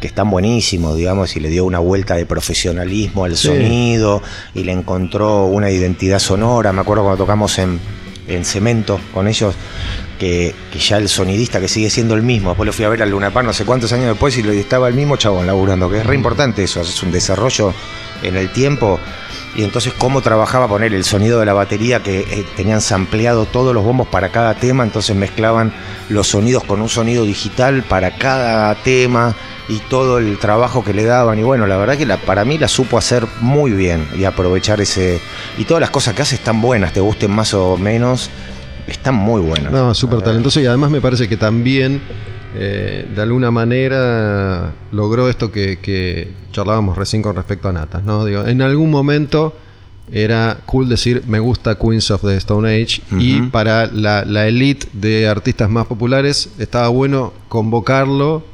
que 0.00 0.06
están 0.06 0.30
buenísimos, 0.30 0.96
digamos, 0.96 1.36
y 1.36 1.40
le 1.40 1.48
dio 1.48 1.64
una 1.64 1.78
vuelta 1.78 2.14
de 2.16 2.26
profesionalismo 2.26 3.24
al 3.24 3.36
Sí. 3.36 3.48
sonido 3.48 4.22
y 4.54 4.64
le 4.64 4.72
encontró 4.72 5.44
una 5.46 5.70
identidad 5.70 6.18
sonora. 6.18 6.72
Me 6.72 6.80
acuerdo 6.82 7.02
cuando 7.04 7.22
tocamos 7.24 7.58
en, 7.58 7.80
en 8.28 8.44
Cemento 8.44 9.00
con 9.14 9.28
ellos. 9.28 9.54
Que, 10.18 10.54
que 10.72 10.78
ya 10.78 10.96
el 10.96 11.10
sonidista 11.10 11.60
que 11.60 11.68
sigue 11.68 11.90
siendo 11.90 12.14
el 12.14 12.22
mismo, 12.22 12.48
después 12.48 12.66
lo 12.66 12.72
fui 12.72 12.86
a 12.86 12.88
ver 12.88 13.02
al 13.02 13.10
Luna 13.10 13.30
Park 13.34 13.46
no 13.48 13.52
sé 13.52 13.66
cuántos 13.66 13.92
años 13.92 14.06
después 14.06 14.34
y 14.38 14.40
estaba 14.58 14.88
el 14.88 14.94
mismo 14.94 15.18
chabón 15.18 15.46
laburando, 15.46 15.90
que 15.90 15.98
es 15.98 16.06
re 16.06 16.14
importante 16.14 16.64
eso, 16.64 16.80
es 16.80 17.02
un 17.02 17.12
desarrollo 17.12 17.74
en 18.22 18.34
el 18.38 18.50
tiempo 18.50 18.98
y 19.56 19.64
entonces 19.64 19.94
cómo 19.96 20.20
trabajaba 20.20 20.68
poner 20.68 20.92
el 20.92 21.04
sonido 21.04 21.40
de 21.40 21.46
la 21.46 21.54
batería 21.54 22.02
que 22.02 22.20
eh, 22.20 22.46
tenían 22.56 22.82
sampleado 22.82 23.46
todos 23.46 23.74
los 23.74 23.84
bombos 23.84 24.06
para 24.06 24.28
cada 24.28 24.54
tema, 24.54 24.84
entonces 24.84 25.16
mezclaban 25.16 25.72
los 26.10 26.28
sonidos 26.28 26.62
con 26.64 26.82
un 26.82 26.88
sonido 26.88 27.24
digital 27.24 27.82
para 27.82 28.16
cada 28.16 28.74
tema 28.74 29.34
y 29.68 29.78
todo 29.88 30.18
el 30.18 30.38
trabajo 30.38 30.84
que 30.84 30.92
le 30.92 31.04
daban. 31.04 31.38
Y 31.38 31.42
bueno, 31.42 31.66
la 31.66 31.78
verdad 31.78 31.96
que 31.96 32.04
la, 32.04 32.18
para 32.18 32.44
mí 32.44 32.58
la 32.58 32.68
supo 32.68 32.98
hacer 32.98 33.26
muy 33.40 33.72
bien 33.72 34.06
y 34.16 34.24
aprovechar 34.24 34.80
ese 34.80 35.20
y 35.56 35.64
todas 35.64 35.80
las 35.80 35.90
cosas 35.90 36.14
que 36.14 36.22
hace 36.22 36.34
están 36.34 36.60
buenas, 36.60 36.92
te 36.92 37.00
gusten 37.00 37.30
más 37.30 37.54
o 37.54 37.78
menos, 37.78 38.30
están 38.86 39.14
muy 39.14 39.40
buenas. 39.40 39.72
No, 39.72 39.94
súper 39.94 40.20
talentoso 40.20 40.60
y 40.60 40.66
además 40.66 40.90
me 40.90 41.00
parece 41.00 41.28
que 41.28 41.38
también 41.38 42.02
eh, 42.58 43.08
de 43.14 43.22
alguna 43.22 43.50
manera 43.50 44.72
logró 44.92 45.28
esto 45.28 45.52
que, 45.52 45.78
que 45.78 46.32
charlábamos 46.52 46.96
recién 46.96 47.22
con 47.22 47.36
respecto 47.36 47.68
a 47.68 47.72
Natas, 47.72 48.02
¿no? 48.02 48.24
Digo, 48.24 48.46
en 48.46 48.62
algún 48.62 48.90
momento 48.90 49.54
era 50.10 50.58
cool 50.66 50.88
decir 50.88 51.24
me 51.26 51.40
gusta 51.40 51.76
Queens 51.76 52.10
of 52.10 52.22
the 52.22 52.36
Stone 52.36 52.68
Age 52.68 53.02
y 53.18 53.42
para 53.42 53.86
la, 53.86 54.24
la 54.24 54.46
elite 54.46 54.86
de 54.92 55.28
artistas 55.28 55.68
más 55.68 55.86
populares 55.86 56.50
estaba 56.58 56.88
bueno 56.88 57.32
convocarlo 57.48 58.44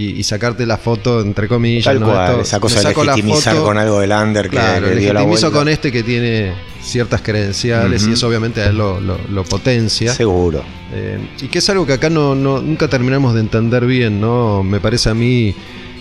y, 0.00 0.10
y 0.18 0.22
sacarte 0.22 0.64
la 0.66 0.76
foto 0.78 1.20
entre 1.20 1.48
comillas. 1.48 1.84
Tal 1.84 2.00
¿no? 2.00 2.06
cual, 2.06 2.30
Esto- 2.30 2.40
esa 2.42 2.60
cosa 2.60 2.80
de 2.88 2.94
legitimizar 2.94 3.54
foto- 3.54 3.64
con 3.66 3.78
algo 3.78 4.00
del 4.00 4.12
under 4.12 4.44
que, 4.44 4.50
Claro, 4.56 4.86
dio 4.86 5.12
la 5.12 5.20
legitimizo 5.20 5.40
vuelta. 5.46 5.58
con 5.58 5.68
este 5.68 5.92
que 5.92 6.02
tiene 6.02 6.52
ciertas 6.82 7.20
credenciales 7.20 8.06
y 8.06 8.12
eso 8.12 8.26
obviamente 8.28 8.62
a 8.62 8.66
él 8.70 8.78
lo, 8.78 9.00
lo- 9.00 9.18
lo 9.30 9.44
potencia. 9.44 10.14
Seguro. 10.14 10.62
Eh, 10.94 11.18
y 11.42 11.48
que 11.48 11.58
es 11.58 11.68
algo 11.70 11.86
que 11.86 11.92
acá 11.94 12.08
no, 12.10 12.34
no- 12.34 12.60
nunca 12.62 12.88
terminamos 12.88 13.34
de 13.34 13.40
entender 13.40 13.84
bien, 13.86 14.20
¿no? 14.20 14.62
Me 14.62 14.80
parece 14.80 15.10
a 15.10 15.14
mí 15.14 15.54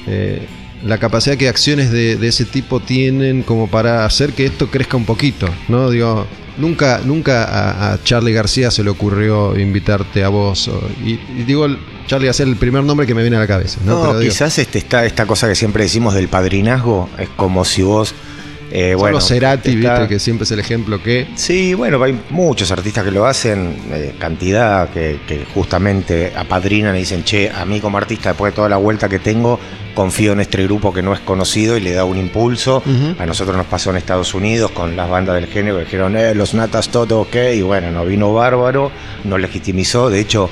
eh, 0.08 0.42
la 0.86 0.98
capacidad 0.98 1.36
que 1.36 1.50
acciones 1.50 1.92
de, 1.92 2.16
de 2.16 2.28
ese 2.30 2.46
tipo 2.46 2.80
tienen 2.80 3.44
como 3.44 3.68
para 3.70 4.06
hacer 4.06 4.32
que 4.32 4.46
esto 4.46 4.68
crezca 4.72 4.96
un 4.96 5.06
poquito, 5.06 5.48
¿no? 5.68 5.90
Digo, 5.90 6.26
nunca, 6.60 7.02
nunca 7.04 7.44
a, 7.46 7.94
a 7.94 8.04
Charlie 8.04 8.34
García 8.34 8.70
se 8.72 8.84
le 8.84 8.90
ocurrió 8.90 9.58
invitarte 9.58 10.24
a 10.24 10.30
vos. 10.30 10.68
o- 10.68 10.82
y, 11.04 11.14
y 11.38 11.44
digo, 11.48 11.68
Charlie 12.08 12.28
García 12.28 12.46
es 12.46 12.50
el 12.52 12.56
primer 12.58 12.84
nombre 12.84 13.08
que 13.08 13.16
me 13.16 13.22
viene 13.22 13.38
a 13.38 13.40
la 13.40 13.48
cabeza, 13.48 13.80
¿no? 13.86 13.94
No, 13.96 14.02
Pero 14.10 14.20
digo, 14.20 14.32
quizás 14.32 14.58
este, 14.60 14.78
está 14.80 15.06
esta 15.06 15.26
cosa 15.26 15.48
que 15.48 15.56
siempre 15.56 15.84
decimos 15.84 16.14
del 16.14 16.28
padrinazgo, 16.28 17.10
es 17.18 17.30
como 17.30 17.66
si 17.66 17.82
vos... 17.82 18.14
Eh, 18.72 18.94
bueno, 18.96 19.20
Cerati, 19.20 19.72
está- 19.72 19.94
viste, 20.02 20.08
que 20.14 20.20
siempre 20.20 20.44
es 20.44 20.52
el 20.52 20.60
ejemplo 20.60 21.02
que... 21.02 21.28
Sí, 21.34 21.74
bueno, 21.74 22.04
hay 22.04 22.20
muchos 22.30 22.70
artistas 22.72 23.04
que 23.04 23.10
lo 23.10 23.26
hacen, 23.26 23.76
eh, 23.92 24.14
cantidad 24.20 24.90
que, 24.92 25.20
que 25.28 25.44
justamente 25.56 26.32
apadrinan 26.36 26.96
y 26.96 27.00
dicen, 27.00 27.24
che, 27.24 27.50
a 27.50 27.66
mí 27.66 27.80
como 27.80 27.98
artista, 27.98 28.30
después 28.30 28.52
de 28.54 28.56
toda 28.56 28.70
la 28.70 28.78
vuelta 28.78 29.10
que 29.10 29.18
tengo, 29.18 29.60
confío 30.00 30.32
en 30.32 30.40
este 30.40 30.64
grupo 30.64 30.94
que 30.94 31.02
no 31.02 31.12
es 31.14 31.20
conocido 31.20 31.76
y 31.76 31.82
le 31.82 31.92
da 31.92 32.06
un 32.06 32.18
impulso. 32.18 32.82
A 33.20 33.26
nosotros 33.26 33.58
nos 33.58 33.66
pasó 33.66 33.90
en 33.90 33.98
Estados 33.98 34.34
Unidos 34.34 34.72
con 34.72 34.96
las 34.96 35.10
bandas 35.10 35.36
del 35.36 35.48
género 35.48 35.76
que 35.78 35.84
dijeron, 35.84 36.16
eh, 36.16 36.34
los 36.34 36.54
natas 36.54 36.88
todo 36.88 37.20
ok, 37.20 37.36
y 37.56 37.62
bueno, 37.64 37.92
nos 37.92 38.08
vino 38.08 38.34
bárbaro, 38.34 38.94
nos 39.26 39.42
legitimizó. 39.42 40.10
De 40.10 40.22
hecho, 40.22 40.50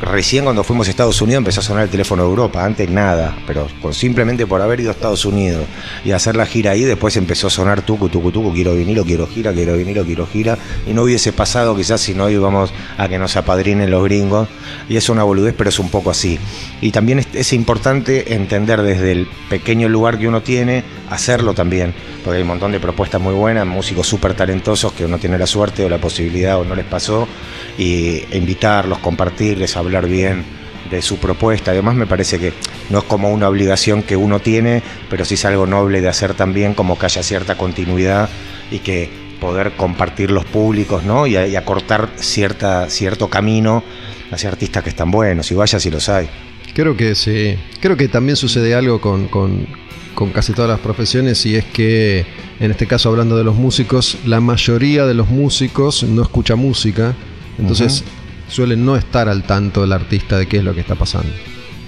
recién 0.00 0.44
cuando 0.44 0.64
fuimos 0.64 0.86
a 0.86 0.90
Estados 0.90 1.20
Unidos 1.20 1.40
empezó 1.40 1.60
a 1.60 1.64
sonar 1.64 1.82
el 1.82 1.90
teléfono 1.90 2.22
de 2.22 2.28
Europa, 2.30 2.64
antes 2.64 2.88
nada, 2.88 3.36
pero 3.46 3.68
con- 3.82 3.92
simplemente 3.92 4.46
por 4.46 4.62
haber 4.62 4.80
ido 4.80 4.88
a 4.88 4.92
Estados 4.94 5.26
Unidos 5.26 5.66
y 6.02 6.12
hacer 6.12 6.34
la 6.34 6.46
gira 6.46 6.70
ahí, 6.70 6.84
después 6.84 7.18
empezó 7.18 7.48
a 7.48 7.50
sonar 7.50 7.82
tucu, 7.82 8.08
tucu, 8.08 8.32
tucu, 8.32 8.54
quiero 8.54 8.74
vinilo, 8.74 9.04
quiero 9.04 9.26
gira, 9.26 9.52
quiero 9.52 9.76
vinilo, 9.76 10.04
quiero 10.06 10.26
gira, 10.26 10.56
y 10.86 10.94
no 10.94 11.02
hubiese 11.02 11.34
pasado 11.34 11.76
quizás 11.76 12.00
si 12.00 12.14
no 12.14 12.30
íbamos 12.30 12.72
a 12.96 13.08
que 13.08 13.18
nos 13.18 13.36
apadrinen 13.36 13.90
los 13.90 14.02
gringos, 14.04 14.48
y 14.88 14.96
es 14.96 15.06
una 15.10 15.22
boludez, 15.22 15.54
pero 15.54 15.68
es 15.68 15.78
un 15.78 15.90
poco 15.90 16.10
así. 16.10 16.38
Y 16.80 16.92
también 16.92 17.18
es, 17.18 17.26
es 17.34 17.52
importante 17.52 18.32
entender 18.32 18.85
desde 18.86 19.12
el 19.12 19.28
pequeño 19.50 19.88
lugar 19.88 20.18
que 20.18 20.28
uno 20.28 20.40
tiene, 20.42 20.84
hacerlo 21.10 21.52
también, 21.52 21.92
porque 22.24 22.36
hay 22.36 22.42
un 22.42 22.48
montón 22.48 22.72
de 22.72 22.80
propuestas 22.80 23.20
muy 23.20 23.34
buenas, 23.34 23.66
músicos 23.66 24.06
súper 24.06 24.34
talentosos 24.34 24.92
que 24.92 25.04
uno 25.04 25.18
tiene 25.18 25.38
la 25.38 25.46
suerte 25.46 25.84
o 25.84 25.88
la 25.88 25.98
posibilidad 25.98 26.58
o 26.58 26.64
no 26.64 26.74
les 26.74 26.86
pasó, 26.86 27.28
y 27.76 28.22
invitarlos, 28.32 28.98
compartirles, 28.98 29.76
hablar 29.76 30.06
bien 30.06 30.44
de 30.90 31.02
su 31.02 31.18
propuesta. 31.18 31.72
Además 31.72 31.96
me 31.96 32.06
parece 32.06 32.38
que 32.38 32.52
no 32.90 32.98
es 32.98 33.04
como 33.04 33.30
una 33.30 33.48
obligación 33.48 34.02
que 34.02 34.16
uno 34.16 34.40
tiene, 34.40 34.82
pero 35.10 35.24
sí 35.24 35.34
es 35.34 35.44
algo 35.44 35.66
noble 35.66 36.00
de 36.00 36.08
hacer 36.08 36.34
también, 36.34 36.74
como 36.74 36.98
que 36.98 37.06
haya 37.06 37.22
cierta 37.22 37.56
continuidad 37.56 38.28
y 38.70 38.78
que 38.78 39.10
poder 39.40 39.72
compartir 39.72 40.30
los 40.30 40.44
públicos, 40.44 41.04
¿no? 41.04 41.26
Y, 41.26 41.36
y 41.36 41.56
acortar 41.56 42.08
cierta, 42.16 42.88
cierto 42.88 43.28
camino 43.28 43.84
hacia 44.30 44.48
artistas 44.48 44.82
que 44.82 44.90
están 44.90 45.10
buenos, 45.10 45.50
y 45.50 45.54
vaya 45.54 45.78
si 45.78 45.90
los 45.90 46.08
hay. 46.08 46.28
Creo 46.76 46.96
que 46.96 47.14
sí. 47.14 47.56
Creo 47.80 47.96
que 47.96 48.06
también 48.06 48.36
sucede 48.36 48.74
algo 48.74 49.00
con, 49.00 49.28
con- 49.28 49.66
con 50.14 50.30
casi 50.30 50.52
todas 50.52 50.70
las 50.70 50.80
profesiones 50.80 51.44
y 51.46 51.56
es 51.56 51.64
que, 51.64 52.24
en 52.60 52.70
este 52.70 52.86
caso 52.86 53.08
hablando 53.10 53.36
de 53.36 53.44
los 53.44 53.54
músicos, 53.56 54.16
la 54.26 54.40
mayoría 54.40 55.04
de 55.06 55.12
los 55.14 55.28
músicos 55.28 56.04
no 56.04 56.22
escucha 56.22 56.54
música, 56.56 57.14
entonces 57.58 58.02
suelen 58.48 58.84
no 58.86 58.96
estar 58.96 59.28
al 59.28 59.42
tanto 59.42 59.80
del 59.82 59.92
artista 59.92 60.38
de 60.38 60.46
qué 60.46 60.58
es 60.58 60.64
lo 60.64 60.74
que 60.74 60.80
está 60.80 60.94
pasando. 60.94 61.28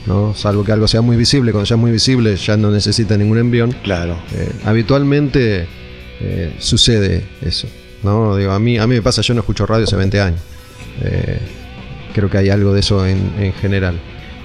¿no? 0.06 0.34
Salvo 0.34 0.64
que 0.64 0.72
algo 0.72 0.88
sea 0.88 1.00
muy 1.02 1.16
visible, 1.16 1.52
cuando 1.52 1.66
ya 1.68 1.74
es 1.76 1.80
muy 1.80 1.90
visible 1.90 2.34
ya 2.36 2.56
no 2.56 2.70
necesita 2.70 3.16
ningún 3.16 3.38
envión. 3.38 3.72
Claro. 3.82 4.18
Eh, 4.34 4.50
habitualmente 4.64 5.66
eh, 6.20 6.54
sucede 6.58 7.24
eso. 7.42 7.66
¿no? 8.02 8.36
Digo, 8.36 8.52
a, 8.52 8.58
mí, 8.58 8.78
a 8.78 8.86
mí 8.86 8.94
me 8.96 9.02
pasa, 9.02 9.22
yo 9.22 9.32
no 9.34 9.40
escucho 9.40 9.64
radio 9.66 9.84
hace 9.84 9.96
20 9.96 10.20
años. 10.20 10.40
Eh, 11.02 11.38
creo 12.14 12.28
que 12.30 12.38
hay 12.38 12.48
algo 12.50 12.72
de 12.74 12.80
eso 12.80 13.06
en, 13.06 13.32
en 13.38 13.52
general. 13.54 13.98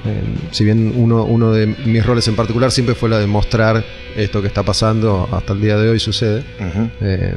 Eh, 0.06 0.22
si 0.52 0.66
bien 0.66 0.94
uno, 0.96 1.24
uno 1.24 1.52
de 1.52 1.68
mis 1.68 2.06
roles 2.06 2.28
en 2.28 2.36
particular 2.36 2.72
siempre 2.72 2.96
fue 2.96 3.10
la 3.10 3.20
de 3.20 3.28
mostrar 3.28 3.84
esto 4.16 4.42
que 4.42 4.48
está 4.48 4.64
pasando, 4.64 5.30
hasta 5.32 5.54
el 5.54 5.62
día 5.62 5.78
de 5.78 5.90
hoy 5.90 6.00
sucede. 6.00 6.44
Eh, 7.02 7.36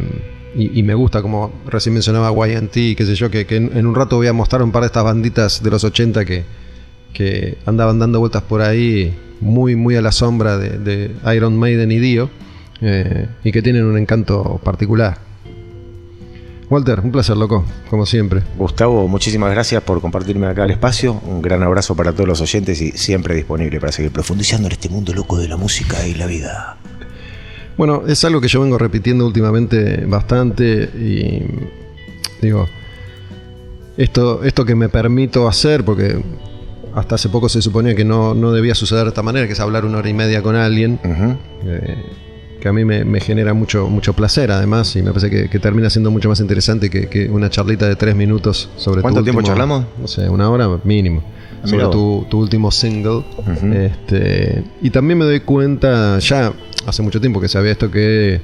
y, 0.56 0.80
y 0.80 0.82
me 0.82 0.94
gusta, 0.94 1.22
como 1.22 1.52
recién 1.66 1.92
mencionaba 1.92 2.30
YT, 2.30 2.96
qué 2.96 3.04
sé 3.04 3.14
yo, 3.14 3.30
que, 3.30 3.46
que 3.46 3.56
en, 3.56 3.76
en 3.76 3.86
un 3.86 3.94
rato 3.94 4.16
voy 4.16 4.26
a 4.26 4.32
mostrar 4.32 4.62
un 4.62 4.72
par 4.72 4.82
de 4.82 4.86
estas 4.86 5.04
banditas 5.04 5.62
de 5.62 5.70
los 5.70 5.84
80 5.84 6.24
que, 6.24 6.44
que 7.12 7.58
andaban 7.66 7.98
dando 7.98 8.20
vueltas 8.20 8.42
por 8.42 8.62
ahí, 8.62 9.14
muy, 9.40 9.76
muy 9.76 9.96
a 9.96 10.02
la 10.02 10.12
sombra 10.12 10.56
de, 10.56 10.78
de 10.78 11.10
Iron 11.34 11.58
Maiden 11.58 11.92
y 11.92 11.98
Dio, 11.98 12.30
eh, 12.80 13.26
y 13.44 13.52
que 13.52 13.62
tienen 13.62 13.84
un 13.84 13.98
encanto 13.98 14.60
particular. 14.64 15.18
Walter, 16.68 17.00
un 17.00 17.12
placer, 17.12 17.36
loco, 17.36 17.64
como 17.88 18.06
siempre. 18.06 18.42
Gustavo, 18.58 19.06
muchísimas 19.06 19.52
gracias 19.52 19.82
por 19.82 20.00
compartirme 20.00 20.48
acá 20.48 20.64
el 20.64 20.72
espacio. 20.72 21.20
Un 21.24 21.40
gran 21.40 21.62
abrazo 21.62 21.94
para 21.94 22.12
todos 22.12 22.26
los 22.26 22.40
oyentes 22.40 22.80
y 22.80 22.90
siempre 22.92 23.36
disponible 23.36 23.78
para 23.78 23.92
seguir 23.92 24.10
profundizando 24.10 24.66
en 24.66 24.72
este 24.72 24.88
mundo 24.88 25.14
loco 25.14 25.38
de 25.38 25.46
la 25.46 25.56
música 25.56 26.06
y 26.06 26.14
la 26.14 26.26
vida. 26.26 26.76
Bueno, 27.76 28.02
es 28.08 28.24
algo 28.24 28.40
que 28.40 28.48
yo 28.48 28.60
vengo 28.60 28.78
repitiendo 28.78 29.26
últimamente 29.26 30.06
bastante 30.06 30.90
y 30.94 31.42
digo, 32.42 32.66
esto, 33.96 34.42
esto 34.42 34.64
que 34.64 34.74
me 34.74 34.88
permito 34.88 35.46
hacer, 35.46 35.84
porque 35.84 36.20
hasta 36.94 37.14
hace 37.14 37.28
poco 37.28 37.48
se 37.48 37.62
suponía 37.62 37.94
que 37.94 38.04
no, 38.04 38.34
no 38.34 38.52
debía 38.52 38.74
suceder 38.74 39.04
de 39.04 39.10
esta 39.10 39.22
manera, 39.22 39.46
que 39.46 39.52
es 39.52 39.60
hablar 39.60 39.84
una 39.84 39.98
hora 39.98 40.08
y 40.08 40.14
media 40.14 40.42
con 40.42 40.56
alguien, 40.56 40.98
eh, 41.64 41.96
que 42.60 42.68
a 42.68 42.72
mí 42.72 42.84
me, 42.84 43.04
me 43.04 43.20
genera 43.20 43.54
mucho, 43.54 43.88
mucho 43.88 44.12
placer 44.14 44.50
además 44.50 44.94
y 44.96 45.02
me 45.02 45.10
parece 45.10 45.30
que, 45.30 45.48
que 45.48 45.58
termina 45.58 45.90
siendo 45.90 46.10
mucho 46.10 46.28
más 46.28 46.40
interesante 46.40 46.88
que, 46.90 47.08
que 47.08 47.28
una 47.28 47.50
charlita 47.50 47.86
de 47.88 47.96
tres 47.96 48.14
minutos 48.16 48.68
sobre 48.76 49.02
¿Cuánto 49.02 49.20
tu 49.20 49.24
tiempo 49.24 49.38
último- 49.40 49.52
charlamos? 49.54 49.84
No 50.00 50.08
sé, 50.08 50.28
una 50.28 50.48
hora 50.50 50.68
mínimo. 50.84 51.22
Ah, 51.62 51.66
Sobre 51.68 51.86
tu, 51.88 52.26
tu 52.30 52.38
último 52.40 52.70
single. 52.70 53.24
Este, 53.72 54.64
y 54.82 54.90
también 54.90 55.18
me 55.18 55.24
doy 55.24 55.40
cuenta, 55.40 56.18
ya 56.18 56.52
hace 56.86 57.02
mucho 57.02 57.20
tiempo 57.20 57.40
que 57.40 57.48
sabía 57.48 57.72
esto 57.72 57.90
que 57.90 58.40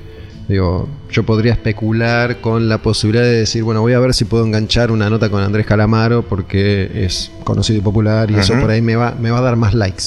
digo, 0.48 0.88
yo 1.10 1.22
podría 1.24 1.52
especular 1.52 2.40
con 2.40 2.68
la 2.68 2.78
posibilidad 2.78 3.24
de 3.24 3.32
decir, 3.32 3.62
bueno, 3.62 3.80
voy 3.80 3.92
a 3.92 4.00
ver 4.00 4.12
si 4.14 4.24
puedo 4.24 4.44
enganchar 4.44 4.90
una 4.90 5.08
nota 5.08 5.30
con 5.30 5.42
Andrés 5.42 5.66
Calamaro 5.66 6.22
porque 6.22 6.90
es 7.04 7.30
conocido 7.44 7.78
y 7.78 7.82
popular 7.82 8.30
y 8.30 8.34
eso 8.36 8.54
por 8.60 8.70
ahí 8.70 8.82
me 8.82 8.96
va, 8.96 9.14
me 9.18 9.30
va 9.30 9.38
a 9.38 9.42
dar 9.42 9.56
más 9.56 9.74
likes. 9.74 10.04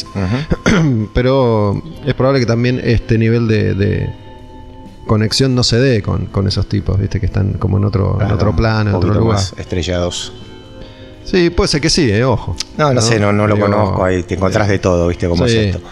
Pero 1.13 1.81
es 2.05 2.13
probable 2.13 2.39
que 2.39 2.45
también 2.45 2.81
este 2.83 3.17
nivel 3.17 3.47
de, 3.47 3.73
de 3.75 4.09
conexión 5.07 5.55
no 5.55 5.63
se 5.63 5.79
dé 5.79 6.01
con, 6.01 6.25
con 6.27 6.47
esos 6.47 6.67
tipos, 6.67 6.99
viste, 6.99 7.19
que 7.19 7.25
están 7.27 7.53
como 7.53 7.77
en 7.77 7.85
otro, 7.85 8.17
en 8.21 8.31
otro 8.31 8.55
plano, 8.55 8.89
en 8.91 8.95
otro 8.95 9.13
lugar. 9.13 9.35
más 9.37 9.53
estrellados. 9.57 10.33
Sí, 11.23 11.49
puede 11.49 11.67
ser 11.69 11.81
que 11.81 11.89
sí, 11.89 12.09
eh, 12.11 12.23
ojo. 12.23 12.55
No, 12.77 12.93
no, 12.93 13.01
sé, 13.01 13.19
no, 13.19 13.33
no 13.33 13.47
lo 13.47 13.55
Digo, 13.55 13.67
conozco. 13.67 14.03
Ahí 14.05 14.21
te 14.23 14.35
encontrás 14.35 14.67
de 14.67 14.77
todo, 14.79 15.07
¿viste 15.07 15.27
cómo 15.27 15.47
Sí. 15.47 15.57
es 15.57 15.75
esto? 15.75 15.87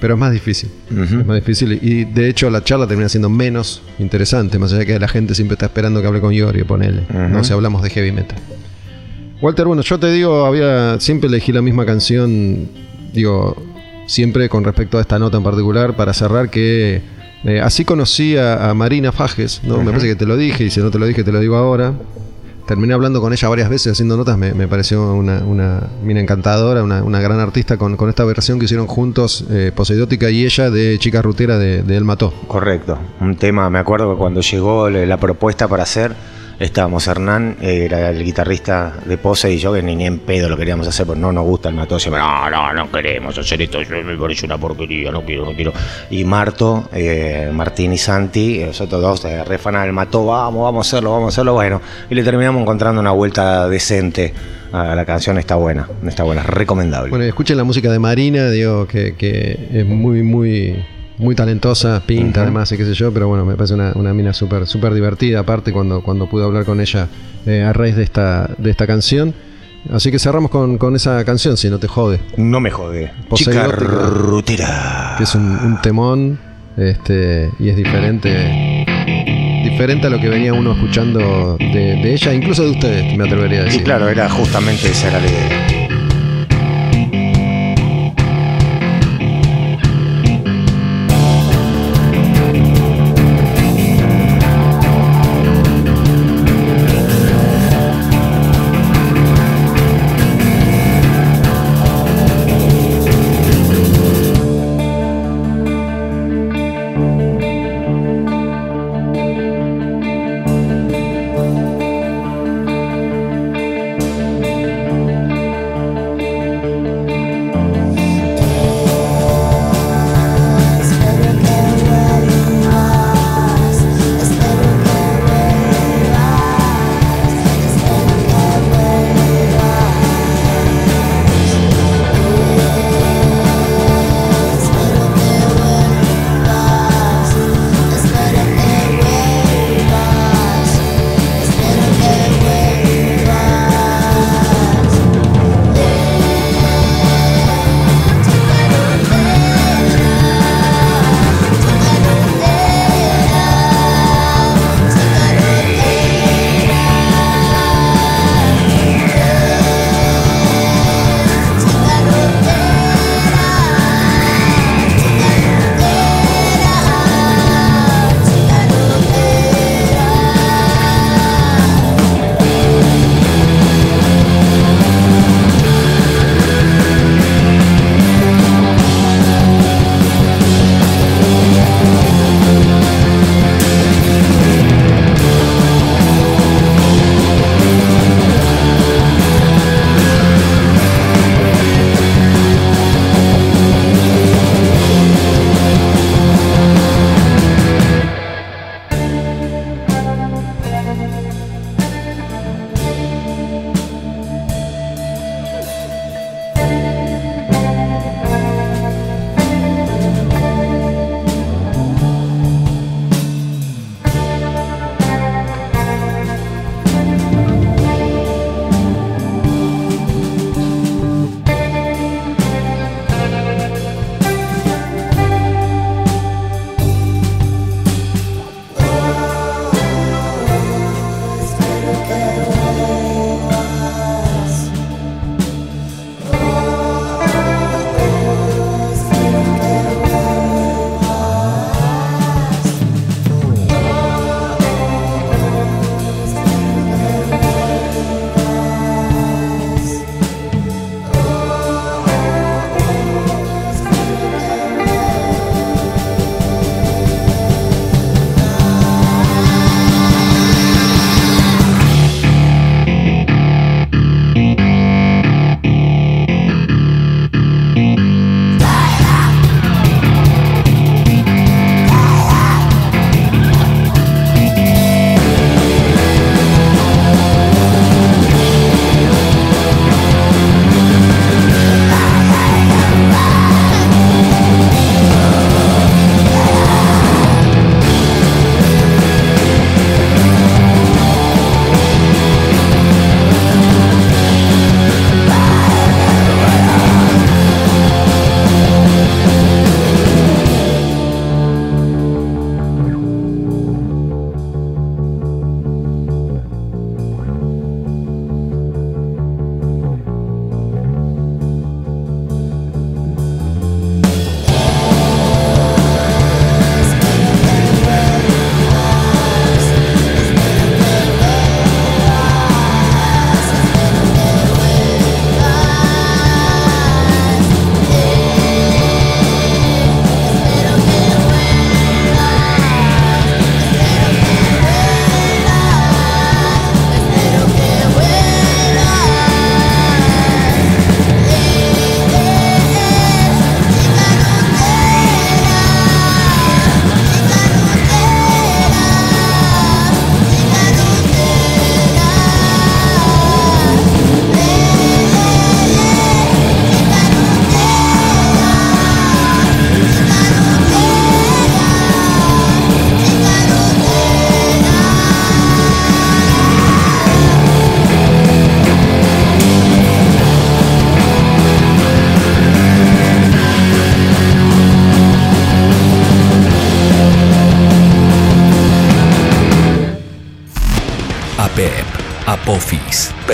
Pero 0.00 0.14
es 0.14 0.20
más 0.20 0.32
difícil. 0.32 0.70
Es 0.90 1.26
más 1.26 1.36
difícil. 1.36 1.78
Y 1.82 2.04
de 2.04 2.28
hecho 2.28 2.50
la 2.50 2.62
charla 2.62 2.86
termina 2.86 3.08
siendo 3.08 3.28
menos 3.28 3.82
interesante, 3.98 4.58
más 4.58 4.70
allá 4.72 4.80
de 4.80 4.86
que 4.86 4.98
la 4.98 5.08
gente 5.08 5.34
siempre 5.34 5.54
está 5.54 5.66
esperando 5.66 6.00
que 6.00 6.06
hable 6.06 6.20
con 6.20 6.32
Yori, 6.32 6.62
ponele. 6.64 7.02
Ujú. 7.10 7.18
No 7.18 7.42
si 7.44 7.52
hablamos 7.52 7.82
de 7.82 7.90
heavy 7.90 8.12
metal. 8.12 8.38
Walter, 9.40 9.66
bueno, 9.66 9.82
yo 9.82 9.98
te 9.98 10.10
digo, 10.12 10.46
había 10.46 10.98
siempre 11.00 11.28
elegí 11.28 11.52
la 11.52 11.62
misma 11.62 11.86
canción, 11.86 12.68
digo, 13.12 13.56
siempre 14.06 14.48
con 14.48 14.64
respecto 14.64 14.98
a 14.98 15.00
esta 15.00 15.18
nota 15.18 15.36
en 15.36 15.44
particular, 15.44 15.94
para 15.94 16.12
cerrar 16.12 16.50
que 16.50 17.02
eh, 17.44 17.60
así 17.60 17.84
conocí 17.84 18.36
a, 18.36 18.70
a 18.70 18.74
Marina 18.74 19.12
Fajes, 19.12 19.60
¿no? 19.62 19.78
Me 19.78 19.90
parece 19.90 20.08
que 20.08 20.16
te 20.16 20.26
lo 20.26 20.36
dije, 20.36 20.64
y 20.64 20.70
si 20.70 20.80
no 20.80 20.90
te 20.90 20.98
lo 20.98 21.06
dije, 21.06 21.22
te 21.22 21.30
lo 21.30 21.38
digo 21.40 21.56
ahora. 21.56 21.92
Terminé 22.68 22.92
hablando 22.92 23.22
con 23.22 23.32
ella 23.32 23.48
varias 23.48 23.70
veces 23.70 23.92
haciendo 23.92 24.18
notas, 24.18 24.36
me, 24.36 24.68
pareció 24.68 25.14
una, 25.14 25.38
una 25.38 25.84
mina 26.02 26.20
encantadora, 26.20 26.82
una, 26.82 27.20
gran 27.22 27.40
artista 27.40 27.78
con, 27.78 27.96
con 27.96 28.10
esta 28.10 28.26
versión 28.26 28.58
que 28.58 28.66
hicieron 28.66 28.86
juntos 28.86 29.46
eh, 29.48 29.72
Poseidótica 29.74 30.28
y 30.28 30.44
ella 30.44 30.70
de 30.70 30.98
Chica 30.98 31.22
Rutera 31.22 31.56
de, 31.56 31.82
de 31.82 31.96
El 31.96 32.04
Mató. 32.04 32.30
Correcto. 32.46 32.98
Un 33.22 33.36
tema, 33.36 33.70
me 33.70 33.78
acuerdo 33.78 34.12
que 34.12 34.18
cuando 34.18 34.42
llegó 34.42 34.90
la 34.90 35.16
propuesta 35.16 35.66
para 35.66 35.84
hacer, 35.84 36.14
estábamos 36.58 37.06
Hernán, 37.06 37.56
eh, 37.60 37.84
era 37.84 38.10
el 38.10 38.22
guitarrista 38.24 38.94
de 39.04 39.18
Pose 39.18 39.52
y 39.52 39.58
yo, 39.58 39.72
que 39.72 39.82
ni, 39.82 40.04
en 40.06 40.18
pedo 40.18 40.48
lo 40.48 40.56
queríamos 40.56 40.86
hacer, 40.88 41.06
porque 41.06 41.20
no 41.20 41.32
nos 41.32 41.44
gusta 41.44 41.68
el 41.68 41.74
mató. 41.74 41.94
Decíamos, 41.96 42.18
no, 42.20 42.50
no, 42.50 42.72
no 42.72 42.90
queremos 42.90 43.36
hacer 43.38 43.62
esto, 43.62 43.80
yo- 43.82 44.02
me 44.04 44.16
parece 44.16 44.46
una 44.46 44.58
porquería, 44.58 45.10
no 45.10 45.22
quiero, 45.22 45.44
no 45.44 45.52
quiero. 45.54 45.72
Y 46.10 46.24
Marto, 46.24 46.88
eh, 46.92 47.50
Martín 47.52 47.92
y 47.92 47.98
Santi, 47.98 48.62
nosotros 48.66 49.00
dos, 49.00 49.24
eh, 49.24 49.42
del 49.48 49.92
mató, 49.92 50.26
vamos, 50.26 50.64
vamos 50.64 50.86
a 50.86 50.88
hacerlo, 50.88 51.12
vamos 51.12 51.26
a 51.26 51.28
hacerlo, 51.34 51.54
bueno. 51.54 51.80
Y 52.10 52.14
le 52.14 52.22
terminamos 52.24 52.62
encontrando 52.62 53.00
una 53.00 53.10
vuelta 53.12 53.68
decente 53.68 54.32
a 54.72 54.94
la 54.94 55.04
canción, 55.04 55.38
está 55.38 55.54
buena, 55.56 55.88
está 56.06 56.24
buena, 56.24 56.42
recomendable. 56.42 57.10
Bueno, 57.10 57.24
escuchen 57.24 57.56
la 57.56 57.64
música 57.64 57.90
de 57.90 57.98
Marina, 57.98 58.50
digo 58.50 58.86
que, 58.86 59.14
que 59.16 59.68
es 59.72 59.86
muy, 59.86 60.22
muy, 60.22 60.84
muy 61.18 61.34
talentosa, 61.34 62.00
pinta 62.06 62.42
además 62.42 62.70
y 62.72 62.76
qué 62.76 62.84
sé 62.84 62.94
yo, 62.94 63.12
pero 63.12 63.28
bueno, 63.28 63.44
me 63.44 63.54
parece 63.54 63.74
una, 63.74 63.92
una 63.94 64.14
mina 64.14 64.32
súper 64.32 64.66
súper 64.66 64.94
divertida, 64.94 65.40
aparte 65.40 65.72
cuando, 65.72 66.00
cuando 66.02 66.28
pude 66.28 66.44
hablar 66.44 66.64
con 66.64 66.80
ella 66.80 67.08
eh, 67.46 67.62
a 67.62 67.72
raíz 67.72 67.96
de 67.96 68.04
esta, 68.04 68.48
de 68.58 68.70
esta 68.70 68.86
canción. 68.86 69.34
Así 69.92 70.10
que 70.10 70.18
cerramos 70.18 70.50
con, 70.50 70.76
con 70.78 70.96
esa 70.96 71.24
canción, 71.24 71.56
si 71.56 71.70
no 71.70 71.78
te 71.78 71.86
jode, 71.88 72.20
no 72.36 72.60
me 72.60 72.70
jode. 72.70 73.10
Chica 73.34 73.66
rutera. 73.68 75.14
que 75.16 75.24
es 75.24 75.34
un, 75.34 75.44
un 75.50 75.80
temón 75.80 76.38
este, 76.76 77.50
y 77.58 77.68
es 77.68 77.76
diferente. 77.76 78.84
Diferente 79.64 80.06
a 80.06 80.10
lo 80.10 80.18
que 80.20 80.28
venía 80.28 80.52
uno 80.52 80.72
escuchando 80.72 81.56
de, 81.58 81.66
de 82.02 82.12
ella, 82.12 82.34
incluso 82.34 82.64
de 82.64 82.70
ustedes, 82.70 83.16
me 83.16 83.24
atrevería 83.24 83.60
a 83.60 83.62
Y 83.62 83.64
decir. 83.66 83.84
claro, 83.84 84.08
era 84.08 84.28
justamente 84.28 84.88
esa 84.88 85.08
era 85.08 85.20
la 85.20 85.26
idea. 85.26 85.87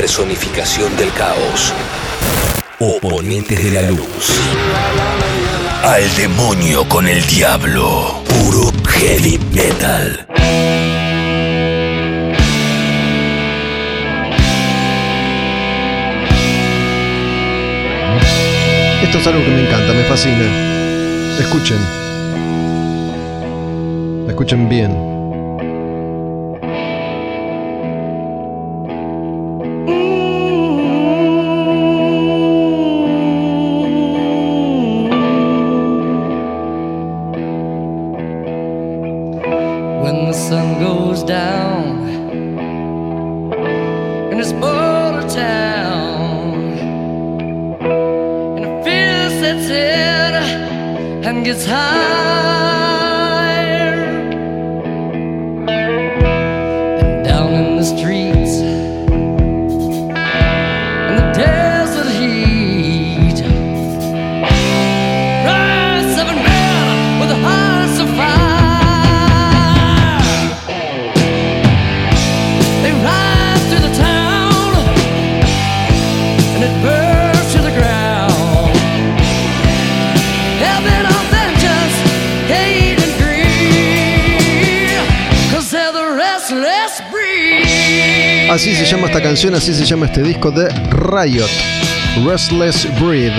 Personificación 0.05 0.95
del 0.99 1.11
caos. 1.15 1.73
Oponentes 2.79 3.65
de 3.65 3.71
la 3.71 3.91
luz. 3.91 4.39
Al 5.83 6.15
demonio 6.15 6.87
con 6.87 7.09
el 7.09 7.27
diablo. 7.27 8.23
Puro 8.29 8.71
heavy 8.87 9.41
metal. 9.55 10.27
Esto 19.03 19.19
es 19.19 19.27
algo 19.27 19.43
que 19.43 19.51
me 19.51 19.67
encanta, 19.67 19.95
me 19.95 20.05
fascina. 20.05 21.39
Escuchen. 21.39 21.79
Escuchen 24.29 24.69
bien. 24.69 25.14
Esta 89.17 89.29
canción, 89.29 89.55
así 89.55 89.73
se 89.73 89.85
llama 89.85 90.07
este 90.07 90.25
disco 90.25 90.51
de 90.51 90.69
Riot, 90.91 91.47
Restless 92.27 92.89
Breed. 93.01 93.31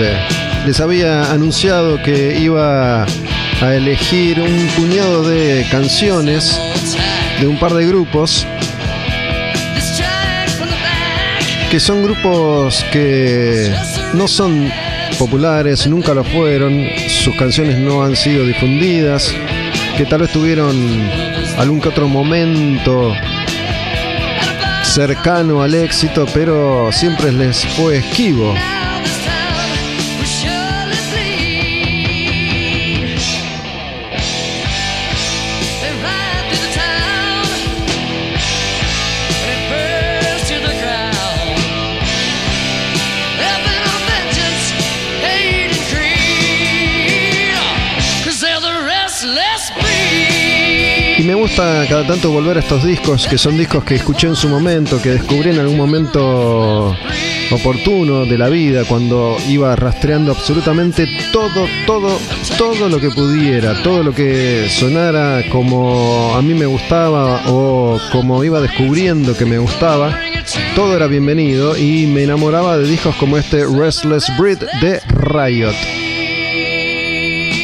Les 0.64 0.80
había 0.80 1.30
anunciado 1.30 2.02
que 2.02 2.38
iba 2.38 3.04
a 3.04 3.74
elegir 3.74 4.40
un 4.40 4.68
puñado 4.68 5.22
de 5.28 5.66
canciones 5.70 6.58
de 7.42 7.46
un 7.46 7.58
par 7.58 7.74
de 7.74 7.86
grupos 7.86 8.46
que 11.70 11.78
son 11.78 12.04
grupos 12.04 12.82
que 12.90 13.70
no 14.14 14.26
son 14.28 14.72
populares, 15.18 15.86
nunca 15.86 16.14
lo 16.14 16.24
fueron, 16.24 16.86
sus 17.06 17.36
canciones 17.36 17.76
no 17.76 18.02
han 18.02 18.16
sido 18.16 18.46
difundidas, 18.46 19.30
que 19.98 20.06
tal 20.06 20.22
vez 20.22 20.32
tuvieron 20.32 20.74
algún 21.58 21.82
que 21.82 21.90
otro 21.90 22.08
momento 22.08 23.12
cercano 24.96 25.62
al 25.62 25.74
éxito, 25.74 26.24
pero 26.32 26.90
siempre 26.90 27.30
les 27.30 27.66
fue 27.76 27.98
esquivo. 27.98 28.54
Gusta 51.46 51.86
cada 51.88 52.04
tanto 52.04 52.32
volver 52.32 52.56
a 52.56 52.60
estos 52.60 52.82
discos, 52.82 53.28
que 53.28 53.38
son 53.38 53.56
discos 53.56 53.84
que 53.84 53.94
escuché 53.94 54.26
en 54.26 54.34
su 54.34 54.48
momento, 54.48 55.00
que 55.00 55.10
descubrí 55.10 55.50
en 55.50 55.60
algún 55.60 55.76
momento 55.76 56.92
oportuno 57.52 58.24
de 58.24 58.36
la 58.36 58.48
vida, 58.48 58.82
cuando 58.84 59.36
iba 59.48 59.76
rastreando 59.76 60.32
absolutamente 60.32 61.06
todo, 61.32 61.68
todo, 61.86 62.18
todo 62.58 62.88
lo 62.88 62.98
que 62.98 63.10
pudiera, 63.10 63.80
todo 63.84 64.02
lo 64.02 64.12
que 64.12 64.68
sonara 64.68 65.44
como 65.52 66.34
a 66.34 66.42
mí 66.42 66.52
me 66.52 66.66
gustaba 66.66 67.42
o 67.46 68.00
como 68.10 68.42
iba 68.42 68.60
descubriendo 68.60 69.36
que 69.36 69.44
me 69.44 69.58
gustaba. 69.58 70.18
Todo 70.74 70.96
era 70.96 71.06
bienvenido 71.06 71.78
y 71.78 72.06
me 72.06 72.24
enamoraba 72.24 72.76
de 72.76 72.88
discos 72.88 73.14
como 73.16 73.38
este 73.38 73.64
Restless 73.66 74.26
Breed 74.36 74.58
de 74.80 75.00
Riot. 75.10 75.95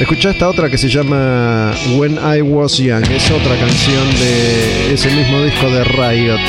Escuchá 0.00 0.30
esta 0.30 0.48
otra 0.48 0.68
que 0.68 0.78
se 0.78 0.88
llama 0.88 1.72
When 1.96 2.14
I 2.14 2.42
Was 2.42 2.78
Young. 2.78 3.04
Es 3.10 3.30
otra 3.30 3.56
canción 3.56 4.10
de 4.18 4.94
ese 4.94 5.10
mismo 5.10 5.40
disco 5.42 5.70
de 5.70 5.84
Riot. 5.84 6.40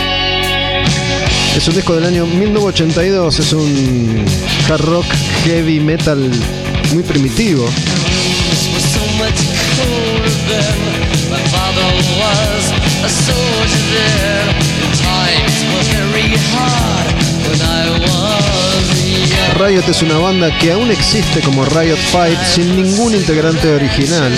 Es 1.56 1.68
un 1.68 1.76
disco 1.76 1.96
del 1.96 2.06
año 2.06 2.26
1982. 2.26 3.40
Es 3.40 3.54
un 3.54 4.26
hard 4.70 4.82
rock 4.82 5.06
heavy 5.46 5.80
metal 5.80 6.32
muy 6.94 7.04
primitivo. 7.04 7.70
Riot 19.60 19.88
es 19.88 20.02
una 20.02 20.18
banda 20.18 20.50
que 20.60 20.72
aún 20.72 20.92
existe 20.92 21.42
como 21.42 21.66
Riot 21.66 21.98
5 22.12 22.42
sin 22.54 22.76
ningún 22.76 23.14
integrante 23.14 23.72
original. 23.72 24.32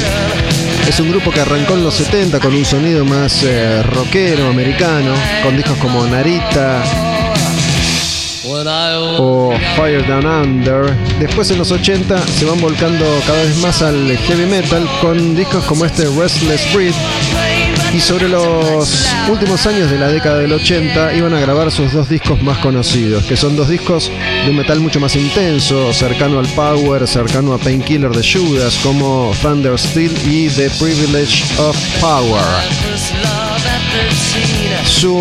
Es 0.87 0.99
un 0.99 1.09
grupo 1.09 1.31
que 1.31 1.41
arrancó 1.41 1.73
en 1.73 1.83
los 1.83 1.95
70 1.95 2.39
con 2.39 2.53
un 2.53 2.65
sonido 2.65 3.03
más 3.05 3.43
eh, 3.43 3.81
rockero, 3.83 4.47
americano, 4.47 5.13
con 5.43 5.55
discos 5.57 5.77
como 5.77 6.05
Narita, 6.05 6.83
o 9.17 9.53
Fire 9.75 10.05
Down 10.07 10.25
Under. 10.25 10.95
Después 11.19 11.49
en 11.51 11.57
los 11.57 11.71
80 11.71 12.27
se 12.27 12.45
van 12.45 12.61
volcando 12.61 13.05
cada 13.25 13.41
vez 13.43 13.57
más 13.57 13.81
al 13.81 14.17
heavy 14.17 14.45
metal 14.45 14.87
con 15.01 15.35
discos 15.35 15.63
como 15.65 15.85
este 15.85 16.05
Restless 16.17 16.73
Breed. 16.73 16.93
Y 17.93 18.01
sobre 18.01 18.27
los 18.27 19.07
últimos 19.29 19.65
años 19.65 19.89
de 19.89 19.97
la 19.97 20.09
década 20.09 20.39
del 20.39 20.51
80 20.51 21.13
iban 21.13 21.33
a 21.33 21.39
grabar 21.39 21.71
sus 21.71 21.93
dos 21.93 22.09
discos 22.09 22.41
más 22.43 22.57
conocidos, 22.57 23.23
que 23.23 23.37
son 23.37 23.55
dos 23.55 23.69
discos 23.69 24.11
de 24.43 24.49
un 24.49 24.57
metal 24.57 24.79
mucho 24.81 24.99
más 24.99 25.15
intenso, 25.15 25.93
cercano 25.93 26.39
al 26.39 26.47
power, 26.49 27.07
cercano 27.07 27.53
a 27.53 27.57
Painkiller 27.57 28.11
de 28.11 28.21
Judas, 28.21 28.77
como 28.83 29.31
Thunder 29.41 29.79
Steel 29.79 30.11
y 30.25 30.49
The 30.49 30.69
Privilege 30.71 31.43
of 31.57 31.77
Power. 32.01 32.43
first 32.81 33.13
love 33.23 33.65
at 33.65 33.81
13, 34.09 34.85
Su 34.85 35.15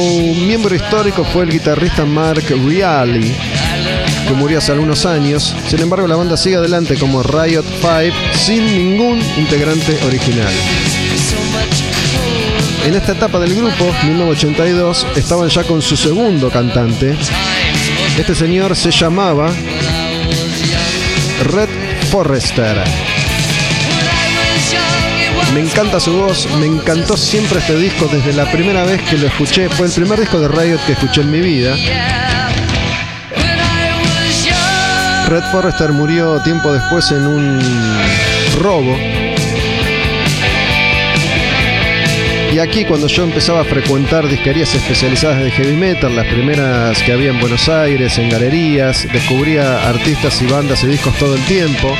miembro 0.47 0.75
histórico 0.75 1.25
fue 1.25 1.45
el 1.45 1.51
guitarrista 1.51 2.05
Mark 2.05 2.45
Reali, 2.49 3.35
que 4.27 4.33
murió 4.35 4.59
hace 4.59 4.73
algunos 4.73 5.07
años. 5.07 5.55
Sin 5.69 5.81
embargo, 5.81 6.09
la 6.09 6.17
banda 6.17 6.37
sigue 6.37 6.57
adelante 6.57 6.97
como 6.97 7.23
Riot 7.23 7.65
5 7.81 8.17
sin 8.35 8.67
ningún 8.67 9.21
integrante 9.39 9.97
original. 10.05 10.53
En 12.85 12.95
esta 12.95 13.13
etapa 13.13 13.39
del 13.39 13.55
grupo, 13.55 13.85
1982, 14.05 15.07
estaban 15.17 15.49
ya 15.49 15.65
con 15.65 15.81
su 15.81 15.97
segundo 15.97 16.51
cantante. 16.51 17.17
Este 18.19 18.35
señor 18.35 18.77
se 18.77 18.91
llamaba 18.91 19.51
Red 21.45 21.71
Forrester. 22.11 22.77
Me 25.55 25.61
encanta 25.61 25.99
su 25.99 26.13
voz, 26.13 26.47
me 26.59 26.67
encantó 26.67 27.17
siempre 27.17 27.61
este 27.61 27.77
disco 27.77 28.07
desde 28.13 28.35
la 28.35 28.51
primera 28.53 28.85
vez 28.85 29.01
que 29.03 29.17
lo 29.17 29.29
escuché. 29.29 29.71
Fue 29.71 29.87
el 29.87 29.93
primer 29.93 30.21
disco 30.21 30.39
de 30.39 30.49
Riot 30.49 30.81
que 30.87 30.93
escuché 30.93 31.23
en 31.23 31.31
mi 31.31 31.41
vida. 31.41 31.75
Red 35.29 35.43
Forrester 35.51 35.91
murió 35.93 36.39
tiempo 36.43 36.71
después 36.71 37.11
en 37.13 37.27
un 37.27 37.61
robo. 38.61 38.95
Y 42.55 42.61
aquí 42.61 42.85
cuando 42.85 43.09
yo 43.09 43.25
empezaba 43.25 43.63
a 43.63 43.65
frecuentar 43.65 44.29
disquerías 44.29 44.73
especializadas 44.77 45.43
de 45.43 45.51
heavy 45.51 45.75
metal, 45.75 46.15
las 46.15 46.25
primeras 46.29 47.03
que 47.03 47.11
había 47.11 47.31
en 47.31 47.41
Buenos 47.41 47.69
Aires, 47.69 48.17
en 48.17 48.29
galerías, 48.31 49.09
descubría 49.13 49.89
artistas 49.89 50.41
y 50.41 50.47
bandas 50.47 50.85
y 50.85 50.87
discos 50.87 51.19
todo 51.19 51.35
el 51.35 51.45
tiempo. 51.47 51.93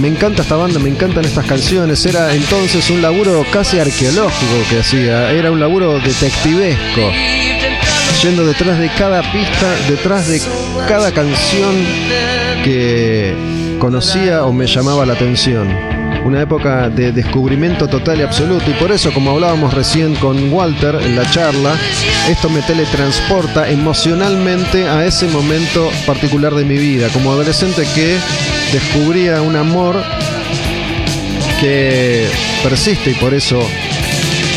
Me 0.00 0.06
encanta 0.06 0.42
esta 0.42 0.54
banda, 0.54 0.78
me 0.78 0.90
encantan 0.90 1.24
estas 1.24 1.46
canciones. 1.46 2.06
Era 2.06 2.32
entonces 2.32 2.88
un 2.88 3.02
laburo 3.02 3.44
casi 3.50 3.80
arqueológico 3.80 4.52
que 4.70 4.78
hacía. 4.78 5.32
Era 5.32 5.50
un 5.50 5.58
laburo 5.58 5.98
detectivesco. 5.98 7.10
Yendo 8.22 8.46
detrás 8.46 8.78
de 8.78 8.88
cada 8.90 9.20
pista, 9.32 9.74
detrás 9.88 10.28
de 10.28 10.40
cada 10.86 11.10
canción 11.10 11.74
que 12.62 13.34
conocía 13.80 14.44
o 14.44 14.52
me 14.52 14.68
llamaba 14.68 15.04
la 15.04 15.14
atención. 15.14 15.66
Una 16.24 16.40
época 16.40 16.88
de 16.88 17.10
descubrimiento 17.10 17.88
total 17.88 18.20
y 18.20 18.22
absoluto. 18.22 18.70
Y 18.70 18.74
por 18.74 18.92
eso, 18.92 19.12
como 19.12 19.32
hablábamos 19.32 19.74
recién 19.74 20.14
con 20.14 20.52
Walter 20.52 21.00
en 21.02 21.16
la 21.16 21.28
charla, 21.32 21.74
esto 22.30 22.48
me 22.48 22.62
teletransporta 22.62 23.68
emocionalmente 23.68 24.86
a 24.86 25.04
ese 25.04 25.26
momento 25.26 25.90
particular 26.06 26.54
de 26.54 26.64
mi 26.64 26.78
vida. 26.78 27.08
Como 27.12 27.32
adolescente 27.32 27.82
que 27.92 28.18
descubría 28.72 29.42
un 29.42 29.56
amor 29.56 30.00
que 31.60 32.28
persiste 32.62 33.10
y 33.10 33.14
por 33.14 33.34
eso 33.34 33.58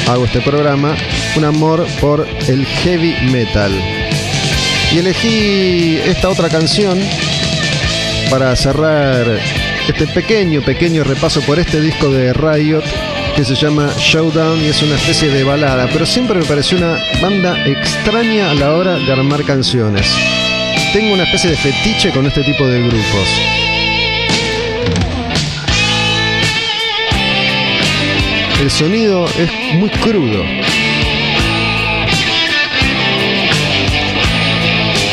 hago 0.08 0.26
este 0.26 0.42
programa. 0.42 0.96
Un 1.36 1.46
amor 1.46 1.86
por 2.00 2.28
el 2.48 2.66
heavy 2.66 3.16
metal. 3.32 3.72
Y 4.94 5.00
elegí 5.00 5.98
esta 6.06 6.30
otra 6.30 6.50
canción 6.50 7.00
para 8.30 8.56
cerrar 8.56 9.26
este 9.88 10.08
pequeño, 10.08 10.62
pequeño 10.62 11.04
repaso 11.04 11.42
por 11.42 11.60
este 11.60 11.80
disco 11.82 12.10
de 12.10 12.34
Riot 12.34 12.84
que 13.36 13.44
se 13.44 13.56
llama 13.56 13.92
Showdown 13.98 14.64
y 14.64 14.68
es 14.68 14.82
una 14.82 14.96
especie 14.96 15.30
de 15.30 15.44
balada, 15.44 15.90
pero 15.92 16.06
siempre 16.06 16.40
me 16.40 16.46
pareció 16.46 16.78
una 16.78 16.98
banda 17.22 17.68
extraña 17.68 18.52
a 18.52 18.54
la 18.54 18.74
hora 18.74 18.96
de 18.96 19.12
armar 19.12 19.44
canciones. 19.44 20.08
Tengo 20.94 21.14
una 21.14 21.24
especie 21.24 21.50
de 21.50 21.58
fetiche 21.58 22.12
con 22.12 22.26
este 22.26 22.44
tipo 22.44 22.66
de 22.66 22.82
grupos. 22.82 23.55
El 28.62 28.72
sonido 28.72 29.28
es 29.38 29.52
muy 29.76 29.90
crudo. 29.90 30.44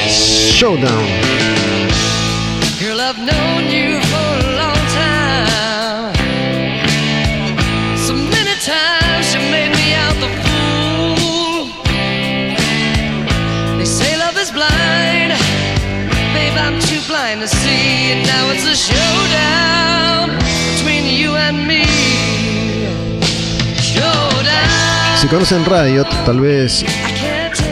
Showdown. 0.08 1.04
Girl, 2.78 3.00
I've 3.00 3.18
known 3.18 3.68
you 3.68 4.00
for 4.00 4.46
a 4.46 4.56
long 4.56 4.80
time. 4.94 6.14
So 7.96 8.14
many 8.14 8.54
times 8.60 9.34
you 9.34 9.40
made 9.50 9.70
me 9.70 9.94
out 9.94 10.16
the 10.20 10.30
fool. 10.44 11.66
They 13.76 13.84
say 13.84 14.16
love 14.18 14.36
is 14.38 14.52
blind. 14.52 15.32
Babe, 16.32 16.56
I'm 16.56 16.78
too 16.80 17.00
blind 17.08 17.40
to 17.40 17.48
see. 17.48 18.12
And 18.12 18.24
now 18.24 18.50
it's 18.50 18.64
a 18.64 18.76
showdown 18.76 20.38
between 20.76 21.06
you 21.06 21.34
and 21.34 21.66
me. 21.66 22.11
Si 25.22 25.28
conocen 25.28 25.64
Riot, 25.64 26.08
tal 26.26 26.40
vez 26.40 26.84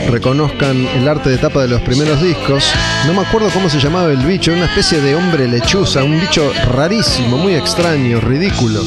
reconozcan 0.09 0.87
el 0.95 1.05
arte 1.05 1.31
de 1.31 1.37
tapa 1.37 1.63
de 1.63 1.67
los 1.67 1.81
primeros 1.81 2.21
discos. 2.23 2.63
No 3.05 3.13
me 3.13 3.27
acuerdo 3.27 3.49
cómo 3.49 3.69
se 3.69 3.77
llamaba 3.77 4.09
el 4.09 4.25
bicho, 4.25 4.53
una 4.53 4.67
especie 4.67 5.01
de 5.01 5.15
hombre 5.15 5.49
lechuza, 5.49 6.01
un 6.01 6.17
bicho 6.17 6.49
rarísimo, 6.69 7.37
muy 7.37 7.55
extraño, 7.55 8.21
ridículo, 8.21 8.81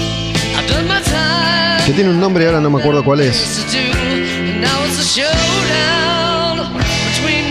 que 1.84 1.92
tiene 1.92 2.08
un 2.08 2.18
nombre 2.18 2.46
ahora 2.46 2.62
no 2.62 2.70
me 2.70 2.80
acuerdo 2.80 3.04
cuál 3.04 3.20
es. 3.20 3.66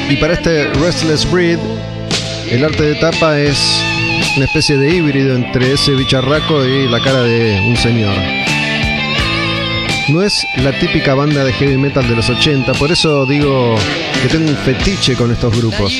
Y 0.10 0.15
para 0.15 0.34
este 0.34 0.65
Restless 0.81 1.30
Breed, 1.30 1.60
el 2.49 2.65
arte 2.65 2.81
de 2.85 2.95
tapa 2.95 3.38
es 3.38 3.60
una 4.35 4.45
especie 4.45 4.77
de 4.80 4.90
híbrido 4.90 5.35
entre 5.35 5.73
ese 5.73 5.91
bicharraco 5.91 6.65
y 6.65 6.90
la 6.90 6.99
cara 7.03 7.22
de 7.22 7.68
un 7.69 7.77
señor. 7.77 8.42
No 10.09 10.21
es 10.21 10.45
la 10.57 10.77
típica 10.80 11.13
banda 11.13 11.43
de 11.43 11.53
heavy 11.53 11.77
metal 11.77 12.07
de 12.07 12.15
los 12.15 12.30
80, 12.30 12.73
por 12.73 12.91
eso 12.91 13.25
digo 13.25 13.75
que 14.21 14.27
tengo 14.27 14.49
un 14.49 14.57
fetiche 14.57 15.15
con 15.15 15.31
estos 15.31 15.57
grupos. 15.57 15.93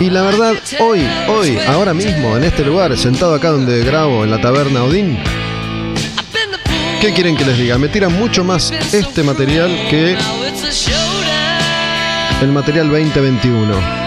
Y 0.00 0.08
la 0.08 0.22
verdad, 0.22 0.54
hoy, 0.78 1.06
hoy, 1.28 1.58
ahora 1.66 1.92
mismo, 1.92 2.36
en 2.36 2.44
este 2.44 2.64
lugar, 2.64 2.96
sentado 2.96 3.34
acá 3.34 3.50
donde 3.50 3.84
grabo, 3.84 4.24
en 4.24 4.30
la 4.30 4.40
taberna 4.40 4.84
Odín. 4.84 5.18
¿qué 7.00 7.14
quieren 7.14 7.34
que 7.34 7.46
les 7.46 7.56
diga? 7.56 7.78
Me 7.78 7.88
tira 7.88 8.10
mucho 8.10 8.44
más 8.44 8.70
este 8.92 9.22
material 9.22 9.70
que 9.88 10.16
el 12.42 12.52
material 12.52 12.90
2021. 12.90 13.99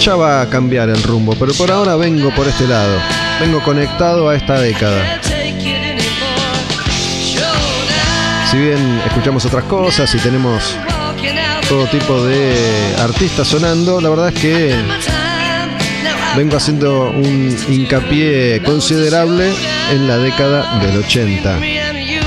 Ya 0.00 0.14
va 0.14 0.42
a 0.42 0.48
cambiar 0.48 0.88
el 0.88 1.02
rumbo, 1.02 1.34
pero 1.38 1.52
por 1.54 1.70
ahora 1.70 1.96
vengo 1.96 2.30
por 2.30 2.46
este 2.46 2.66
lado. 2.66 2.98
Vengo 3.40 3.60
conectado 3.62 4.28
a 4.28 4.36
esta 4.36 4.58
década. 4.60 5.20
Si 8.50 8.56
bien 8.56 9.02
escuchamos 9.06 9.44
otras 9.44 9.64
cosas 9.64 10.14
y 10.14 10.18
tenemos 10.18 10.76
todo 11.68 11.86
tipo 11.86 12.24
de 12.24 12.94
artistas 12.98 13.48
sonando, 13.48 14.00
la 14.00 14.08
verdad 14.08 14.28
es 14.28 14.40
que 14.40 14.74
vengo 16.36 16.56
haciendo 16.56 17.10
un 17.10 17.56
hincapié 17.68 18.62
considerable 18.64 19.52
en 19.90 20.08
la 20.08 20.16
década 20.16 20.78
del 20.78 20.96
80. 20.98 21.56
me 21.58 21.78
and 21.80 21.98
you. 21.98 22.20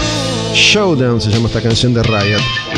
Showdown 0.53 1.21
se 1.21 1.31
llama 1.31 1.47
esta 1.47 1.61
canción 1.61 1.93
de 1.93 2.03
Riot. 2.03 2.70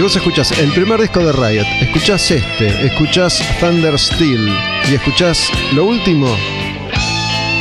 Si 0.00 0.02
vos 0.02 0.16
escuchás 0.16 0.52
el 0.52 0.72
primer 0.72 0.98
disco 0.98 1.20
de 1.22 1.30
Riot, 1.30 1.66
escuchás 1.82 2.30
este, 2.30 2.86
escuchás 2.86 3.38
Thunder 3.60 3.98
Steel 3.98 4.50
y 4.90 4.94
escuchás 4.94 5.50
lo 5.74 5.84
último, 5.84 6.34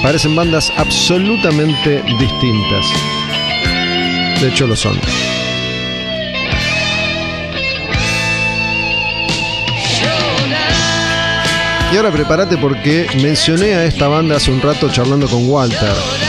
parecen 0.01 0.37
bandas 0.37 0.71
absolutamente 0.77 2.01
distintas. 2.17 2.85
De 4.39 4.47
hecho 4.47 4.67
lo 4.67 4.77
son. 4.77 4.97
Y 11.91 11.97
ahora 11.97 12.09
prepárate 12.13 12.57
porque 12.57 13.05
mencioné 13.21 13.73
a 13.73 13.83
esta 13.83 14.07
banda 14.07 14.37
hace 14.37 14.49
un 14.49 14.61
rato 14.61 14.89
charlando 14.89 15.27
con 15.27 15.45
Walter. 15.49 16.28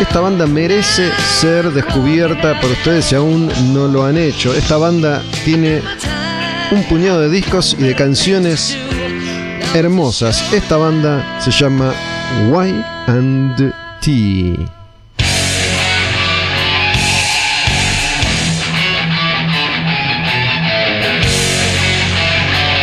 Esta 0.00 0.20
banda 0.20 0.46
merece 0.46 1.10
ser 1.40 1.72
descubierta 1.72 2.60
por 2.60 2.70
ustedes 2.70 3.06
si 3.06 3.16
aún 3.16 3.50
no 3.72 3.88
lo 3.88 4.04
han 4.04 4.16
hecho. 4.16 4.54
Esta 4.54 4.76
banda 4.76 5.22
tiene 5.44 5.82
un 6.70 6.84
puñado 6.84 7.20
de 7.20 7.28
discos 7.28 7.76
y 7.76 7.82
de 7.82 7.96
canciones 7.96 8.76
hermosas. 9.74 10.52
Esta 10.52 10.76
banda 10.76 11.40
se 11.40 11.50
llama 11.50 11.92
Y 12.48 12.84
and 13.10 13.74
T. 14.00 14.56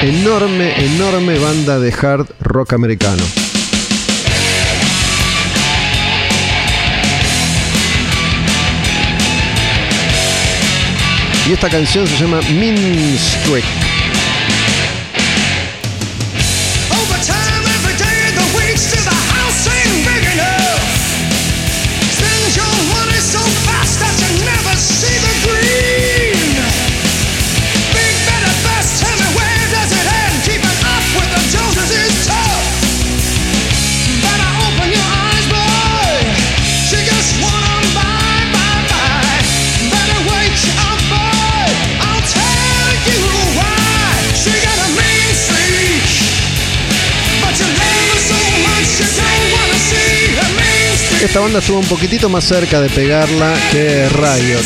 Enorme, 0.02 0.86
enorme 0.86 1.40
banda 1.40 1.80
de 1.80 1.94
hard 1.94 2.28
rock 2.42 2.74
americano. 2.74 3.24
Y 11.48 11.54
esta 11.54 11.70
canción 11.70 12.08
se 12.08 12.18
llama 12.18 12.40
Mean. 12.54 12.76
Esta 51.36 51.44
banda 51.44 51.60
estuvo 51.60 51.80
un 51.80 51.88
poquitito 51.88 52.30
más 52.30 52.46
cerca 52.46 52.80
de 52.80 52.90
pegarla 52.90 53.54
que 53.70 54.08
Riot. 54.08 54.64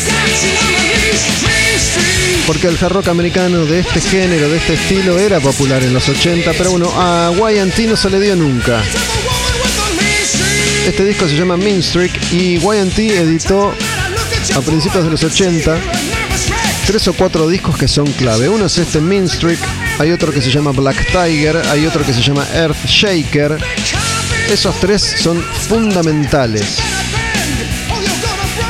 Porque 2.46 2.68
el 2.68 2.78
hard 2.80 2.92
rock 2.92 3.08
americano 3.08 3.64
de 3.64 3.80
este 3.80 4.00
género, 4.00 4.48
de 4.48 4.58
este 4.58 4.74
estilo, 4.74 5.18
era 5.18 5.40
popular 5.40 5.82
en 5.82 5.92
los 5.92 6.08
80, 6.08 6.52
pero 6.56 6.70
bueno, 6.70 6.88
a 6.94 7.32
YT 7.32 7.76
no 7.88 7.96
se 7.96 8.08
le 8.08 8.20
dio 8.20 8.36
nunca. 8.36 8.80
Este 10.86 11.04
disco 11.04 11.26
se 11.26 11.34
llama 11.34 11.56
Mean 11.56 11.82
Streak 11.82 12.12
y 12.30 12.58
YT 12.58 12.98
editó 13.00 13.74
a 14.54 14.60
principios 14.60 15.02
de 15.02 15.10
los 15.10 15.24
80 15.24 15.72
boy, 15.72 15.80
tres 16.86 17.08
o 17.08 17.14
cuatro 17.14 17.48
discos 17.48 17.76
que 17.76 17.88
son 17.88 18.06
clave. 18.12 18.48
Uno 18.48 18.66
es 18.66 18.78
este 18.78 19.00
Mean 19.00 19.28
Streak, 19.28 19.58
hay 19.98 20.12
otro 20.12 20.32
que 20.32 20.40
se 20.40 20.52
llama 20.52 20.70
Black 20.70 21.04
Tiger, 21.06 21.60
hay 21.68 21.84
otro 21.84 22.06
que 22.06 22.14
se 22.14 22.22
llama 22.22 22.46
Earth 22.54 22.86
Shaker. 22.86 23.58
Esos 24.50 24.74
tres 24.80 25.00
son 25.00 25.40
fundamentales. 25.40 26.78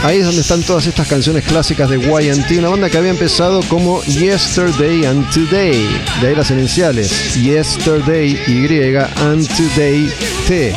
Ahí 0.02 0.18
es 0.18 0.26
donde 0.26 0.42
están 0.42 0.62
todas 0.62 0.86
estas 0.86 1.08
canciones 1.08 1.42
clásicas 1.44 1.88
de 1.88 1.96
YT, 1.96 2.58
una 2.58 2.68
banda 2.68 2.90
que 2.90 2.98
había 2.98 3.10
empezado 3.10 3.62
como 3.62 4.02
Yesterday 4.02 5.06
and 5.06 5.26
Today. 5.32 5.88
De 6.20 6.28
ahí 6.28 6.34
las 6.34 6.50
iniciales. 6.50 7.34
Yesterday 7.34 8.38
Y 8.46 8.66
Today 8.68 10.12
T. 10.46 10.74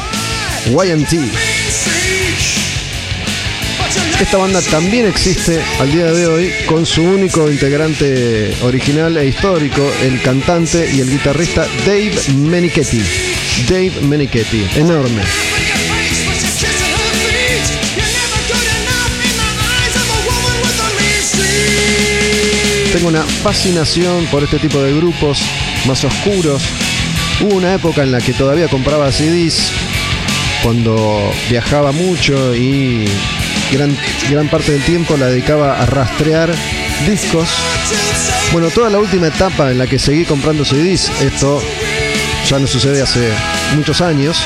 YT. 0.71 1.13
Esta 4.21 4.37
banda 4.37 4.61
también 4.61 5.05
existe 5.05 5.61
al 5.81 5.91
día 5.91 6.13
de 6.13 6.27
hoy 6.27 6.53
con 6.65 6.85
su 6.85 7.03
único 7.03 7.51
integrante 7.51 8.55
original 8.63 9.17
e 9.17 9.27
histórico, 9.27 9.81
el 10.01 10.21
cantante 10.21 10.89
y 10.93 11.01
el 11.01 11.09
guitarrista 11.09 11.67
Dave 11.85 12.15
Menichetti. 12.37 13.01
Dave 13.67 14.01
Menichetti, 14.01 14.65
enorme. 14.75 15.21
Tengo 22.91 23.07
una 23.07 23.23
fascinación 23.23 24.25
por 24.27 24.43
este 24.43 24.59
tipo 24.59 24.81
de 24.81 24.93
grupos 24.95 25.41
más 25.87 26.03
oscuros. 26.03 26.63
Hubo 27.41 27.55
una 27.55 27.73
época 27.73 28.03
en 28.03 28.11
la 28.11 28.19
que 28.19 28.33
todavía 28.33 28.67
compraba 28.67 29.11
CDs 29.11 29.71
cuando 30.61 31.31
viajaba 31.49 31.91
mucho 31.91 32.55
y 32.55 33.05
gran, 33.71 33.95
gran 34.29 34.47
parte 34.49 34.73
del 34.73 34.83
tiempo 34.83 35.15
la 35.15 35.27
dedicaba 35.27 35.81
a 35.81 35.85
rastrear 35.85 36.53
discos. 37.07 37.49
Bueno, 38.51 38.69
toda 38.69 38.89
la 38.89 38.99
última 38.99 39.27
etapa 39.27 39.71
en 39.71 39.77
la 39.77 39.87
que 39.87 39.99
seguí 39.99 40.25
comprando 40.25 40.65
CDs, 40.65 41.11
esto 41.21 41.61
ya 42.47 42.59
no 42.59 42.67
sucede 42.67 43.01
hace 43.01 43.29
muchos 43.75 44.01
años, 44.01 44.37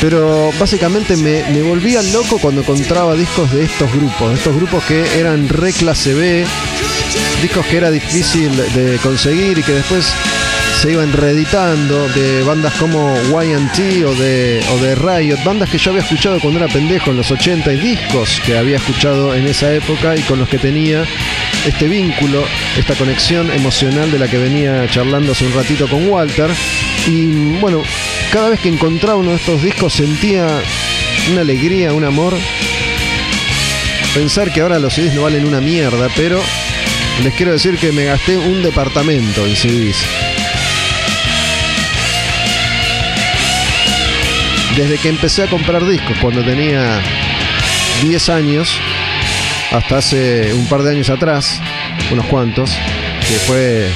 pero 0.00 0.50
básicamente 0.58 1.16
me, 1.16 1.42
me 1.50 1.62
volvía 1.62 2.02
loco 2.02 2.38
cuando 2.38 2.62
encontraba 2.62 3.14
discos 3.14 3.52
de 3.52 3.64
estos 3.64 3.92
grupos, 3.92 4.38
estos 4.38 4.54
grupos 4.56 4.84
que 4.84 5.18
eran 5.18 5.48
re 5.48 5.72
clase 5.72 6.14
B, 6.14 6.46
discos 7.42 7.66
que 7.66 7.76
era 7.76 7.90
difícil 7.90 8.54
de 8.74 8.98
conseguir 9.02 9.58
y 9.58 9.62
que 9.62 9.72
después 9.72 10.06
se 10.80 10.92
iban 10.92 11.12
reeditando 11.12 12.06
de 12.08 12.42
bandas 12.42 12.74
como 12.74 13.16
YT 13.16 14.04
o 14.04 14.14
de, 14.14 14.62
o 14.72 14.78
de 14.78 14.94
Riot, 14.94 15.42
bandas 15.42 15.70
que 15.70 15.78
yo 15.78 15.90
había 15.90 16.02
escuchado 16.02 16.38
cuando 16.38 16.60
era 16.60 16.68
pendejo 16.68 17.10
en 17.10 17.16
los 17.16 17.30
80 17.30 17.72
y 17.72 17.76
discos 17.78 18.40
que 18.44 18.58
había 18.58 18.76
escuchado 18.76 19.34
en 19.34 19.46
esa 19.46 19.72
época 19.72 20.16
y 20.16 20.20
con 20.22 20.38
los 20.38 20.48
que 20.48 20.58
tenía 20.58 21.04
este 21.64 21.88
vínculo, 21.88 22.44
esta 22.76 22.94
conexión 22.94 23.50
emocional 23.50 24.10
de 24.10 24.18
la 24.18 24.28
que 24.28 24.38
venía 24.38 24.88
charlando 24.88 25.32
hace 25.32 25.46
un 25.46 25.54
ratito 25.54 25.88
con 25.88 26.08
Walter. 26.08 26.50
Y 27.06 27.26
bueno, 27.60 27.82
cada 28.32 28.50
vez 28.50 28.60
que 28.60 28.68
encontraba 28.68 29.18
uno 29.18 29.30
de 29.30 29.36
estos 29.36 29.62
discos 29.62 29.92
sentía 29.92 30.46
una 31.32 31.40
alegría, 31.40 31.92
un 31.92 32.04
amor. 32.04 32.34
Pensar 34.14 34.52
que 34.52 34.60
ahora 34.60 34.78
los 34.78 34.94
CDs 34.94 35.14
no 35.14 35.22
valen 35.22 35.46
una 35.46 35.60
mierda, 35.60 36.08
pero 36.16 36.40
les 37.22 37.34
quiero 37.34 37.52
decir 37.52 37.76
que 37.78 37.92
me 37.92 38.04
gasté 38.04 38.36
un 38.36 38.62
departamento 38.62 39.46
en 39.46 39.56
CDs. 39.56 39.96
Desde 44.76 44.98
que 44.98 45.08
empecé 45.08 45.44
a 45.44 45.46
comprar 45.46 45.86
discos 45.86 46.16
cuando 46.20 46.44
tenía 46.44 47.00
10 48.02 48.28
años, 48.28 48.78
hasta 49.72 49.98
hace 49.98 50.52
un 50.54 50.66
par 50.66 50.82
de 50.82 50.90
años 50.90 51.10
atrás, 51.10 51.60
unos 52.10 52.26
cuantos, 52.26 52.70
que 53.20 53.34
fue 53.46 53.88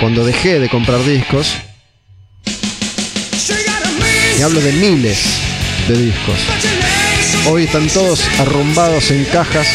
cuando 0.00 0.24
dejé 0.24 0.58
de 0.60 0.68
comprar 0.68 1.04
discos. 1.04 1.54
Y 4.38 4.42
hablo 4.42 4.60
de 4.60 4.72
miles 4.72 5.24
de 5.88 5.96
discos. 5.96 6.36
Hoy 7.48 7.64
están 7.64 7.86
todos 7.88 8.22
arrumbados 8.38 9.10
en 9.10 9.24
cajas, 9.24 9.68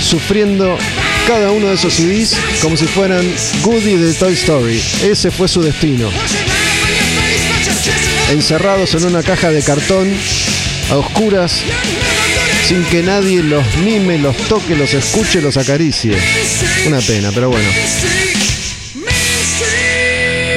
sufriendo 0.00 0.78
cada 1.26 1.50
uno 1.50 1.68
de 1.68 1.74
esos 1.74 1.94
CDs 1.94 2.36
como 2.62 2.76
si 2.76 2.86
fueran 2.86 3.24
Goody 3.62 3.96
de 3.96 4.14
Toy 4.14 4.34
Story. 4.34 4.80
Ese 5.02 5.30
fue 5.30 5.48
su 5.48 5.62
destino. 5.62 6.08
Encerrados 8.30 8.94
en 8.94 9.06
una 9.06 9.22
caja 9.22 9.50
de 9.50 9.62
cartón, 9.62 10.12
a 10.90 10.96
oscuras, 10.96 11.62
sin 12.66 12.82
que 12.84 13.02
nadie 13.02 13.42
los 13.42 13.62
mime, 13.84 14.18
los 14.18 14.34
toque, 14.48 14.74
los 14.74 14.94
escuche, 14.94 15.42
los 15.42 15.58
acaricie. 15.58 16.16
Una 16.86 16.98
pena, 17.00 17.30
pero 17.34 17.50
bueno. 17.50 17.68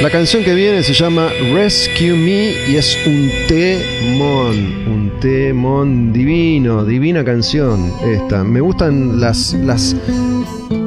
La 0.01 0.09
canción 0.09 0.43
que 0.43 0.53
viene 0.53 0.84
se 0.84 0.93
llama 0.93 1.27
Rescue 1.53 2.13
Me 2.13 2.71
y 2.71 2.77
es 2.77 2.97
un 3.05 3.29
temón, 3.49 4.88
un 4.88 5.19
temón 5.19 6.13
divino, 6.13 6.85
divina 6.85 7.25
canción 7.25 7.91
esta. 8.05 8.41
Me 8.43 8.61
gustan 8.61 9.19
las, 9.19 9.53
las 9.53 9.93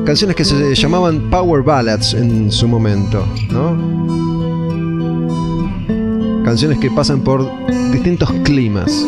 canciones 0.07 0.37
que 0.37 0.45
se 0.45 0.75
llamaban 0.75 1.29
Power 1.29 1.63
Ballads 1.63 2.15
en 2.15 2.51
su 2.51 2.67
momento, 2.67 3.27
¿no? 3.51 3.77
Canciones 6.45 6.79
que 6.79 6.91
pasan 6.91 7.21
por 7.21 7.47
distintos 7.93 8.31
climas. 8.45 9.05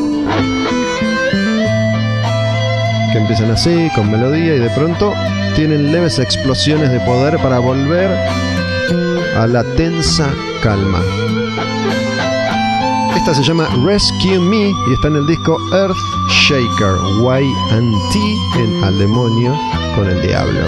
Que 3.13 3.19
empiezan 3.19 3.51
así, 3.51 3.91
con 3.95 4.11
melodía 4.11 4.55
y 4.55 4.59
de 4.59 4.71
pronto 4.71 5.13
tienen 5.55 5.93
leves 5.93 6.19
explosiones 6.19 6.91
de 6.91 6.99
poder 7.01 7.37
para 7.39 7.59
volver 7.59 8.11
a 9.37 9.47
la 9.47 9.63
tensa 9.77 10.31
calma. 10.63 11.01
Esta 13.15 13.35
se 13.35 13.43
llama 13.43 13.69
Rescue 13.85 14.39
Me 14.39 14.71
y 14.71 14.95
está 14.95 15.09
en 15.09 15.17
el 15.17 15.27
disco 15.27 15.59
Earth 15.75 15.97
Shaker, 16.31 16.97
YT 17.21 18.17
en 18.59 18.85
Al 18.85 18.99
Demonio 18.99 19.59
con 19.95 20.09
el 20.09 20.23
Diablo. 20.23 20.61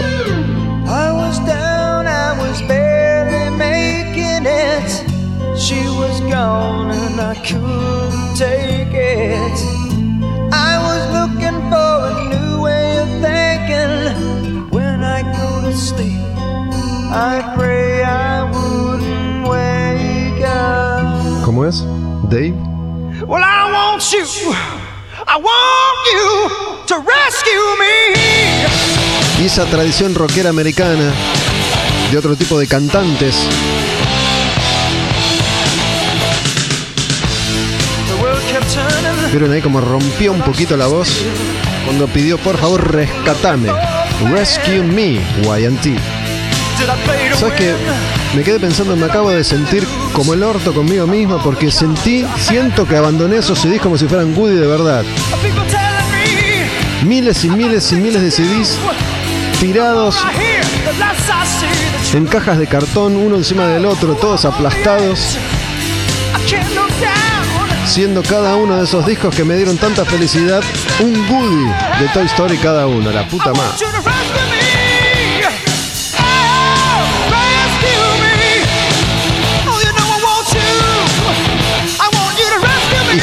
¿Cómo 21.44 21.66
es? 21.66 21.84
Dave. 22.30 22.54
Well, 23.28 23.40
I 23.40 23.70
want 23.72 24.02
you. 24.10 24.52
I 25.24 25.36
want 25.36 25.98
you 26.12 26.50
to 26.86 26.96
rescue 26.96 27.76
me. 27.78 29.42
Y 29.42 29.46
esa 29.46 29.64
tradición 29.66 30.16
rockera 30.16 30.50
americana 30.50 31.12
de 32.10 32.18
otro 32.18 32.34
tipo 32.34 32.58
de 32.58 32.66
cantantes. 32.66 33.36
Vieron 39.30 39.52
ahí 39.52 39.60
como 39.60 39.80
rompió 39.80 40.32
un 40.32 40.42
poquito 40.42 40.76
la 40.76 40.88
voz 40.88 41.08
cuando 41.84 42.08
pidió 42.08 42.38
por 42.38 42.56
favor 42.58 42.92
rescatame. 42.92 43.70
Rescue 44.32 44.82
me, 44.82 45.20
YT. 45.42 46.13
¿Sabes 47.38 47.54
qué? 47.54 47.74
Me 48.34 48.42
quedé 48.42 48.58
pensando, 48.58 48.96
me 48.96 49.06
acabo 49.06 49.30
de 49.30 49.44
sentir 49.44 49.86
como 50.12 50.34
el 50.34 50.42
orto 50.42 50.72
conmigo 50.74 51.06
mismo 51.06 51.40
porque 51.42 51.70
sentí, 51.70 52.24
siento 52.38 52.86
que 52.86 52.96
abandoné 52.96 53.36
esos 53.36 53.58
CDs 53.60 53.80
como 53.80 53.96
si 53.96 54.06
fueran 54.06 54.36
Woody 54.36 54.56
de 54.56 54.66
verdad. 54.66 55.04
Miles 57.04 57.44
y 57.44 57.50
miles 57.50 57.92
y 57.92 57.96
miles 57.96 58.22
de 58.22 58.30
CDs 58.30 58.78
tirados 59.60 60.16
en 62.12 62.26
cajas 62.26 62.58
de 62.58 62.66
cartón, 62.66 63.16
uno 63.16 63.36
encima 63.36 63.66
del 63.66 63.86
otro, 63.86 64.14
todos 64.14 64.44
aplastados, 64.44 65.36
siendo 67.86 68.22
cada 68.22 68.56
uno 68.56 68.76
de 68.76 68.84
esos 68.84 69.06
discos 69.06 69.34
que 69.34 69.44
me 69.44 69.56
dieron 69.56 69.76
tanta 69.76 70.04
felicidad 70.04 70.62
un 71.00 71.14
Woody 71.30 71.64
de 72.00 72.08
Toy 72.12 72.26
Story 72.26 72.56
cada 72.58 72.86
uno, 72.86 73.10
la 73.10 73.26
puta 73.28 73.52
madre. 73.52 74.43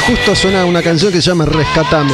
Justo 0.07 0.35
suena 0.35 0.65
una 0.65 0.81
canción 0.81 1.11
que 1.11 1.21
se 1.21 1.29
llama 1.29 1.45
Rescatame. 1.45 2.13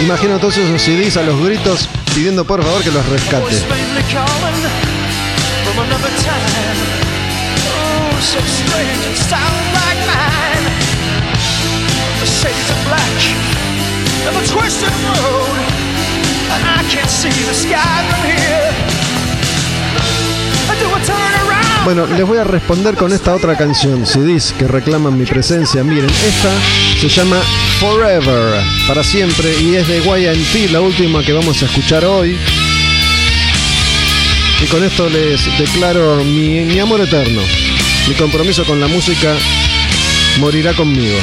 Imagino 0.00 0.38
todos 0.38 0.56
esos 0.56 0.80
CDs 0.80 1.16
a 1.16 1.22
los 1.22 1.40
gritos 1.44 1.88
pidiendo 2.14 2.44
por 2.44 2.62
favor 2.62 2.82
que 2.82 2.90
los 2.90 3.06
rescate. 3.08 3.56
I 16.54 16.84
can't 16.90 17.08
see 17.08 17.30
the 17.30 17.54
sky 17.54 18.02
from 18.10 18.22
here. 18.28 18.72
Do 20.78 20.88
I 20.88 21.04
turn 21.04 21.48
around? 21.48 21.61
Bueno, 21.84 22.06
les 22.06 22.24
voy 22.24 22.38
a 22.38 22.44
responder 22.44 22.94
con 22.94 23.12
esta 23.12 23.34
otra 23.34 23.56
canción, 23.56 24.06
CDs 24.06 24.54
que 24.56 24.68
reclaman 24.68 25.18
mi 25.18 25.24
presencia. 25.24 25.82
Miren, 25.82 26.08
esta 26.08 26.52
se 27.00 27.08
llama 27.08 27.36
Forever, 27.80 28.62
para 28.86 29.02
siempre, 29.02 29.60
y 29.60 29.74
es 29.74 29.88
de 29.88 29.98
YT, 29.98 30.70
la 30.70 30.80
última 30.80 31.24
que 31.24 31.32
vamos 31.32 31.60
a 31.60 31.66
escuchar 31.66 32.04
hoy. 32.04 32.38
Y 34.62 34.66
con 34.66 34.84
esto 34.84 35.08
les 35.08 35.44
declaro 35.58 36.22
mi 36.22 36.78
amor 36.78 37.00
eterno. 37.00 37.42
Mi 38.08 38.14
compromiso 38.14 38.64
con 38.64 38.80
la 38.80 38.86
música 38.86 39.34
morirá 40.38 40.74
conmigo. 40.74 41.18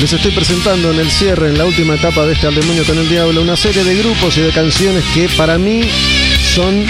Les 0.00 0.10
estoy 0.10 0.30
presentando 0.30 0.90
en 0.92 0.98
el 0.98 1.10
cierre, 1.10 1.48
en 1.48 1.58
la 1.58 1.66
última 1.66 1.94
etapa 1.94 2.24
de 2.24 2.32
este 2.32 2.46
Al 2.46 2.54
Demonio 2.54 2.84
con 2.86 2.96
el 2.96 3.06
Diablo, 3.06 3.42
una 3.42 3.54
serie 3.54 3.84
de 3.84 3.96
grupos 3.96 4.38
y 4.38 4.40
de 4.40 4.50
canciones 4.50 5.04
que 5.12 5.28
para 5.36 5.58
mí 5.58 5.82
son 6.54 6.86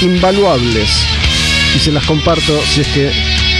invaluables. 0.00 0.88
Y 1.76 1.78
se 1.80 1.92
las 1.92 2.06
comparto 2.06 2.58
si 2.62 2.80
es 2.80 2.88
que 2.88 3.12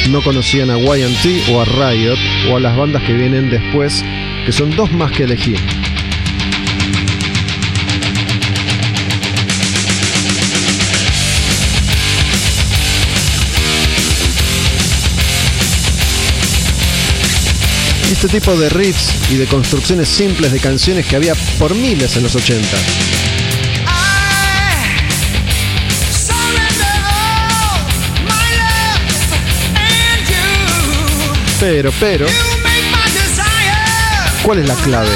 no 0.09 0.23
conocían 0.23 0.71
a 0.71 0.79
YT 0.79 1.51
o 1.53 1.61
a 1.61 1.67
Riot 1.67 2.17
o 2.51 2.57
a 2.57 2.61
las 2.61 2.75
bandas 2.75 3.03
que 3.03 3.13
vienen 3.13 3.51
después, 3.51 4.03
que 4.47 4.53
son 4.53 4.75
dos 4.75 4.91
más 4.93 5.13
que 5.13 5.25
elegir. 5.25 5.59
Este 18.15 18.29
tipo 18.29 18.57
de 18.57 18.69
riffs 18.69 19.13
y 19.33 19.35
de 19.35 19.47
construcciones 19.47 20.09
simples 20.09 20.53
de 20.53 20.61
canciones 20.61 21.05
que 21.05 21.17
había 21.17 21.35
por 21.59 21.75
miles 21.75 22.17
en 22.17 22.23
los 22.23 22.37
80. 22.37 22.65
Pero, 31.59 31.93
pero, 31.99 32.27
¿cuál 34.45 34.61
es 34.61 34.69
la 34.69 34.75
clave? 34.77 35.11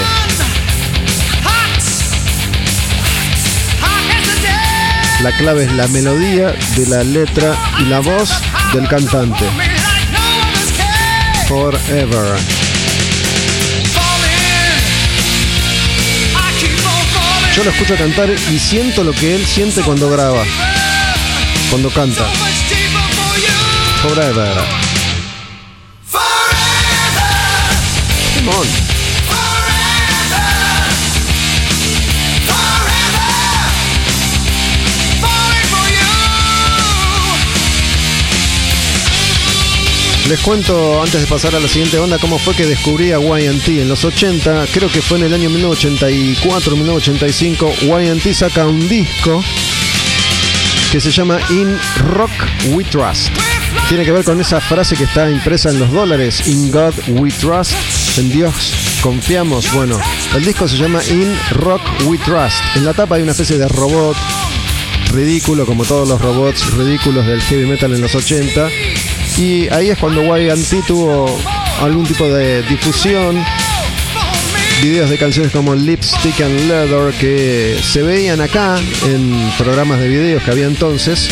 La 5.23 5.37
clave 5.37 5.65
es 5.67 5.73
la 5.73 5.87
melodía 5.87 6.53
de 6.77 6.87
la 6.89 7.05
letra 7.05 7.55
y 7.79 7.85
la 7.85 8.01
voz 8.01 8.29
del 8.75 8.89
cantante. 8.89 9.45
Forever. 11.47 12.58
Yo 17.57 17.65
lo 17.65 17.71
escucho 17.71 17.97
cantar 17.97 18.31
y 18.31 18.59
siento 18.59 19.03
lo 19.03 19.13
que 19.13 19.35
él 19.35 19.45
siente 19.47 19.83
cuando 19.83 20.11
graba, 20.11 20.45
cuando 21.71 21.91
canta. 21.91 22.25
Forever. 24.03 24.55
Come 28.35 28.49
on. 28.51 28.88
Les 40.29 40.41
cuento 40.41 41.03
antes 41.03 41.23
de 41.23 41.27
pasar 41.27 41.55
a 41.55 41.61
la 41.61 41.69
siguiente 41.69 41.99
banda 41.99 42.19
cómo 42.19 42.39
fue 42.39 42.55
que 42.55 42.67
descubrí 42.67 43.13
a 43.13 43.19
YT 43.19 43.69
en 43.69 43.89
los 43.89 44.05
80, 44.05 44.67
creo 44.75 44.91
que 44.91 45.01
fue 45.01 45.17
en 45.17 45.25
el 45.25 45.33
año 45.33 45.49
1984, 45.49 46.77
1985, 46.77 47.73
YT 47.81 48.35
saca 48.35 48.67
un 48.67 48.87
disco 48.91 49.43
que 50.93 51.01
se 51.01 51.11
llama 51.11 51.39
In 51.49 51.79
Rock 52.11 52.31
We 52.73 52.85
Trust. 52.85 53.31
Tiene 53.89 54.05
que 54.05 54.13
ver 54.13 54.23
con 54.23 54.39
esa 54.39 54.61
frase 54.61 54.97
que 54.97 55.05
está 55.05 55.31
impresa 55.31 55.71
en 55.71 55.79
los 55.79 55.91
dólares, 55.91 56.47
In 56.47 56.71
God 56.71 56.93
We 57.09 57.31
Trust, 57.31 57.73
en 58.19 58.29
Dios 58.29 58.75
confiamos. 59.01 59.73
Bueno, 59.73 59.99
el 60.35 60.45
disco 60.45 60.69
se 60.69 60.77
llama 60.77 61.03
In 61.05 61.35
Rock 61.53 61.81
We 62.05 62.19
Trust. 62.19 62.59
En 62.77 62.85
la 62.85 62.93
tapa 62.93 63.15
hay 63.15 63.23
una 63.23 63.33
especie 63.33 63.57
de 63.57 63.67
robot 63.67 64.17
ridículo, 65.11 65.65
como 65.65 65.87
todos 65.87 66.07
los 66.07 66.21
robots 66.21 66.71
ridículos 66.75 67.25
del 67.27 67.41
heavy 67.41 67.65
metal 67.65 67.95
en 67.95 68.03
los 68.03 68.15
80. 68.15 68.69
Y 69.39 69.69
ahí 69.73 69.91
es 69.91 69.99
cuando 69.99 70.37
YT 70.37 70.85
tuvo 70.85 71.39
algún 71.81 72.05
tipo 72.05 72.27
de 72.27 72.63
difusión. 72.65 73.41
Videos 74.83 75.11
de 75.11 75.17
canciones 75.17 75.53
como 75.53 75.77
Lipstick 75.77 76.41
and 76.41 76.69
Leather 76.69 77.15
que 77.15 77.79
se 77.81 78.03
veían 78.03 78.41
acá 78.41 78.79
en 79.05 79.53
programas 79.57 80.01
de 80.01 80.09
videos 80.09 80.43
que 80.43 80.51
había 80.51 80.67
entonces. 80.67 81.29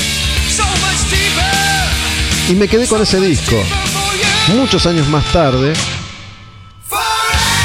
Y 2.49 2.55
me 2.55 2.69
quedé 2.69 2.87
con 2.87 3.03
ese 3.03 3.21
disco. 3.21 3.57
Muchos 4.55 4.87
años 4.87 5.09
más 5.09 5.25
tarde, 5.33 5.73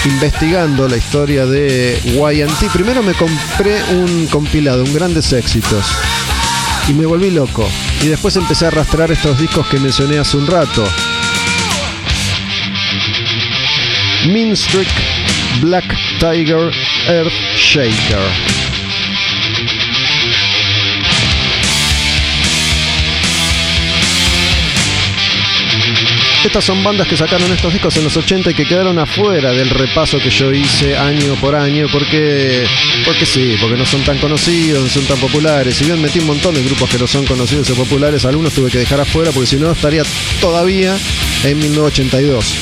investigando 0.05 0.88
la 0.88 0.97
historia 0.97 1.45
de 1.45 1.99
YT, 2.03 2.72
primero 2.73 3.03
me 3.03 3.13
compré 3.13 3.84
un 3.93 4.26
compilado, 4.26 4.84
un 4.84 4.93
grandes 4.93 5.31
éxitos. 5.34 5.85
Y 6.87 6.93
me 6.93 7.05
volví 7.05 7.31
loco. 7.31 7.69
Y 8.01 8.07
después 8.07 8.35
empecé 8.35 8.65
a 8.65 8.67
arrastrar 8.69 9.11
estos 9.11 9.37
discos 9.39 9.67
que 9.67 9.79
mencioné 9.79 10.19
hace 10.19 10.37
un 10.37 10.47
rato. 10.47 10.83
Mean 14.27 14.55
Black 15.61 15.85
Tiger, 16.19 16.71
Earth 17.07 17.33
Shaker. 17.55 18.60
Estas 26.43 26.65
son 26.65 26.84
bandas 26.84 27.07
que 27.07 27.15
sacaron 27.15 27.51
estos 27.53 27.72
discos 27.72 27.95
en 27.97 28.03
los 28.03 28.18
80 28.18 28.49
y 28.49 28.53
que 28.55 28.65
quedaron 28.65 28.97
afuera 28.97 29.51
del 29.51 29.69
repaso 29.69 30.18
que 30.18 30.31
yo 30.31 30.51
hice 30.51 30.97
año 30.97 31.35
por 31.35 31.55
año 31.55 31.88
porque 31.91 32.65
porque 33.05 33.27
sí, 33.27 33.55
porque 33.61 33.77
no 33.77 33.85
son 33.85 34.01
tan 34.03 34.18
conocidos, 34.18 34.84
no 34.84 34.89
son 34.89 35.05
tan 35.05 35.19
populares. 35.19 35.76
Si 35.76 35.85
bien 35.85 36.01
metí 36.01 36.18
un 36.19 36.26
montón 36.26 36.55
de 36.55 36.63
grupos 36.63 36.89
que 36.89 36.97
no 36.97 37.05
son 37.05 37.26
conocidos 37.26 37.69
o 37.69 37.76
populares, 37.76 38.26
algunos 38.26 38.53
tuve 38.53 38.72
que 38.72 38.80
dejar 38.80 38.99
afuera 38.99 39.31
porque 39.31 39.47
si 39.47 39.57
no 39.57 39.72
estaría 39.72 40.03
todavía 40.39 40.97
en 41.43 41.59
1982. 41.59 42.55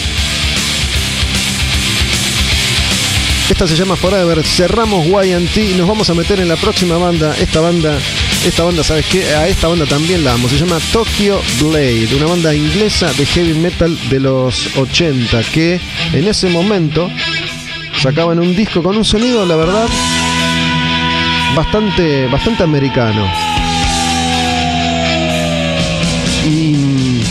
Esta 3.49 3.65
se 3.65 3.75
llama 3.75 3.95
Forever. 3.95 4.43
Cerramos 4.43 5.07
YT 5.07 5.57
y 5.57 5.73
nos 5.73 5.87
vamos 5.87 6.09
a 6.09 6.13
meter 6.13 6.39
en 6.39 6.47
la 6.49 6.55
próxima 6.55 6.97
banda. 6.97 7.35
Esta 7.39 7.61
banda, 7.61 7.97
esta 8.45 8.63
banda, 8.63 8.83
¿sabes 8.83 9.05
qué? 9.07 9.23
A 9.35 9.47
esta 9.47 9.67
banda 9.67 9.85
también 9.85 10.23
la 10.23 10.33
amo. 10.33 10.47
Se 10.47 10.57
llama 10.57 10.77
Tokyo 10.93 11.41
Blade, 11.59 12.09
una 12.15 12.27
banda 12.27 12.55
inglesa 12.55 13.11
de 13.13 13.25
heavy 13.25 13.53
metal 13.53 13.97
de 14.09 14.19
los 14.19 14.77
80 14.77 15.41
que 15.43 15.79
en 16.13 16.27
ese 16.27 16.49
momento 16.49 17.09
sacaban 18.01 18.39
un 18.39 18.55
disco 18.55 18.81
con 18.81 18.95
un 18.95 19.03
sonido, 19.03 19.45
la 19.45 19.55
verdad, 19.55 19.87
bastante, 21.55 22.27
bastante 22.27 22.63
americano. 22.63 23.27
Y 26.47 27.21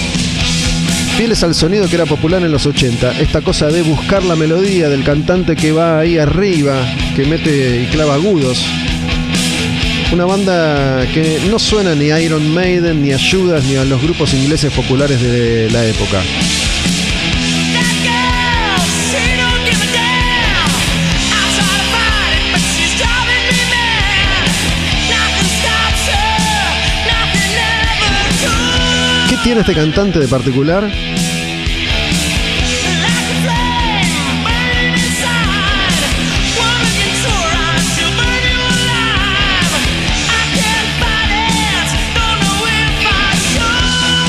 fieles 1.16 1.42
al 1.42 1.54
sonido 1.54 1.88
que 1.88 1.96
era 1.96 2.06
popular 2.06 2.42
en 2.42 2.52
los 2.52 2.66
80, 2.66 3.18
esta 3.20 3.40
cosa 3.40 3.68
de 3.68 3.82
buscar 3.82 4.22
la 4.24 4.36
melodía 4.36 4.88
del 4.88 5.04
cantante 5.04 5.56
que 5.56 5.72
va 5.72 5.98
ahí 5.98 6.18
arriba, 6.18 6.74
que 7.16 7.24
mete 7.24 7.82
y 7.82 7.86
clava 7.86 8.14
agudos. 8.14 8.64
Una 10.10 10.24
banda 10.24 11.06
que 11.12 11.38
no 11.50 11.58
suena 11.58 11.94
ni 11.94 12.10
a 12.10 12.20
Iron 12.20 12.52
Maiden, 12.54 13.02
ni 13.02 13.12
a 13.12 13.18
Judas, 13.18 13.62
ni 13.64 13.76
a 13.76 13.84
los 13.84 14.02
grupos 14.02 14.32
ingleses 14.32 14.72
populares 14.72 15.20
de 15.20 15.70
la 15.70 15.84
época. 15.84 16.22
¿Qué 29.28 29.36
tiene 29.44 29.60
este 29.60 29.74
cantante 29.74 30.18
de 30.18 30.26
particular? 30.26 30.90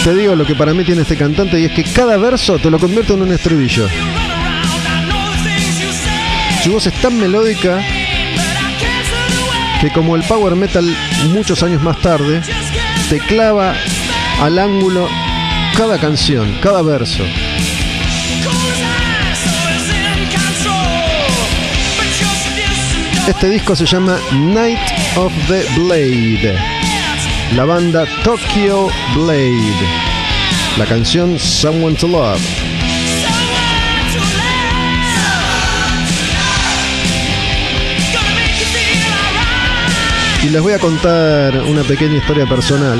Te 0.04 0.16
digo 0.16 0.36
lo 0.36 0.46
que 0.46 0.56
para 0.56 0.74
mí 0.74 0.84
tiene 0.86 1.02
este 1.02 1.18
cantante 1.18 1.60
y 1.60 1.66
es 1.66 1.72
que 1.74 1.84
cada 1.84 2.18
verso 2.18 2.58
te 2.58 2.70
lo 2.70 2.80
convierte 2.80 3.14
en 3.14 3.22
un 3.22 3.32
estribillo. 3.32 3.88
Su 6.64 6.72
voz 6.72 6.88
es 6.88 6.94
tan 7.02 7.20
melódica 7.20 7.82
que 9.82 9.92
como 9.92 10.16
el 10.16 10.24
power 10.24 10.56
metal 10.56 10.86
muchos 11.34 11.64
años 11.64 11.82
más 11.82 12.00
tarde, 12.00 12.42
te 13.10 13.20
clava 13.20 13.76
al 14.42 14.58
ángulo 14.58 15.08
cada 15.76 15.98
canción, 15.98 16.58
cada 16.62 16.82
verso. 16.82 17.24
Este 23.28 23.50
disco 23.50 23.76
se 23.76 23.86
llama 23.86 24.18
Night 24.34 24.80
of 25.16 25.32
the 25.48 25.64
Blade. 25.78 26.79
La 27.56 27.66
banda 27.66 28.06
Tokyo 28.24 28.90
Blade. 29.16 29.74
La 30.78 30.86
canción 30.86 31.40
Someone 31.40 31.96
to 31.96 32.08
Love. 32.08 32.40
Y 40.44 40.50
les 40.50 40.62
voy 40.62 40.74
a 40.74 40.80
contar 40.80 41.60
una 41.64 41.84
pequeña 41.84 42.18
historia 42.18 42.46
personal. 42.46 43.00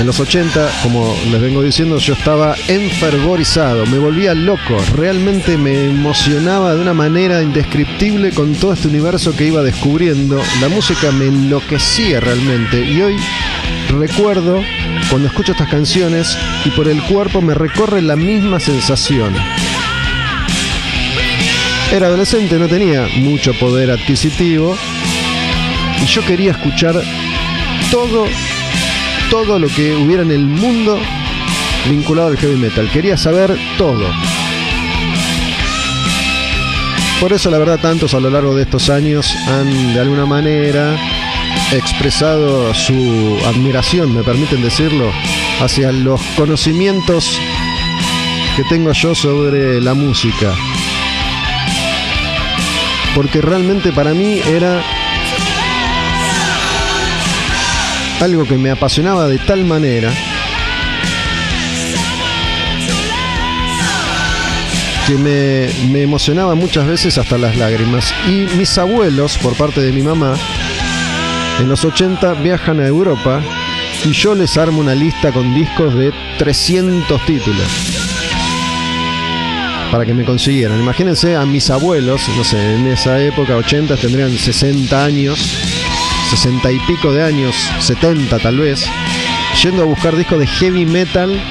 En 0.00 0.06
los 0.06 0.18
80, 0.18 0.70
como 0.82 1.14
les 1.30 1.40
vengo 1.40 1.62
diciendo, 1.62 1.98
yo 1.98 2.14
estaba 2.14 2.56
enfervorizado, 2.68 3.84
me 3.84 3.98
volvía 3.98 4.34
loco, 4.34 4.78
realmente 4.96 5.58
me 5.58 5.90
emocionaba 5.90 6.74
de 6.74 6.80
una 6.80 6.94
manera 6.94 7.42
indescriptible 7.42 8.32
con 8.32 8.54
todo 8.54 8.72
este 8.72 8.88
universo 8.88 9.36
que 9.36 9.46
iba 9.46 9.62
descubriendo. 9.62 10.40
La 10.62 10.68
música 10.70 11.12
me 11.12 11.26
enloquecía 11.26 12.18
realmente 12.18 12.82
y 12.82 13.02
hoy 13.02 13.16
recuerdo 13.90 14.62
cuando 15.10 15.28
escucho 15.28 15.52
estas 15.52 15.68
canciones 15.68 16.36
y 16.64 16.70
por 16.70 16.88
el 16.88 17.02
cuerpo 17.02 17.40
me 17.40 17.54
recorre 17.54 18.02
la 18.02 18.16
misma 18.16 18.60
sensación. 18.60 19.34
Era 21.92 22.06
adolescente, 22.06 22.56
no 22.58 22.68
tenía 22.68 23.06
mucho 23.16 23.52
poder 23.54 23.90
adquisitivo 23.90 24.76
y 26.02 26.06
yo 26.06 26.24
quería 26.24 26.52
escuchar 26.52 26.94
todo, 27.90 28.26
todo 29.28 29.58
lo 29.58 29.68
que 29.68 29.94
hubiera 29.96 30.22
en 30.22 30.30
el 30.30 30.46
mundo 30.46 30.98
vinculado 31.88 32.28
al 32.28 32.36
heavy 32.36 32.56
metal. 32.56 32.88
Quería 32.90 33.16
saber 33.16 33.56
todo. 33.76 34.06
Por 37.20 37.32
eso 37.32 37.50
la 37.50 37.58
verdad 37.58 37.80
tantos 37.80 38.14
a 38.14 38.20
lo 38.20 38.30
largo 38.30 38.54
de 38.54 38.62
estos 38.62 38.88
años 38.88 39.34
han 39.48 39.94
de 39.94 40.00
alguna 40.00 40.24
manera 40.26 40.96
expresado 41.72 42.74
su 42.74 43.38
admiración, 43.46 44.14
me 44.14 44.22
permiten 44.22 44.62
decirlo, 44.62 45.12
hacia 45.60 45.92
los 45.92 46.20
conocimientos 46.36 47.38
que 48.56 48.64
tengo 48.64 48.92
yo 48.92 49.14
sobre 49.14 49.80
la 49.80 49.94
música. 49.94 50.54
Porque 53.14 53.40
realmente 53.40 53.92
para 53.92 54.14
mí 54.14 54.40
era 54.44 54.82
algo 58.20 58.44
que 58.44 58.56
me 58.56 58.70
apasionaba 58.70 59.28
de 59.28 59.38
tal 59.38 59.64
manera 59.64 60.12
que 65.06 65.14
me, 65.14 65.68
me, 65.90 66.02
emocionaba 66.02 66.54
muchas 66.54 66.86
veces 66.86 67.18
hasta 67.18 67.38
las 67.38 67.56
lágrimas. 67.56 68.12
Y 68.28 68.46
mis 68.56 68.76
abuelos, 68.78 69.38
por 69.38 69.54
parte 69.54 69.80
de 69.80 69.92
mi 69.92 70.02
mamá, 70.02 70.34
en 71.58 71.68
los 71.68 71.84
80 71.84 72.34
viajan 72.34 72.80
a 72.80 72.86
Europa 72.86 73.40
y 74.04 74.12
yo 74.12 74.34
les 74.34 74.56
armo 74.56 74.80
una 74.80 74.94
lista 74.94 75.32
con 75.32 75.54
discos 75.54 75.94
de 75.94 76.12
300 76.38 77.20
títulos. 77.26 77.66
Para 79.90 80.06
que 80.06 80.14
me 80.14 80.24
consiguieran. 80.24 80.78
Imagínense 80.78 81.34
a 81.34 81.44
mis 81.44 81.68
abuelos, 81.68 82.22
no 82.36 82.44
sé, 82.44 82.76
en 82.76 82.86
esa 82.86 83.20
época, 83.20 83.56
80, 83.56 83.96
tendrían 83.96 84.30
60 84.30 85.04
años 85.04 85.38
60 86.30 86.70
y 86.70 86.78
pico 86.80 87.12
de 87.12 87.24
años, 87.24 87.56
70 87.80 88.38
tal 88.38 88.56
vez, 88.56 88.88
yendo 89.64 89.82
a 89.82 89.86
buscar 89.86 90.14
discos 90.14 90.38
de 90.38 90.46
heavy 90.46 90.86
metal 90.86 91.42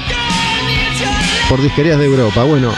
por 1.50 1.60
disquerías 1.60 1.98
de 1.98 2.06
Europa. 2.06 2.44
Bueno, 2.44 2.72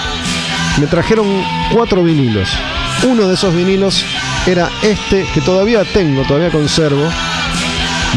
me 0.81 0.89
trajeron 0.89 1.44
cuatro 1.70 2.03
vinilos. 2.03 2.49
Uno 3.05 3.28
de 3.28 3.35
esos 3.35 3.55
vinilos 3.55 4.05
era 4.47 4.70
este 4.82 5.24
que 5.35 5.40
todavía 5.40 5.85
tengo, 5.85 6.23
todavía 6.24 6.51
conservo. 6.51 7.09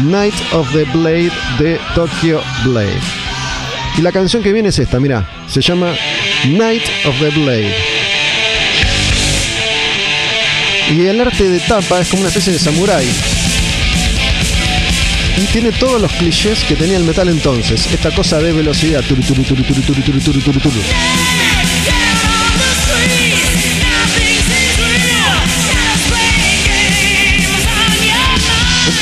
Night 0.04 0.34
of 0.52 0.70
the 0.72 0.84
Blade 0.92 1.32
de 1.58 1.80
Tokyo 1.94 2.42
Blade. 2.64 3.00
Y 3.96 4.02
la 4.02 4.12
canción 4.12 4.42
que 4.42 4.52
viene 4.52 4.68
es 4.68 4.78
esta, 4.78 5.00
mira, 5.00 5.26
se 5.48 5.60
llama 5.62 5.94
Night 6.48 6.82
of 7.06 7.18
the 7.18 7.30
Blade. 7.30 7.74
Y 10.94 11.06
el 11.06 11.20
arte 11.20 11.48
de 11.48 11.60
tapa 11.60 12.00
es 12.00 12.08
como 12.08 12.20
una 12.20 12.28
especie 12.28 12.52
de 12.52 12.58
samurái 12.58 13.06
y 15.36 15.44
tiene 15.52 15.70
todos 15.72 16.00
los 16.00 16.10
clichés 16.12 16.64
que 16.64 16.76
tenía 16.76 16.96
el 16.96 17.04
metal 17.04 17.28
entonces. 17.28 17.86
Esta 17.92 18.10
cosa 18.10 18.40
de 18.40 18.52
velocidad. 18.52 19.02
Turu, 19.02 19.22
turu, 19.22 19.42
turu, 19.42 19.62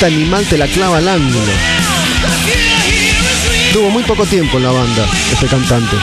Este 0.05 0.17
animal 0.17 0.45
te 0.45 0.55
la 0.55 0.67
clava 0.67 0.97
al 0.97 1.07
ángulo. 1.07 1.51
Tuvo 3.73 3.89
muy 3.89 4.03
poco 4.03 4.23
tiempo 4.27 4.57
en 4.57 4.63
la 4.63 4.71
banda, 4.71 5.07
este 5.33 5.47
cantante. 5.47 5.95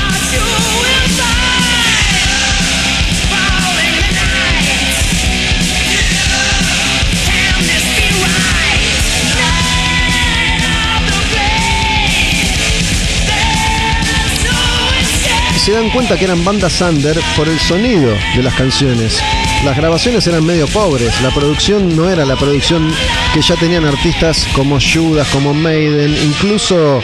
se 15.65 15.71
dan 15.71 15.91
cuenta 15.91 16.19
que 16.19 16.25
eran 16.25 16.45
bandas 16.45 16.81
under 16.81 17.17
por 17.37 17.49
el 17.49 17.61
sonido 17.61 18.17
de 18.35 18.43
las 18.43 18.55
canciones. 18.55 19.23
Las 19.65 19.77
grabaciones 19.77 20.27
eran 20.27 20.45
medio 20.45 20.67
pobres, 20.67 21.21
la 21.23 21.31
producción 21.31 21.95
no 21.97 22.11
era 22.11 22.25
la 22.25 22.35
producción 22.35 22.93
que 23.33 23.41
ya 23.41 23.55
tenían 23.55 23.85
artistas 23.85 24.47
como 24.55 24.79
Judas, 24.81 25.29
como 25.29 25.55
Maiden, 25.55 26.17
incluso 26.25 27.01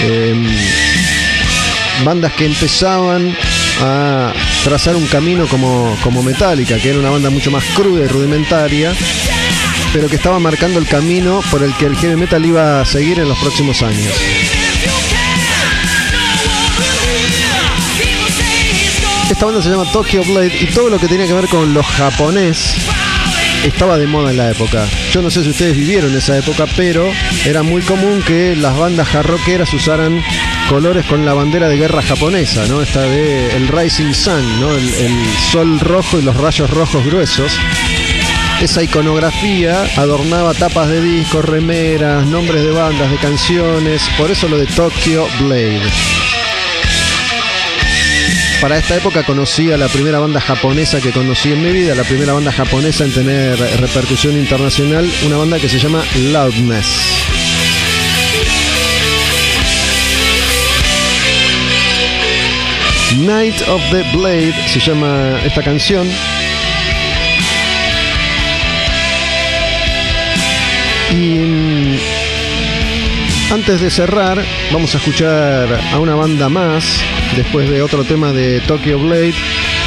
eh, 0.00 0.34
bandas 2.04 2.32
que 2.32 2.46
empezaban 2.46 3.36
a 3.82 4.32
trazar 4.64 4.96
un 4.96 5.06
camino 5.06 5.46
como, 5.48 5.96
como 6.02 6.22
Metallica, 6.22 6.78
que 6.78 6.90
era 6.90 6.98
una 6.98 7.10
banda 7.10 7.28
mucho 7.28 7.50
más 7.50 7.64
cruda 7.76 8.04
y 8.04 8.08
rudimentaria, 8.08 8.94
pero 9.92 10.08
que 10.08 10.16
estaba 10.16 10.38
marcando 10.38 10.78
el 10.78 10.86
camino 10.86 11.42
por 11.50 11.62
el 11.62 11.74
que 11.74 11.86
el 11.86 11.96
heavy 11.96 12.16
metal 12.16 12.44
iba 12.44 12.80
a 12.80 12.86
seguir 12.86 13.18
en 13.18 13.28
los 13.28 13.38
próximos 13.38 13.82
años. 13.82 14.37
Esta 19.30 19.44
banda 19.44 19.62
se 19.62 19.68
llama 19.68 19.84
Tokyo 19.92 20.24
Blade 20.24 20.56
y 20.60 20.66
todo 20.66 20.88
lo 20.88 20.98
que 20.98 21.06
tenía 21.06 21.26
que 21.26 21.34
ver 21.34 21.46
con 21.48 21.74
lo 21.74 21.82
japonés 21.82 22.74
estaba 23.64 23.98
de 23.98 24.06
moda 24.06 24.30
en 24.30 24.38
la 24.38 24.50
época. 24.50 24.86
Yo 25.12 25.20
no 25.20 25.30
sé 25.30 25.44
si 25.44 25.50
ustedes 25.50 25.76
vivieron 25.76 26.16
esa 26.16 26.36
época, 26.38 26.66
pero 26.76 27.10
era 27.44 27.62
muy 27.62 27.82
común 27.82 28.22
que 28.26 28.56
las 28.56 28.76
bandas 28.76 29.08
jarroqueras 29.08 29.72
usaran 29.74 30.22
colores 30.68 31.04
con 31.06 31.26
la 31.26 31.34
bandera 31.34 31.68
de 31.68 31.76
guerra 31.76 32.02
japonesa, 32.02 32.66
¿no? 32.66 32.80
Esta 32.80 33.02
de 33.02 33.54
el 33.54 33.68
Rising 33.68 34.14
Sun, 34.14 34.60
¿no? 34.60 34.74
El, 34.74 34.94
el 34.94 35.26
sol 35.52 35.78
rojo 35.80 36.18
y 36.18 36.22
los 36.22 36.36
rayos 36.36 36.70
rojos 36.70 37.04
gruesos. 37.04 37.52
Esa 38.60 38.82
iconografía 38.82 39.84
adornaba 39.96 40.54
tapas 40.54 40.88
de 40.88 41.00
discos, 41.00 41.44
remeras, 41.44 42.26
nombres 42.26 42.64
de 42.64 42.70
bandas, 42.70 43.10
de 43.10 43.18
canciones, 43.18 44.02
por 44.16 44.30
eso 44.30 44.48
lo 44.48 44.58
de 44.58 44.66
Tokyo 44.66 45.26
Blade. 45.40 45.82
Para 48.60 48.76
esta 48.76 48.96
época 48.96 49.22
conocí 49.22 49.70
a 49.70 49.76
la 49.76 49.86
primera 49.86 50.18
banda 50.18 50.40
japonesa 50.40 51.00
que 51.00 51.12
conocí 51.12 51.52
en 51.52 51.62
mi 51.62 51.70
vida, 51.70 51.94
la 51.94 52.02
primera 52.02 52.32
banda 52.32 52.50
japonesa 52.50 53.04
en 53.04 53.12
tener 53.12 53.56
repercusión 53.80 54.36
internacional, 54.36 55.08
una 55.26 55.36
banda 55.36 55.60
que 55.60 55.68
se 55.68 55.78
llama 55.78 56.02
Loudness. 56.32 56.86
Night 63.18 63.62
of 63.68 63.80
the 63.90 64.02
Blade 64.12 64.54
se 64.66 64.80
llama 64.80 65.40
esta 65.44 65.62
canción. 65.62 66.08
Y 71.12 71.98
antes 73.52 73.80
de 73.80 73.90
cerrar, 73.90 74.44
vamos 74.72 74.94
a 74.94 74.98
escuchar 74.98 75.80
a 75.92 75.98
una 75.98 76.14
banda 76.14 76.48
más, 76.48 77.00
después 77.36 77.68
de 77.68 77.82
otro 77.82 78.04
tema 78.04 78.32
de 78.32 78.60
Tokyo 78.60 78.98
Blade, 78.98 79.34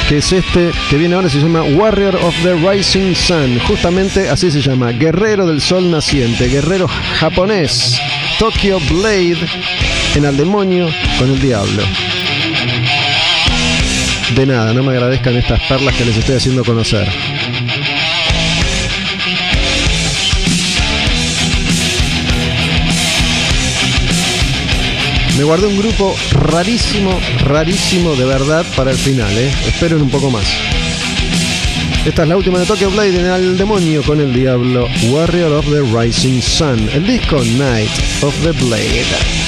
que 0.08 0.18
es 0.18 0.32
este, 0.32 0.70
que 0.90 0.96
viene 0.96 1.14
ahora, 1.14 1.28
se 1.28 1.40
llama 1.40 1.62
Warrior 1.62 2.16
of 2.16 2.34
the 2.42 2.54
Rising 2.54 3.14
Sun. 3.14 3.58
Justamente 3.60 4.28
así 4.28 4.50
se 4.50 4.60
llama, 4.60 4.92
Guerrero 4.92 5.46
del 5.46 5.60
Sol 5.60 5.90
Naciente, 5.90 6.48
guerrero 6.48 6.88
japonés. 7.18 8.00
Tokyo 8.38 8.78
Blade 8.90 9.38
en 10.14 10.26
al 10.26 10.36
demonio 10.36 10.88
con 11.18 11.30
el 11.30 11.40
diablo. 11.40 11.82
De 14.34 14.46
nada, 14.46 14.72
no 14.72 14.82
me 14.82 14.92
agradezcan 14.92 15.36
estas 15.36 15.60
perlas 15.68 15.94
que 15.94 16.04
les 16.04 16.16
estoy 16.16 16.36
haciendo 16.36 16.64
conocer. 16.64 17.06
Me 25.36 25.44
guardé 25.44 25.66
un 25.66 25.78
grupo 25.78 26.14
rarísimo, 26.32 27.18
rarísimo 27.44 28.14
de 28.14 28.24
verdad 28.26 28.66
para 28.76 28.90
el 28.90 28.98
final, 28.98 29.32
¿eh? 29.36 29.50
Esperen 29.66 30.02
un 30.02 30.10
poco 30.10 30.30
más. 30.30 30.44
Esta 32.04 32.22
es 32.24 32.28
la 32.28 32.36
última 32.36 32.58
de 32.58 32.66
Tokyo 32.66 32.90
Blade 32.90 33.18
en 33.18 33.26
el 33.26 33.56
demonio 33.56 34.02
con 34.02 34.20
el 34.20 34.34
diablo, 34.34 34.88
Warrior 35.08 35.52
of 35.52 35.66
the 35.66 35.80
Rising 35.80 36.42
Sun, 36.42 36.88
el 36.92 37.06
disco 37.06 37.42
Night 37.44 37.90
of 38.22 38.34
the 38.42 38.52
Blade. 38.52 39.41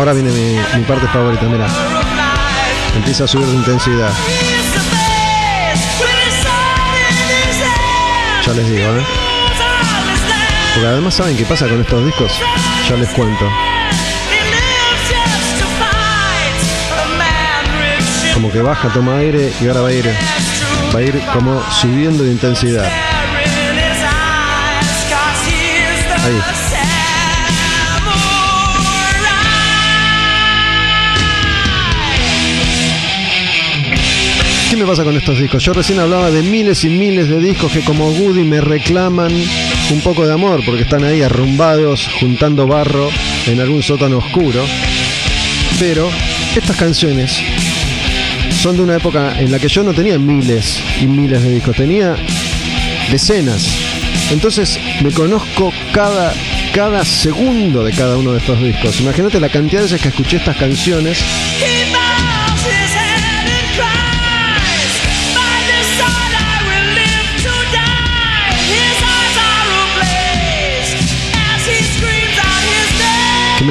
Ahora 0.00 0.14
viene 0.14 0.30
mi, 0.30 0.84
parte 0.84 1.06
favorita, 1.08 1.42
mira. 1.42 1.66
Empieza 2.96 3.24
a 3.24 3.28
subir 3.28 3.46
de 3.46 3.54
intensidad. 3.54 4.08
Ya 8.46 8.52
les 8.54 8.66
digo, 8.66 8.96
¿eh? 8.96 9.04
Porque 10.72 10.88
además 10.88 11.12
saben 11.12 11.36
qué 11.36 11.44
pasa 11.44 11.68
con 11.68 11.82
estos 11.82 12.02
discos. 12.06 12.32
Ya 12.88 12.96
les 12.96 13.10
cuento. 13.10 13.44
Como 18.32 18.50
que 18.50 18.62
baja, 18.62 18.88
toma 18.94 19.18
aire 19.18 19.52
y 19.60 19.68
ahora 19.68 19.82
va 19.82 19.88
a 19.88 19.92
ir, 19.92 20.06
va 20.94 20.98
a 20.98 21.02
ir 21.02 21.22
como 21.34 21.62
subiendo 21.72 22.24
de 22.24 22.30
intensidad. 22.30 22.90
Ahí. 26.24 26.59
Pasa 34.90 35.04
con 35.04 35.16
estos 35.16 35.38
discos? 35.38 35.62
Yo 35.62 35.72
recién 35.72 36.00
hablaba 36.00 36.32
de 36.32 36.42
miles 36.42 36.82
y 36.82 36.88
miles 36.88 37.28
de 37.28 37.38
discos 37.38 37.70
que 37.70 37.82
como 37.82 38.10
Woody 38.10 38.42
me 38.42 38.60
reclaman 38.60 39.30
un 39.32 40.00
poco 40.00 40.26
de 40.26 40.32
amor 40.32 40.62
porque 40.66 40.82
están 40.82 41.04
ahí 41.04 41.22
arrumbados, 41.22 42.08
juntando 42.18 42.66
barro 42.66 43.08
en 43.46 43.60
algún 43.60 43.84
sótano 43.84 44.18
oscuro. 44.18 44.64
Pero 45.78 46.10
estas 46.56 46.76
canciones 46.76 47.38
son 48.60 48.78
de 48.78 48.82
una 48.82 48.96
época 48.96 49.38
en 49.38 49.52
la 49.52 49.60
que 49.60 49.68
yo 49.68 49.84
no 49.84 49.94
tenía 49.94 50.18
miles 50.18 50.80
y 51.00 51.06
miles 51.06 51.40
de 51.40 51.54
discos, 51.54 51.76
tenía 51.76 52.16
decenas. 53.12 53.68
Entonces 54.32 54.76
me 55.04 55.12
conozco 55.12 55.72
cada, 55.92 56.34
cada 56.74 57.04
segundo 57.04 57.84
de 57.84 57.92
cada 57.92 58.16
uno 58.16 58.32
de 58.32 58.38
estos 58.38 58.60
discos. 58.60 59.00
Imagínate 59.00 59.38
la 59.38 59.50
cantidad 59.50 59.82
de 59.82 59.84
veces 59.84 60.02
que 60.02 60.08
escuché 60.08 60.38
estas 60.38 60.56
canciones 60.56 61.22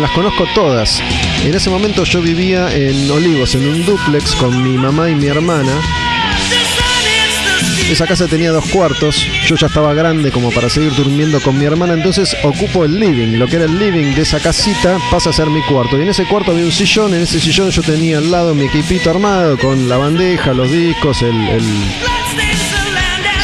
las 0.01 0.11
conozco 0.11 0.45
todas. 0.55 1.01
En 1.43 1.53
ese 1.53 1.69
momento 1.69 2.03
yo 2.03 2.21
vivía 2.21 2.73
en 2.73 3.09
Olivos, 3.11 3.55
en 3.55 3.67
un 3.67 3.85
duplex 3.85 4.35
con 4.35 4.63
mi 4.63 4.77
mamá 4.77 5.09
y 5.09 5.15
mi 5.15 5.27
hermana. 5.27 5.71
Esa 7.89 8.05
casa 8.05 8.27
tenía 8.27 8.51
dos 8.51 8.65
cuartos, 8.65 9.25
yo 9.47 9.55
ya 9.55 9.65
estaba 9.65 9.95
grande 9.95 10.31
como 10.31 10.51
para 10.51 10.69
seguir 10.69 10.93
durmiendo 10.93 11.41
con 11.41 11.57
mi 11.57 11.65
hermana, 11.65 11.93
entonces 11.93 12.37
ocupo 12.43 12.85
el 12.85 12.99
living, 12.99 13.39
lo 13.39 13.47
que 13.47 13.55
era 13.55 13.65
el 13.65 13.79
living 13.79 14.13
de 14.13 14.21
esa 14.21 14.39
casita 14.39 14.99
pasa 15.09 15.31
a 15.31 15.33
ser 15.33 15.47
mi 15.47 15.61
cuarto. 15.63 15.97
Y 15.97 16.03
en 16.03 16.09
ese 16.09 16.25
cuarto 16.25 16.51
había 16.51 16.65
un 16.65 16.71
sillón, 16.71 17.15
en 17.15 17.21
ese 17.21 17.39
sillón 17.39 17.71
yo 17.71 17.81
tenía 17.81 18.19
al 18.19 18.29
lado 18.29 18.53
mi 18.53 18.65
equipito 18.65 19.09
armado 19.09 19.57
con 19.57 19.89
la 19.89 19.97
bandeja, 19.97 20.53
los 20.53 20.71
discos, 20.71 21.23
el 21.23 21.33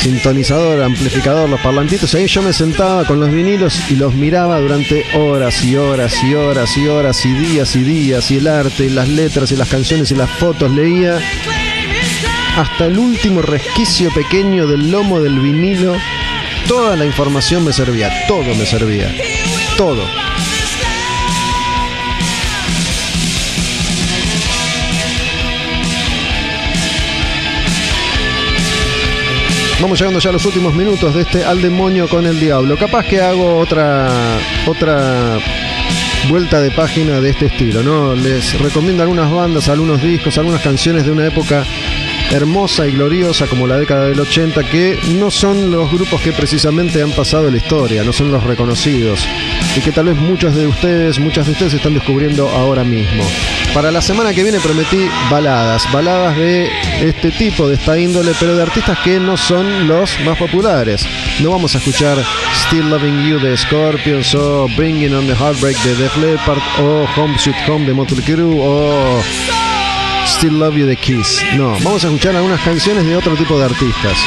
sintonizador, 0.06 0.84
amplificador, 0.84 1.50
los 1.50 1.60
parlantitos. 1.62 2.14
Ahí 2.14 2.28
yo 2.28 2.44
me 2.44 2.54
sentaba 2.54 3.06
con 3.06 3.20
los 3.20 3.32
vinilos 3.32 3.90
y 3.90 3.96
los 3.96 4.14
miraba 4.14 4.60
durante 4.60 5.04
horas 5.18 5.64
y 5.64 5.76
horas 5.78 6.24
y 6.24 6.36
horas 6.36 6.78
y 6.78 6.88
horas 6.88 7.26
y 7.26 7.34
días 7.34 7.76
y 7.76 7.80
días 7.80 8.30
y 8.30 8.38
el 8.38 8.46
arte 8.46 8.86
y 8.86 8.90
las 8.90 9.10
letras 9.10 9.52
y 9.52 9.56
las 9.56 9.68
canciones 9.68 10.12
y 10.12 10.16
las 10.16 10.30
fotos 10.30 10.70
leía 10.70 11.18
hasta 12.56 12.86
el 12.86 13.00
último 13.00 13.42
resquicio 13.42 14.12
pequeño 14.14 14.68
del 14.68 14.92
lomo 14.92 15.20
del 15.22 15.40
vinilo. 15.40 15.96
Toda 16.68 16.96
la 16.96 17.06
información 17.06 17.66
me 17.66 17.74
servía, 17.74 18.12
todo 18.28 18.54
me 18.54 18.66
servía, 18.68 19.12
todo. 19.76 20.06
Vamos 29.82 30.00
llegando 30.00 30.20
ya 30.20 30.30
a 30.30 30.34
los 30.34 30.46
últimos 30.46 30.74
minutos 30.74 31.14
de 31.14 31.22
este 31.22 31.44
Al 31.44 31.62
demonio 31.62 32.08
con 32.08 32.26
el 32.26 32.40
diablo. 32.40 32.78
Capaz 32.78 33.06
que 33.06 33.22
hago 33.22 33.58
otra 33.58 34.08
otra 34.66 35.38
vuelta 36.30 36.62
de 36.62 36.72
página 36.72 37.20
de 37.20 37.30
este 37.32 37.48
estilo, 37.48 37.84
¿no? 37.84 38.16
Les 38.16 38.60
recomiendo 38.60 39.04
algunas 39.04 39.30
bandas, 39.30 39.68
algunos 39.70 40.02
discos, 40.02 40.38
algunas 40.38 40.62
canciones 40.62 41.06
de 41.06 41.12
una 41.12 41.28
época 41.28 41.66
hermosa 42.32 42.88
y 42.88 42.92
gloriosa 42.92 43.48
como 43.48 43.68
la 43.68 43.78
década 43.78 44.08
del 44.08 44.20
80 44.20 44.64
que 44.70 45.00
no 45.20 45.32
son 45.32 45.72
los 45.72 45.92
grupos 45.92 46.22
que 46.22 46.32
precisamente 46.32 47.02
han 47.02 47.12
pasado 47.12 47.50
la 47.50 47.58
historia, 47.58 48.04
no 48.04 48.14
son 48.14 48.32
los 48.32 48.44
reconocidos 48.44 49.28
y 49.76 49.82
que 49.82 49.92
tal 49.92 50.06
vez 50.06 50.16
muchos 50.16 50.56
de 50.56 50.68
ustedes, 50.68 51.20
muchas 51.20 51.46
de 51.46 51.54
ustedes 51.54 51.74
están 51.74 51.94
descubriendo 51.94 52.50
ahora 52.50 52.84
mismo. 52.84 53.24
Para 53.74 53.92
la 53.92 54.02
semana 54.02 54.34
que 54.34 54.44
viene 54.44 54.60
prometí 54.60 55.10
baladas, 55.30 55.92
baladas 55.92 56.38
de 56.38 56.70
este 57.02 57.32
tipo, 57.32 57.68
de 57.68 57.76
esta 57.76 57.98
índole, 58.00 58.32
pero 58.40 58.56
de 58.56 58.64
artistas 58.64 58.98
que 59.00 59.20
no 59.20 59.36
son 59.36 59.88
los 59.88 60.18
más 60.22 60.38
populares. 60.38 61.06
No 61.42 61.52
vamos 61.52 61.76
a 61.76 61.80
escuchar 61.80 62.18
Still 62.68 62.90
Loving 62.90 63.28
You 63.28 63.40
de 63.40 63.58
Scorpions 63.58 64.34
o 64.36 64.68
Bringing 64.78 65.14
on 65.14 65.28
the 65.28 65.36
Heartbreak 65.36 65.78
de 65.84 65.96
Def 65.96 66.16
Leppard 66.18 66.60
o 66.80 67.06
Home 67.18 67.38
Sweet 67.38 67.58
Home 67.68 67.86
de 67.86 67.94
Motley 67.94 68.24
Crue 68.24 68.60
o 68.62 69.22
Still 70.26 70.60
Love 70.60 70.76
You 70.76 70.86
de 70.86 70.96
Kiss. 70.96 71.44
No, 71.56 71.72
vamos 71.84 72.04
a 72.04 72.08
escuchar 72.08 72.36
algunas 72.36 72.60
canciones 72.62 73.06
de 73.06 73.16
otro 73.16 73.36
tipo 73.36 73.58
de 73.58 73.66
artistas. 73.66 74.18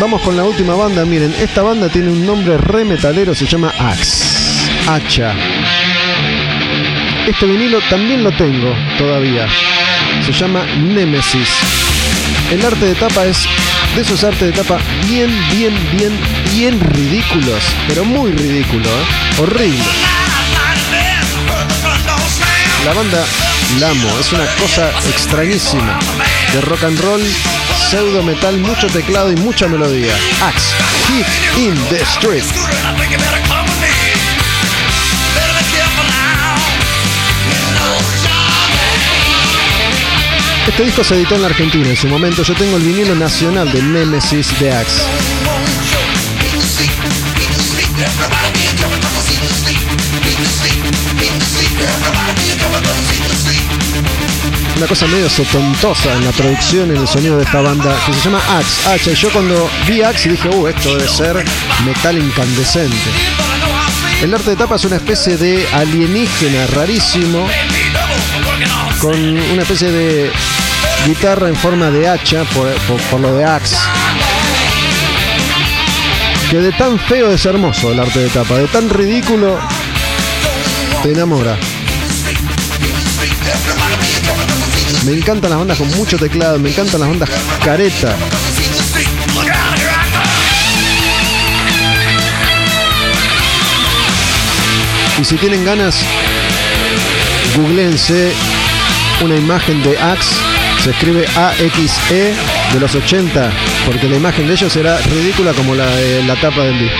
Vamos 0.00 0.22
con 0.22 0.36
la 0.36 0.44
última 0.44 0.74
banda. 0.74 1.04
Miren, 1.04 1.34
esta 1.38 1.62
banda 1.62 1.88
tiene 1.88 2.10
un 2.10 2.24
nombre 2.24 2.56
re 2.56 2.84
metalero, 2.84 3.34
se 3.34 3.46
llama 3.46 3.72
Axe. 3.78 4.24
Hacha. 4.88 5.34
Este 7.26 7.46
vinilo 7.46 7.80
también 7.90 8.24
lo 8.24 8.32
tengo 8.32 8.74
todavía. 8.96 9.46
Se 10.24 10.32
llama 10.32 10.64
Nemesis. 10.78 11.48
El 12.50 12.64
arte 12.64 12.86
de 12.86 12.94
tapa 12.94 13.26
es 13.26 13.46
de 13.94 14.02
esos 14.02 14.24
artes 14.24 14.40
de 14.40 14.52
tapa 14.52 14.78
bien, 15.06 15.30
bien, 15.52 15.74
bien, 15.92 16.18
bien 16.54 16.80
ridículos. 16.80 17.62
Pero 17.86 18.04
muy 18.04 18.32
ridículo, 18.32 18.88
¿eh? 18.88 19.42
Horrible. 19.42 20.09
La 22.84 22.94
banda 22.94 23.24
la 23.78 23.90
amo, 23.90 24.08
es 24.18 24.32
una 24.32 24.46
cosa 24.56 24.90
extrañísima. 25.10 25.98
De 26.52 26.60
rock 26.62 26.84
and 26.84 26.98
roll, 27.00 27.22
pseudo 27.90 28.22
metal, 28.22 28.58
mucho 28.58 28.86
teclado 28.88 29.30
y 29.30 29.36
mucha 29.36 29.68
melodía. 29.68 30.14
Axe, 30.42 30.74
Hit 31.08 31.26
in 31.58 31.74
the 31.88 32.02
Street. 32.02 32.42
Este 40.66 40.84
disco 40.84 41.04
se 41.04 41.14
editó 41.16 41.34
en 41.34 41.42
la 41.42 41.48
Argentina 41.48 41.88
en 41.88 41.96
su 41.96 42.08
momento. 42.08 42.42
Yo 42.42 42.54
tengo 42.54 42.76
el 42.76 42.82
vinilo 42.82 43.14
nacional 43.14 43.70
de 43.70 43.82
Nemesis 43.82 44.58
de 44.58 44.72
Axe. 44.72 45.02
Una 54.80 54.88
cosa 54.88 55.06
medio 55.08 55.28
sotontosa 55.28 56.14
en 56.14 56.24
la 56.24 56.32
producción, 56.32 56.90
en 56.90 56.96
el 56.96 57.06
sonido 57.06 57.36
de 57.36 57.44
esta 57.44 57.60
banda, 57.60 57.94
que 58.06 58.14
se 58.14 58.20
llama 58.22 58.40
Axe. 58.48 58.88
H. 58.88 59.14
Yo 59.14 59.30
cuando 59.30 59.68
vi 59.86 60.00
Axe 60.00 60.30
dije, 60.30 60.48
uh, 60.48 60.68
esto 60.68 60.96
debe 60.96 61.06
ser 61.06 61.44
metal 61.84 62.16
incandescente. 62.16 62.96
El 64.22 64.32
arte 64.32 64.48
de 64.48 64.56
tapa 64.56 64.76
es 64.76 64.84
una 64.86 64.96
especie 64.96 65.36
de 65.36 65.68
alienígena 65.74 66.66
rarísimo, 66.68 67.46
con 69.00 69.20
una 69.20 69.60
especie 69.60 69.90
de 69.92 70.30
guitarra 71.06 71.50
en 71.50 71.56
forma 71.56 71.90
de 71.90 72.08
hacha, 72.08 72.44
por 72.44 73.20
lo 73.20 73.36
de 73.36 73.44
Axe. 73.44 73.76
Que 76.50 76.56
de 76.56 76.72
tan 76.72 76.98
feo 76.98 77.30
es 77.30 77.44
hermoso 77.44 77.92
el 77.92 78.00
arte 78.00 78.20
de 78.20 78.28
tapa, 78.30 78.56
de 78.56 78.66
tan 78.68 78.88
ridículo 78.88 79.60
te 81.02 81.12
enamora. 81.12 81.58
Me 85.06 85.12
encantan 85.12 85.50
las 85.50 85.58
bandas 85.58 85.78
con 85.78 85.88
mucho 85.96 86.18
teclado, 86.18 86.58
me 86.58 86.70
encantan 86.70 87.00
las 87.00 87.08
bandas 87.08 87.30
careta. 87.64 88.14
Y 95.20 95.24
si 95.24 95.36
tienen 95.36 95.64
ganas, 95.64 96.02
googleense 97.56 98.32
una 99.22 99.36
imagen 99.36 99.82
de 99.82 99.98
Axe, 99.98 100.34
se 100.82 100.90
escribe 100.90 101.26
AXE 101.36 102.34
de 102.72 102.80
los 102.80 102.94
80, 102.94 103.50
porque 103.86 104.08
la 104.08 104.16
imagen 104.16 104.46
de 104.46 104.54
ellos 104.54 104.72
será 104.72 104.98
ridícula 104.98 105.52
como 105.52 105.74
la 105.74 105.86
de 105.86 106.22
la 106.24 106.36
tapa 106.36 106.62
del 106.62 106.78
disco. 106.78 106.96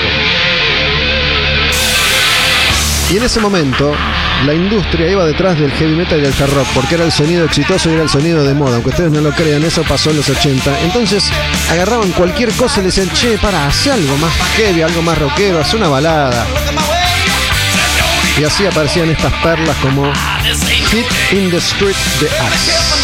Y 3.10 3.16
en 3.16 3.22
ese 3.22 3.40
momento, 3.40 3.94
la 4.46 4.54
industria 4.54 5.10
iba 5.10 5.24
detrás 5.24 5.58
del 5.58 5.70
heavy 5.72 5.94
metal 5.94 6.18
y 6.18 6.22
del 6.22 6.32
hard 6.32 6.54
rock, 6.54 6.66
porque 6.74 6.94
era 6.94 7.04
el 7.04 7.12
sonido 7.12 7.44
exitoso 7.44 7.90
y 7.90 7.94
era 7.94 8.02
el 8.02 8.08
sonido 8.08 8.44
de 8.44 8.54
moda. 8.54 8.76
Aunque 8.76 8.90
ustedes 8.90 9.12
no 9.12 9.20
lo 9.20 9.32
crean, 9.32 9.62
eso 9.64 9.82
pasó 9.82 10.10
en 10.10 10.16
los 10.16 10.28
80. 10.28 10.80
Entonces 10.82 11.24
agarraban 11.70 12.10
cualquier 12.12 12.50
cosa 12.52 12.80
y 12.80 12.84
le 12.84 12.86
decían, 12.86 13.10
che, 13.10 13.38
para, 13.38 13.66
hace 13.66 13.90
algo 13.90 14.16
más 14.16 14.32
heavy, 14.56 14.82
algo 14.82 15.02
más 15.02 15.18
rockero, 15.18 15.60
hace 15.60 15.76
una 15.76 15.88
balada. 15.88 16.46
Y 18.38 18.44
así 18.44 18.64
aparecían 18.64 19.10
estas 19.10 19.32
perlas 19.42 19.76
como 19.78 20.10
Hit 20.90 21.06
in 21.32 21.50
the 21.50 21.58
Street 21.58 21.96
de 22.20 22.28
Axe. 22.38 22.99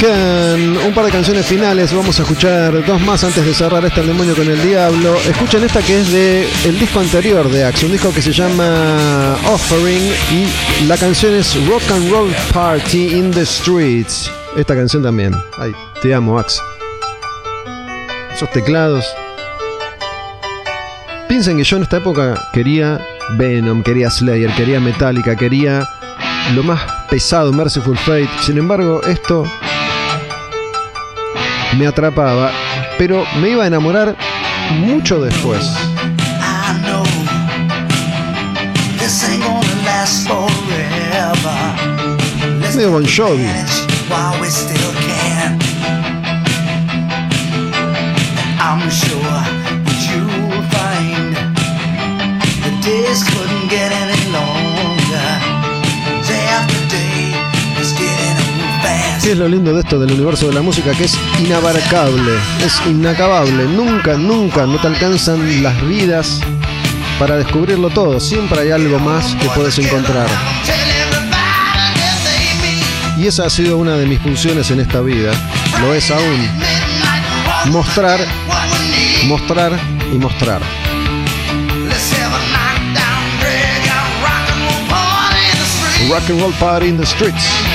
Quedan 0.00 0.78
un 0.78 0.94
par 0.94 1.04
de 1.04 1.10
canciones 1.10 1.44
finales, 1.44 1.92
vamos 1.92 2.18
a 2.18 2.22
escuchar 2.22 2.86
dos 2.86 3.02
más 3.02 3.22
antes 3.22 3.44
de 3.44 3.52
cerrar 3.52 3.84
este 3.84 4.00
El 4.00 4.06
demonio 4.06 4.34
con 4.34 4.48
el 4.48 4.62
diablo. 4.62 5.14
Escuchen 5.28 5.62
esta 5.62 5.82
que 5.82 6.00
es 6.00 6.10
de 6.10 6.48
el 6.64 6.78
disco 6.78 7.00
anterior 7.00 7.50
de 7.50 7.66
Axe, 7.66 7.84
un 7.84 7.92
disco 7.92 8.10
que 8.10 8.22
se 8.22 8.32
llama 8.32 9.36
Offering 9.52 10.10
y 10.32 10.86
la 10.86 10.96
canción 10.96 11.34
es 11.34 11.54
Rock 11.66 11.82
and 11.92 12.10
Roll 12.10 12.34
Party 12.50 13.08
in 13.18 13.30
the 13.30 13.44
Streets. 13.44 14.30
Esta 14.56 14.74
canción 14.74 15.02
también. 15.02 15.34
Ay, 15.58 15.72
te 16.00 16.14
amo 16.14 16.38
Axe. 16.38 16.62
Esos 18.32 18.50
teclados. 18.52 19.04
Piensen 21.28 21.58
que 21.58 21.64
yo 21.64 21.76
en 21.76 21.82
esta 21.82 21.98
época 21.98 22.48
quería 22.54 23.06
Venom, 23.36 23.82
quería 23.82 24.10
Slayer, 24.10 24.50
quería 24.54 24.80
Metallica, 24.80 25.36
quería 25.36 25.86
lo 26.54 26.62
más 26.62 26.80
pesado, 27.10 27.52
Merciful 27.52 27.98
Fate. 27.98 28.30
Sin 28.40 28.56
embargo, 28.56 29.02
esto 29.02 29.44
me 31.76 31.86
atrapaba, 31.86 32.50
pero 32.98 33.24
me 33.40 33.50
iba 33.50 33.64
a 33.64 33.66
enamorar 33.66 34.16
mucho 34.80 35.20
después. 35.20 35.70
I 36.40 36.78
know 36.84 37.04
this 38.98 39.24
ain't 39.28 39.42
gonna 39.42 39.84
last 39.84 40.26
forever. 40.26 41.56
Let's 42.60 42.76
Medio 42.76 42.90
Bon 42.92 43.04
Jovi. 43.04 43.46
I'm 48.62 48.90
sure 48.90 49.19
¿Qué 59.22 59.32
es 59.32 59.38
lo 59.38 59.48
lindo 59.48 59.74
de 59.74 59.80
esto 59.80 59.98
del 59.98 60.12
universo 60.12 60.48
de 60.48 60.54
la 60.54 60.62
música? 60.62 60.92
Que 60.92 61.04
es 61.04 61.18
inabarcable, 61.38 62.32
es 62.64 62.80
inacabable. 62.86 63.64
Nunca, 63.64 64.16
nunca 64.16 64.64
no 64.66 64.80
te 64.80 64.86
alcanzan 64.86 65.62
las 65.62 65.78
vidas 65.86 66.40
para 67.18 67.36
descubrirlo 67.36 67.90
todo. 67.90 68.18
Siempre 68.18 68.60
hay 68.60 68.70
algo 68.70 68.98
más 68.98 69.34
que 69.34 69.46
puedes 69.50 69.78
encontrar. 69.78 70.26
Y 73.18 73.26
esa 73.26 73.44
ha 73.44 73.50
sido 73.50 73.76
una 73.76 73.96
de 73.96 74.06
mis 74.06 74.20
funciones 74.20 74.70
en 74.70 74.80
esta 74.80 75.02
vida. 75.02 75.32
Lo 75.82 75.92
es 75.92 76.10
aún. 76.10 76.48
Mostrar, 77.66 78.20
mostrar 79.26 79.78
y 80.10 80.16
mostrar. 80.16 80.62
Rock 86.08 86.30
and 86.30 86.40
roll 86.40 86.52
party 86.54 86.88
in 86.88 86.96
the 86.96 87.04
streets. 87.04 87.69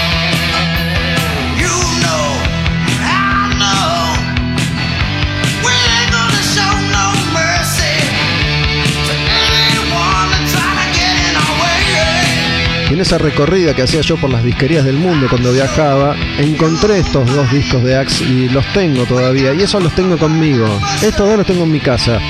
En 12.96 13.02
esa 13.02 13.18
recorrida 13.18 13.74
que 13.74 13.82
hacía 13.82 14.00
yo 14.00 14.16
por 14.16 14.30
las 14.30 14.42
disquerías 14.42 14.86
del 14.86 14.96
mundo 14.96 15.28
cuando 15.30 15.52
viajaba, 15.52 16.16
encontré 16.38 17.00
estos 17.00 17.30
dos 17.36 17.52
discos 17.52 17.84
de 17.84 17.98
Axe 17.98 18.24
y 18.24 18.48
los 18.48 18.66
tengo 18.72 19.04
todavía. 19.04 19.54
Y 19.54 19.64
esos 19.64 19.84
los 19.84 19.94
tengo 19.94 20.18
conmigo. 20.18 20.66
Estos 21.04 21.28
dos 21.28 21.38
los 21.38 21.46
tengo 21.46 21.66
en 21.66 21.74
mi 21.74 21.82
casa. 21.82 22.22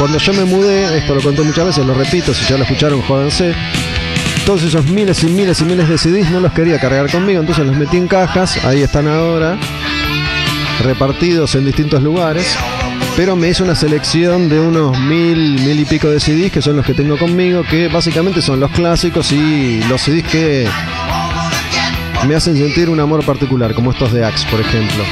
Cuando 0.00 0.18
yo 0.18 0.32
me 0.32 0.44
mudé, 0.44 0.98
esto 0.98 1.14
lo 1.14 1.20
conté 1.20 1.42
muchas 1.42 1.66
veces, 1.66 1.86
lo 1.86 1.94
repito, 1.94 2.34
si 2.34 2.44
ya 2.44 2.56
lo 2.56 2.64
escucharon, 2.64 3.00
jódanse. 3.02 3.54
Todos 4.44 4.64
esos 4.64 4.84
miles 4.86 5.22
y 5.22 5.28
miles 5.28 5.60
y 5.60 5.64
miles 5.64 5.88
de 5.88 5.96
CDs 5.96 6.28
no 6.32 6.40
los 6.40 6.52
quería 6.52 6.80
cargar 6.80 7.08
conmigo, 7.08 7.38
entonces 7.38 7.64
los 7.64 7.76
metí 7.76 7.96
en 7.96 8.08
cajas, 8.08 8.64
ahí 8.64 8.82
están 8.82 9.06
ahora, 9.06 9.58
repartidos 10.82 11.54
en 11.54 11.66
distintos 11.66 12.02
lugares. 12.02 12.58
Pero 13.16 13.36
me 13.36 13.48
hice 13.48 13.62
una 13.62 13.74
selección 13.74 14.48
de 14.48 14.58
unos 14.58 14.98
mil, 14.98 15.60
mil 15.60 15.80
y 15.80 15.84
pico 15.84 16.08
de 16.08 16.20
CDs 16.20 16.50
que 16.50 16.62
son 16.62 16.76
los 16.76 16.86
que 16.86 16.94
tengo 16.94 17.18
conmigo, 17.18 17.62
que 17.68 17.88
básicamente 17.88 18.40
son 18.40 18.60
los 18.60 18.70
clásicos 18.70 19.30
y 19.32 19.82
los 19.88 20.00
CDs 20.00 20.24
que 20.24 20.68
me 22.26 22.34
hacen 22.34 22.56
sentir 22.56 22.88
un 22.88 23.00
amor 23.00 23.24
particular, 23.24 23.74
como 23.74 23.92
estos 23.92 24.12
de 24.12 24.24
Axe, 24.24 24.46
por 24.50 24.60
ejemplo. 24.60 25.04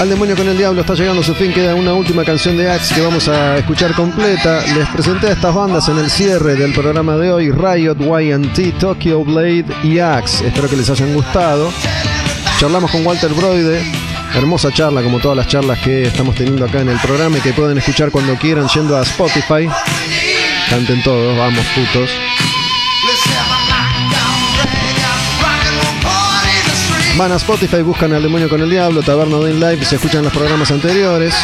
Al 0.00 0.10
demonio 0.10 0.36
con 0.36 0.46
el 0.46 0.58
diablo 0.58 0.82
está 0.82 0.94
llegando 0.94 1.22
a 1.22 1.24
su 1.24 1.34
fin, 1.34 1.54
queda 1.54 1.74
una 1.74 1.94
última 1.94 2.22
canción 2.22 2.58
de 2.58 2.70
Axe 2.70 2.94
que 2.94 3.00
vamos 3.00 3.28
a 3.28 3.56
escuchar 3.56 3.94
completa. 3.94 4.60
Les 4.74 4.86
presenté 4.88 5.28
a 5.28 5.32
estas 5.32 5.54
bandas 5.54 5.88
en 5.88 5.96
el 5.96 6.10
cierre 6.10 6.54
del 6.54 6.74
programa 6.74 7.16
de 7.16 7.32
hoy, 7.32 7.50
Riot, 7.50 7.96
YT, 8.00 8.78
Tokyo 8.78 9.24
Blade 9.24 9.64
y 9.82 9.98
Axe. 9.98 10.46
Espero 10.48 10.68
que 10.68 10.76
les 10.76 10.90
hayan 10.90 11.14
gustado. 11.14 11.70
Charlamos 12.58 12.90
con 12.90 13.06
Walter 13.06 13.34
Broide, 13.34 13.84
hermosa 14.34 14.72
charla 14.72 15.02
como 15.02 15.18
todas 15.18 15.36
las 15.36 15.46
charlas 15.46 15.78
que 15.80 16.04
estamos 16.04 16.34
teniendo 16.34 16.64
acá 16.64 16.80
en 16.80 16.88
el 16.88 16.98
programa 17.00 17.36
y 17.36 17.40
que 17.42 17.52
pueden 17.52 17.76
escuchar 17.76 18.10
cuando 18.10 18.34
quieran 18.36 18.66
yendo 18.68 18.96
a 18.96 19.02
Spotify. 19.02 19.68
Canten 20.70 21.02
todos, 21.02 21.36
vamos 21.36 21.66
putos. 21.74 22.10
Van 27.18 27.32
a 27.32 27.36
Spotify, 27.36 27.82
buscan 27.82 28.14
al 28.14 28.22
demonio 28.22 28.48
con 28.48 28.62
el 28.62 28.70
diablo, 28.70 29.02
Taberna 29.02 29.36
de 29.38 29.52
Live 29.52 29.78
y 29.82 29.84
se 29.84 29.96
escuchan 29.96 30.24
los 30.24 30.32
programas 30.32 30.70
anteriores. 30.70 31.34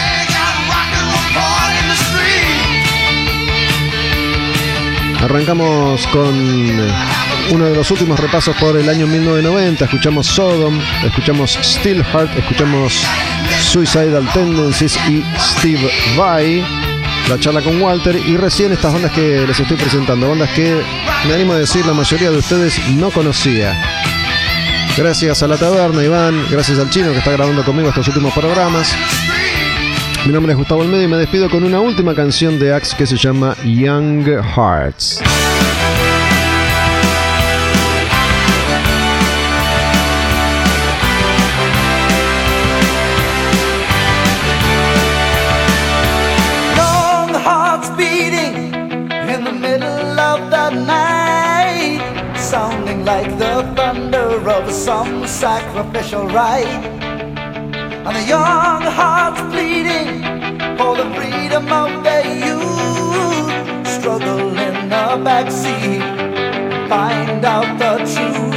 Arrancamos 5.21 6.07
con 6.07 7.22
uno 7.51 7.67
de 7.67 7.75
los 7.75 7.91
últimos 7.91 8.19
repasos 8.19 8.55
por 8.57 8.77
el 8.77 8.89
año 8.89 9.07
1990. 9.07 9.85
Escuchamos 9.85 10.27
Sodom, 10.27 10.79
escuchamos 11.05 11.59
Steelheart, 11.63 12.37
escuchamos 12.39 13.05
Suicidal 13.61 14.29
Tendencies 14.33 14.99
y 15.09 15.25
Steve 15.39 15.91
Vai. 16.17 16.65
La 17.29 17.39
charla 17.39 17.63
con 17.63 17.81
Walter 17.81 18.17
y 18.17 18.37
recién 18.37 18.73
estas 18.73 18.93
bandas 18.93 19.13
que 19.13 19.47
les 19.47 19.59
estoy 19.59 19.77
presentando, 19.77 20.29
bandas 20.29 20.51
que 20.51 20.83
me 21.27 21.35
animo 21.35 21.53
a 21.53 21.59
decir 21.59 21.85
la 21.87 21.95
mayoría 21.95 22.31
de 22.31 22.39
ustedes 22.39 22.79
no 22.91 23.11
conocía. 23.11 23.75
Gracias 24.97 25.43
a 25.43 25.49
la 25.49 25.57
taberna, 25.57 26.03
Iván. 26.03 26.47
Gracias 26.51 26.79
al 26.79 26.91
chino 26.91 27.13
que 27.13 27.19
está 27.19 27.33
grabando 27.33 27.65
conmigo 27.65 27.89
estos 27.89 28.07
últimos 28.09 28.33
programas. 28.35 28.95
Mi 30.27 30.33
nombre 30.33 30.53
es 30.53 30.59
Gustavo 30.59 30.83
Almeida 30.83 31.05
y 31.05 31.09
me 31.09 31.17
despido 31.17 31.49
con 31.51 31.65
una 31.65 31.81
última 31.81 32.15
canción 32.15 32.59
de 32.59 32.75
Axe 32.75 32.97
que 32.97 33.07
se 33.07 33.17
llama 33.17 33.57
Young 33.65 34.27
Hearts. 34.55 35.21
Some 54.85 55.25
sacrificial 55.29 56.27
rite. 56.27 56.67
And 58.05 58.17
the 58.17 58.25
young 58.27 58.83
hearts 58.83 59.41
bleeding 59.53 60.23
for 60.77 60.97
the 60.97 61.09
freedom 61.15 61.73
of 61.73 62.03
their 62.03 62.27
youth, 62.47 63.87
struggle 63.87 64.59
in 64.59 64.89
the 64.89 65.07
backseat, 65.25 66.03
find 66.89 67.45
out 67.45 67.79
the 67.79 67.99
truth. 68.13 68.52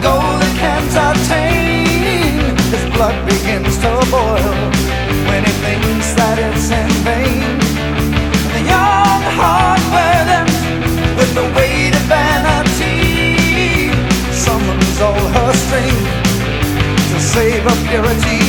Dreams 0.00 0.96
are 0.96 1.14
tame. 1.28 2.56
His 2.72 2.84
blood 2.94 3.16
begins 3.26 3.76
to 3.78 3.90
boil 4.10 4.54
when 5.28 5.44
he 5.44 5.52
thinks 5.64 6.14
that 6.14 6.38
it's 6.38 6.70
in 6.70 6.90
vain. 7.04 7.58
The 8.54 8.62
young 8.66 9.22
heart 9.38 9.82
burdened 9.94 10.54
with 11.16 11.32
the 11.34 11.46
weight 11.56 11.94
of 11.94 12.04
vanity 12.08 13.92
summons 14.32 15.00
all 15.00 15.26
her 15.36 15.52
strength 15.52 16.10
to 17.10 17.20
save 17.20 17.62
her 17.62 17.78
purity. 17.88 18.42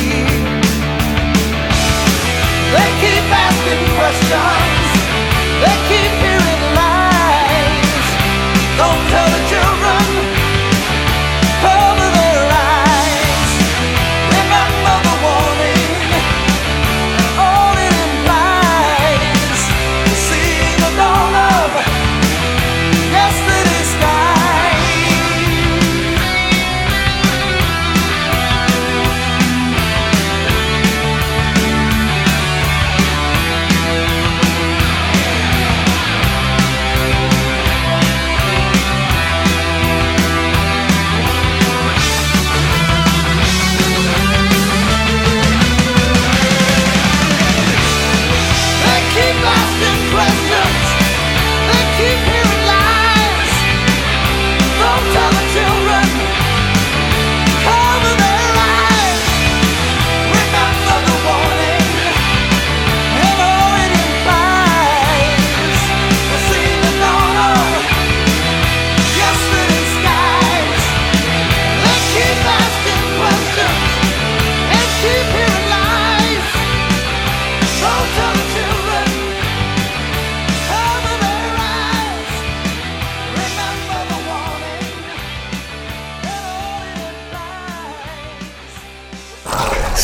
They 2.74 2.88
keep 3.02 3.26
asking 3.46 3.84
questions. 3.98 4.88
They 5.62 5.76
keep 5.88 6.31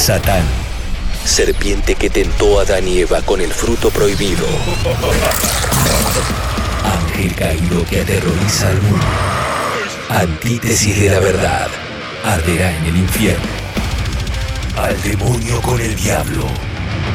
Satán, 0.09 0.43
serpiente 1.27 1.95
que 1.95 2.09
tentó 2.09 2.59
a 2.59 2.63
Adán 2.63 2.89
y 2.89 3.01
Eva 3.01 3.21
con 3.21 3.43
el 3.43 3.53
fruto 3.53 3.91
prohibido. 3.91 4.47
Ángel 6.83 7.35
caído 7.35 7.85
que 7.85 8.01
aterroriza 8.01 8.71
al 8.71 8.81
mundo. 8.81 9.07
Antítesis 10.09 10.99
de 10.99 11.11
la 11.11 11.21
verdad. 11.21 11.69
Arderá 12.25 12.75
en 12.75 12.87
el 12.87 12.97
infierno. 12.97 13.45
Al 14.79 14.99
demonio 15.03 15.61
con 15.61 15.79
el 15.79 15.95
diablo. 15.95 16.47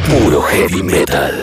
Puro 0.08 0.44
heavy 0.44 0.84
metal. 0.84 1.43